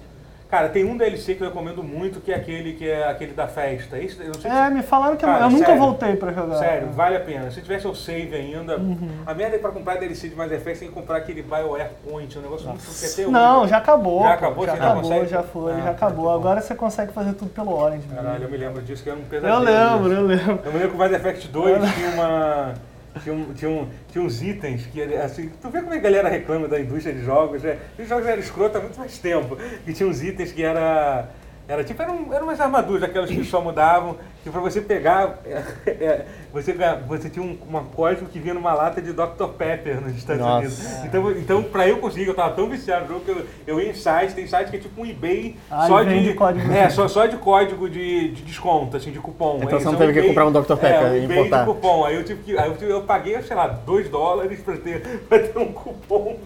Cara, 0.51 0.71
tem 0.71 0.83
um 0.83 0.97
DLC 0.97 1.35
que 1.35 1.43
eu 1.43 1.49
recomendo 1.49 1.83
muito, 1.85 2.21
que 2.21 2.33
é 2.33 2.37
aquele 2.37 2.73
que 2.73 2.89
é 2.89 3.07
aquele 3.07 3.35
da 3.35 3.47
festa. 3.47 3.99
Esse, 3.99 4.17
eu 4.19 4.33
É, 4.51 4.71
me 4.71 4.83
falaram 4.83 5.15
que 5.15 5.23
eu- 5.23 5.29
Cara, 5.29 5.45
eu 5.45 5.51
nunca 5.51 5.67
sério. 5.67 5.81
voltei 5.81 6.17
pra 6.17 6.33
jogar. 6.33 6.55
se, 6.55 6.61
sério, 6.61 6.89
vale 6.93 7.17
a 7.17 7.21
pena. 7.21 7.51
Se 7.51 7.61
tivesse 7.61 7.87
o 7.87 7.95
save 7.95 8.35
ainda, 8.35 8.79
Uhum. 8.79 9.11
a 9.27 9.35
merda 9.35 9.57
é 9.57 9.59
pra 9.59 9.71
comprar 9.71 9.97
DLC 9.99 10.27
de 10.31 10.35
Mass 10.35 10.51
Effect, 10.51 10.79
tem 10.81 10.89
que 10.89 10.95
comprar 10.95 11.19
aquele 11.19 11.43
BioWare 11.43 11.91
Point, 12.09 12.35
é 12.35 12.41
um 12.41 12.43
negócio 12.45 12.67
muito 12.67 12.81
que 12.83 12.89
até 13.05 13.23
hoje- 13.23 13.31
Não, 13.31 13.69
já 13.69 13.77
acabou. 13.77 14.23
Já 14.23 14.33
acabou? 14.33 14.65
Já 14.67 14.73
acabou, 14.73 15.03
consegue? 15.03 15.27
já 15.27 15.43
foi, 15.43 15.73
Ah, 15.75 15.81
já 15.81 15.91
acabou. 15.91 16.25
bom. 16.25 16.35
Agora 16.35 16.63
você 16.63 16.75
consegue 16.75 17.13
fazer 17.13 17.35
tudo 17.35 17.51
pelo 17.51 17.75
Orange. 17.79 18.07
mesmo. 18.09 18.17
Caralho, 18.17 18.45
eu 18.45 18.51
me 18.51 18.57
lembro 18.57 18.81
disso, 18.81 19.03
que 19.03 19.11
era 19.11 19.19
um 19.19 19.23
Eu 19.23 19.29
pesadelo. 19.29 19.61
lembro, 19.65 20.13
isso. 20.13 20.21
eu 20.23 20.27
lembro. 20.27 20.61
Eu 20.65 20.73
me 20.73 20.79
lembro 20.79 20.89
que 20.91 20.97
o 20.97 20.99
Mass 20.99 21.13
Effect 21.13 21.49
2 21.49 21.95
tinha 21.95 22.09
uma. 22.13 22.75
Tinha, 23.23 23.35
um, 23.35 23.53
tinha, 23.53 23.71
um, 23.71 23.89
tinha 24.11 24.25
uns 24.25 24.43
itens 24.43 24.87
que, 24.87 25.03
assim, 25.03 25.51
tu 25.61 25.69
vê 25.71 25.81
como 25.81 25.93
a 25.93 25.99
galera 25.99 26.29
reclama 26.29 26.69
da 26.69 26.79
indústria 26.79 27.15
de 27.15 27.25
jogos, 27.25 27.63
né? 27.63 27.79
Os 27.99 28.09
jogos 28.09 28.27
eram 28.27 28.41
escroto 28.41 28.79
há 28.79 28.81
muito 28.81 28.99
mais 28.99 29.19
tempo. 29.19 29.57
E 29.87 29.93
tinha 29.93 30.09
uns 30.09 30.23
itens 30.23 30.53
que 30.53 30.63
era. 30.63 31.29
Era 31.69 31.85
tipo, 31.85 32.03
eram, 32.03 32.33
eram 32.33 32.45
umas 32.47 32.59
armaduras, 32.59 33.03
aquelas 33.03 33.29
que 33.29 33.45
só 33.45 33.61
mudavam, 33.61 34.16
que 34.43 34.49
pra 34.49 34.59
você 34.59 34.81
pegar, 34.81 35.39
é, 35.45 35.62
é, 35.87 36.27
você, 36.51 36.75
você 37.07 37.29
tinha 37.29 37.45
um 37.45 37.59
uma 37.69 37.83
código 37.85 38.25
que 38.25 38.39
vinha 38.39 38.55
numa 38.55 38.73
lata 38.73 39.03
de 39.03 39.12
Dr. 39.12 39.49
Pepper 39.59 40.01
nos 40.01 40.16
Estados 40.16 40.41
Nossa. 40.41 40.57
Unidos. 40.61 41.05
Então, 41.05 41.31
então, 41.33 41.62
pra 41.62 41.87
eu 41.87 41.99
conseguir, 41.99 42.27
eu 42.27 42.35
tava 42.35 42.55
tão 42.55 42.71
viciado 42.71 43.03
no 43.03 43.09
jogo 43.09 43.21
que 43.27 43.31
eu, 43.31 43.47
eu 43.66 43.81
ia 43.83 43.91
em 43.91 43.95
site, 43.95 44.35
tem 44.35 44.47
site 44.47 44.71
que 44.71 44.77
é 44.77 44.81
tipo 44.81 45.03
um 45.03 45.05
eBay 45.05 45.57
Ah, 45.71 45.87
só 45.87 46.03
e 46.03 46.07
vende 46.07 46.29
de. 46.29 46.35
código. 46.35 46.73
É, 46.73 46.89
só, 46.89 47.07
só 47.07 47.27
de 47.27 47.37
código 47.37 47.87
de, 47.91 48.31
de 48.31 48.43
desconto, 48.45 48.97
assim, 48.97 49.11
de 49.12 49.19
cupom. 49.19 49.59
Então 49.62 49.77
Aí, 49.77 49.85
você 49.85 49.91
não 49.91 49.97
teve 49.97 50.14
que 50.14 50.19
eBay- 50.21 50.29
comprar 50.31 50.47
um 50.47 50.53
Dr. 50.53 50.77
Pepper 50.77 51.07
é, 51.12 51.19
e 51.19 51.25
eBay 51.25 51.39
importar. 51.41 51.61
de 51.66 51.66
cupom. 51.66 52.05
Aí 52.07 52.14
eu 52.14 52.25
tive 52.25 52.43
que. 52.45 52.57
Aí 52.59 52.66
eu, 52.71 52.77
tive- 52.77 52.91
eu 52.93 53.03
paguei, 53.03 53.43
sei 53.43 53.55
lá, 53.55 53.66
2 53.66 54.09
dólares 54.09 54.59
pra 54.61 54.75
ter, 54.79 55.03
pra 55.29 55.39
ter 55.39 55.59
um 55.59 55.71
cupom 55.71 56.39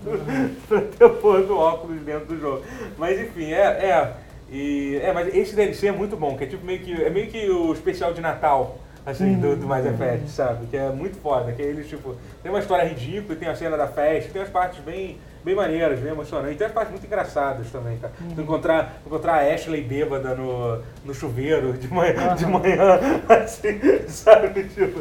pra 0.68 0.81
ter 0.81 1.09
porra 1.20 1.43
do 1.43 1.57
óculos 1.57 2.01
dentro 2.01 2.27
do 2.27 2.41
jogo. 2.41 2.62
Mas 2.99 3.20
enfim, 3.20 3.53
é. 3.53 4.12
É 4.53 4.57
e, 4.57 4.97
é, 5.03 5.13
mas 5.13 5.35
esse 5.35 5.57
DLC 5.57 5.87
é 5.89 5.93
muito 5.93 6.17
bom, 6.17 6.37
que 6.37 6.45
é 6.45 6.47
tipo 6.47 6.65
meio 6.65 6.81
que. 6.81 7.03
É 7.03 7.11
meio 7.11 7.29
que 7.29 7.49
o 7.49 7.73
especial 7.73 8.13
de 8.13 8.21
Natal. 8.21 8.79
Assim, 9.05 9.35
do, 9.35 9.57
do 9.57 9.67
Mass 9.67 9.85
Effect, 9.85 10.31
sabe? 10.31 10.67
Que 10.67 10.77
é 10.77 10.89
muito 10.91 11.17
foda. 11.17 11.51
Que 11.51 11.61
eles, 11.61 11.89
tipo, 11.89 12.15
tem 12.41 12.53
uma 12.53 12.61
história 12.61 12.85
ridícula, 12.85 13.35
tem 13.35 13.49
a 13.49 13.55
cena 13.57 13.77
da 13.77 13.89
festa, 13.89 14.31
tem 14.31 14.41
umas 14.41 14.49
partes 14.49 14.79
bem, 14.79 15.19
bem 15.45 15.57
maneiras, 15.57 15.99
bem 15.99 16.13
emocionantes. 16.13 16.57
Tem 16.57 16.69
umas 16.69 16.75
partes 16.75 16.93
muito 16.93 17.05
engraçadas 17.05 17.69
também, 17.73 17.99
cara. 17.99 18.13
Tu 18.33 18.41
encontrar, 18.41 19.03
encontrar 19.05 19.35
a 19.41 19.53
Ashley 19.53 19.83
bêbada 19.83 20.37
no, 20.37 20.81
no 21.05 21.13
chuveiro 21.13 21.73
de 21.73 21.93
manhã, 21.93 22.37
de 22.37 22.47
manhã 22.47 23.01
assim, 23.29 23.81
sabe? 24.07 24.63
Tipo, 24.69 25.01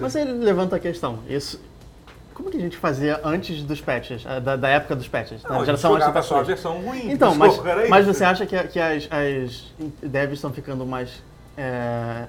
Mas 0.00 0.14
ele 0.14 0.32
levanta 0.32 0.76
a 0.76 0.80
questão. 0.80 1.18
Isso. 1.28 1.60
Como 2.34 2.50
que 2.50 2.56
a 2.56 2.60
gente 2.60 2.76
fazia 2.76 3.20
antes 3.24 3.62
dos 3.62 3.80
patches, 3.80 4.24
eh, 4.26 4.40
da, 4.40 4.56
da 4.56 4.68
época 4.68 4.96
dos 4.96 5.08
patches, 5.08 5.42
não, 5.42 5.50
da 5.50 5.56
a 5.56 5.58
gente 5.58 5.66
geração 5.66 5.94
antes 5.94 6.06
do 6.06 6.12
patch 6.12 6.24
só 6.24 6.38
a 6.38 6.42
versão 6.42 6.80
ruim. 6.80 7.10
Então, 7.10 7.34
mas, 7.34 7.60
mas 7.88 8.06
você 8.06 8.24
acha 8.24 8.46
que, 8.46 8.56
que 8.68 8.80
as, 8.80 9.08
as 9.10 9.72
devs 10.02 10.34
estão 10.38 10.52
ficando 10.52 10.86
mais 10.86 11.22
é, 11.56 12.26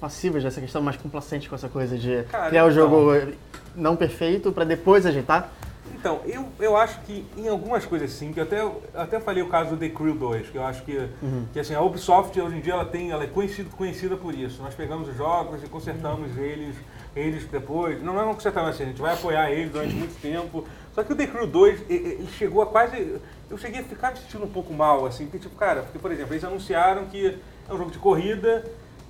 passivas 0.00 0.42
dessa 0.44 0.60
questão, 0.60 0.80
mais 0.80 0.96
complacentes 0.96 1.48
com 1.48 1.54
essa 1.54 1.68
coisa 1.68 1.96
de 1.98 2.22
Cara, 2.24 2.48
criar 2.48 2.64
o 2.66 2.70
então. 2.70 2.82
jogo 2.82 3.32
não 3.74 3.96
perfeito 3.96 4.52
pra 4.52 4.64
depois 4.64 5.04
ajeitar? 5.06 5.50
Então, 5.94 6.20
eu, 6.26 6.46
eu 6.60 6.76
acho 6.76 7.00
que 7.00 7.24
em 7.36 7.48
algumas 7.48 7.84
coisas 7.84 8.10
sim, 8.12 8.32
que 8.32 8.38
eu 8.38 8.44
até, 8.44 8.60
eu 8.60 8.82
até 8.94 9.18
falei 9.18 9.42
o 9.42 9.48
caso 9.48 9.70
do 9.70 9.76
The 9.78 9.88
Crew 9.88 10.14
2, 10.14 10.50
que 10.50 10.56
eu 10.56 10.64
acho 10.64 10.82
que, 10.82 10.96
Uhum. 11.22 11.46
que 11.52 11.58
assim, 11.58 11.74
a 11.74 11.80
Ubisoft 11.80 12.38
hoje 12.40 12.56
em 12.56 12.60
dia 12.60 12.74
ela 12.74 12.84
tem, 12.84 13.10
ela 13.10 13.24
é 13.24 13.26
conhecida, 13.26 13.68
conhecida 13.76 14.16
por 14.16 14.32
isso. 14.34 14.62
Nós 14.62 14.74
pegamos 14.74 15.08
os 15.08 15.16
jogos 15.16 15.60
e 15.64 15.66
consertamos 15.66 16.36
eles, 16.36 16.76
eles 17.18 17.44
depois. 17.46 18.02
Não, 18.02 18.12
não 18.14 18.34
consertamos 18.34 18.70
assim, 18.70 18.84
a 18.84 18.86
gente 18.86 19.00
vai 19.00 19.14
apoiar 19.14 19.50
eles 19.50 19.70
durante 19.72 19.94
muito 19.94 20.20
tempo. 20.20 20.64
Só 20.94 21.02
que 21.02 21.12
o 21.12 21.16
The 21.16 21.26
Crew 21.26 21.46
2, 21.46 21.80
e- 21.88 21.92
e- 21.92 21.96
ele 21.96 22.28
chegou 22.38 22.62
a 22.62 22.66
quase. 22.66 23.16
Eu 23.50 23.56
cheguei 23.58 23.80
a 23.80 23.84
ficar 23.84 24.12
me 24.12 24.18
sentindo 24.18 24.44
um 24.44 24.50
pouco 24.50 24.72
mal, 24.72 25.06
assim, 25.06 25.24
porque, 25.24 25.38
tipo, 25.38 25.56
cara, 25.56 25.82
porque, 25.82 25.98
por 25.98 26.10
exemplo, 26.12 26.32
eles 26.34 26.44
anunciaram 26.44 27.06
que 27.06 27.38
é 27.68 27.72
um 27.72 27.78
jogo 27.78 27.90
de 27.90 27.98
corrida, 27.98 28.64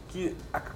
que 0.08 0.34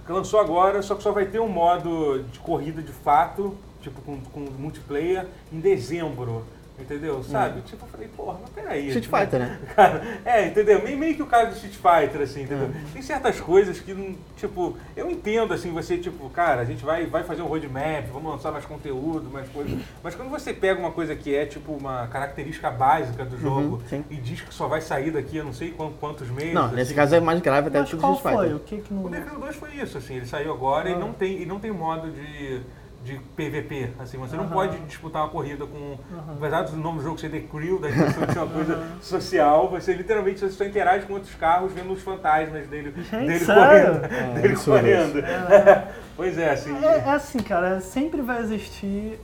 lançou 0.09 0.41
agora, 0.41 0.83
só 0.83 0.95
que 0.95 1.03
só 1.03 1.11
vai 1.13 1.27
ter 1.27 1.41
um 1.41 1.49
modo 1.49 2.23
de 2.31 2.39
corrida 2.39 2.83
de 2.83 2.93
fato 2.93 3.57
tipo, 3.81 4.01
com, 4.03 4.21
com 4.21 4.41
multiplayer 4.59 5.27
em 5.53 5.59
dezembro. 5.59 6.45
Entendeu? 6.83 7.23
Sabe? 7.23 7.61
Tipo, 7.63 7.85
eu 7.85 7.89
falei, 7.89 8.09
porra, 8.09 8.39
mas 8.41 8.51
peraí. 8.51 8.89
Street 8.89 9.09
né? 9.09 9.19
Fighter, 9.21 9.41
né? 9.41 9.59
Cara, 9.75 10.03
é, 10.25 10.47
entendeu? 10.47 10.83
Meio, 10.83 10.99
meio 10.99 11.15
que 11.15 11.23
o 11.23 11.27
caso 11.27 11.51
do 11.51 11.55
Street 11.55 11.75
Fighter, 11.75 12.21
assim, 12.23 12.43
entendeu? 12.43 12.71
Tem 12.93 13.03
certas 13.03 13.41
coisas 13.41 13.81
que, 13.81 13.95
não, 13.95 14.15
tipo, 14.37 14.77
eu 14.97 15.11
entendo, 15.11 15.55
assim, 15.55 15.73
você, 15.73 15.97
tipo, 15.97 16.29
cara, 16.31 16.61
a 16.61 16.65
gente 16.65 16.85
vai, 16.85 17.07
vai 17.07 17.23
fazer 17.25 17.43
um 17.43 17.47
roadmap, 17.47 18.07
vamos 18.13 18.33
lançar 18.33 18.53
mais 18.53 18.65
conteúdo, 18.65 19.31
mais 19.31 19.49
coisas. 19.49 19.79
Mas 20.03 20.15
quando 20.15 20.29
você 20.31 20.53
pega 20.53 20.79
uma 20.79 20.93
coisa 20.93 21.15
que 21.15 21.35
é, 21.35 21.47
tipo, 21.47 21.73
uma 21.73 22.07
característica 22.09 22.71
básica 22.71 23.25
do 23.25 23.39
jogo 23.39 23.83
sim. 23.89 24.05
e 24.11 24.17
diz 24.17 24.41
que 24.41 24.53
só 24.53 24.67
vai 24.67 24.81
sair 24.81 25.11
daqui 25.11 25.41
a 25.41 25.45
não 25.45 25.53
sei 25.53 25.71
quantos, 25.71 25.99
quantos 25.99 26.29
meses. 26.31 26.55
Não, 26.55 26.69
nesse 26.69 26.81
assim, 26.83 26.95
caso 26.95 27.15
é 27.15 27.21
mais 27.21 27.41
grave 27.41 27.69
até 27.69 27.81
do 27.81 27.87
que 27.87 27.95
o 27.95 27.99
qual 27.99 28.15
Street 28.15 28.35
foi? 28.35 28.45
Fighter. 28.45 28.57
O 28.57 28.61
que 28.61 28.77
que 28.81 28.95
não... 28.95 29.05
O 29.05 29.09
Defender 29.09 29.39
2 29.39 29.57
foi 29.57 29.71
isso, 29.77 29.99
assim, 29.99 30.17
ele 30.17 30.27
saiu 30.27 30.53
agora 30.53 30.89
e 30.89 30.95
Ah. 30.95 30.99
não 30.99 31.13
tem, 31.13 31.43
e 31.43 31.47
não 31.47 31.59
tem 31.61 31.71
modo 31.71 32.11
de, 32.11 32.61
de 33.05 33.19
PVP, 33.37 33.91
assim, 33.99 34.17
você 34.17 34.37
não 34.37 34.49
pode 34.49 34.79
disputar 34.81 35.23
uma 35.23 35.29
corrida 35.31 35.67
com, 35.67 35.99
apesar 36.37 36.63
do 36.63 36.77
nome 36.77 36.99
do 36.99 37.05
jogo 37.05 37.19
ser 37.19 37.31
The 37.31 37.41
Crew, 37.41 37.81
da 37.81 37.91
intenção 37.91 38.25
de 38.25 38.33
ser 38.33 38.39
uma 38.39 38.47
coisa 38.49 38.83
social, 39.01 39.69
você 39.69 39.93
literalmente 39.93 40.39
você 40.41 40.51
só 40.51 40.65
interage 40.65 41.07
com 41.07 41.15
outros 41.15 41.35
carros 41.35 41.73
vendo 41.73 41.93
os 41.93 42.01
fantasmas 42.03 42.67
dele, 42.69 42.93
Gente, 43.11 43.27
dele 43.27 43.39
sério? 43.41 44.01
correndo, 44.01 44.05
É, 44.15 44.41
dele 44.41 44.57
correndo. 44.57 45.25
pois 46.17 46.39
é, 46.39 46.51
assim, 46.51 46.77
É, 46.85 46.99
é 46.99 47.11
assim, 47.11 47.39
cara, 47.39 47.81
sempre 47.81 48.23
vai 48.23 48.41
existir. 48.41 49.19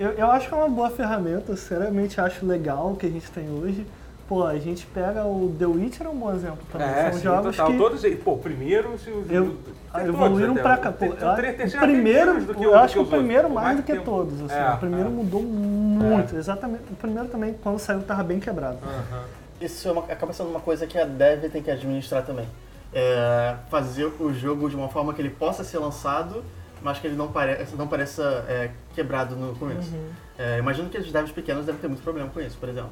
Eu, 0.00 0.10
eu 0.12 0.30
acho 0.30 0.48
que 0.48 0.54
é 0.54 0.56
uma 0.56 0.68
boa 0.70 0.90
ferramenta, 0.90 1.54
sinceramente 1.54 2.20
acho 2.20 2.46
legal 2.46 2.92
o 2.92 2.96
que 2.96 3.06
a 3.06 3.10
gente 3.10 3.30
tem 3.30 3.48
hoje. 3.50 3.86
Pô, 4.28 4.46
a 4.46 4.58
gente 4.58 4.86
pega 4.86 5.24
o 5.24 5.54
The 5.58 5.66
Witcher 5.66 6.06
é 6.06 6.10
um 6.10 6.16
bom 6.16 6.32
exemplo 6.32 6.58
também. 6.70 6.86
é, 6.88 7.10
São 7.10 7.12
sim, 7.18 7.24
jogos 7.24 7.56
total, 7.56 7.72
que 7.72 7.78
todos 7.78 8.04
eles, 8.04 8.22
pô, 8.22 8.36
primeiro, 8.38 8.96
se 8.98 9.10
os, 9.10 9.30
eu, 9.30 9.56
ah, 9.92 9.98
todos 10.00 10.14
evoluíram 10.14 10.54
pra 10.54 10.76
cá. 10.78 10.92
Pô, 10.92 11.04
eu 11.06 11.12
o 11.12 11.78
primeiro, 11.80 12.44
do 12.44 12.54
que 12.54 12.64
eu 12.64 12.70
o- 12.70 12.74
acho 12.74 12.94
que 12.94 13.00
o 13.00 13.06
primeiro 13.06 13.50
mais 13.50 13.76
do 13.76 13.82
que 13.82 13.92
tempo. 13.92 14.04
todos. 14.04 14.40
Assim, 14.42 14.54
É, 14.54 14.70
o 14.72 14.78
primeiro 14.78 15.08
é. 15.08 15.12
mudou 15.12 15.42
muito, 15.42 16.34
exatamente. 16.36 16.84
O 16.90 16.96
primeiro 16.96 17.28
também, 17.28 17.54
quando 17.62 17.78
saiu, 17.78 18.00
tava 18.02 18.22
bem 18.22 18.40
quebrado. 18.40 18.78
Isso 19.60 19.86
é 19.88 19.92
uma- 19.92 20.02
acaba 20.04 20.32
sendo 20.32 20.48
uma 20.50 20.60
coisa 20.60 20.86
que 20.86 20.96
a 20.98 21.04
dev 21.04 21.50
tem 21.50 21.62
que 21.62 21.70
administrar 21.70 22.24
também. 22.24 22.46
É, 22.94 23.54
fazer 23.70 24.04
o 24.18 24.32
jogo 24.32 24.68
de 24.70 24.76
uma 24.76 24.88
forma 24.88 25.12
que 25.12 25.20
ele 25.20 25.30
possa 25.30 25.62
ser 25.64 25.78
lançado, 25.78 26.42
mas 26.82 26.98
que 26.98 27.06
ele 27.06 27.16
não, 27.16 27.28
pare, 27.28 27.58
não 27.76 27.86
pareça 27.86 28.44
é, 28.48 28.70
quebrado 28.94 29.36
no 29.36 29.54
começo. 29.56 29.92
Uhum. 29.94 30.08
É, 30.38 30.58
imagino 30.58 30.88
que 30.88 30.98
os 30.98 31.12
devs 31.12 31.30
pequenos 31.32 31.64
devem 31.66 31.80
ter 31.80 31.88
muito 31.88 32.02
problema 32.02 32.28
com 32.30 32.40
isso, 32.40 32.56
por 32.58 32.68
exemplo. 32.68 32.90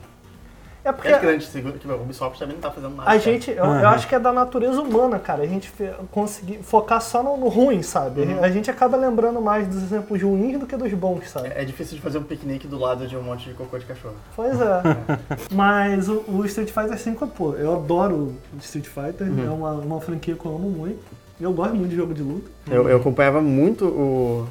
É 0.82 0.92
Porque 0.92 1.12
grandes, 1.18 1.48
segura- 1.48 1.74
que 1.78 1.86
o 1.86 1.94
Ubisoft 1.94 2.38
também 2.38 2.54
não 2.54 2.62
tá 2.62 2.70
fazendo 2.70 2.90
nada. 2.96 3.02
A 3.02 3.04
cara. 3.06 3.18
gente, 3.18 3.50
eu, 3.50 3.64
eu 3.64 3.88
acho 3.88 4.08
que 4.08 4.14
é 4.14 4.18
da 4.18 4.32
natureza 4.32 4.80
humana, 4.80 5.18
cara. 5.18 5.42
A 5.42 5.46
gente 5.46 5.70
conseguir 6.10 6.60
focar 6.62 7.00
só 7.02 7.22
no, 7.22 7.36
no 7.36 7.48
ruim, 7.48 7.82
sabe? 7.82 8.22
A 8.40 8.50
gente 8.50 8.70
acaba 8.70 8.96
lembrando 8.96 9.40
mais 9.42 9.66
dos 9.68 9.82
exemplos 9.82 10.22
ruins 10.22 10.58
do 10.58 10.66
que 10.66 10.76
dos 10.76 10.92
bons, 10.94 11.28
sabe? 11.28 11.48
É, 11.48 11.62
é 11.62 11.64
difícil 11.66 11.96
de 11.96 12.00
fazer 12.02 12.16
um 12.18 12.22
piquenique 12.22 12.66
do 12.66 12.78
lado 12.78 13.06
de 13.06 13.14
um 13.16 13.22
monte 13.22 13.48
de 13.48 13.54
cocô 13.54 13.78
de 13.78 13.84
cachorro. 13.84 14.14
Pois 14.34 14.58
é. 14.58 14.82
Mas 15.52 16.08
o, 16.08 16.24
o 16.28 16.44
Street 16.46 16.70
Fighter 16.70 16.96
V, 16.96 17.26
pô, 17.36 17.52
eu 17.54 17.74
adoro 17.74 18.34
o 18.54 18.58
Street 18.60 18.86
Fighter. 18.86 19.26
É 19.46 19.50
uma, 19.50 19.72
uma 19.72 20.00
franquia 20.00 20.34
que 20.34 20.44
eu 20.46 20.54
amo 20.54 20.70
muito. 20.70 21.00
Eu 21.40 21.52
gosto 21.52 21.74
muito 21.74 21.90
de 21.90 21.96
jogo 21.96 22.12
de 22.14 22.22
luta. 22.22 22.50
Eu, 22.70 22.88
eu 22.88 22.96
acompanhava 22.98 23.40
muito 23.40 23.84
o, 23.86 24.46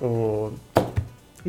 o, 0.00 0.04
o 0.04 0.52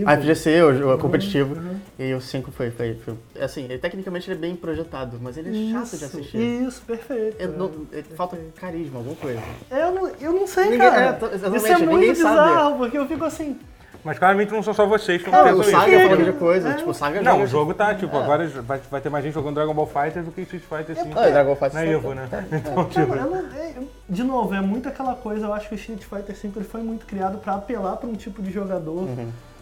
a 0.05 0.15
FGC, 0.15 0.61
o, 0.61 0.67
o 0.87 0.91
Uhum, 0.91 0.97
competitivo, 0.99 1.55
uhum. 1.55 1.66
E 1.99 2.13
o 2.13 2.21
5 2.21 2.51
foi, 2.51 2.69
foi, 2.71 2.95
foi- 2.95 3.15
Assim, 3.41 3.63
ele, 3.65 3.77
tecnicamente 3.79 4.29
ele 4.29 4.37
é 4.37 4.41
bem 4.41 4.55
projetado, 4.55 5.17
mas 5.21 5.37
ele 5.37 5.49
é 5.49 5.71
chato 5.73 5.89
de 5.89 5.95
Isso, 5.95 6.05
assistir. 6.05 6.37
Isso, 6.37 6.81
perfeito. 6.85 7.35
É, 7.39 7.47
não- 7.47 7.71
é, 7.91 8.03
falta 8.15 8.37
carisma, 8.59 8.99
alguma 8.99 9.15
coisa. 9.15 9.39
Eu, 9.71 9.91
não, 9.91 10.07
eu 10.21 10.31
não 10.33 10.45
sei, 10.47 10.65
Ninguém- 10.65 10.79
cara. 10.79 11.17
é, 11.21 11.35
Isso 11.57 11.67
é 11.67 11.77
muito 11.77 11.89
ninguém 11.91 12.15
sabe. 12.15 12.29
bizarro, 12.49 12.77
porque 12.77 12.97
eu 12.97 13.07
fico 13.07 13.25
assim... 13.25 13.59
Mas 14.03 14.17
claramente 14.19 14.53
não 14.53 14.63
são 14.63 14.73
só 14.73 14.85
vocês 14.85 15.21
que 15.21 15.29
Não, 15.29 15.43
pensam 15.43 15.57
o 15.57 15.61
isso. 15.61 15.71
Saga 15.71 15.85
filho. 15.85 16.01
falando 16.09 16.25
de 16.25 16.31
coisa, 16.33 16.69
É. 16.69 16.73
tipo, 16.75 16.91
o 16.91 16.93
Saga 16.93 17.21
Não, 17.21 17.31
joga- 17.33 17.43
o 17.43 17.47
jogo 17.47 17.73
tá, 17.73 17.93
tipo, 17.95 18.15
É. 18.15 18.23
agora 18.23 18.47
vai, 18.47 18.79
vai 18.89 19.01
ter 19.01 19.09
mais 19.09 19.25
gente 19.25 19.33
jogando 19.33 19.55
Dragon 19.55 19.73
Ball 19.73 19.87
Fighters 19.87 20.23
do 20.25 20.31
que 20.31 20.41
Street 20.41 20.63
Fighter 20.63 20.95
5 20.95 21.13
Não, 21.15 21.27
e 21.27 21.31
Dragon 21.31 21.55
Ball 21.55 21.57
na 21.61 21.69
Fighter 21.69 21.89
Evo, 21.93 22.13
né? 22.13 22.29
Então, 22.53 22.85
tipo, 22.85 23.13
é, 23.15 23.73
de 24.07 24.23
novo, 24.23 24.53
é 24.53 24.61
muito 24.61 24.87
aquela 24.87 25.13
coisa, 25.15 25.47
eu 25.47 25.53
acho 25.53 25.67
que 25.67 25.75
o 25.75 25.77
Street 25.77 26.03
Fighter 26.03 26.33
V 26.35 26.51
ele 26.59 26.63
foi 26.65 26.81
muito 26.83 27.05
criado 27.05 27.39
pra 27.39 27.55
apelar 27.55 27.97
pra 27.97 28.07
um 28.07 28.13
tipo 28.13 28.41
de 28.41 28.49
jogador. 28.51 29.09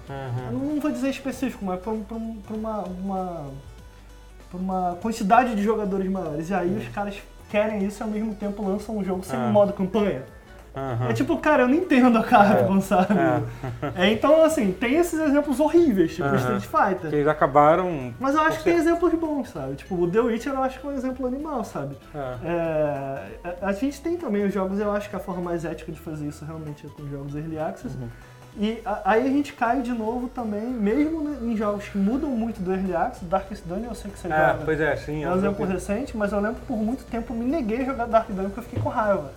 Uhum. 0.10 0.46
Eu 0.52 0.74
não 0.74 0.80
vou 0.80 0.92
dizer 0.92 1.10
específico, 1.10 1.64
mas 1.66 1.80
um- 1.88 2.04
pra 2.04 2.56
uma, 2.56 2.84
uma, 2.84 3.46
uma 4.54 4.98
quantidade 5.02 5.56
de 5.56 5.64
jogadores 5.64 6.10
maiores. 6.10 6.50
E 6.50 6.54
aí 6.54 6.78
os 6.78 6.88
caras 6.90 7.16
querem 7.50 7.84
isso 7.86 8.02
e 8.02 8.04
ao 8.04 8.10
mesmo 8.10 8.34
tempo 8.36 8.66
lançam 8.68 8.98
um 8.98 9.04
jogo 9.04 9.24
sem 9.24 9.38
Ah. 9.40 9.48
modo 9.48 9.74
campanha. 9.74 10.24
É 11.10 11.14
tipo, 11.14 11.38
cara, 11.38 11.64
eu 11.64 11.70
não 11.70 11.76
entendo 11.76 12.18
a 12.18 12.24
Capcom, 12.24 12.80
sabe? 12.84 13.14
É. 13.18 14.08
É, 14.08 14.12
então, 14.12 14.44
assim, 14.44 14.74
tem 14.74 14.96
esses 14.96 15.18
exemplos 15.18 15.62
horríveis, 15.62 16.14
tipo 16.14 16.28
Aham. 16.28 16.36
Street 16.36 16.64
Fighter. 16.64 17.10
Que 17.12 17.16
eles 17.16 17.28
acabaram. 17.30 18.14
Mas 18.20 18.36
eu 18.36 18.42
acho 18.42 18.58
que 18.58 18.66
tem 18.66 18.76
exemplos 18.76 19.14
bons, 19.14 19.52
sabe? 19.52 19.76
Tipo, 19.76 19.96
o 19.96 20.12
The 20.12 20.20
Witcher 20.20 20.52
eu 20.54 20.62
acho 20.62 20.78
que 20.82 20.86
é 20.86 20.90
um 20.90 20.94
exemplo 20.94 21.26
animal, 21.26 21.64
sabe? 21.64 21.96
É. 22.14 22.36
É, 22.44 23.56
a, 23.62 23.68
a 23.68 23.72
gente 23.72 24.02
tem 24.02 24.18
também 24.18 24.44
os 24.46 24.54
jogos, 24.54 24.78
eu 24.78 24.92
acho 24.92 25.10
que 25.10 25.16
a 25.16 25.20
forma 25.20 25.42
mais 25.42 25.64
ética 25.64 25.94
de 25.94 26.00
fazer 26.00 26.28
isso 26.28 26.44
realmente 26.44 26.86
é 26.86 26.90
com 26.90 27.08
jogos 27.10 27.34
Early 27.38 27.58
Access. 27.58 27.96
E 28.58 28.82
a- 28.86 29.02
aí 29.04 29.28
a 29.28 29.30
gente 29.30 29.52
cai 29.54 29.82
de 29.82 29.92
novo 29.92 30.30
também, 30.30 30.62
mesmo 30.66 31.30
em 31.44 31.58
jogos 31.58 31.90
que 31.90 31.98
mudam 31.98 32.30
muito 32.30 32.62
do 32.62 32.72
Early 32.72 32.96
Access, 32.96 33.26
Darkest 33.26 33.64
Dungeon 33.66 33.90
eu 33.90 33.96
sei 33.96 34.10
que 34.12 34.18
você 34.18 34.28
É, 34.28 34.32
joga. 34.54 34.62
pois 34.64 34.80
é, 34.80 34.96
sim. 34.96 35.24
É 35.26 35.30
um 35.30 35.36
exemplo 35.36 35.66
recente, 35.66 36.16
mas 36.16 36.32
eu 36.32 36.40
lembro 36.40 36.62
que 36.62 36.66
por 36.66 36.78
muito 36.78 37.04
tempo 37.06 37.34
eu 37.34 37.38
me 37.38 37.46
neguei 37.46 37.82
a 37.82 37.86
jogar 37.86 38.06
Dark 38.06 38.28
Dungeon 38.30 38.46
porque 38.46 38.60
eu 38.60 38.64
fiquei 38.64 38.80
com 38.82 38.90
raiva. 38.90 39.32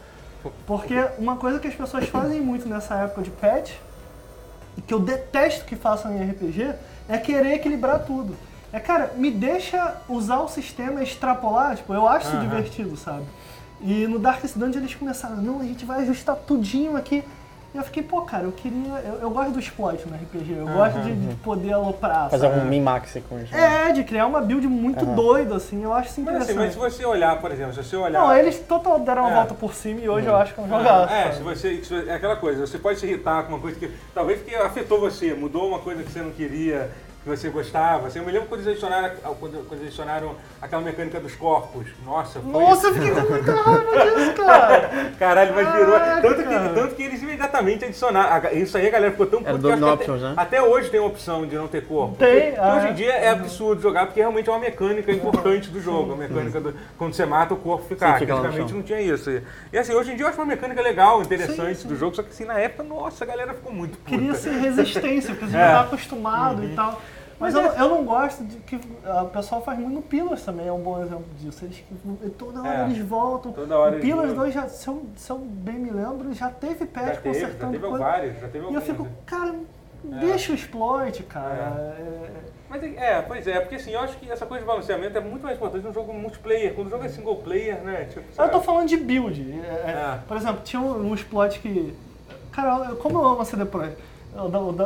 Porque 0.66 0.94
uma 1.18 1.36
coisa 1.36 1.58
que 1.58 1.66
as 1.66 1.74
pessoas 1.74 2.08
fazem 2.08 2.40
muito 2.40 2.68
nessa 2.68 2.94
época 2.94 3.22
de 3.22 3.30
patch, 3.30 3.72
e 4.76 4.80
que 4.80 4.94
eu 4.94 5.00
detesto 5.00 5.64
que 5.64 5.74
façam 5.74 6.12
em 6.16 6.20
RPG, 6.30 6.72
é 7.08 7.18
querer 7.18 7.54
equilibrar 7.54 8.04
tudo. 8.04 8.36
É, 8.72 8.78
cara, 8.78 9.12
me 9.16 9.32
deixa 9.32 9.96
usar 10.08 10.38
o 10.40 10.48
sistema 10.48 11.02
extrapolar, 11.02 11.74
tipo, 11.76 11.92
eu 11.92 12.06
acho 12.08 12.26
isso 12.28 12.36
Aham. 12.36 12.44
divertido, 12.44 12.96
sabe? 12.96 13.24
E 13.80 14.06
no 14.06 14.20
Darkest 14.20 14.56
Dungeon 14.56 14.80
eles 14.80 14.94
começaram, 14.94 15.36
não, 15.38 15.60
a 15.60 15.64
gente 15.64 15.84
vai 15.84 16.02
ajustar 16.02 16.36
tudinho 16.36 16.96
aqui. 16.96 17.24
E 17.74 17.76
eu 17.76 17.84
fiquei, 17.84 18.02
pô, 18.02 18.22
cara, 18.22 18.44
eu 18.44 18.52
queria. 18.52 18.94
Eu, 19.04 19.14
eu 19.20 19.30
gosto 19.30 19.52
do 19.52 19.58
exploit 19.60 20.02
no 20.08 20.16
RPG, 20.16 20.52
eu 20.56 20.66
gosto 20.66 21.00
de, 21.00 21.14
de 21.14 21.34
poder 21.36 21.74
aloprar. 21.74 22.30
Fazer 22.30 22.48
sabe? 22.48 22.60
um 22.60 22.64
min-max 22.64 23.18
com 23.28 23.38
isso. 23.38 23.54
É, 23.54 23.92
de 23.92 24.04
criar 24.04 24.26
uma 24.26 24.40
build 24.40 24.66
muito 24.66 25.04
Aham. 25.04 25.14
doida, 25.14 25.56
assim, 25.56 25.84
eu 25.84 25.92
acho 25.92 26.08
isso 26.10 26.20
Mas 26.22 26.36
assim, 26.36 26.52
interessante. 26.52 26.78
mas 26.78 26.92
se 26.92 26.96
você 26.98 27.04
olhar, 27.04 27.38
por 27.38 27.52
exemplo, 27.52 27.74
se 27.74 27.84
você 27.84 27.94
olhar. 27.96 28.20
Não, 28.22 28.34
eles 28.34 28.58
total 28.60 28.98
deram 29.00 29.22
uma 29.24 29.30
É. 29.32 29.34
volta 29.34 29.52
por 29.54 29.74
cima 29.74 30.00
e 30.00 30.08
hoje 30.08 30.26
eu 30.26 30.36
acho 30.36 30.54
que 30.54 30.60
é 30.60 30.64
um 30.64 30.68
jogaço. 30.68 31.12
É, 31.12 31.22
sabe? 31.24 31.36
se 31.36 31.42
você, 31.42 31.76
se 31.84 31.94
você- 31.94 32.08
é 32.08 32.14
aquela 32.14 32.36
coisa, 32.36 32.66
você 32.66 32.78
pode 32.78 32.98
se 33.00 33.06
irritar 33.06 33.42
com 33.42 33.50
uma 33.52 33.60
coisa 33.60 33.78
que 33.78 33.90
talvez 34.14 34.40
que 34.42 34.54
afetou 34.54 34.98
você, 34.98 35.34
mudou 35.34 35.68
uma 35.68 35.80
coisa 35.80 36.02
que 36.02 36.10
você 36.10 36.20
não 36.20 36.30
queria, 36.30 36.90
que 37.22 37.28
você 37.28 37.48
gostava. 37.48 38.06
Assim, 38.06 38.18
eu 38.18 38.24
me 38.24 38.32
lembro 38.32 38.48
quando 38.48 38.60
eles 38.60 38.72
adicionaram, 38.72 39.14
quando, 39.38 39.66
quando 39.68 39.80
eles 39.80 39.88
adicionaram 39.88 40.34
aquela 40.60 40.82
mecânica 40.82 41.20
dos 41.20 41.34
corpos. 41.34 41.86
Nossa, 42.04 42.40
foi. 42.40 42.50
Nossa, 42.50 42.86
eu 42.88 42.94
fiquei 42.94 43.10
com 43.10 43.20
muita 43.20 43.54
raiva 43.54 44.16
disso, 44.16 44.32
cara. 44.34 44.90
Caralho, 45.18 45.54
mas 45.54 45.72
virou. 45.72 45.98
Tanto 45.98 46.44
cara. 46.44 46.68
que, 46.68 46.74
tanto 46.74 46.94
que 46.94 47.02
eles 47.02 47.22
imediatamente 47.22 47.84
adicionaram. 47.84 48.52
Isso 48.52 48.76
aí 48.78 48.86
a 48.86 48.90
galera 48.90 49.10
ficou 49.12 49.26
tão 49.26 49.42
puta 49.42 49.58
que 49.76 49.84
options, 49.84 50.22
até, 50.22 50.28
né? 50.28 50.34
até 50.36 50.62
hoje 50.62 50.90
tem 50.90 51.00
a 51.00 51.04
opção 51.04 51.46
de 51.46 51.56
não 51.56 51.68
ter 51.68 51.84
corpo. 51.84 52.16
Tem, 52.16 52.52
Porque 52.52 52.60
ah, 52.60 52.76
hoje 52.76 52.88
em 52.88 52.94
dia 52.94 53.12
é 53.12 53.30
absurdo 53.30 53.82
jogar, 53.82 54.06
porque 54.06 54.20
realmente 54.20 54.48
é 54.48 54.52
uma 54.52 54.58
mecânica 54.58 55.12
importante 55.12 55.70
do 55.70 55.80
jogo. 55.80 56.12
A 56.12 56.16
mecânica 56.16 56.60
do. 56.60 56.74
Quando 56.96 57.14
você 57.14 57.26
mata, 57.26 57.54
o 57.54 57.56
corpo 57.56 57.84
ficar. 57.86 58.14
Sim, 58.14 58.20
fica 58.20 58.34
Antigamente 58.34 58.74
não 58.74 58.82
tinha 58.82 59.00
isso. 59.00 59.30
E, 59.72 59.78
assim, 59.78 59.94
hoje 59.94 60.12
em 60.12 60.16
dia 60.16 60.24
eu 60.24 60.28
acho 60.28 60.38
uma 60.38 60.46
mecânica 60.46 60.80
legal, 60.80 61.20
interessante 61.22 61.86
do 61.86 61.96
jogo, 61.96 62.14
só 62.14 62.22
que 62.22 62.30
assim, 62.30 62.44
na 62.44 62.58
época, 62.58 62.82
nossa, 62.82 63.24
a 63.24 63.26
galera 63.26 63.54
ficou 63.54 63.72
muito 63.72 63.98
puta. 63.98 64.10
Queria 64.10 64.34
ser 64.34 64.52
resistência, 64.52 65.34
porque 65.34 65.50
você 65.50 65.56
É. 65.56 65.60
já 65.60 65.72
tá 65.72 65.80
acostumado 65.80 66.64
e 66.64 66.74
tal. 66.74 67.00
Mas 67.40 67.54
eu, 67.54 67.60
eu 67.62 67.88
não 67.88 68.04
gosto 68.04 68.42
de 68.44 68.56
que 68.56 68.80
ah, 69.04 69.22
o 69.22 69.28
pessoal 69.28 69.62
faz 69.62 69.78
muito 69.78 69.94
no 69.94 70.02
Pillars 70.02 70.42
também, 70.44 70.66
é 70.66 70.72
um 70.72 70.80
bom 70.82 71.00
exemplo 71.00 71.24
disso. 71.38 71.64
Eles, 71.64 71.84
toda 72.36 72.60
hora 72.60 72.78
É. 72.82 72.84
eles 72.86 72.98
voltam. 72.98 73.52
Toda 73.52 73.78
hora 73.78 73.92
o 73.92 73.94
eles 73.94 74.04
Pillars 74.04 74.28
voltam. 74.32 74.44
2, 74.44 74.54
já, 74.54 74.68
se, 74.68 74.88
eu, 74.88 75.02
se 75.16 75.30
eu 75.30 75.38
bem 75.38 75.76
me 75.78 75.90
lembro, 75.90 76.32
já 76.34 76.50
teve 76.50 76.80
Já 76.80 76.86
patch 76.86 77.20
teve, 77.20 77.34
já 77.38 77.46
consertando 77.46 77.72
teve 77.72 77.86
coisa. 77.86 78.04
vários, 78.04 78.40
já 78.40 78.48
teve 78.48 78.58
E 78.58 78.60
eu 78.60 78.66
alguns. 78.66 78.84
fico, 78.84 79.02
né? 79.04 79.10
cara, 79.24 79.54
deixa 80.02 80.52
o 80.52 80.54
exploit, 80.54 81.22
cara. 81.24 81.94
É- 81.98 82.48
Mas 82.68 82.82
é, 82.82 82.86
é, 83.18 83.22
pois 83.22 83.46
é, 83.46 83.60
porque 83.60 83.76
assim, 83.76 83.92
eu 83.92 84.00
acho 84.00 84.16
que 84.18 84.30
essa 84.30 84.44
coisa 84.44 84.62
de 84.62 84.66
balanceamento 84.66 85.16
é 85.16 85.20
muito 85.20 85.42
mais 85.42 85.56
importante 85.56 85.84
num 85.86 85.92
jogo 85.94 86.12
multiplayer. 86.12 86.74
Quando 86.74 86.88
o 86.88 86.90
jogo 86.90 87.04
é 87.04 87.08
single 87.08 87.36
player, 87.36 87.80
né? 87.82 88.08
Tipo, 88.12 88.42
Eu 88.42 88.48
tô 88.50 88.60
falando 88.60 88.88
de 88.88 88.96
build. 88.96 89.40
É, 89.62 89.66
é, 89.66 89.90
É. 89.90 90.18
Por 90.26 90.36
exemplo, 90.36 90.60
tinha 90.64 90.82
um, 90.82 91.08
um 91.10 91.14
exploit 91.14 91.60
que. 91.60 91.94
Cara, 92.52 92.94
como 92.96 93.18
eu 93.18 93.24
amo 93.24 93.40
a 93.40 93.44
CD 93.44 93.64
Projekt? 93.64 94.02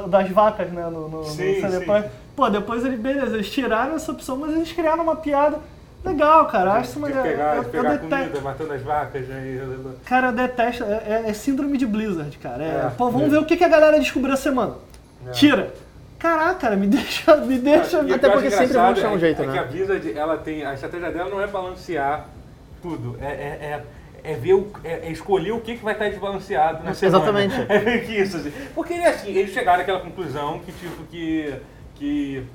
Das 0.08 0.30
vacas, 0.30 0.70
né? 0.70 0.84
No, 0.84 1.08
no, 1.08 1.18
no 1.18 1.24
Sim, 1.24 1.60
CD 1.60 1.78
sim. 1.80 1.84
Projekt. 1.84 2.10
Pô, 2.34 2.48
depois 2.48 2.84
eles, 2.84 2.98
beleza, 2.98 3.34
eles 3.34 3.50
tiraram 3.50 3.94
essa 3.94 4.10
opção, 4.12 4.36
mas 4.36 4.52
eles 4.54 4.72
criaram 4.72 5.02
uma 5.02 5.16
piada 5.16 5.58
legal, 6.04 6.46
cara. 6.46 6.72
Acho 6.74 6.98
uma 6.98 7.08
pegar, 7.08 7.56
eu, 7.56 7.62
eu 7.62 7.68
pegar 7.68 7.90
detesto- 7.96 8.08
comida, 8.16 8.40
matando 8.40 8.72
as 8.72 8.82
vacas, 8.82 9.28
né? 9.28 9.60
Cara, 10.06 10.28
eu 10.28 10.32
detesto. 10.32 10.84
É, 10.84 11.22
é- 11.26 11.30
é 11.30 11.32
síndrome 11.34 11.76
de 11.76 11.86
Blizzard, 11.86 12.36
cara. 12.38 12.62
É, 12.64 12.66
É. 12.86 12.92
pô, 12.96 13.10
vamos 13.10 13.30
ver 13.30 13.38
o 13.38 13.44
que, 13.44 13.56
que 13.56 13.64
a 13.64 13.68
galera 13.68 13.98
descobriu 14.00 14.32
essa 14.32 14.44
semana. 14.44 14.74
É. 15.26 15.30
Tira. 15.32 15.72
Caraca, 16.18 16.54
cara, 16.54 16.76
me 16.76 16.86
deixa. 16.88 17.36
Me 17.36 17.58
deixa. 17.58 18.00
E 18.02 18.14
Até 18.14 18.28
eu 18.28 18.32
porque 18.32 18.50
sempre 18.50 18.72
vão 18.74 18.86
achar 18.86 19.10
um 19.10 19.16
é- 19.16 19.18
jeito, 19.18 19.42
é 19.42 19.46
né? 19.46 19.52
que 19.52 19.58
a 19.58 19.64
Blizzard, 19.64 20.18
ela 20.18 20.36
tem, 20.38 20.64
a 20.64 20.72
estratégia 20.72 21.10
dela 21.10 21.28
não 21.28 21.40
é 21.40 21.46
balancear 21.46 22.26
tudo. 22.80 23.16
É, 23.20 23.80
é- 24.22 24.30
é- 24.30 24.32
é 24.32 24.36
ver 24.36 24.54
o, 24.54 24.70
é, 24.84 25.06
é 25.06 25.10
escolher 25.10 25.52
o 25.52 25.60
que, 25.60 25.76
que 25.76 25.84
vai 25.84 25.94
estar 25.94 26.08
desbalanceado 26.08 26.84
na 26.84 26.94
semana. 26.94 27.18
Exatamente. 27.18 27.54
É 27.68 27.78
meio 27.80 28.04
que 28.04 28.12
isso, 28.12 28.36
assim. 28.36 28.52
Porque 28.74 28.94
assim, 28.94 29.30
eles 29.32 29.52
chegaram 29.52 29.82
àquela 29.82 30.00
conclusão 30.00 30.58
que, 30.60 30.72
tipo, 30.72 31.04
que. 31.04 31.54
que 31.94 32.46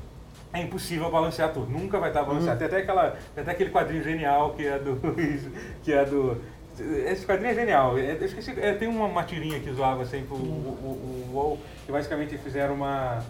é 0.54 0.62
impossível 0.62 1.12
balancear 1.12 1.52
tudo. 1.52 1.70
Nunca 1.70 2.00
vai 2.00 2.10
estar 2.10 2.24
balanceado. 2.24 2.58
Tem 2.58 2.68
até 2.68 2.78
aquela. 2.78 3.18
Tem 3.36 3.42
até 3.42 3.52
aquele 3.52 3.70
quadrinho 3.70 4.04
genial 4.04 4.54
que 4.54 4.66
é 4.66 4.80
do. 4.80 5.00
que 5.84 5.94
é 5.94 6.06
do. 6.06 6.38
Esse 6.80 7.26
quadrinho 7.26 7.52
é 7.52 7.56
genial. 7.56 7.98
É, 7.98 8.12
eu 8.20 8.26
esqueci, 8.26 8.54
é, 8.60 8.74
tem 8.74 8.88
uma, 8.88 9.06
uma 9.06 9.24
tirinha 9.24 9.60
que 9.60 9.72
zoava 9.72 10.06
sempre 10.06 10.34
o, 10.34 10.38
o, 10.38 10.40
o, 10.40 11.32
o 11.32 11.36
WoW, 11.36 11.60
que 11.86 11.92
basicamente 11.92 12.32
eles 12.34 12.44
fizeram 12.44 12.76
uma. 12.76 13.24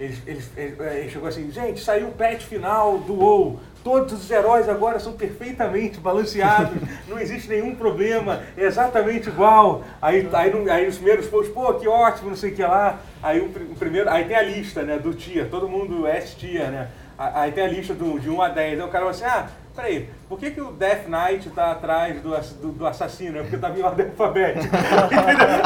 Eles, 0.00 0.20
eles, 0.26 0.50
eles, 0.56 0.80
ele 0.80 1.10
chegou 1.10 1.28
assim, 1.28 1.50
gente, 1.52 1.80
saiu 1.80 2.08
o 2.08 2.12
patch 2.12 2.42
final 2.44 2.98
do 2.98 3.14
WoW. 3.14 3.60
Todos 3.84 4.14
os 4.14 4.30
heróis 4.30 4.66
agora 4.66 4.98
são 4.98 5.12
perfeitamente 5.12 6.00
balanceados, 6.00 6.72
não 7.06 7.18
existe 7.18 7.48
nenhum 7.48 7.74
problema, 7.74 8.40
é 8.56 8.64
exatamente 8.64 9.28
igual. 9.28 9.84
Aí, 10.00 10.26
aí, 10.32 10.70
aí 10.70 10.88
os 10.88 10.96
primeiros 10.96 11.26
posts, 11.26 11.52
pô, 11.52 11.74
que 11.74 11.86
ótimo, 11.86 12.30
não 12.30 12.36
sei 12.36 12.50
o 12.50 12.54
que 12.54 12.62
lá. 12.62 12.98
Aí 13.22 13.40
o, 13.40 13.44
o 13.44 13.76
primeiro, 13.78 14.08
aí 14.08 14.24
tem 14.24 14.36
a 14.36 14.42
lista, 14.42 14.82
né, 14.82 14.98
do 14.98 15.12
tier, 15.12 15.50
todo 15.50 15.68
mundo 15.68 16.06
é 16.06 16.18
tier, 16.20 16.70
né? 16.70 16.88
Aí 17.18 17.52
tem 17.52 17.64
a 17.64 17.68
lista 17.68 17.92
do, 17.94 18.18
de 18.18 18.28
1 18.30 18.42
a 18.42 18.48
10. 18.48 18.80
Aí 18.80 18.86
o 18.86 18.90
cara 18.90 19.04
fala 19.04 19.10
assim, 19.10 19.24
ah, 19.24 19.48
peraí, 19.74 20.08
por 20.28 20.38
que, 20.38 20.50
que 20.52 20.60
o 20.60 20.72
Death 20.72 21.06
Knight 21.08 21.50
tá 21.50 21.72
atrás 21.72 22.20
do, 22.20 22.30
do, 22.62 22.72
do 22.72 22.86
assassino? 22.86 23.38
É 23.38 23.42
porque 23.42 23.56
tá 23.58 23.70
em 23.70 23.82
ordem 23.82 24.06
alfabética. 24.06 24.68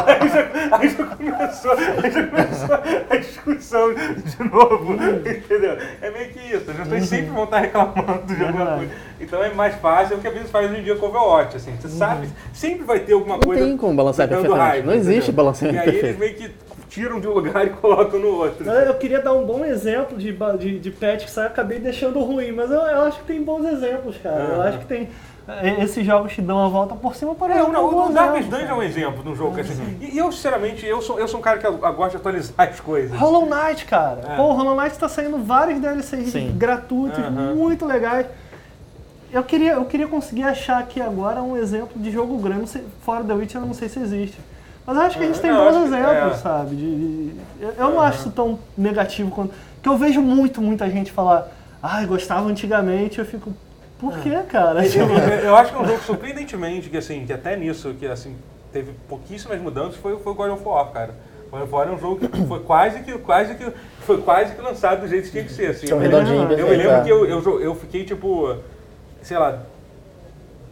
Aí, 0.06 0.28
já, 0.28 0.76
aí 0.76 0.88
já 0.88 1.04
começou, 1.04 1.72
aí 1.72 2.10
já 2.10 2.26
começou 2.26 2.74
a 3.10 3.16
discussão 3.16 3.94
de 3.94 4.44
novo. 4.50 4.94
Entendeu? 4.94 5.76
É 6.00 6.10
meio 6.10 6.30
que 6.30 6.38
isso. 6.54 6.70
As 6.70 6.76
pessoas 6.76 7.04
sempre 7.04 7.30
vão 7.30 7.44
estar 7.44 7.58
reclamando 7.60 8.34
de 8.34 8.44
alguma 8.44 8.66
coisa. 8.76 8.92
Então 9.20 9.42
é 9.42 9.52
mais 9.52 9.74
fácil 9.76 10.16
o 10.16 10.20
que 10.20 10.26
a 10.26 10.30
Blizzard 10.30 10.52
faz 10.52 10.70
hoje 10.70 10.80
em 10.80 10.84
dia 10.84 10.96
com 10.96 11.06
o 11.06 11.08
Overwatch. 11.10 11.56
Assim. 11.56 11.76
Você 11.80 11.88
sabe, 11.88 12.28
sempre 12.52 12.84
vai 12.84 13.00
ter 13.00 13.12
alguma 13.14 13.34
Não 13.34 13.42
coisa. 13.42 13.64
tem 13.64 13.76
como 13.76 13.94
balancear 13.94 14.28
dando 14.28 14.40
perfeitamente. 14.42 14.70
raiva, 14.72 14.86
Não 14.86 14.94
existe 14.94 15.16
entendeu? 15.18 15.34
balanceamento 15.34 15.76
E 15.76 15.80
aí 15.80 15.84
perfeito. 15.92 16.06
eles 16.06 16.18
meio 16.18 16.34
que 16.50 16.67
tiram 16.88 17.20
de 17.20 17.28
um 17.28 17.32
lugar 17.32 17.64
e 17.66 17.70
colocam 17.70 18.18
no 18.18 18.28
outro. 18.28 18.66
Eu, 18.66 18.72
eu 18.72 18.94
queria 18.94 19.20
dar 19.20 19.32
um 19.32 19.44
bom 19.44 19.64
exemplo 19.64 20.16
de, 20.18 20.32
de, 20.58 20.78
de 20.78 20.90
patch 20.90 21.24
que 21.24 21.30
saiu, 21.30 21.48
acabei 21.48 21.78
deixando 21.78 22.18
ruim, 22.20 22.52
mas 22.52 22.70
eu, 22.70 22.80
eu 22.80 23.02
acho 23.02 23.18
que 23.20 23.24
tem 23.26 23.42
bons 23.42 23.64
exemplos, 23.66 24.16
cara. 24.22 24.36
Eu 24.40 24.54
Aham. 24.60 24.68
acho 24.68 24.78
que 24.78 24.84
tem. 24.86 25.08
eh, 25.48 25.82
Esses 25.84 26.04
jogos 26.04 26.32
que 26.32 26.40
dão 26.42 26.64
a 26.64 26.68
volta 26.68 26.94
por 26.94 27.14
cima, 27.14 27.34
por 27.34 27.50
É, 27.50 27.54
exemplo. 27.54 27.72
não, 27.72 27.88
um 27.88 27.90
bom 27.90 28.08
o 28.10 28.12
Darkest 28.12 28.48
Dungeon 28.48 28.66
é 28.68 28.74
um 28.74 28.82
exemplo 28.82 29.22
de 29.22 29.28
um 29.28 29.34
jogo 29.36 29.54
que 29.54 29.60
assim. 29.60 29.96
E, 30.00 30.16
eu, 30.18 30.30
sinceramente, 30.32 30.84
eu 30.86 31.00
sou, 31.02 31.18
eu 31.18 31.28
sou 31.28 31.40
um 31.40 31.42
cara 31.42 31.58
que 31.58 31.66
eu, 31.66 31.72
eu 31.82 31.92
gosto 31.94 32.10
de 32.12 32.16
atualizar 32.16 32.54
as 32.56 32.80
coisas. 32.80 33.18
Hollow 33.18 33.46
Knight, 33.46 33.84
cara. 33.84 34.20
É. 34.28 34.36
Pô, 34.36 34.44
o 34.44 34.52
Hollow 34.52 34.76
Knight 34.80 34.98
tá 34.98 35.08
saindo 35.08 35.38
vários 35.38 35.80
DLCs 35.80 36.30
Sim. 36.32 36.54
gratuitos, 36.56 37.18
muito 37.54 37.84
legais. 37.86 38.26
Eu 39.30 39.42
queria, 39.42 39.72
eu 39.72 39.84
queria 39.84 40.08
conseguir 40.08 40.44
achar 40.44 40.78
aqui 40.78 41.02
agora 41.02 41.42
um 41.42 41.54
exemplo 41.54 41.90
de 42.00 42.10
jogo 42.10 42.38
grande, 42.38 42.60
não 42.74 42.82
fora 43.02 43.22
The 43.22 43.34
Witcher 43.34 43.60
eu 43.60 43.66
não 43.66 43.74
sei 43.74 43.86
se 43.90 43.98
existe. 44.00 44.38
Mas 44.88 44.96
eu 44.96 45.02
acho 45.02 45.18
que 45.18 45.22
a 45.24 45.26
gente 45.26 45.38
É, 45.38 45.42
tem 45.42 45.52
bons 45.52 45.76
que- 45.76 45.82
exemplos, 45.84 46.32
é. 46.32 46.34
sabe? 46.38 46.74
De, 46.74 46.96
de- 46.96 47.36
eu, 47.60 47.72
eu 47.76 47.90
não 47.90 48.00
acho 48.00 48.20
isso 48.20 48.30
tão 48.30 48.58
negativo 48.76 49.30
quanto. 49.30 49.52
Que 49.82 49.88
eu 49.88 49.98
vejo 49.98 50.22
muito, 50.22 50.62
muita 50.62 50.88
gente 50.88 51.12
falar, 51.12 51.46
ai, 51.82 52.06
gostava 52.06 52.48
antigamente, 52.48 53.18
eu 53.18 53.26
fico. 53.26 53.52
Por 54.00 54.18
quê, 54.20 54.30
cara? 54.48 54.82
Eu, 54.86 54.90
Tipo, 54.90 55.12
eu- 55.12 55.38
eu 55.40 55.56
acho 55.56 55.72
que 55.72 55.76
é 55.78 55.80
um 55.82 55.86
jogo 55.86 56.00
surpreendentemente 56.00 56.88
que 56.88 56.96
assim, 56.96 57.26
que 57.26 57.32
até 57.34 57.54
nisso, 57.54 57.92
que 58.00 58.06
assim, 58.06 58.34
teve 58.72 58.92
pouquíssimas 59.06 59.60
mudanças, 59.60 59.96
foi, 59.96 60.16
foi 60.20 60.32
o 60.32 60.34
God 60.34 60.52
of 60.52 60.62
War, 60.66 60.86
cara. 60.90 61.14
God 61.50 61.62
of 61.64 61.72
War 61.74 61.88
é 61.88 61.90
um 61.90 61.98
jogo 61.98 62.26
que 62.26 62.46
foi 62.46 62.60
quase 62.60 63.00
que, 63.00 63.12
quase 63.18 63.56
que, 63.56 63.70
foi 64.00 64.22
quase 64.22 64.54
que 64.54 64.62
lançado 64.62 65.02
do 65.02 65.08
jeito 65.08 65.24
que 65.26 65.32
tinha 65.32 65.44
que 65.44 65.52
ser. 65.52 65.66
Assim. 65.72 65.86
Eu- 65.90 65.98
redondinho, 65.98 66.50
eu, 66.50 66.66
me 66.66 66.76
lembro 66.76 66.92
é. 66.92 67.00
que 67.02 67.10
eu, 67.10 67.26
eu, 67.26 67.60
eu 67.60 67.74
fiquei 67.74 68.04
tipo, 68.04 68.56
sei 69.20 69.36
lá, 69.36 69.58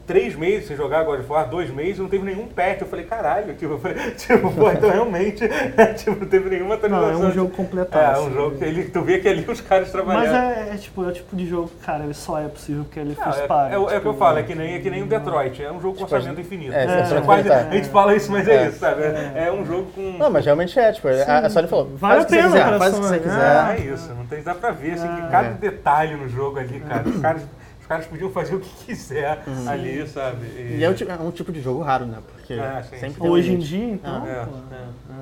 três 0.06 0.34
meses 0.36 0.68
sem 0.68 0.76
jogar 0.76 1.02
God 1.04 1.20
of 1.20 1.30
War, 1.30 1.48
dois 1.48 1.68
meses, 1.70 1.98
não 1.98 2.08
teve 2.08 2.24
nenhum 2.24 2.46
patch. 2.46 2.80
Eu 2.80 2.86
falei, 2.86 3.04
caralho, 3.04 3.54
tipo, 3.54 3.72
eu 3.74 3.78
falei, 3.80 3.96
tipo 4.12 4.52
pô, 4.52 4.70
então 4.70 4.90
realmente, 4.90 5.42
tipo, 5.96 6.20
não 6.20 6.26
teve 6.26 6.48
nenhuma 6.50 6.76
não, 6.76 6.84
atualização. 6.98 7.24
é 7.24 7.28
um 7.28 7.32
jogo 7.32 7.52
É, 7.52 7.56
completaço. 7.56 8.20
um 8.22 8.32
jogo 8.32 8.56
que 8.58 8.64
ele, 8.64 8.84
tu 8.84 9.02
vê 9.02 9.18
que 9.18 9.28
ali 9.28 9.44
os 9.48 9.60
caras 9.60 9.84
Mas 9.88 9.92
trabalharam. 9.92 10.38
é, 10.38 10.70
é, 10.74 10.76
tipo, 10.76 11.04
é 11.04 11.08
o 11.08 11.12
tipo 11.12 11.34
de 11.36 11.46
jogo, 11.46 11.70
cara, 11.84 12.04
ele 12.04 12.14
só 12.14 12.38
é 12.40 12.48
possível 12.48 12.84
porque 12.84 13.00
ele 13.00 13.16
Ah, 13.20 13.24
fez 13.24 13.44
é, 13.44 13.46
parte. 13.46 13.74
é, 13.74 13.78
o- 13.78 13.82
é 13.82 13.84
o 13.84 13.88
que 13.88 13.94
tipo, 13.96 14.08
eu 14.08 14.14
falo, 14.14 14.38
é 14.38 14.42
que 14.42 14.54
nem, 14.54 14.74
é 14.74 14.78
que 14.78 14.90
nem 14.90 15.02
o 15.02 15.06
Detroit, 15.06 15.62
é 15.62 15.72
um 15.72 15.80
jogo 15.80 15.96
com 15.98 16.04
orçamento 16.04 16.40
infinito. 16.40 16.72
é, 16.72 16.84
É, 16.84 17.16
é, 17.16 17.20
quase- 17.22 17.48
é. 17.48 17.54
a 17.54 17.70
gente 17.70 17.88
fala 17.88 18.14
isso, 18.14 18.30
mas 18.30 18.46
é, 18.48 18.64
É. 18.64 18.66
isso, 18.68 18.78
sabe? 18.78 19.02
É, 19.02 19.46
é 19.48 19.52
um 19.52 19.64
jogo 19.66 19.90
com. 19.94 20.16
Não, 20.18 20.30
mas 20.30 20.44
realmente 20.44 20.78
é, 20.78 20.92
tipo, 20.92 21.08
a, 21.08 21.38
a 21.38 21.50
Sony 21.50 21.68
falou, 21.68 21.90
Vale 21.96 22.20
faz 22.20 22.24
o 22.24 22.28
que 22.28 22.38
a 22.38 22.42
você 22.42 22.48
pena 22.48 22.64
quiser, 22.64 22.78
faz 22.78 22.92
o 22.94 23.00
que 23.00 23.06
você 23.06 23.18
quiser. 23.18 23.34
Ah, 23.56 23.74
é 23.76 23.80
isso, 23.80 24.14
não 24.14 24.26
tem, 24.26 24.42
dá 24.42 24.54
pra 24.54 24.70
ver 24.70 24.92
assim, 24.92 25.08
que 25.08 25.30
cada 25.30 25.48
detalhe 25.50 26.14
no 26.16 26.28
jogo 26.28 26.58
ali, 26.58 26.80
cara, 26.80 27.08
os 27.08 27.20
caras, 27.20 27.42
os 27.86 27.88
caras 27.88 28.06
podiam 28.06 28.30
fazer 28.30 28.56
o 28.56 28.60
que 28.60 28.68
quiser 28.84 29.44
ali, 29.68 30.06
sabe? 30.08 30.44
E 30.46 30.82
é 30.82 30.90
um, 30.90 30.92
é 30.92 31.26
um 31.28 31.30
tipo 31.30 31.52
de 31.52 31.60
jogo 31.60 31.82
raro, 31.82 32.04
né? 32.04 32.18
Porque 32.32 32.54
É, 32.54 32.82
sim, 32.82 32.96
sempre 32.98 33.22
sim. 33.22 33.28
Hoje 33.28 33.52
em 33.52 33.58
dia, 33.58 33.84
então, 33.84 34.26
É, 34.26 34.40
é. 34.42 34.46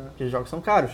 Porque 0.09 0.25
os 0.25 0.31
jogos 0.31 0.49
são 0.49 0.63
caros. 0.63 0.91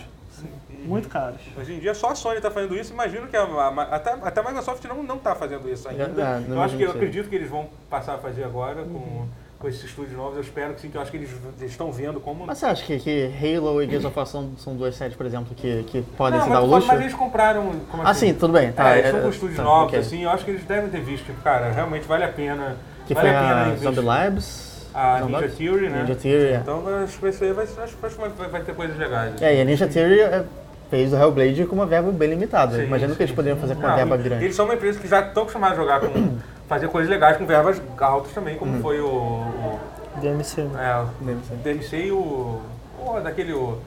muito 0.83 1.07
caros. 1.07 1.39
Hoje 1.57 1.73
em 1.73 1.79
dia 1.79 1.93
só 1.93 2.09
a 2.09 2.15
Sony 2.15 2.41
tá 2.41 2.51
fazendo 2.51 2.75
isso, 2.75 2.91
imagino 2.91 3.25
que 3.27 3.37
a, 3.37 3.43
a- 3.43 3.95
até, 3.95 4.11
até 4.11 4.41
a 4.41 4.43
Microsoft 4.43 4.83
não, 4.85 5.01
não 5.01 5.17
tá 5.17 5.33
fazendo 5.33 5.69
isso 5.69 5.87
ainda. 5.87 6.03
É, 6.03 6.51
eu 6.51 6.61
acho 6.61 6.75
que 6.75 6.83
eu 6.83 6.91
acredito 6.91 7.29
que 7.29 7.35
eles 7.35 7.49
vão 7.49 7.69
passar 7.89 8.15
a 8.15 8.17
fazer 8.17 8.43
agora 8.43 8.83
com, 8.83 9.25
com 9.61 9.67
esses 9.67 9.83
estúdios 9.83 10.17
novos, 10.17 10.35
eu 10.35 10.41
espero 10.41 10.73
que 10.73 10.81
sim, 10.81 10.89
que 10.89 10.97
eu 10.97 11.01
acho 11.01 11.11
que 11.11 11.17
eles 11.17 11.29
eles 11.59 11.71
estão 11.71 11.91
vendo 11.91 12.19
como. 12.19 12.45
Mas 12.47 12.57
você 12.57 12.65
acha 12.65 12.83
que, 12.83 12.99
que 12.99 13.31
Halo 13.39 13.81
e 13.81 13.87
Gears 13.87 14.03
of 14.03 14.17
War 14.17 14.25
são, 14.25 14.51
são 14.57 14.75
duas 14.75 14.95
séries, 14.95 15.15
por 15.15 15.25
exemplo, 15.25 15.53
que, 15.55 15.83
que 15.83 16.01
podem 16.17 16.39
não, 16.39 16.45
se 16.45 16.49
mas, 16.49 16.59
dar 16.59 16.65
luxo? 16.65 16.87
mas 16.87 17.01
eles 17.01 17.13
compraram. 17.13 17.71
Como 17.89 18.03
Ah, 18.03 18.13
sim, 18.13 18.33
tudo 18.33 18.53
bem. 18.53 18.71
Tá, 18.71 18.89
é, 18.89 18.93
eles 18.93 19.05
é, 19.05 19.11
são 19.11 19.21
com 19.21 19.29
estúdios 19.29 19.57
tá, 19.57 19.63
novos, 19.63 19.87
ok. 19.89 19.99
assim, 19.99 20.23
eu 20.23 20.29
acho 20.31 20.43
que 20.43 20.51
eles 20.51 20.63
devem 20.65 20.89
ter 20.89 21.01
visto, 21.01 21.25
tipo, 21.25 21.41
cara, 21.43 21.71
realmente 21.71 22.07
vale 22.07 22.23
a 22.23 22.29
pena. 22.29 22.75
Que 23.05 23.13
vale 23.13 23.27
foi 23.27 23.37
a 23.37 23.39
pena 23.39 23.73
a. 23.73 23.75
Zombie 23.75 24.01
Labs. 24.01 24.89
A 24.93 25.19
Zombie 25.19 25.33
Ninja? 25.33 25.49
Theory, 25.49 25.89
né? 25.89 26.01
Ninja 26.01 26.15
Theory, 26.15 26.47
é. 26.47 26.55
Então 26.55 26.83
acho 27.03 27.19
que 27.19 27.29
isso 27.29 27.43
aí 27.43 27.53
vai, 27.53 27.63
acho, 27.65 27.97
acho 28.03 28.17
vai, 28.17 28.49
vai 28.49 28.61
ter 28.63 28.75
coisas 28.75 28.97
legais. 28.97 29.41
É, 29.41 29.55
e 29.55 29.61
a 29.61 29.63
Ninja 29.63 29.87
Theory 29.87 30.19
é, 30.19 30.43
fez 30.89 31.13
o 31.13 31.15
Hellblade 31.15 31.65
com 31.65 31.75
uma 31.75 31.85
verba 31.85 32.11
bem 32.11 32.29
limitada. 32.29 32.75
Sim, 32.75 32.83
Imagina 32.83 33.13
o 33.13 33.15
que 33.15 33.21
eles 33.21 33.29
sim, 33.29 33.35
poderiam 33.35 33.55
sim. 33.57 33.61
fazer 33.61 33.75
com 33.75 33.85
uma 33.85 33.95
verba 33.95 34.17
grande. 34.17 34.43
Eles 34.43 34.55
são 34.55 34.65
uma 34.65 34.73
empresa 34.73 34.99
que 34.99 35.07
já 35.07 35.21
estão 35.21 35.43
acostumados 35.43 35.77
a 35.77 35.81
jogar 35.81 35.99
com. 36.01 36.07
fazer 36.71 36.87
coisas 36.87 37.09
legais 37.09 37.35
com 37.35 37.45
verbas 37.45 37.81
altas 37.99 38.31
também, 38.31 38.55
como 38.57 38.75
Uhum. 38.75 38.81
foi 38.81 39.01
o. 39.01 39.05
o 39.07 39.79
DMC, 40.21 40.61
né? 40.61 40.89
é, 40.89 41.01
o 41.01 41.57
DMC 41.57 41.97
e 41.97 42.11
o. 42.13 42.61
o 43.05 43.19
daquele. 43.21 43.51
O, 43.51 43.77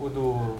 o 0.00 0.08
do. 0.08 0.56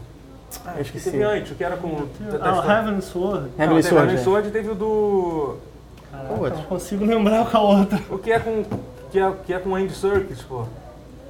Ah, 0.67 0.71
Eu 0.71 0.75
que 0.75 0.81
esqueci. 0.83 1.13
teve 1.13 1.23
antes, 1.23 1.53
o 1.53 1.55
que 1.55 1.63
era 1.63 1.77
com. 1.77 2.09
da- 2.33 2.39
da 2.39 2.51
Ah, 2.63 2.79
Heaven 2.81 3.01
Sword. 3.01 3.49
Não, 3.57 3.69
teve 3.69 3.83
Sword, 3.85 3.95
Heavenly 3.97 4.15
é. 4.21 4.25
Sword 4.25 4.51
teve 4.51 4.71
o 4.71 4.75
do. 4.75 5.57
Caraca, 6.11 6.33
outro? 6.35 6.57
não 6.59 6.65
consigo 6.65 7.05
lembrar 7.05 7.47
qual 7.49 7.67
a 7.69 7.79
outra. 7.79 8.01
O 8.11 8.19
que 8.19 8.33
é 8.33 8.41
com. 8.41 8.65
Que 9.13 9.21
é, 9.21 9.33
que 9.47 9.55
é 9.55 9.59
com 9.61 9.75
Andy 9.77 9.93
Serkis, 9.95 10.43
pô. 10.43 10.65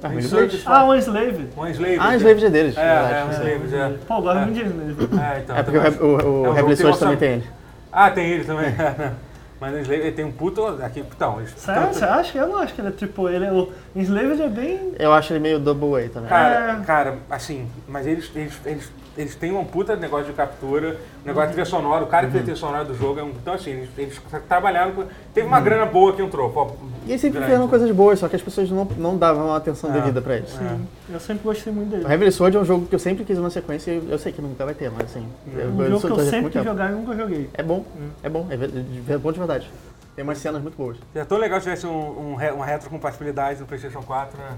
Ah, 0.01 0.07
Andy? 0.07 0.23
Serkis. 0.27 0.63
Ah, 0.65 0.83
o 0.85 0.95
Slave. 0.95 1.49
Um 1.55 1.67
Slave. 1.67 1.97
Ah, 1.99 2.15
Slave 2.15 2.45
é 2.45 2.49
deles. 2.49 2.75
É, 2.77 2.81
é, 2.81 3.23
um 3.25 3.31
Slave, 3.31 3.75
é. 3.75 3.97
Pô, 4.07 4.13
agora 4.15 4.39
É. 4.41 4.45
não 4.45 4.51
diz 4.51 4.65
Slave. 4.65 5.09
É, 5.21 5.39
então, 5.39 5.55
É 5.57 5.63
porque 5.63 5.77
o, 6.03 6.49
o, 6.49 6.57
É 6.57 6.63
tem 6.63 6.75
Sword 6.75 6.99
também 6.99 7.17
tem 7.17 7.29
ele. 7.33 7.47
Ah, 7.91 8.09
tem 8.09 8.25
ele 8.31 8.43
também. 8.43 8.73
Mas 9.63 9.73
o 9.75 9.79
Slave 9.79 10.01
ele 10.01 10.11
tem 10.11 10.25
um 10.25 10.31
puto. 10.31 10.61
Aqui, 10.83 10.99
então, 10.99 11.39
Sério? 11.55 11.93
Você 11.93 12.03
acha? 12.03 12.37
Eu 12.37 12.47
não 12.47 12.57
acho 12.57 12.73
que 12.73 12.81
ele 12.81 12.89
é 12.89 12.91
tipo. 12.91 13.29
Ele 13.29 13.45
é, 13.45 13.51
o 13.53 13.71
Enslaved 13.95 14.41
é 14.41 14.49
bem. 14.49 14.91
Eu 14.99 15.13
acho 15.13 15.31
ele 15.31 15.39
meio 15.39 15.57
double 15.57 16.03
A 16.03 16.09
também. 16.09 16.27
Cara, 16.29 16.79
É. 16.81 16.83
cara, 16.85 17.17
assim, 17.29 17.65
mas 17.87 18.05
eles, 18.05 18.29
eles, 18.35 18.53
eles, 18.65 18.91
eles 19.17 19.35
têm 19.35 19.53
um 19.55 19.63
puta 19.63 19.95
negócio 19.95 20.25
de 20.25 20.33
captura, 20.33 20.97
um 21.23 21.27
negócio 21.27 21.47
de 21.47 21.53
trilha 21.53 21.65
sonora, 21.65 22.03
o 22.03 22.07
cara 22.07 22.25
que 22.25 22.33
fez 22.33 22.41
a 22.41 22.45
trilha 22.45 22.57
sonora 22.59 22.83
do 22.83 22.93
jogo 22.93 23.21
é 23.21 23.23
um. 23.23 23.29
Então, 23.29 23.53
assim, 23.53 23.71
eles, 23.71 23.89
eles 23.97 24.21
trabalharam. 24.49 24.91
com- 24.91 25.05
Teve 25.33 25.47
uma 25.47 25.61
grana 25.61 25.85
boa 25.85 26.11
que 26.13 26.21
entrou. 26.21 26.49
Pô, 26.49 26.75
E 27.05 27.09
eles 27.11 27.21
sempre 27.21 27.37
grande. 27.39 27.51
fizeram 27.51 27.67
coisas 27.67 27.91
boas, 27.91 28.19
só 28.19 28.27
que 28.27 28.35
as 28.35 28.41
pessoas 28.41 28.69
não, 28.69 28.85
não 28.97 29.17
davam 29.17 29.53
a 29.53 29.57
atenção 29.57 29.89
É. 29.89 29.93
devida 29.93 30.21
pra 30.21 30.37
eles. 30.37 30.49
Sim. 30.49 30.87
Eu 31.11 31.19
sempre 31.19 31.43
gostei 31.43 31.71
muito 31.73 31.89
dele. 31.89 32.05
O 32.05 32.11
Heavenly 32.11 32.31
Sword 32.31 32.57
é 32.57 32.59
um 32.59 32.65
jogo 32.65 32.85
que 32.85 32.95
eu 32.95 32.99
sempre 32.99 33.23
quis 33.23 33.37
uma 33.37 33.49
sequência 33.49 33.91
e 33.91 34.09
eu, 34.09 34.17
sei 34.17 34.31
que 34.31 34.41
nunca 34.41 34.65
vai 34.65 34.73
ter, 34.73 34.89
mas 34.91 35.05
assim. 35.05 35.27
eu, 35.55 35.69
Um 35.69 35.81
eu 35.83 35.89
jogo 35.99 36.15
que 36.15 36.21
eu 36.21 36.25
sempre 36.25 36.51
quis 36.51 36.63
jogar 36.63 36.91
e 36.91 36.95
nunca 36.95 37.15
joguei. 37.15 37.49
É 37.53 37.63
bom, 37.63 37.85
é 38.21 38.29
bom, 38.29 38.47
é, 38.49 39.13
é 39.13 39.17
bom 39.17 39.31
de 39.31 39.39
verdade. 39.39 39.69
Tem 40.15 40.23
umas 40.23 40.37
cenas 40.37 40.61
muito 40.61 40.77
boas. 40.77 40.97
seria 41.11 41.25
tão 41.25 41.39
legal 41.39 41.59
se 41.59 41.63
tivesse 41.63 41.87
um, 41.87 41.91
um, 41.91 42.35
uma 42.53 42.65
retrocompatibilidade 42.65 43.59
no 43.59 43.65
PlayStation 43.65 44.03
4, 44.03 44.37
né? 44.37 44.51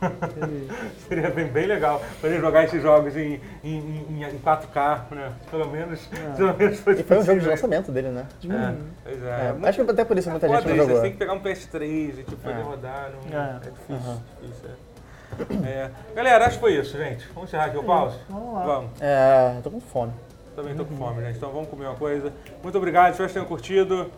Seria 1.08 1.30
bem, 1.30 1.46
bem 1.46 1.66
legal 1.66 2.00
poder 2.20 2.40
jogar 2.40 2.64
esses 2.64 2.80
jogos 2.82 3.16
em, 3.16 3.40
em, 3.64 3.78
em, 4.10 4.22
em 4.24 4.38
4K, 4.38 5.10
né? 5.10 5.32
Pelo 5.50 5.68
menos, 5.70 6.06
pelo 6.36 6.56
menos 6.56 6.80
fosse 6.80 7.00
E 7.00 7.04
foi 7.04 7.18
um 7.18 7.24
jogo 7.24 7.40
de 7.40 7.46
lançamento 7.48 7.90
dele, 7.92 8.08
né? 8.08 8.26
É, 8.44 8.74
pois 9.04 9.22
é. 9.22 9.48
É, 9.48 9.52
Muito 9.52 9.66
acho 9.66 9.84
que 9.84 9.90
até 9.90 10.04
por 10.04 10.18
isso 10.18 10.30
muita 10.30 10.48
gente 10.48 10.68
não 10.68 10.76
jogou. 10.76 10.96
Você 10.96 11.02
tem 11.02 11.12
que 11.12 11.18
pegar 11.18 11.32
um 11.32 11.40
PS3 11.40 11.82
e 11.84 12.12
tipo, 12.24 12.36
poder 12.36 12.58
É. 12.58 12.62
rodar. 12.62 13.10
Não, 13.30 13.38
É. 13.38 13.56
é, 13.56 13.70
difícil. 13.70 14.22
difícil, 14.42 14.70
é. 14.70 15.68
É. 15.68 15.90
Galera, 16.14 16.46
acho 16.46 16.54
que 16.54 16.60
foi 16.60 16.74
isso, 16.76 16.96
gente. 16.96 17.26
Vamos 17.34 17.48
encerrar 17.50 17.66
aqui 17.66 17.76
o 17.76 17.84
pause? 17.84 18.18
Vamos 18.28 18.54
lá. 18.54 18.64
Vamos. 18.64 18.90
É, 19.00 19.60
tô 19.62 19.70
com 19.70 19.80
fome. 19.80 20.12
Também 20.56 20.74
tô 20.74 20.84
com 20.84 20.96
fome, 20.96 21.22
gente. 21.22 21.36
Então 21.36 21.50
vamos 21.52 21.68
comer 21.68 21.86
uma 21.86 21.94
coisa. 21.96 22.32
Muito 22.62 22.78
obrigado, 22.78 23.10
espero 23.10 23.28
que 23.28 23.34
tenham 23.34 23.46
curtido. 23.46 24.10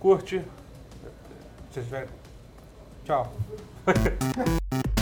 Curte. 0.00 0.38
Se 0.38 1.74
vocês 1.74 1.84
tiverem- 1.86 2.08
Tchau. 3.04 3.32